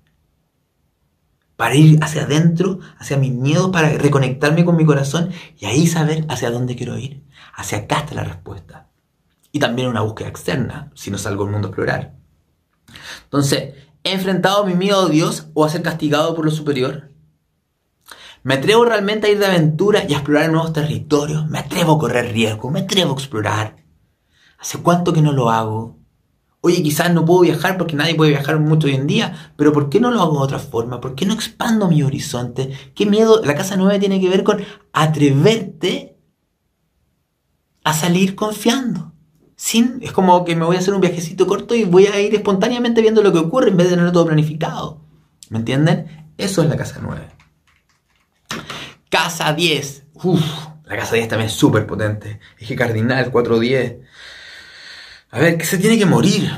para 1.57 1.75
ir 1.75 1.99
hacia 2.03 2.23
adentro, 2.23 2.81
hacia 2.99 3.17
mi 3.17 3.31
miedo, 3.31 3.71
para 3.71 3.91
reconectarme 3.91 4.65
con 4.65 4.77
mi 4.77 4.85
corazón 4.85 5.31
y 5.59 5.67
ahí 5.67 5.87
saber 5.87 6.25
hacia 6.29 6.51
dónde 6.51 6.77
quiero 6.77 6.99
ir. 6.99 7.23
Hacia 7.55 7.79
acá 7.79 8.01
está 8.01 8.15
la 8.15 8.25
respuesta. 8.25 8.89
Y 9.53 9.61
también 9.61 9.89
una 9.89 10.01
búsqueda 10.01 10.29
externa, 10.29 10.91
si 10.95 11.11
no 11.11 11.19
salgo 11.19 11.45
al 11.45 11.51
mundo 11.51 11.69
a 11.69 11.71
explorar. 11.71 12.15
Entonces, 13.25 13.75
¿he 14.03 14.13
enfrentado 14.13 14.65
mi 14.65 14.75
miedo 14.75 15.07
a 15.07 15.09
Dios 15.09 15.47
o 15.55 15.65
a 15.65 15.69
ser 15.69 15.83
castigado 15.83 16.35
por 16.35 16.45
lo 16.45 16.51
superior? 16.51 17.11
¿Me 18.43 18.55
atrevo 18.55 18.85
realmente 18.85 19.27
a 19.27 19.31
ir 19.31 19.39
de 19.39 19.47
aventura 19.47 20.05
y 20.07 20.13
a 20.13 20.19
explorar 20.19 20.51
nuevos 20.51 20.73
territorios? 20.73 21.49
¿Me 21.49 21.59
atrevo 21.59 21.95
a 21.95 21.99
correr 21.99 22.33
riesgo? 22.33 22.71
¿Me 22.71 22.81
atrevo 22.81 23.13
a 23.13 23.15
explorar? 23.15 23.77
¿Hace 24.59 24.79
cuánto 24.79 25.13
que 25.13 25.23
no 25.23 25.33
lo 25.33 25.51
hago? 25.51 25.99
Oye, 26.67 26.83
quizás 26.83 27.13
no 27.13 27.27
puedo 27.27 27.43
viajar 27.43 27.77
porque 27.77 27.95
nadie 27.95 28.15
puede 28.15 28.31
viajar 28.31 28.59
mucho 28.59 28.87
hoy 28.87 28.95
en 28.95 29.07
día, 29.07 29.53
pero 29.55 29.71
¿por 29.75 29.91
qué 29.91 30.01
no 30.01 30.11
lo 30.11 30.23
hago 30.23 30.39
de 30.39 30.45
otra 30.45 30.59
forma? 30.59 30.99
¿Por 30.99 31.15
qué 31.15 31.27
no 31.27 31.35
expando 31.35 31.89
mi 31.89 32.03
horizonte? 32.03 32.73
¿Qué 32.95 33.05
miedo? 33.05 33.43
La 33.45 33.55
casa 33.55 33.77
nueva 33.77 33.99
tiene 33.99 34.19
que 34.19 34.31
ver 34.31 34.45
con 34.45 34.65
atreverte 34.95 36.17
a 37.85 37.93
salir 37.93 38.35
confiando. 38.35 39.13
Sin, 39.55 39.99
es 40.01 40.13
como 40.13 40.43
que 40.47 40.57
me 40.57 40.65
voy 40.65 40.77
a 40.77 40.79
hacer 40.79 40.95
un 40.95 41.03
viajecito 41.03 41.47
corto 41.47 41.75
y 41.75 41.85
voy 41.85 42.07
a 42.07 42.19
ir 42.19 42.35
espontáneamente 42.35 43.03
viendo 43.03 43.23
lo 43.23 43.31
que 43.31 43.41
ocurre 43.41 43.69
en 43.69 43.77
vez 43.77 43.89
de 43.89 43.91
tenerlo 43.91 44.13
todo 44.13 44.25
planificado. 44.25 45.03
¿Me 45.51 45.59
entienden? 45.59 46.33
Eso 46.39 46.63
es 46.63 46.71
la 46.71 46.79
casa 46.79 46.99
9. 47.03 47.29
Casa 49.11 49.53
10. 49.53 50.05
Uf, 50.15 50.41
la 50.85 50.97
casa 50.97 51.15
10 51.15 51.29
también 51.29 51.49
es 51.49 51.55
súper 51.55 51.87
potente. 51.87 52.41
Eje 52.59 52.75
cardinal, 52.75 53.31
4-10. 53.31 53.99
A 55.35 55.41
ver, 55.41 55.67
se 55.67 55.79
tiene 55.79 55.99
que 55.99 56.07
morir. 56.07 56.49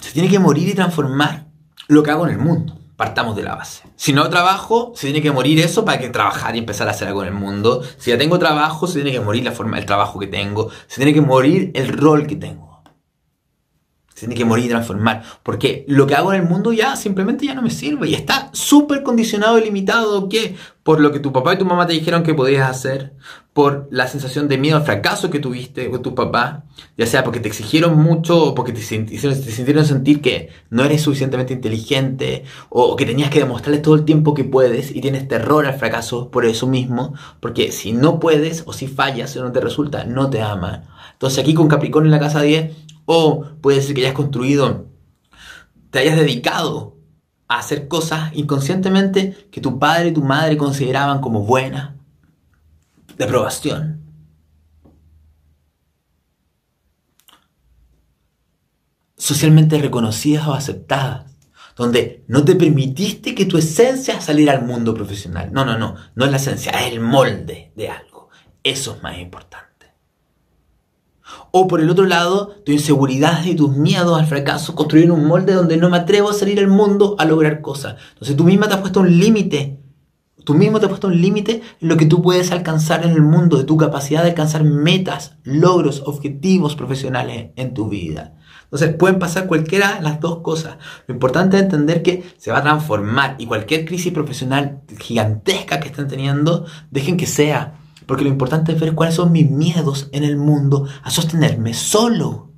Se 0.00 0.10
tiene 0.10 0.28
que 0.28 0.40
morir 0.40 0.68
y 0.68 0.74
transformar 0.74 1.46
lo 1.86 2.02
que 2.02 2.10
hago 2.10 2.26
en 2.26 2.32
el 2.32 2.38
mundo. 2.38 2.76
Partamos 2.96 3.36
de 3.36 3.44
la 3.44 3.54
base. 3.54 3.84
Si 3.94 4.12
no 4.12 4.28
trabajo, 4.28 4.92
se 4.96 5.06
tiene 5.06 5.22
que 5.22 5.30
morir 5.30 5.60
eso 5.60 5.84
para 5.84 6.00
que 6.00 6.08
trabajar 6.08 6.56
y 6.56 6.58
empezar 6.58 6.88
a 6.88 6.90
hacer 6.90 7.06
algo 7.06 7.22
en 7.22 7.28
el 7.28 7.34
mundo. 7.34 7.84
Si 7.96 8.10
ya 8.10 8.18
tengo 8.18 8.40
trabajo, 8.40 8.88
se 8.88 8.94
tiene 8.94 9.12
que 9.12 9.20
morir 9.20 9.44
la 9.44 9.52
forma 9.52 9.76
del 9.76 9.86
trabajo 9.86 10.18
que 10.18 10.26
tengo. 10.26 10.68
Se 10.88 10.96
tiene 10.96 11.14
que 11.14 11.20
morir 11.20 11.70
el 11.74 11.96
rol 11.96 12.26
que 12.26 12.34
tengo. 12.34 12.73
Se 14.14 14.26
tiene 14.26 14.36
que 14.36 14.44
morir 14.44 14.66
y 14.66 14.68
transformar. 14.68 15.24
Porque 15.42 15.84
lo 15.88 16.06
que 16.06 16.14
hago 16.14 16.32
en 16.32 16.42
el 16.42 16.48
mundo 16.48 16.72
ya 16.72 16.94
simplemente 16.94 17.46
ya 17.46 17.54
no 17.54 17.62
me 17.62 17.70
sirve. 17.70 18.08
Y 18.08 18.14
está 18.14 18.48
súper 18.52 19.02
condicionado 19.02 19.58
y 19.58 19.64
limitado. 19.64 20.28
¿Qué? 20.28 20.54
Por 20.84 21.00
lo 21.00 21.10
que 21.10 21.18
tu 21.18 21.32
papá 21.32 21.54
y 21.54 21.58
tu 21.58 21.64
mamá 21.64 21.84
te 21.88 21.94
dijeron 21.94 22.22
que 22.22 22.32
podías 22.32 22.70
hacer. 22.70 23.14
Por 23.52 23.88
la 23.90 24.06
sensación 24.06 24.46
de 24.46 24.56
miedo 24.56 24.76
al 24.76 24.84
fracaso 24.84 25.30
que 25.30 25.40
tuviste 25.40 25.90
con 25.90 26.00
tu 26.00 26.14
papá. 26.14 26.62
Ya 26.96 27.06
sea 27.06 27.24
porque 27.24 27.40
te 27.40 27.48
exigieron 27.48 28.00
mucho 28.00 28.40
o 28.40 28.54
porque 28.54 28.72
te, 28.72 28.82
sintieron, 28.82 29.34
te 29.34 29.50
sintieron 29.50 29.84
sentir 29.84 30.20
que 30.20 30.50
no 30.70 30.84
eres 30.84 31.02
suficientemente 31.02 31.52
inteligente. 31.52 32.44
O 32.68 32.94
que 32.94 33.06
tenías 33.06 33.30
que 33.30 33.40
demostrarles 33.40 33.82
todo 33.82 33.96
el 33.96 34.04
tiempo 34.04 34.32
que 34.32 34.44
puedes. 34.44 34.94
Y 34.94 35.00
tienes 35.00 35.26
terror 35.26 35.66
al 35.66 35.74
fracaso 35.74 36.30
por 36.30 36.44
eso 36.44 36.68
mismo. 36.68 37.14
Porque 37.40 37.72
si 37.72 37.92
no 37.92 38.20
puedes 38.20 38.62
o 38.66 38.72
si 38.72 38.86
fallas 38.86 39.36
o 39.36 39.42
no 39.42 39.50
te 39.50 39.60
resulta, 39.60 40.04
no 40.04 40.30
te 40.30 40.40
aman. 40.40 40.84
Entonces 41.14 41.40
aquí 41.40 41.52
con 41.52 41.66
Capricornio 41.66 42.06
en 42.06 42.12
la 42.12 42.20
casa 42.20 42.40
10 42.40 42.84
o 43.06 43.44
puede 43.60 43.82
ser 43.82 43.94
que 43.94 44.02
hayas 44.02 44.14
construido, 44.14 44.86
te 45.90 46.00
hayas 46.00 46.16
dedicado 46.16 46.96
a 47.48 47.58
hacer 47.58 47.88
cosas 47.88 48.32
inconscientemente 48.34 49.48
que 49.50 49.60
tu 49.60 49.78
padre 49.78 50.08
y 50.08 50.12
tu 50.12 50.22
madre 50.22 50.56
consideraban 50.56 51.20
como 51.20 51.44
buenas, 51.44 51.94
de 53.16 53.24
aprobación. 53.24 54.00
Socialmente 59.16 59.78
reconocidas 59.78 60.46
o 60.48 60.54
aceptadas 60.54 61.34
donde 61.76 62.24
no 62.28 62.44
te 62.44 62.54
permitiste 62.54 63.34
que 63.34 63.46
tu 63.46 63.58
esencia 63.58 64.20
saliera 64.20 64.52
al 64.52 64.64
mundo 64.64 64.94
profesional. 64.94 65.52
No, 65.52 65.64
no, 65.64 65.76
no, 65.76 65.96
no 66.14 66.24
es 66.24 66.30
la 66.30 66.36
esencia, 66.36 66.72
es 66.72 66.92
el 66.92 67.00
molde 67.00 67.72
de 67.74 67.88
algo. 67.88 68.28
Eso 68.62 68.94
es 68.96 69.02
más 69.02 69.18
importante. 69.18 69.73
O 71.56 71.68
por 71.68 71.80
el 71.80 71.88
otro 71.88 72.04
lado, 72.04 72.48
tu 72.66 72.72
inseguridad 72.72 73.44
y 73.44 73.54
tus 73.54 73.76
miedos 73.76 74.18
al 74.18 74.26
fracaso 74.26 74.74
construyen 74.74 75.12
un 75.12 75.24
molde 75.24 75.52
donde 75.52 75.76
no 75.76 75.88
me 75.88 75.98
atrevo 75.98 76.30
a 76.30 76.34
salir 76.34 76.58
al 76.58 76.66
mundo 76.66 77.14
a 77.16 77.24
lograr 77.24 77.60
cosas. 77.60 77.94
Entonces 78.14 78.36
tú 78.36 78.42
misma 78.42 78.66
te 78.66 78.74
has 78.74 78.80
puesto 78.80 78.98
un 78.98 79.20
límite. 79.20 79.78
Tú 80.44 80.54
mismo 80.54 80.80
te 80.80 80.86
has 80.86 80.88
puesto 80.88 81.06
un 81.06 81.22
límite 81.22 81.62
en 81.80 81.88
lo 81.88 81.96
que 81.96 82.06
tú 82.06 82.22
puedes 82.22 82.50
alcanzar 82.50 83.06
en 83.06 83.12
el 83.12 83.22
mundo, 83.22 83.56
de 83.56 83.62
tu 83.62 83.76
capacidad 83.76 84.24
de 84.24 84.30
alcanzar 84.30 84.64
metas, 84.64 85.36
logros, 85.44 86.02
objetivos 86.06 86.74
profesionales 86.74 87.52
en 87.54 87.72
tu 87.72 87.88
vida. 87.88 88.34
Entonces 88.64 88.92
pueden 88.96 89.20
pasar 89.20 89.46
cualquiera 89.46 89.94
de 89.94 90.02
las 90.02 90.18
dos 90.18 90.40
cosas. 90.40 90.78
Lo 91.06 91.14
importante 91.14 91.56
es 91.56 91.62
entender 91.62 92.02
que 92.02 92.24
se 92.36 92.50
va 92.50 92.58
a 92.58 92.62
transformar 92.62 93.36
y 93.38 93.46
cualquier 93.46 93.84
crisis 93.84 94.12
profesional 94.12 94.80
gigantesca 94.98 95.78
que 95.78 95.86
estén 95.86 96.08
teniendo, 96.08 96.66
dejen 96.90 97.16
que 97.16 97.26
sea 97.26 97.83
porque 98.06 98.24
lo 98.24 98.30
importante 98.30 98.72
es 98.72 98.80
ver 98.80 98.94
cuáles 98.94 99.14
son 99.14 99.32
mis 99.32 99.50
miedos 99.50 100.08
en 100.12 100.24
el 100.24 100.36
mundo 100.36 100.86
a 101.02 101.10
sostenerme 101.10 101.74
solo. 101.74 102.50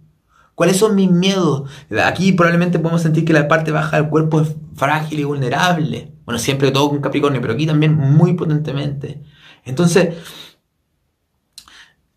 ¿Cuáles 0.55 0.78
son 0.78 0.94
mis 0.94 1.10
miedos? 1.10 1.68
Aquí 2.05 2.32
probablemente 2.32 2.78
podemos 2.78 3.02
sentir 3.02 3.24
que 3.24 3.35
la 3.35 3.47
parte 3.47 3.73
baja 3.73 3.98
del 3.98 4.09
cuerpo 4.09 4.40
es 4.40 4.55
frágil 4.74 5.20
y 5.20 5.24
vulnerable. 5.24 6.12
Bueno, 6.24 6.39
siempre 6.39 6.70
todo 6.70 6.89
con 6.89 7.01
Capricornio, 7.01 7.40
pero 7.40 7.52
aquí 7.52 7.66
también 7.66 7.94
muy 7.94 8.35
potentemente. 8.35 9.23
Entonces, 9.64 10.14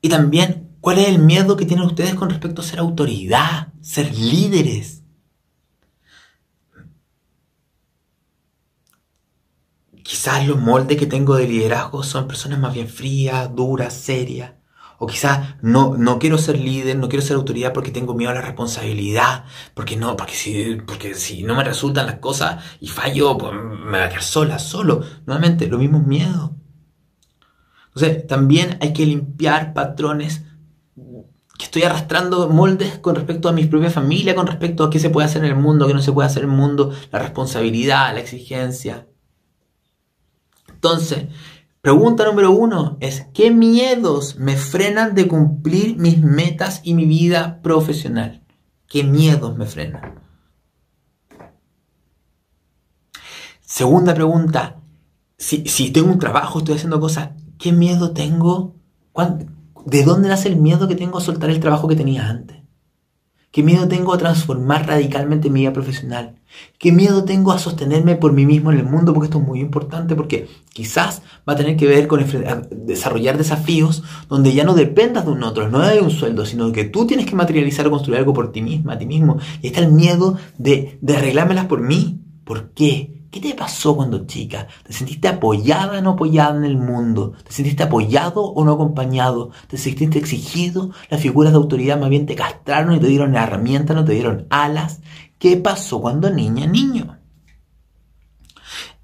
y 0.01 0.07
también, 0.07 0.69
¿cuál 0.80 0.99
es 0.99 1.10
el 1.10 1.19
miedo 1.19 1.57
que 1.57 1.65
tienen 1.65 1.85
ustedes 1.85 2.15
con 2.15 2.30
respecto 2.30 2.61
a 2.61 2.65
ser 2.65 2.80
autoridad, 2.80 3.73
ser 3.81 4.15
líderes? 4.15 4.98
Quizás 10.10 10.48
los 10.48 10.60
moldes 10.60 10.98
que 10.98 11.06
tengo 11.06 11.36
de 11.36 11.48
liderazgo 11.48 12.02
son 12.02 12.27
personas 12.27 12.57
más 12.57 12.73
bien 12.73 12.88
frías, 12.88 13.56
duras, 13.56 13.94
serias. 13.94 14.53
O 14.98 15.06
quizás 15.06 15.57
no, 15.61 15.98
no 15.98 16.18
quiero 16.18 16.40
ser 16.40 16.57
líder, 16.57 16.98
no 16.98 17.10
quiero 17.10 17.23
ser 17.23 17.36
autoridad 17.36 17.73
porque 17.73 17.91
tengo 17.91 18.15
miedo 18.15 18.31
a 18.31 18.34
la 18.34 18.41
responsabilidad. 18.41 19.45
Porque 19.76 19.98
no, 19.98 20.18
porque 20.18 20.34
si, 20.34 20.77
porque 20.88 21.14
si 21.14 21.44
no 21.44 21.53
me 21.53 21.64
resultan 21.64 22.07
las 22.07 22.15
cosas 22.15 22.64
y 22.80 22.88
fallo, 22.88 23.38
pues 23.38 23.53
me 23.53 23.91
voy 23.91 23.99
a 23.99 24.10
quedar 24.10 24.23
sola, 24.23 24.57
solo. 24.57 25.03
Nuevamente, 25.27 25.68
lo 25.68 25.77
mismo 25.77 25.99
miedo. 25.99 26.56
Entonces, 27.94 28.26
también 28.26 28.80
hay 28.81 28.94
que 28.94 29.06
limpiar 29.06 29.76
patrones 29.76 30.41
que 30.95 31.65
estoy 31.65 31.84
arrastrando 31.84 32.49
moldes 32.49 32.98
con 32.98 33.14
respecto 33.14 33.48
a 33.48 33.52
mi 33.52 33.65
propia 33.65 33.91
familia, 33.91 34.34
con 34.34 34.48
respecto 34.48 34.86
a 34.86 34.90
qué 34.90 34.98
se 34.98 35.11
puede 35.11 35.27
hacer 35.27 35.44
en 35.45 35.52
el 35.52 35.56
mundo, 35.56 35.86
qué 35.86 35.94
no 35.94 36.02
se 36.02 36.14
puede 36.14 36.26
hacer 36.26 36.45
en 36.45 36.49
el 36.49 36.56
mundo, 36.57 36.91
la 37.11 37.19
responsabilidad, 37.19 38.11
la 38.15 38.22
exigencia. 38.22 39.06
Entonces, 40.81 41.27
pregunta 41.81 42.23
número 42.23 42.51
uno 42.51 42.97
es, 43.01 43.27
¿qué 43.34 43.51
miedos 43.51 44.38
me 44.38 44.56
frenan 44.56 45.14
de 45.14 45.27
cumplir 45.27 45.97
mis 45.97 46.22
metas 46.22 46.80
y 46.85 46.93
mi 46.93 47.03
vida 47.03 47.60
profesional? 47.61 48.45
¿Qué 48.88 49.03
miedos 49.03 49.57
me 49.57 49.65
frenan? 49.65 50.22
Segunda 53.60 54.14
pregunta, 54.14 54.77
si, 55.38 55.68
si 55.68 55.91
tengo 55.91 56.14
un 56.14 56.19
trabajo, 56.19 56.60
estoy 56.60 56.76
haciendo 56.76 57.01
cosas, 57.01 57.31
¿qué 57.57 57.73
miedo 57.73 58.14
tengo? 58.14 58.77
¿De 59.85 60.03
dónde 60.06 60.30
nace 60.30 60.47
el 60.47 60.56
miedo 60.56 60.88
que 60.88 60.95
tengo 60.95 61.18
a 61.18 61.22
soltar 61.22 61.49
el 61.49 61.60
trabajo 61.60 61.89
que 61.89 61.97
tenía 61.97 62.30
antes? 62.30 62.59
¿Qué 63.51 63.63
miedo 63.63 63.88
tengo 63.88 64.13
a 64.13 64.17
transformar 64.19 64.85
radicalmente 64.85 65.49
mi 65.49 65.61
vida 65.61 65.73
profesional? 65.73 66.35
¿Qué 66.77 66.91
miedo 66.91 67.23
tengo 67.23 67.51
a 67.51 67.57
sostenerme 67.57 68.15
por 68.15 68.31
mí 68.31 68.45
mismo 68.45 68.71
en 68.71 68.77
el 68.77 68.85
mundo? 68.85 69.11
Porque 69.11 69.26
esto 69.26 69.39
es 69.39 69.47
muy 69.47 69.59
importante, 69.59 70.15
porque 70.15 70.47
quizás 70.71 71.23
va 71.47 71.53
a 71.53 71.55
tener 71.55 71.76
que 71.76 71.88
ver 71.88 72.07
con 72.07 72.23
desarrollar 72.71 73.39
desafíos 73.39 74.03
donde 74.27 74.53
ya 74.53 74.63
no 74.63 74.76
dependas 74.76 75.26
de 75.26 75.31
un 75.31 75.43
otro, 75.43 75.67
no 75.67 75.80
de 75.80 75.99
un 75.99 76.11
sueldo, 76.11 76.45
sino 76.45 76.71
que 76.71 76.85
tú 76.85 77.07
tienes 77.07 77.26
que 77.26 77.35
materializar 77.35 77.88
o 77.88 77.91
construir 77.91 78.19
algo 78.19 78.34
por 78.34 78.51
ti 78.51 78.61
misma, 78.61 78.93
a 78.93 78.99
ti 78.99 79.07
mismo. 79.07 79.39
Y 79.63 79.67
está 79.67 79.80
el 79.80 79.91
miedo 79.91 80.38
de, 80.59 80.99
de 81.01 81.17
arreglármelas 81.17 81.65
por 81.65 81.81
mí. 81.81 82.21
¿Por 82.43 82.71
qué? 82.73 83.18
¿Qué 83.31 83.39
te 83.39 83.53
pasó 83.53 83.95
cuando 83.95 84.26
chica? 84.26 84.68
¿Te 84.84 84.91
sentiste 84.91 85.27
apoyada 85.27 85.99
o 85.99 86.01
no 86.01 86.11
apoyada 86.11 86.57
en 86.57 86.65
el 86.65 86.77
mundo? 86.77 87.34
¿Te 87.43 87.51
sentiste 87.51 87.84
apoyado 87.84 88.43
o 88.43 88.65
no 88.65 88.73
acompañado? 88.73 89.51
¿Te 89.68 89.77
sentiste 89.77 90.18
exigido? 90.18 90.91
Las 91.10 91.22
figuras 91.22 91.53
de 91.53 91.57
autoridad 91.57 91.99
más 91.99 92.10
bien 92.10 92.26
te 92.26 92.35
castraron 92.35 92.95
y 92.95 92.99
te 92.99 93.07
dieron 93.07 93.35
herramientas, 93.35 93.95
no 93.95 94.03
te 94.03 94.14
dieron 94.14 94.47
alas. 94.49 95.01
¿Qué 95.38 95.57
pasó 95.57 96.01
cuando 96.01 96.31
niña, 96.31 96.65
niño? 96.65 97.19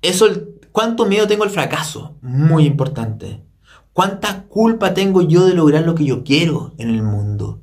Eso, 0.02 0.27
¿cuánto 0.72 1.06
miedo 1.06 1.27
tengo 1.27 1.43
al 1.43 1.52
fracaso? 1.52 2.18
Muy 2.22 2.65
importante. 2.65 3.43
¿Cuánta 3.93 4.43
culpa 4.43 4.93
tengo 4.93 5.22
yo 5.22 5.45
de 5.45 5.53
lograr 5.53 5.84
lo 5.84 5.93
que 5.93 6.06
yo 6.06 6.23
quiero 6.23 6.73
en 6.77 6.89
el 6.89 7.03
mundo? 7.03 7.61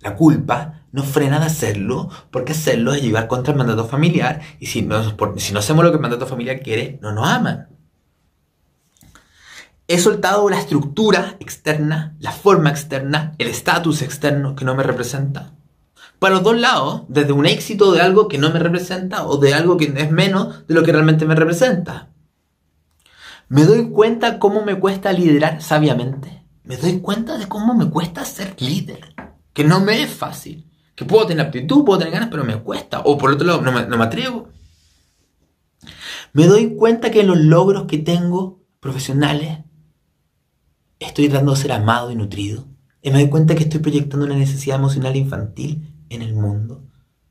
La 0.00 0.14
culpa 0.14 0.81
no 0.92 1.02
frena 1.02 1.40
de 1.40 1.46
hacerlo, 1.46 2.10
porque 2.30 2.52
hacerlo 2.52 2.92
es 2.92 3.02
llevar 3.02 3.26
contra 3.26 3.52
el 3.52 3.58
mandato 3.58 3.86
familiar, 3.86 4.40
y 4.60 4.66
si 4.66 4.82
no, 4.82 5.02
si 5.36 5.52
no 5.52 5.58
hacemos 5.58 5.84
lo 5.84 5.90
que 5.90 5.96
el 5.96 6.02
mandato 6.02 6.26
familiar 6.26 6.60
quiere, 6.60 6.98
no 7.02 7.12
nos 7.12 7.26
aman. 7.26 7.68
He 9.88 9.98
soltado 9.98 10.48
la 10.48 10.58
estructura 10.58 11.36
externa, 11.40 12.14
la 12.20 12.32
forma 12.32 12.70
externa, 12.70 13.34
el 13.38 13.48
estatus 13.48 14.00
externo 14.02 14.54
que 14.54 14.64
no 14.64 14.74
me 14.74 14.82
representa. 14.82 15.54
Para 16.18 16.36
los 16.36 16.44
dos 16.44 16.58
lados, 16.58 17.02
desde 17.08 17.32
un 17.32 17.46
éxito 17.46 17.92
de 17.92 18.00
algo 18.00 18.28
que 18.28 18.38
no 18.38 18.50
me 18.50 18.60
representa 18.60 19.26
o 19.26 19.38
de 19.38 19.54
algo 19.54 19.76
que 19.76 19.92
es 19.96 20.10
menos 20.10 20.66
de 20.68 20.74
lo 20.74 20.84
que 20.84 20.92
realmente 20.92 21.24
me 21.24 21.34
representa. 21.34 22.10
Me 23.48 23.64
doy 23.64 23.90
cuenta 23.90 24.38
cómo 24.38 24.64
me 24.64 24.78
cuesta 24.78 25.12
liderar 25.12 25.60
sabiamente. 25.60 26.42
Me 26.64 26.76
doy 26.76 27.00
cuenta 27.00 27.36
de 27.36 27.48
cómo 27.48 27.74
me 27.74 27.90
cuesta 27.90 28.24
ser 28.24 28.54
líder. 28.62 29.14
Que 29.52 29.64
no 29.64 29.80
me 29.80 30.02
es 30.02 30.10
fácil. 30.10 30.71
Que 30.94 31.04
puedo 31.04 31.26
tener 31.26 31.46
aptitud, 31.46 31.84
puedo 31.84 31.98
tener 31.98 32.12
ganas, 32.12 32.28
pero 32.30 32.44
me 32.44 32.56
cuesta. 32.58 33.00
O 33.00 33.16
por 33.16 33.30
otro 33.30 33.46
lado, 33.46 33.62
no 33.62 33.72
me, 33.72 34.04
atrevo. 34.04 34.48
Me 36.32 36.46
doy 36.46 36.74
cuenta 36.76 37.10
que 37.10 37.22
los 37.24 37.38
logros 37.38 37.84
que 37.84 37.98
tengo 37.98 38.62
profesionales 38.80 39.58
estoy 40.98 41.28
dando 41.28 41.52
a 41.52 41.56
ser 41.56 41.72
amado 41.72 42.10
y 42.10 42.14
nutrido. 42.14 42.66
Y 43.00 43.10
me 43.10 43.20
doy 43.20 43.30
cuenta 43.30 43.54
que 43.54 43.64
estoy 43.64 43.80
proyectando 43.80 44.26
una 44.26 44.36
necesidad 44.36 44.76
emocional 44.76 45.16
infantil 45.16 46.04
en 46.08 46.22
el 46.22 46.34
mundo. 46.34 46.84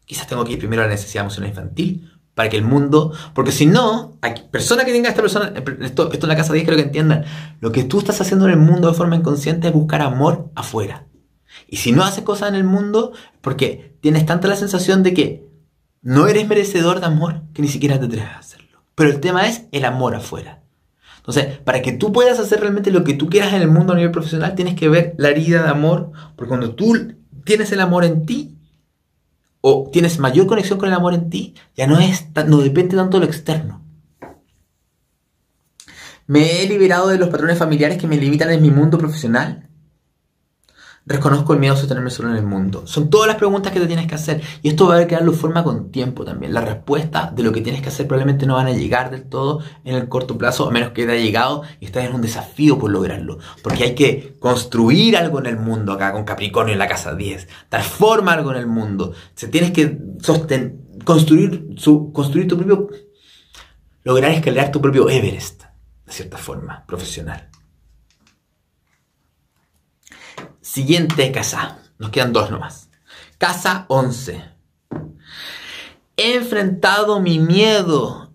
Quizás 0.05 0.27
tengo 0.27 0.43
que 0.43 0.53
ir 0.53 0.59
primero 0.59 0.81
a 0.81 0.85
la 0.85 0.91
necesidad 0.91 1.23
emocional 1.23 1.49
infantil 1.49 2.11
para 2.33 2.49
que 2.49 2.57
el 2.57 2.63
mundo, 2.63 3.13
porque 3.33 3.51
si 3.51 3.65
no, 3.65 4.17
hay 4.21 4.33
persona 4.51 4.85
que 4.85 4.91
tenga 4.91 5.09
esta 5.09 5.21
persona, 5.21 5.53
esto, 5.81 6.11
esto 6.11 6.25
en 6.25 6.29
la 6.29 6.35
casa 6.35 6.53
10 6.53 6.65
creo 6.65 6.77
que 6.77 6.83
entiendan, 6.83 7.25
lo 7.59 7.71
que 7.71 7.83
tú 7.83 7.99
estás 7.99 8.21
haciendo 8.21 8.45
en 8.45 8.51
el 8.51 8.59
mundo 8.59 8.87
de 8.87 8.93
forma 8.93 9.15
inconsciente 9.15 9.67
es 9.67 9.73
buscar 9.73 10.01
amor 10.01 10.49
afuera. 10.55 11.07
Y 11.71 11.77
si 11.77 11.93
no 11.93 12.03
haces 12.03 12.25
cosas 12.25 12.49
en 12.49 12.55
el 12.55 12.65
mundo, 12.65 13.13
porque 13.39 13.95
tienes 14.01 14.25
tanta 14.25 14.49
la 14.49 14.57
sensación 14.57 15.03
de 15.03 15.13
que 15.13 15.47
no 16.01 16.27
eres 16.27 16.45
merecedor 16.45 16.99
de 16.99 17.05
amor 17.05 17.43
que 17.53 17.61
ni 17.61 17.69
siquiera 17.69 17.97
te 17.97 18.07
atreves 18.07 18.27
a 18.27 18.39
hacerlo. 18.39 18.83
Pero 18.93 19.09
el 19.09 19.21
tema 19.21 19.47
es 19.47 19.63
el 19.71 19.85
amor 19.85 20.13
afuera. 20.13 20.61
Entonces, 21.15 21.59
para 21.59 21.81
que 21.81 21.93
tú 21.93 22.11
puedas 22.11 22.39
hacer 22.39 22.59
realmente 22.59 22.91
lo 22.91 23.05
que 23.05 23.13
tú 23.13 23.29
quieras 23.29 23.53
en 23.53 23.61
el 23.61 23.69
mundo 23.69 23.93
a 23.93 23.95
nivel 23.95 24.11
profesional, 24.11 24.53
tienes 24.53 24.75
que 24.75 24.89
ver 24.89 25.15
la 25.17 25.29
herida 25.29 25.63
de 25.63 25.69
amor, 25.69 26.11
porque 26.35 26.49
cuando 26.49 26.75
tú 26.75 27.15
tienes 27.45 27.71
el 27.71 27.79
amor 27.79 28.03
en 28.03 28.25
ti, 28.25 28.57
o 29.61 29.89
tienes 29.93 30.19
mayor 30.19 30.47
conexión 30.47 30.77
con 30.77 30.89
el 30.89 30.95
amor 30.95 31.13
en 31.13 31.29
ti, 31.29 31.55
ya 31.77 31.87
no, 31.87 31.99
es, 31.99 32.27
no 32.47 32.57
depende 32.57 32.97
tanto 32.97 33.17
de 33.17 33.25
lo 33.25 33.31
externo. 33.31 33.81
Me 36.27 36.61
he 36.61 36.67
liberado 36.67 37.07
de 37.07 37.17
los 37.17 37.29
patrones 37.29 37.57
familiares 37.57 37.97
que 37.97 38.07
me 38.07 38.17
limitan 38.17 38.51
en 38.51 38.61
mi 38.61 38.71
mundo 38.71 38.97
profesional. 38.97 39.69
Reconozco 41.11 41.51
el 41.51 41.59
miedo 41.59 41.73
a 41.73 41.77
sostenerme 41.77 42.09
solo 42.09 42.29
en 42.29 42.37
el 42.37 42.45
mundo. 42.45 42.83
Son 42.87 43.09
todas 43.09 43.27
las 43.27 43.35
preguntas 43.35 43.73
que 43.73 43.81
te 43.81 43.85
tienes 43.85 44.07
que 44.07 44.15
hacer. 44.15 44.41
Y 44.61 44.69
esto 44.69 44.87
va 44.87 44.97
a 44.97 45.07
crearlo 45.07 45.33
forma 45.33 45.61
con 45.61 45.91
tiempo 45.91 46.23
también. 46.23 46.53
La 46.53 46.61
respuesta 46.61 47.33
de 47.35 47.43
lo 47.43 47.51
que 47.51 47.59
tienes 47.59 47.81
que 47.81 47.89
hacer 47.89 48.07
probablemente 48.07 48.45
no 48.45 48.55
van 48.55 48.67
a 48.67 48.71
llegar 48.71 49.11
del 49.11 49.23
todo 49.23 49.59
en 49.83 49.95
el 49.95 50.07
corto 50.07 50.37
plazo, 50.37 50.67
a 50.67 50.71
menos 50.71 50.91
que 50.91 51.03
haya 51.03 51.15
llegado 51.15 51.63
y 51.81 51.85
estés 51.85 52.05
en 52.05 52.15
un 52.15 52.21
desafío 52.21 52.79
por 52.79 52.91
lograrlo. 52.91 53.39
Porque 53.61 53.83
hay 53.83 53.95
que 53.95 54.37
construir 54.39 55.17
algo 55.17 55.39
en 55.39 55.47
el 55.47 55.57
mundo 55.57 55.91
acá 55.91 56.13
con 56.13 56.23
Capricornio 56.23 56.71
en 56.71 56.79
la 56.79 56.87
casa 56.87 57.13
10. 57.13 57.47
Dar 57.69 57.83
forma 57.83 58.31
algo 58.31 58.51
en 58.51 58.57
el 58.57 58.67
mundo. 58.67 59.13
Se 59.35 59.49
tienes 59.49 59.71
que 59.71 59.99
sostener, 60.21 60.75
construir, 61.03 61.75
su, 61.75 62.13
construir 62.13 62.47
tu 62.47 62.57
propio... 62.57 62.89
Lograr 64.03 64.31
escalar 64.31 64.71
tu 64.71 64.81
propio 64.81 65.09
Everest, 65.09 65.63
de 66.07 66.11
cierta 66.11 66.37
forma, 66.37 66.83
profesional. 66.87 67.50
Siguiente 70.73 71.33
casa. 71.33 71.79
Nos 71.99 72.11
quedan 72.11 72.31
dos 72.31 72.49
nomás. 72.49 72.87
Casa 73.37 73.83
11. 73.89 74.41
He 76.15 76.35
enfrentado 76.35 77.19
mi 77.19 77.39
miedo 77.39 78.31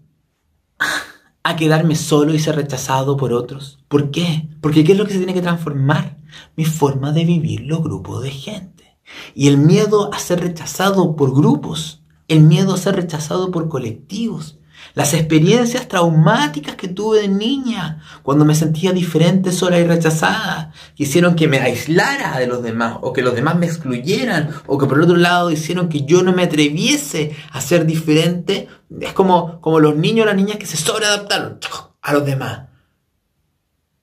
a 1.42 1.56
quedarme 1.56 1.96
solo 1.96 2.34
y 2.34 2.38
ser 2.38 2.56
rechazado 2.56 3.16
por 3.16 3.32
otros. 3.32 3.78
¿Por 3.88 4.10
qué? 4.10 4.50
Porque 4.60 4.84
¿qué 4.84 4.92
es 4.92 4.98
lo 4.98 5.06
que 5.06 5.12
se 5.12 5.18
tiene 5.18 5.32
que 5.32 5.40
transformar? 5.40 6.18
Mi 6.56 6.66
forma 6.66 7.10
de 7.12 7.24
vivir 7.24 7.62
los 7.62 7.82
grupos 7.82 8.22
de 8.22 8.32
gente. 8.32 8.98
Y 9.34 9.48
el 9.48 9.56
miedo 9.56 10.12
a 10.12 10.18
ser 10.18 10.40
rechazado 10.40 11.16
por 11.16 11.34
grupos. 11.34 12.02
El 12.28 12.42
miedo 12.42 12.74
a 12.74 12.76
ser 12.76 12.96
rechazado 12.96 13.50
por 13.50 13.70
colectivos. 13.70 14.58
Las 14.97 15.12
experiencias 15.12 15.89
traumáticas 15.89 16.74
que 16.74 16.89
tuve 16.89 17.20
de 17.20 17.28
niña, 17.28 18.01
cuando 18.23 18.47
me 18.47 18.55
sentía 18.55 18.93
diferente, 18.93 19.52
sola 19.52 19.78
y 19.78 19.85
rechazada, 19.85 20.73
que 20.97 21.02
hicieron 21.02 21.36
que 21.36 21.48
me 21.48 21.59
aislara 21.59 22.39
de 22.39 22.47
los 22.47 22.62
demás, 22.62 22.97
o 23.02 23.12
que 23.12 23.20
los 23.20 23.35
demás 23.35 23.56
me 23.56 23.66
excluyeran, 23.66 24.48
o 24.66 24.78
que 24.78 24.86
por 24.86 24.97
el 24.97 25.05
otro 25.05 25.16
lado 25.16 25.51
hicieron 25.51 25.90
que 25.90 26.06
yo 26.06 26.23
no 26.23 26.32
me 26.32 26.44
atreviese 26.44 27.36
a 27.52 27.60
ser 27.60 27.85
diferente. 27.85 28.68
Es 28.98 29.12
como, 29.12 29.60
como 29.60 29.81
los 29.81 29.97
niños 29.97 30.23
o 30.23 30.27
las 30.28 30.36
niñas 30.36 30.56
que 30.56 30.64
se 30.64 30.78
sobreadaptaron 30.78 31.60
a 32.01 32.12
los 32.14 32.24
demás. 32.24 32.68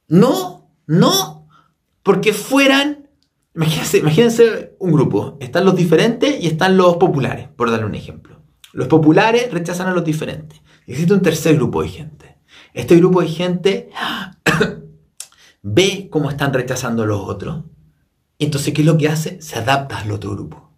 No, 0.08 0.70
no, 0.86 1.50
porque 2.04 2.34
fueran, 2.34 3.10
imagínense, 3.56 3.98
imagínense 3.98 4.76
un 4.78 4.92
grupo, 4.92 5.38
están 5.40 5.66
los 5.66 5.76
diferentes 5.76 6.40
y 6.40 6.46
están 6.46 6.78
los 6.78 6.98
populares, 6.98 7.48
por 7.56 7.72
darle 7.72 7.88
un 7.88 7.96
ejemplo. 7.96 8.43
Los 8.74 8.88
populares 8.88 9.52
rechazan 9.52 9.88
a 9.88 9.94
los 9.94 10.04
diferentes. 10.04 10.60
Existe 10.88 11.14
un 11.14 11.22
tercer 11.22 11.56
grupo 11.56 11.84
de 11.84 11.90
gente. 11.90 12.38
Este 12.74 12.98
grupo 12.98 13.22
de 13.22 13.28
gente 13.28 13.92
ve 15.62 16.10
cómo 16.12 16.32
están 16.32 16.52
rechazando 16.54 17.04
a 17.04 17.06
los 17.06 17.22
otros. 17.22 17.66
Entonces, 18.40 18.74
¿qué 18.74 18.82
es 18.82 18.88
lo 18.88 18.98
que 18.98 19.08
hace? 19.08 19.40
Se 19.44 19.60
adapta 19.60 20.00
al 20.00 20.12
otro 20.12 20.32
grupo. 20.32 20.72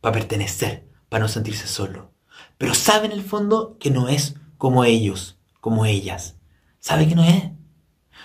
Para 0.00 0.14
pertenecer, 0.14 0.88
para 1.08 1.22
no 1.22 1.28
sentirse 1.28 1.68
solo. 1.68 2.10
Pero 2.58 2.74
sabe 2.74 3.06
en 3.06 3.12
el 3.12 3.22
fondo 3.22 3.76
que 3.78 3.92
no 3.92 4.08
es 4.08 4.34
como 4.58 4.84
ellos, 4.84 5.38
como 5.60 5.84
ellas. 5.86 6.36
Sabe 6.80 7.06
que 7.06 7.14
no 7.14 7.22
es. 7.22 7.44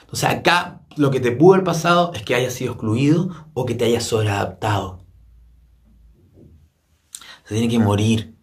Entonces, 0.02 0.30
acá 0.30 0.82
lo 0.98 1.12
que 1.12 1.20
te 1.20 1.32
pudo 1.32 1.54
haber 1.54 1.64
pasado 1.64 2.12
es 2.16 2.24
que 2.24 2.34
hayas 2.34 2.54
sido 2.54 2.74
excluido 2.74 3.30
o 3.54 3.68
que 3.68 3.76
te 3.76 3.86
hayas 3.86 4.04
sobreadaptado. 4.04 5.06
Se 7.46 7.54
tiene 7.54 7.70
que 7.70 7.78
morir 7.78 8.39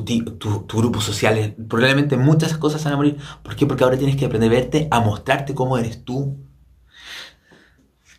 tu, 0.00 0.38
tu, 0.38 0.78
grupo 0.78 1.00
social. 1.00 1.54
Probablemente 1.68 2.16
muchas 2.16 2.56
cosas 2.56 2.82
van 2.84 2.94
a 2.94 2.96
morir. 2.96 3.18
¿Por 3.42 3.54
qué? 3.54 3.66
Porque 3.66 3.84
ahora 3.84 3.98
tienes 3.98 4.16
que 4.16 4.24
aprender 4.24 4.50
a 4.50 4.54
verte, 4.54 4.88
a 4.90 5.00
mostrarte 5.00 5.54
cómo 5.54 5.76
eres 5.76 6.04
tú. 6.04 6.38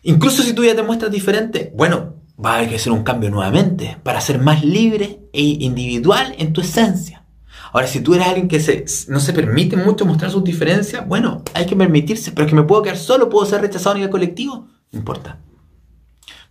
Incluso 0.02 0.42
si 0.42 0.52
tú 0.52 0.64
ya 0.64 0.76
te 0.76 0.82
muestras 0.82 1.10
diferente, 1.10 1.72
bueno, 1.74 2.14
va 2.42 2.52
a 2.52 2.56
haber 2.56 2.68
que 2.68 2.76
hacer 2.76 2.92
un 2.92 3.02
cambio 3.02 3.30
nuevamente 3.30 3.98
para 4.02 4.20
ser 4.20 4.38
más 4.38 4.64
libre 4.64 5.20
e 5.32 5.42
individual 5.42 6.34
en 6.38 6.52
tu 6.52 6.60
esencia. 6.60 7.24
Ahora, 7.72 7.88
si 7.88 8.00
tú 8.00 8.14
eres 8.14 8.28
alguien 8.28 8.46
que 8.46 8.60
se, 8.60 8.84
no 9.08 9.18
se 9.18 9.32
permite 9.32 9.76
mucho 9.76 10.06
mostrar 10.06 10.30
sus 10.30 10.44
diferencias, 10.44 11.08
bueno, 11.08 11.42
hay 11.54 11.66
que 11.66 11.74
permitirse, 11.74 12.30
pero 12.30 12.46
que 12.46 12.54
me 12.54 12.62
puedo 12.62 12.82
quedar 12.82 12.96
solo, 12.96 13.28
puedo 13.28 13.46
ser 13.46 13.62
rechazado 13.62 13.92
a 13.92 13.94
nivel 13.94 14.10
colectivo, 14.10 14.68
no 14.92 14.98
importa. 14.98 15.40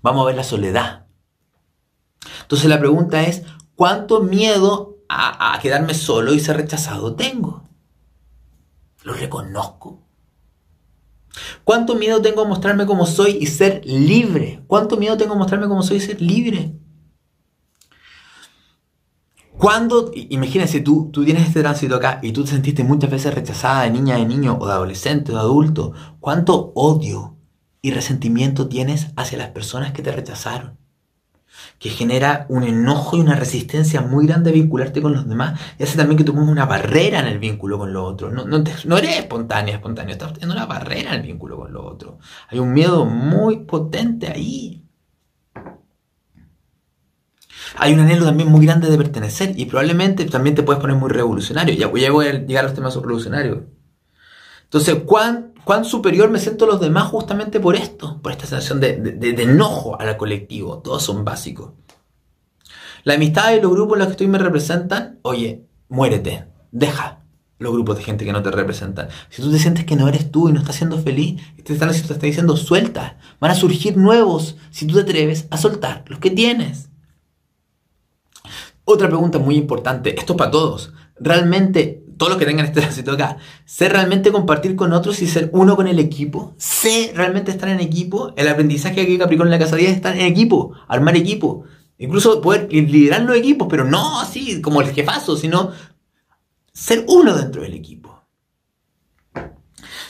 Vamos 0.01 0.23
a 0.23 0.25
ver 0.27 0.35
la 0.35 0.43
soledad. 0.43 1.05
Entonces 2.41 2.67
la 2.67 2.79
pregunta 2.79 3.23
es, 3.23 3.43
¿cuánto 3.75 4.21
miedo 4.21 4.92
a, 5.09 5.57
quedarme 5.61 5.93
solo 5.93 6.33
y 6.33 6.39
ser 6.39 6.57
rechazado 6.57 7.15
tengo. 7.15 7.63
Lo 9.03 9.13
reconozco. 9.13 10.01
¿Cuánto 11.63 11.95
miedo 11.95 12.21
tengo 12.21 12.41
a 12.41 12.47
mostrarme 12.47 12.85
como 12.85 13.05
soy 13.05 13.37
y 13.39 13.47
ser 13.47 13.81
libre? 13.85 14.63
¿Cuánto 14.67 14.97
miedo 14.97 15.17
tengo 15.17 15.33
a 15.33 15.37
mostrarme 15.37 15.67
como 15.67 15.83
soy 15.83 15.97
y 15.97 16.01
ser 16.01 16.21
libre? 16.21 16.73
Cuando, 19.57 20.11
imagínense, 20.13 20.81
tú, 20.81 21.09
tú 21.11 21.23
tienes 21.23 21.47
este 21.47 21.61
tránsito 21.61 21.95
acá 21.95 22.19
y 22.21 22.31
tú 22.31 22.43
te 22.43 22.51
sentiste 22.51 22.83
muchas 22.83 23.09
veces 23.09 23.33
rechazada 23.33 23.83
de 23.83 23.91
niña, 23.91 24.17
de 24.17 24.25
niño 24.25 24.57
o 24.59 24.67
de 24.67 24.73
adolescente 24.73 25.31
o 25.31 25.35
de 25.35 25.41
adulto, 25.41 25.93
¿cuánto 26.19 26.73
odio 26.75 27.37
y 27.81 27.91
resentimiento 27.91 28.67
tienes 28.67 29.07
hacia 29.15 29.37
las 29.37 29.49
personas 29.49 29.93
que 29.93 30.01
te 30.01 30.11
rechazaron? 30.11 30.82
Que 31.79 31.89
genera 31.89 32.45
un 32.49 32.63
enojo 32.63 33.17
y 33.17 33.21
una 33.21 33.35
resistencia 33.35 34.01
muy 34.01 34.27
grande 34.27 34.49
a 34.49 34.53
vincularte 34.53 35.01
con 35.01 35.13
los 35.13 35.27
demás 35.27 35.59
y 35.77 35.83
hace 35.83 35.97
también 35.97 36.17
que 36.17 36.23
tú 36.23 36.33
pongas 36.33 36.49
una 36.49 36.65
barrera 36.65 37.19
en 37.19 37.27
el 37.27 37.39
vínculo 37.39 37.77
con 37.77 37.93
los 37.93 38.13
otros. 38.13 38.33
No, 38.33 38.45
no, 38.45 38.97
eres 38.97 39.17
espontánea, 39.17 39.75
espontáneo, 39.75 40.13
estás 40.13 40.33
teniendo 40.33 40.55
una 40.55 40.65
barrera 40.65 41.13
en 41.13 41.21
el 41.21 41.27
vínculo 41.27 41.57
con 41.57 41.73
los 41.73 41.85
otros. 41.85 42.15
Hay 42.49 42.59
un 42.59 42.73
miedo 42.73 43.05
muy 43.05 43.57
potente 43.65 44.27
ahí. 44.27 44.83
Hay 47.77 47.93
un 47.93 48.01
anhelo 48.01 48.25
también 48.25 48.49
muy 48.49 48.65
grande 48.65 48.89
de 48.89 48.97
pertenecer 48.97 49.53
y 49.57 49.65
probablemente 49.65 50.25
también 50.25 50.55
te 50.55 50.63
puedes 50.63 50.81
poner 50.81 50.95
muy 50.95 51.09
revolucionario. 51.09 51.73
Ya, 51.73 51.91
ya 51.99 52.11
voy 52.11 52.27
a 52.27 52.33
llegar 52.33 52.65
a 52.65 52.67
los 52.67 52.75
temas 52.75 52.95
revolucionarios. 52.95 53.59
Entonces, 54.65 55.03
¿cuánto 55.05 55.52
cuán 55.63 55.85
superior 55.85 56.29
me 56.29 56.39
siento 56.39 56.65
a 56.65 56.69
los 56.69 56.81
demás 56.81 57.07
justamente 57.07 57.59
por 57.59 57.75
esto, 57.75 58.21
por 58.21 58.31
esta 58.31 58.45
sensación 58.45 58.79
de, 58.79 59.35
enojo 59.37 59.99
a 59.99 60.05
la 60.05 60.17
colectivo. 60.17 60.79
Todos 60.79 61.03
son 61.03 61.23
básicos. 61.23 61.71
La 63.03 63.15
amistad 63.15 63.53
y 63.53 63.61
los 63.61 63.71
grupos 63.71 63.95
en 63.95 63.99
los 63.99 64.07
que 64.07 64.11
estoy 64.13 64.27
me 64.27 64.37
representan, 64.37 65.19
oye, 65.23 65.65
muérete, 65.89 66.47
deja 66.71 67.23
los 67.59 67.73
grupos 67.73 67.97
de 67.97 68.03
gente 68.03 68.25
que 68.25 68.33
no 68.33 68.43
te 68.43 68.51
representan. 68.51 69.09
Si 69.29 69.41
tú 69.41 69.51
te 69.51 69.59
sientes 69.59 69.85
que 69.85 69.95
no 69.95 70.07
eres 70.07 70.31
tú 70.31 70.49
y 70.49 70.53
no 70.53 70.59
estás 70.59 70.75
siendo 70.75 70.97
feliz, 70.97 71.41
te 71.63 71.73
están, 71.73 71.89
te 71.89 71.95
están 71.95 72.19
diciendo 72.19 72.57
suelta. 72.57 73.17
Van 73.39 73.51
a 73.51 73.55
surgir 73.55 73.97
nuevos 73.97 74.57
si 74.69 74.85
tú 74.85 74.95
te 74.95 75.01
atreves 75.01 75.47
a 75.49 75.57
soltar 75.57 76.03
los 76.07 76.19
que 76.19 76.31
tienes. 76.31 76.89
Otra 78.85 79.07
pregunta 79.07 79.39
muy 79.39 79.55
importante, 79.55 80.17
esto 80.19 80.33
es 80.33 80.37
para 80.37 80.51
todos. 80.51 80.93
¿Realmente 81.19 82.02
todos 82.23 82.35
los 82.35 82.39
que 82.39 82.45
tengan 82.45 82.65
este 82.65 82.79
tránsito 82.79 83.11
acá, 83.11 83.35
sé 83.65 83.89
realmente 83.89 84.31
compartir 84.31 84.77
con 84.77 84.93
otros 84.93 85.21
y 85.21 85.27
ser 85.27 85.49
uno 85.51 85.75
con 85.75 85.89
el 85.89 85.99
equipo, 85.99 86.55
sé 86.57 87.11
realmente 87.13 87.51
estar 87.51 87.67
en 87.67 87.81
equipo, 87.81 88.31
el 88.37 88.47
aprendizaje 88.47 89.01
aquí 89.01 89.17
Capricornio 89.17 89.53
en 89.53 89.59
la 89.59 89.65
casa 89.65 89.75
10 89.75 89.89
es 89.89 89.95
estar 89.97 90.15
en 90.15 90.25
equipo, 90.25 90.71
armar 90.87 91.17
equipo, 91.17 91.65
incluso 91.97 92.39
poder 92.39 92.71
liderar 92.71 93.23
los 93.23 93.35
equipos, 93.35 93.67
pero 93.69 93.83
no 93.83 94.21
así 94.21 94.61
como 94.61 94.79
el 94.79 94.93
jefazo, 94.93 95.35
sino 95.35 95.71
ser 96.71 97.03
uno 97.09 97.35
dentro 97.35 97.61
del 97.61 97.73
equipo. 97.73 98.23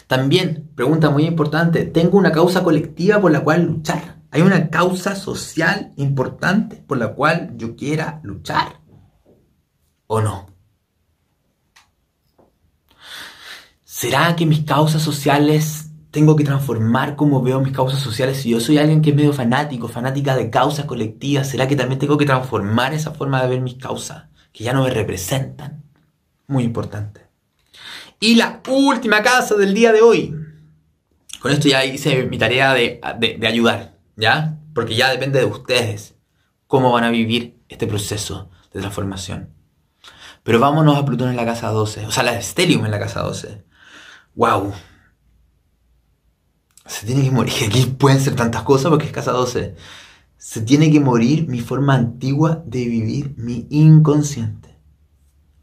También, 0.05 0.69
pregunta 0.75 1.09
muy 1.09 1.25
importante, 1.25 1.85
¿tengo 1.85 2.19
una 2.19 2.31
causa 2.31 2.63
colectiva 2.63 3.19
por 3.19 3.31
la 3.31 3.39
cual 3.39 3.63
luchar? 3.63 4.21
¿Hay 4.29 4.43
una 4.43 4.69
causa 4.69 5.15
social 5.15 5.93
importante 5.95 6.75
por 6.75 6.99
la 6.99 7.15
cual 7.15 7.53
yo 7.57 7.75
quiera 7.75 8.19
luchar? 8.21 8.81
¿O 10.05 10.21
no? 10.21 10.52
¿Será 14.03 14.35
que 14.35 14.45
mis 14.45 14.65
causas 14.65 15.01
sociales 15.01 15.91
tengo 16.11 16.35
que 16.35 16.43
transformar 16.43 17.15
cómo 17.15 17.41
veo 17.41 17.61
mis 17.61 17.71
causas 17.71 18.01
sociales? 18.01 18.41
Si 18.41 18.49
yo 18.49 18.59
soy 18.59 18.77
alguien 18.77 19.01
que 19.01 19.11
es 19.11 19.15
medio 19.15 19.31
fanático, 19.31 19.87
fanática 19.87 20.35
de 20.35 20.49
causas 20.49 20.83
colectivas, 20.83 21.47
¿será 21.47 21.69
que 21.69 21.77
también 21.77 21.99
tengo 21.99 22.17
que 22.17 22.25
transformar 22.25 22.93
esa 22.93 23.11
forma 23.11 23.41
de 23.41 23.47
ver 23.47 23.61
mis 23.61 23.75
causas, 23.75 24.25
que 24.51 24.65
ya 24.65 24.73
no 24.73 24.83
me 24.83 24.89
representan? 24.89 25.85
Muy 26.47 26.65
importante. 26.65 27.21
Y 28.19 28.35
la 28.35 28.61
última 28.67 29.23
casa 29.23 29.55
del 29.55 29.73
día 29.73 29.93
de 29.93 30.01
hoy. 30.01 30.35
Con 31.39 31.53
esto 31.53 31.69
ya 31.69 31.85
hice 31.85 32.25
mi 32.25 32.37
tarea 32.37 32.73
de, 32.73 32.99
ayudar, 33.47 33.95
¿ya? 34.17 34.57
Porque 34.75 34.97
ya 34.97 35.11
depende 35.11 35.39
de 35.39 35.45
ustedes 35.45 36.15
cómo 36.67 36.91
van 36.91 37.05
a 37.05 37.09
vivir 37.09 37.57
este 37.69 37.87
proceso 37.87 38.49
de 38.73 38.81
transformación. 38.81 39.53
Pero 40.43 40.59
vámonos 40.59 40.97
a 40.97 41.05
Plutón 41.05 41.29
en 41.29 41.37
la 41.37 41.45
casa 41.45 41.69
12, 41.69 42.05
o 42.05 42.11
sea, 42.11 42.23
la 42.23 42.41
Stellium 42.41 42.83
en 42.83 42.91
la 42.91 42.99
casa 42.99 43.21
12. 43.21 43.63
¡Wow! 44.35 44.73
Se 46.85 47.05
tiene 47.05 47.23
que 47.23 47.31
morir. 47.31 47.53
Aquí 47.67 47.85
pueden 47.85 48.19
ser 48.19 48.35
tantas 48.35 48.63
cosas 48.63 48.89
porque 48.89 49.05
es 49.05 49.11
casa 49.11 49.31
12. 49.31 49.75
Se 50.37 50.61
tiene 50.61 50.91
que 50.91 50.99
morir 50.99 51.47
mi 51.47 51.59
forma 51.59 51.95
antigua 51.95 52.63
de 52.65 52.85
vivir, 52.85 53.33
mi 53.37 53.67
inconsciente. 53.69 54.77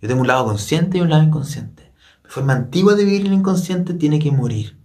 Yo 0.01 0.09
tengo 0.09 0.23
un 0.23 0.29
lado 0.29 0.47
consciente 0.47 0.99
y 0.99 1.01
un 1.03 1.11
lado 1.11 1.23
inconsciente. 1.23 1.93
Mi 2.25 2.31
forma 2.31 2.55
antigua 2.55 2.95
de 2.95 3.05
vivir 3.05 3.27
el 3.27 3.35
inconsciente 3.35 3.93
tiene 3.93 4.19
que 4.19 4.31
morir. 4.31 4.79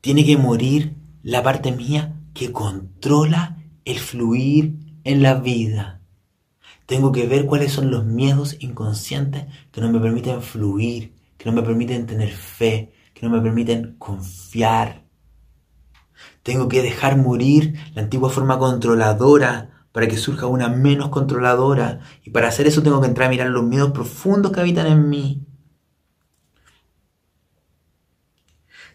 Tiene 0.00 0.24
que 0.24 0.36
morir 0.36 0.94
la 1.24 1.42
parte 1.42 1.72
mía 1.72 2.14
que 2.32 2.52
controla 2.52 3.56
el 3.84 3.98
fluir 3.98 4.76
en 5.02 5.22
la 5.22 5.34
vida. 5.34 6.00
Tengo 6.86 7.10
que 7.10 7.26
ver 7.26 7.46
cuáles 7.46 7.72
son 7.72 7.90
los 7.90 8.04
miedos 8.04 8.56
inconscientes 8.60 9.46
que 9.72 9.80
no 9.80 9.90
me 9.90 9.98
permiten 9.98 10.40
fluir, 10.42 11.15
que 11.36 11.48
no 11.48 11.52
me 11.52 11.62
permiten 11.62 12.06
tener 12.06 12.30
fe, 12.30 12.92
que 13.14 13.26
no 13.26 13.34
me 13.34 13.40
permiten 13.40 13.96
confiar. 13.98 15.04
Tengo 16.42 16.68
que 16.68 16.82
dejar 16.82 17.16
morir 17.16 17.78
la 17.94 18.02
antigua 18.02 18.30
forma 18.30 18.58
controladora 18.58 19.88
para 19.92 20.08
que 20.08 20.16
surja 20.16 20.46
una 20.46 20.68
menos 20.68 21.08
controladora. 21.08 22.00
Y 22.24 22.30
para 22.30 22.48
hacer 22.48 22.66
eso 22.66 22.82
tengo 22.82 23.00
que 23.00 23.08
entrar 23.08 23.28
a 23.28 23.30
mirar 23.30 23.48
los 23.48 23.64
miedos 23.64 23.92
profundos 23.92 24.52
que 24.52 24.60
habitan 24.60 24.86
en 24.86 25.08
mí. 25.08 25.46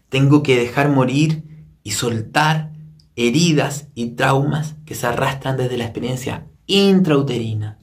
Tengo 0.09 0.43
que 0.43 0.57
dejar 0.57 0.89
morir 0.89 1.68
y 1.84 1.91
soltar 1.91 2.73
heridas 3.15 3.88
y 3.95 4.11
traumas 4.11 4.76
que 4.85 4.95
se 4.95 5.07
arrastran 5.07 5.57
desde 5.57 5.77
la 5.77 5.85
experiencia 5.85 6.47
intrauterina 6.68 7.81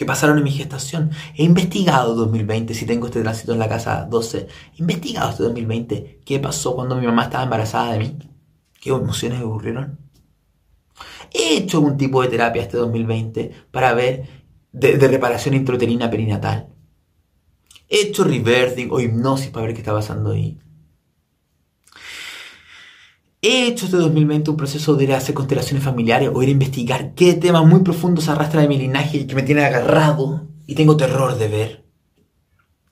que 0.00 0.06
pasaron 0.06 0.38
en 0.38 0.44
mi 0.44 0.50
gestación. 0.50 1.10
He 1.36 1.44
investigado 1.44 2.14
2020, 2.14 2.72
si 2.72 2.86
tengo 2.86 3.08
este 3.08 3.20
tránsito 3.20 3.52
en 3.52 3.58
la 3.58 3.68
casa 3.68 4.06
12, 4.08 4.38
he 4.38 4.46
investigado 4.78 5.28
este 5.28 5.42
2020, 5.42 6.22
qué 6.24 6.38
pasó 6.38 6.74
cuando 6.74 6.96
mi 6.96 7.04
mamá 7.04 7.24
estaba 7.24 7.44
embarazada 7.44 7.92
de 7.92 7.98
mí, 7.98 8.18
qué 8.80 8.88
emociones 8.88 9.42
ocurrieron. 9.42 9.98
He 11.34 11.58
hecho 11.58 11.76
algún 11.76 11.98
tipo 11.98 12.22
de 12.22 12.28
terapia 12.28 12.62
este 12.62 12.78
2020 12.78 13.50
para 13.70 13.92
ver 13.92 14.26
de, 14.72 14.96
reparación 15.06 15.54
intrauterina 15.54 16.10
perinatal. 16.10 16.70
He 17.86 18.00
hecho 18.08 18.24
reversing 18.24 18.90
o 18.90 19.00
hipnosis 19.00 19.50
para 19.50 19.66
ver 19.66 19.74
qué 19.74 19.82
está 19.82 19.92
pasando 19.92 20.30
ahí. 20.30 20.58
He 23.42 23.66
hecho 23.66 23.86
este 23.86 23.96
2020 23.96 24.50
un 24.50 24.56
proceso 24.58 24.96
de 24.96 25.04
ir 25.04 25.14
a 25.14 25.16
hacer 25.16 25.34
constelaciones 25.34 25.82
familiares 25.82 26.30
o 26.30 26.42
ir 26.42 26.50
a 26.50 26.52
investigar 26.52 27.14
qué 27.14 27.32
tema 27.32 27.62
muy 27.62 27.80
profundo 27.80 28.20
se 28.20 28.30
arrastra 28.30 28.60
de 28.60 28.68
mi 28.68 28.76
linaje 28.76 29.16
y 29.16 29.26
que 29.26 29.34
me 29.34 29.42
tiene 29.42 29.64
agarrado 29.64 30.46
y 30.66 30.74
tengo 30.74 30.98
terror 30.98 31.38
de 31.38 31.48
ver. 31.48 31.84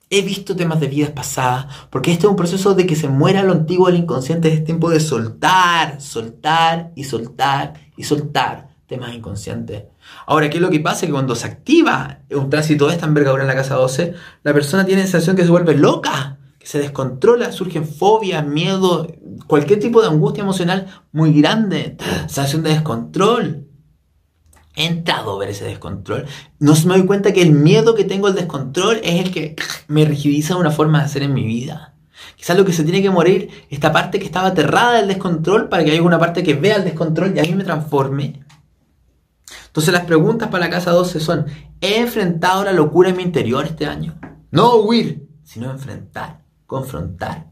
He 0.09 0.23
visto 0.23 0.55
temas 0.55 0.79
de 0.79 0.87
vidas 0.87 1.11
pasadas, 1.11 1.67
porque 1.91 2.11
este 2.11 2.25
es 2.25 2.31
un 2.31 2.35
proceso 2.35 2.73
de 2.73 2.87
que 2.87 2.95
se 2.95 3.07
muera 3.07 3.43
lo 3.43 3.51
antiguo 3.51 3.85
del 3.85 3.97
inconsciente, 3.97 4.51
es 4.51 4.65
tiempo 4.65 4.89
de 4.89 4.99
soltar, 4.99 6.01
soltar 6.01 6.93
y 6.95 7.03
soltar 7.03 7.75
y 7.95 8.05
soltar 8.05 8.69
temas 8.87 9.13
inconscientes. 9.13 9.83
Ahora, 10.25 10.49
¿qué 10.49 10.57
es 10.57 10.63
lo 10.63 10.71
que 10.71 10.79
pasa? 10.79 11.05
Que 11.05 11.11
cuando 11.11 11.35
se 11.35 11.45
activa 11.45 12.21
un 12.31 12.49
tránsito 12.49 12.87
de 12.87 12.93
esta 12.93 13.05
envergadura 13.05 13.43
en 13.43 13.49
la 13.49 13.55
casa 13.55 13.75
12, 13.75 14.15
la 14.41 14.53
persona 14.53 14.83
tiene 14.83 15.01
la 15.01 15.07
sensación 15.07 15.35
que 15.35 15.43
se 15.43 15.51
vuelve 15.51 15.75
loca, 15.77 16.38
se 16.69 16.77
descontrola, 16.77 17.51
surgen 17.51 17.83
fobias, 17.83 18.45
miedo, 18.45 19.07
cualquier 19.47 19.79
tipo 19.79 20.03
de 20.03 20.07
angustia 20.07 20.43
emocional 20.43 20.85
muy 21.11 21.33
grande, 21.33 21.97
sensación 22.27 22.61
de 22.61 22.69
descontrol. 22.69 23.65
He 24.75 24.85
entrado 24.85 25.33
a 25.33 25.39
ver 25.39 25.49
ese 25.49 25.65
descontrol. 25.65 26.27
No 26.59 26.75
me 26.85 26.97
doy 26.99 27.07
cuenta 27.07 27.33
que 27.33 27.41
el 27.41 27.53
miedo 27.53 27.95
que 27.95 28.03
tengo 28.03 28.27
al 28.27 28.35
descontrol 28.35 28.99
es 29.03 29.19
el 29.19 29.31
que 29.31 29.55
me 29.87 30.05
rigidiza 30.05 30.57
una 30.57 30.69
forma 30.69 30.99
de 30.99 31.05
hacer 31.05 31.23
en 31.23 31.33
mi 31.33 31.43
vida. 31.43 31.95
Quizás 32.35 32.55
lo 32.55 32.65
que 32.65 32.73
se 32.73 32.83
tiene 32.83 33.01
que 33.01 33.09
morir, 33.09 33.49
esta 33.71 33.91
parte 33.91 34.19
que 34.19 34.27
estaba 34.27 34.49
aterrada 34.49 34.97
del 34.99 35.07
descontrol, 35.07 35.69
para 35.69 35.83
que 35.83 35.89
haya 35.89 36.03
una 36.03 36.19
parte 36.19 36.43
que 36.43 36.53
vea 36.53 36.75
el 36.75 36.83
descontrol 36.83 37.35
y 37.35 37.39
a 37.39 37.43
mí 37.45 37.55
me 37.55 37.63
transforme. 37.63 38.45
Entonces 39.65 39.91
las 39.91 40.05
preguntas 40.05 40.49
para 40.49 40.65
la 40.65 40.69
casa 40.69 40.91
12 40.91 41.19
son, 41.19 41.47
¿he 41.81 41.97
enfrentado 41.99 42.63
la 42.63 42.73
locura 42.73 43.09
en 43.09 43.17
mi 43.17 43.23
interior 43.23 43.65
este 43.65 43.87
año? 43.87 44.19
No 44.51 44.75
huir, 44.75 45.27
sino 45.43 45.71
enfrentar, 45.71 46.38
confrontar 46.69 47.49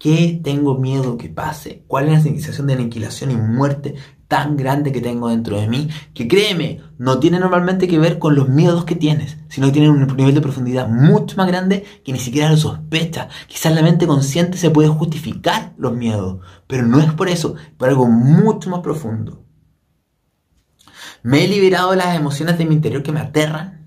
¿Qué 0.00 0.40
tengo 0.42 0.78
miedo 0.78 1.18
que 1.18 1.28
pase? 1.28 1.84
¿Cuál 1.86 2.06
es 2.06 2.12
la 2.12 2.20
sensación 2.22 2.66
de 2.66 2.72
aniquilación 2.72 3.32
y 3.32 3.36
muerte 3.36 3.96
tan 4.28 4.56
grande 4.56 4.92
que 4.92 5.02
tengo 5.02 5.28
dentro 5.28 5.60
de 5.60 5.68
mí? 5.68 5.90
Que 6.14 6.26
créeme, 6.26 6.80
no 6.96 7.18
tiene 7.18 7.38
normalmente 7.38 7.86
que 7.86 7.98
ver 7.98 8.18
con 8.18 8.34
los 8.34 8.48
miedos 8.48 8.86
que 8.86 8.94
tienes, 8.94 9.36
sino 9.50 9.66
que 9.66 9.74
tienen 9.74 9.90
un 9.90 10.16
nivel 10.16 10.34
de 10.34 10.40
profundidad 10.40 10.88
mucho 10.88 11.36
más 11.36 11.48
grande 11.48 11.84
que 12.02 12.14
ni 12.14 12.18
siquiera 12.18 12.48
lo 12.48 12.56
sospechas. 12.56 13.26
Quizás 13.46 13.74
la 13.74 13.82
mente 13.82 14.06
consciente 14.06 14.56
se 14.56 14.70
puede 14.70 14.88
justificar 14.88 15.74
los 15.76 15.92
miedos, 15.92 16.38
pero 16.66 16.86
no 16.86 16.98
es 16.98 17.12
por 17.12 17.28
eso, 17.28 17.56
por 17.76 17.90
algo 17.90 18.06
mucho 18.06 18.70
más 18.70 18.80
profundo. 18.80 19.44
Me 21.22 21.44
he 21.44 21.48
liberado 21.48 21.90
de 21.90 21.98
las 21.98 22.16
emociones 22.16 22.56
de 22.56 22.64
mi 22.64 22.74
interior 22.74 23.02
que 23.02 23.12
me 23.12 23.20
aterran. 23.20 23.79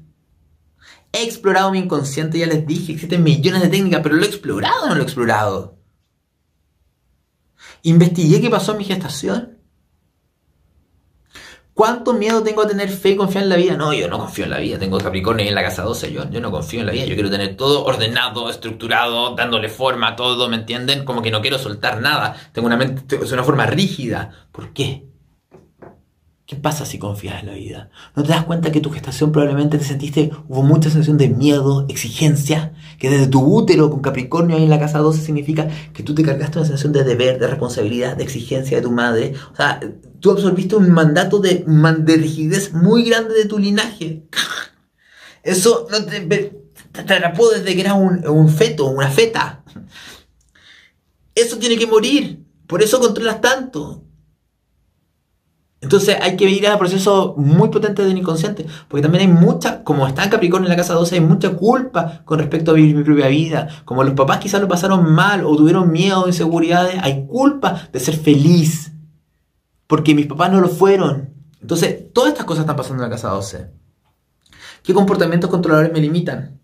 He 1.14 1.24
explorado 1.24 1.72
mi 1.72 1.78
inconsciente, 1.78 2.40
ya 2.40 2.48
les 2.48 2.66
dije, 2.66 2.94
existen 2.94 3.24
millones 3.24 3.62
de 3.62 3.70
técnicas, 3.70 4.02
pero 4.02 4.16
lo 4.16 4.24
he 4.24 4.28
explorado 4.28 4.86
o 4.86 4.88
no 4.90 4.96
lo 4.96 5.02
he 5.02 5.04
explorado. 5.04 5.78
Investigué 7.84 8.42
qué 8.42 8.50
pasó 8.50 8.72
en 8.72 8.80
mi 8.80 8.84
gestación. 8.84 9.60
¿Cuánto 11.76 12.14
miedo 12.14 12.42
tengo 12.44 12.64
a 12.64 12.68
tener 12.68 12.90
fe 12.90 13.10
y 13.12 13.16
confiar 13.16 13.44
en 13.44 13.50
la 13.50 13.56
vida? 13.56 13.78
No, 13.78 13.94
yo 13.94 14.08
no 14.08 14.18
confío 14.20 14.46
en 14.46 14.52
la 14.52 14.60
vida. 14.60 14.80
Tengo 14.80 14.98
Capricornio 14.98 15.48
en 15.48 15.56
la 15.56 15.64
casa 15.64 15.84
12. 15.84 16.12
Yo, 16.12 16.30
yo 16.30 16.42
no 16.42 16.52
confío 16.52 16.80
en 16.80 16.88
la 16.88 16.92
vida. 16.92 17.06
Yo 17.06 17.14
quiero 17.14 17.30
tener 17.30 17.58
todo 17.58 17.84
ordenado, 17.86 18.50
estructurado, 18.50 19.36
dándole 19.36 19.70
forma 19.70 20.10
a 20.10 20.16
todo, 20.16 20.50
¿me 20.50 20.58
entienden? 20.58 21.06
Como 21.06 21.22
que 21.22 21.32
no 21.32 21.42
quiero 21.42 21.60
soltar 21.60 22.02
nada. 22.02 22.36
Tengo 22.54 22.68
una 22.68 22.78
mente, 22.78 23.20
es 23.22 23.32
una 23.32 23.44
forma 23.44 23.66
rígida. 23.68 24.48
¿Por 24.52 24.74
qué? 24.74 25.13
¿Qué 26.46 26.58
pasa 26.58 26.86
si 26.86 27.00
confías 27.00 27.40
en 27.40 27.48
la 27.48 27.54
vida? 27.54 27.90
¿No 28.18 28.24
te 28.24 28.30
das 28.30 28.44
cuenta 28.44 28.70
que 28.70 28.82
tu 28.82 28.92
gestación 28.92 29.32
probablemente 29.32 29.78
te 29.78 29.86
sentiste, 29.86 30.30
hubo 30.50 30.62
mucha 30.62 30.90
sensación 30.90 31.18
de 31.18 31.30
miedo, 31.30 31.86
exigencia, 31.88 32.74
que 33.00 33.10
desde 33.10 33.28
tu 33.28 33.42
útero 33.42 33.90
con 33.90 34.02
Capricornio 34.02 34.58
ahí 34.58 34.64
en 34.64 34.70
la 34.70 34.80
casa 34.80 35.00
12 35.00 35.22
significa 35.22 35.70
que 35.94 36.04
tú 36.04 36.14
te 36.14 36.24
cargaste 36.24 36.58
una 36.58 36.68
sensación 36.68 36.92
de 36.92 37.06
deber, 37.06 37.40
de 37.40 37.48
responsabilidad, 37.48 38.18
de 38.18 38.26
exigencia 38.26 38.76
de 38.76 38.84
tu 38.84 38.92
madre? 38.92 39.34
O 39.54 39.56
sea, 39.56 39.80
tú 40.20 40.32
absorbiste 40.32 40.76
un 40.76 40.92
mandato 40.92 41.40
de, 41.40 41.64
de 41.66 42.18
rigidez 42.18 42.74
muy 42.74 43.06
grande 43.06 43.36
de 43.36 43.46
tu 43.46 43.58
linaje. 43.58 44.24
Eso 45.44 45.88
no 45.90 46.04
te, 46.04 46.20
te 46.92 47.00
atrapó 47.00 47.52
desde 47.52 47.74
que 47.74 47.82
eras 47.82 47.96
un, 47.96 48.28
un 48.28 48.50
feto, 48.50 48.88
una 48.88 49.10
feta. 49.10 49.64
Eso 51.36 51.58
tiene 51.58 51.78
que 51.78 51.88
morir. 51.88 52.44
Por 52.68 52.82
eso 52.82 53.00
controlas 53.00 53.42
tanto. 53.42 54.04
Entonces 55.84 56.16
hay 56.22 56.38
que 56.38 56.50
ir 56.50 56.66
a 56.66 56.80
procesos 56.80 57.36
muy 57.36 57.68
potentes 57.68 58.08
del 58.08 58.18
inconsciente, 58.18 58.66
porque 58.88 59.02
también 59.02 59.28
hay 59.28 59.28
mucha, 59.28 59.84
como 59.84 60.08
está 60.08 60.24
en 60.24 60.30
Capricornio 60.30 60.68
en 60.68 60.70
la 60.70 60.78
casa 60.78 60.94
12, 60.94 61.16
hay 61.16 61.22
mucha 61.22 61.50
culpa 61.50 62.22
con 62.24 62.40
respecto 62.40 62.72
a 62.72 62.74
vivir 62.74 62.96
mi 62.96 63.04
propia 63.04 63.28
vida. 63.28 63.68
Como 63.84 64.02
los 64.06 64.14
papás 64.14 64.38
quizás 64.38 64.62
lo 64.62 64.70
pasaron 64.70 65.14
mal 65.14 65.46
o 65.46 65.58
tuvieron 65.58 65.92
miedo 65.92 66.24
o 66.24 66.28
inseguridades, 66.28 66.96
hay 67.02 67.28
culpa 67.28 67.90
de 67.92 68.00
ser 68.00 68.16
feliz, 68.16 68.94
porque 69.86 70.16
mis 70.16 70.26
papás 70.26 70.54
no 70.54 70.62
lo 70.62 70.70
fueron. 70.70 71.34
Entonces, 71.60 72.14
todas 72.14 72.32
estas 72.32 72.46
cosas 72.46 72.62
están 72.62 72.78
pasando 72.78 73.04
en 73.04 73.10
la 73.10 73.16
casa 73.16 73.30
12. 73.30 73.70
¿Qué 74.84 74.94
comportamientos 74.94 75.50
controladores 75.50 75.92
me 75.92 76.00
limitan? 76.00 76.62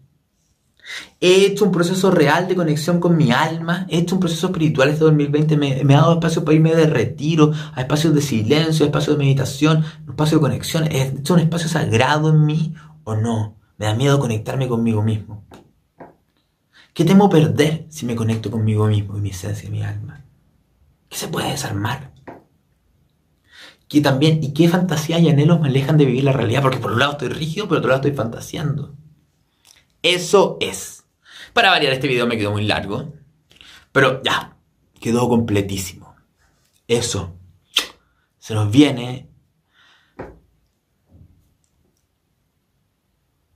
He 1.20 1.46
hecho 1.46 1.66
un 1.66 1.72
proceso 1.72 2.12
real 2.12 2.48
de 2.48 2.56
conexión 2.56 3.00
con 3.00 3.18
mi 3.18 3.32
alma. 3.32 3.86
He 3.90 4.00
hecho 4.00 4.16
un 4.16 4.22
proceso 4.22 4.48
espiritual 4.48 4.90
este 4.90 5.04
2020. 5.04 5.58
Me, 5.58 5.84
me 5.84 5.96
ha 5.96 6.02
dado 6.02 6.14
espacio 6.14 6.44
para 6.44 6.56
irme 6.56 6.76
de 6.76 6.88
retiro, 6.88 7.52
a 7.74 7.82
espacios 7.82 8.14
de 8.14 8.22
silencio, 8.22 8.86
a 8.86 8.88
espacios 8.88 9.18
de 9.18 9.24
meditación, 9.24 9.84
un 10.06 10.10
espacio 10.12 10.38
de 10.38 10.42
conexión. 10.42 10.86
¿He 10.92 11.04
hecho 11.04 11.34
un 11.34 11.42
espacio 11.42 11.70
sagrado 11.70 12.30
en 12.30 12.46
mí 12.46 12.74
o 13.04 13.16
no? 13.16 13.58
Me 13.78 13.86
da 13.86 13.96
miedo 13.96 14.20
conectarme 14.20 14.68
conmigo 14.68 15.02
mismo. 15.02 15.46
¿Qué 16.94 17.06
temo 17.06 17.30
perder 17.30 17.86
si 17.90 18.06
me 18.06 18.16
conecto 18.16 18.52
conmigo 18.52 18.88
mismo 18.88 19.18
y 19.18 19.22
mi 19.22 19.30
esencia 19.30 19.70
y 19.70 19.72
mi 19.72 19.84
alma? 19.84 20.26
¿Qué 21.08 21.18
se 21.18 21.28
puede 21.28 21.52
desarmar? 21.52 22.12
¿Qué 23.88 24.02
también, 24.02 24.44
¿Y 24.44 24.54
qué 24.54 24.68
fantasía 24.70 25.18
y 25.18 25.30
anhelos 25.30 25.60
me 25.60 25.70
alejan 25.70 25.98
de 25.98 26.06
vivir 26.06 26.24
la 26.24 26.34
realidad? 26.34 26.62
Porque 26.62 26.78
por 26.78 26.92
un 26.92 27.00
lado 27.00 27.14
estoy 27.14 27.30
rígido, 27.30 27.68
por 27.68 27.78
otro 27.78 27.90
lado 27.90 28.02
estoy 28.02 28.16
fantaseando. 28.16 28.96
Eso 30.04 30.58
es. 30.62 31.06
Para 31.54 31.72
variar, 31.72 31.94
este 31.94 32.08
video 32.08 32.28
me 32.28 32.38
quedó 32.38 32.52
muy 32.52 32.66
largo. 32.66 33.14
Pero 33.92 34.22
ya, 34.24 34.58
quedó 35.00 35.28
completísimo. 35.28 36.16
Eso. 36.88 37.36
Se 38.38 38.54
nos 38.54 38.72
viene 38.72 39.30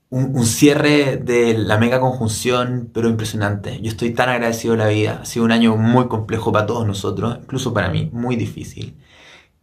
un, 0.09 0.45
cierre 0.45 1.17
de 1.17 1.57
la 1.57 1.77
mega 1.79 1.99
conjunción, 1.99 2.91
pero 2.93 3.09
impresionante. 3.09 3.81
Yo 3.81 3.89
estoy 3.89 4.13
tan 4.13 4.29
agradecido 4.29 4.73
de 4.73 4.77
la 4.79 4.87
vida. 4.89 5.19
Ha 5.23 5.25
sido 5.25 5.45
un 5.45 5.51
año 5.51 5.75
muy 5.75 6.07
complejo 6.07 6.51
para 6.51 6.67
todos 6.67 6.85
nosotros, 6.85 7.39
incluso 7.41 7.73
para 7.73 7.89
mí, 7.89 8.09
muy 8.13 8.35
difícil. 8.35 8.95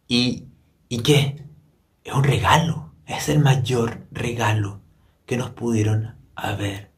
¿Y, 0.07 0.47
y 0.89 0.99
qué? 0.99 1.45
Es 2.03 2.13
un 2.13 2.23
regalo. 2.25 2.91
Es 3.05 3.29
el 3.29 3.39
mayor 3.39 4.07
regalo 4.11 4.81
que 5.25 5.37
nos 5.37 5.51
pudieron 5.51 6.15
haber 6.35 6.91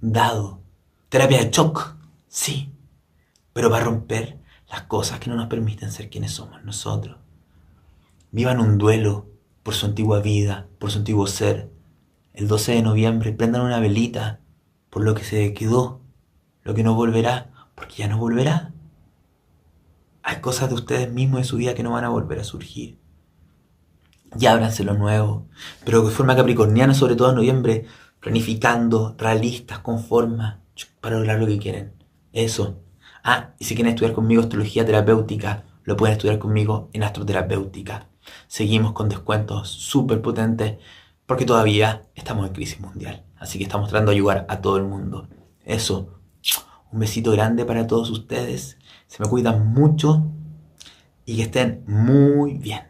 dado. 0.00 0.60
Terapia 1.08 1.38
de 1.38 1.50
shock, 1.50 1.96
sí, 2.28 2.72
pero 3.52 3.70
va 3.70 3.78
a 3.78 3.84
romper 3.84 4.38
las 4.68 4.82
cosas 4.82 5.18
que 5.18 5.30
no 5.30 5.36
nos 5.36 5.46
permiten 5.46 5.90
ser 5.90 6.10
quienes 6.10 6.32
somos 6.32 6.62
nosotros. 6.64 7.16
Vivan 8.30 8.60
un 8.60 8.78
duelo 8.78 9.26
por 9.62 9.74
su 9.74 9.86
antigua 9.86 10.20
vida, 10.20 10.68
por 10.78 10.90
su 10.90 10.98
antiguo 10.98 11.26
ser. 11.26 11.70
El 12.34 12.46
12 12.46 12.72
de 12.72 12.82
noviembre 12.82 13.32
prendan 13.32 13.62
una 13.62 13.80
velita 13.80 14.40
por 14.90 15.02
lo 15.02 15.14
que 15.14 15.24
se 15.24 15.54
quedó, 15.54 16.00
lo 16.62 16.74
que 16.74 16.82
no 16.82 16.94
volverá, 16.94 17.50
porque 17.74 17.96
ya 17.96 18.08
no 18.08 18.18
volverá. 18.18 18.72
Hay 20.22 20.40
cosas 20.40 20.68
de 20.68 20.74
ustedes 20.74 21.12
mismos 21.12 21.40
de 21.40 21.44
su 21.44 21.56
vida 21.56 21.74
que 21.74 21.82
no 21.82 21.92
van 21.92 22.04
a 22.04 22.10
volver 22.10 22.38
a 22.38 22.44
surgir. 22.44 22.98
Y 24.38 24.46
ábranse 24.46 24.84
lo 24.84 24.94
nuevo, 24.94 25.46
pero 25.84 26.02
de 26.02 26.10
forma 26.10 26.36
capricorniana, 26.36 26.92
sobre 26.92 27.16
todo 27.16 27.30
en 27.30 27.36
noviembre, 27.36 27.86
planificando, 28.28 29.14
realistas, 29.16 29.78
con 29.78 30.00
forma, 30.04 30.60
para 31.00 31.16
lograr 31.16 31.40
lo 31.40 31.46
que 31.46 31.58
quieren. 31.58 31.94
Eso. 32.30 32.82
Ah, 33.24 33.54
y 33.58 33.64
si 33.64 33.74
quieren 33.74 33.94
estudiar 33.94 34.14
conmigo 34.14 34.42
astrología 34.42 34.84
terapéutica, 34.84 35.64
lo 35.84 35.96
pueden 35.96 36.12
estudiar 36.12 36.38
conmigo 36.38 36.90
en 36.92 37.04
astroterapéutica. 37.04 38.08
Seguimos 38.46 38.92
con 38.92 39.08
descuentos 39.08 39.70
súper 39.70 40.20
potentes 40.20 40.76
porque 41.24 41.46
todavía 41.46 42.04
estamos 42.14 42.46
en 42.46 42.52
crisis 42.52 42.80
mundial. 42.80 43.24
Así 43.38 43.56
que 43.56 43.64
estamos 43.64 43.88
tratando 43.88 44.10
de 44.10 44.16
ayudar 44.16 44.44
a 44.50 44.60
todo 44.60 44.76
el 44.76 44.84
mundo. 44.84 45.26
Eso. 45.64 46.20
Un 46.92 47.00
besito 47.00 47.32
grande 47.32 47.64
para 47.64 47.86
todos 47.86 48.10
ustedes. 48.10 48.76
Se 49.06 49.22
me 49.22 49.28
cuidan 49.30 49.72
mucho 49.72 50.26
y 51.24 51.36
que 51.36 51.42
estén 51.44 51.82
muy 51.86 52.58
bien. 52.58 52.82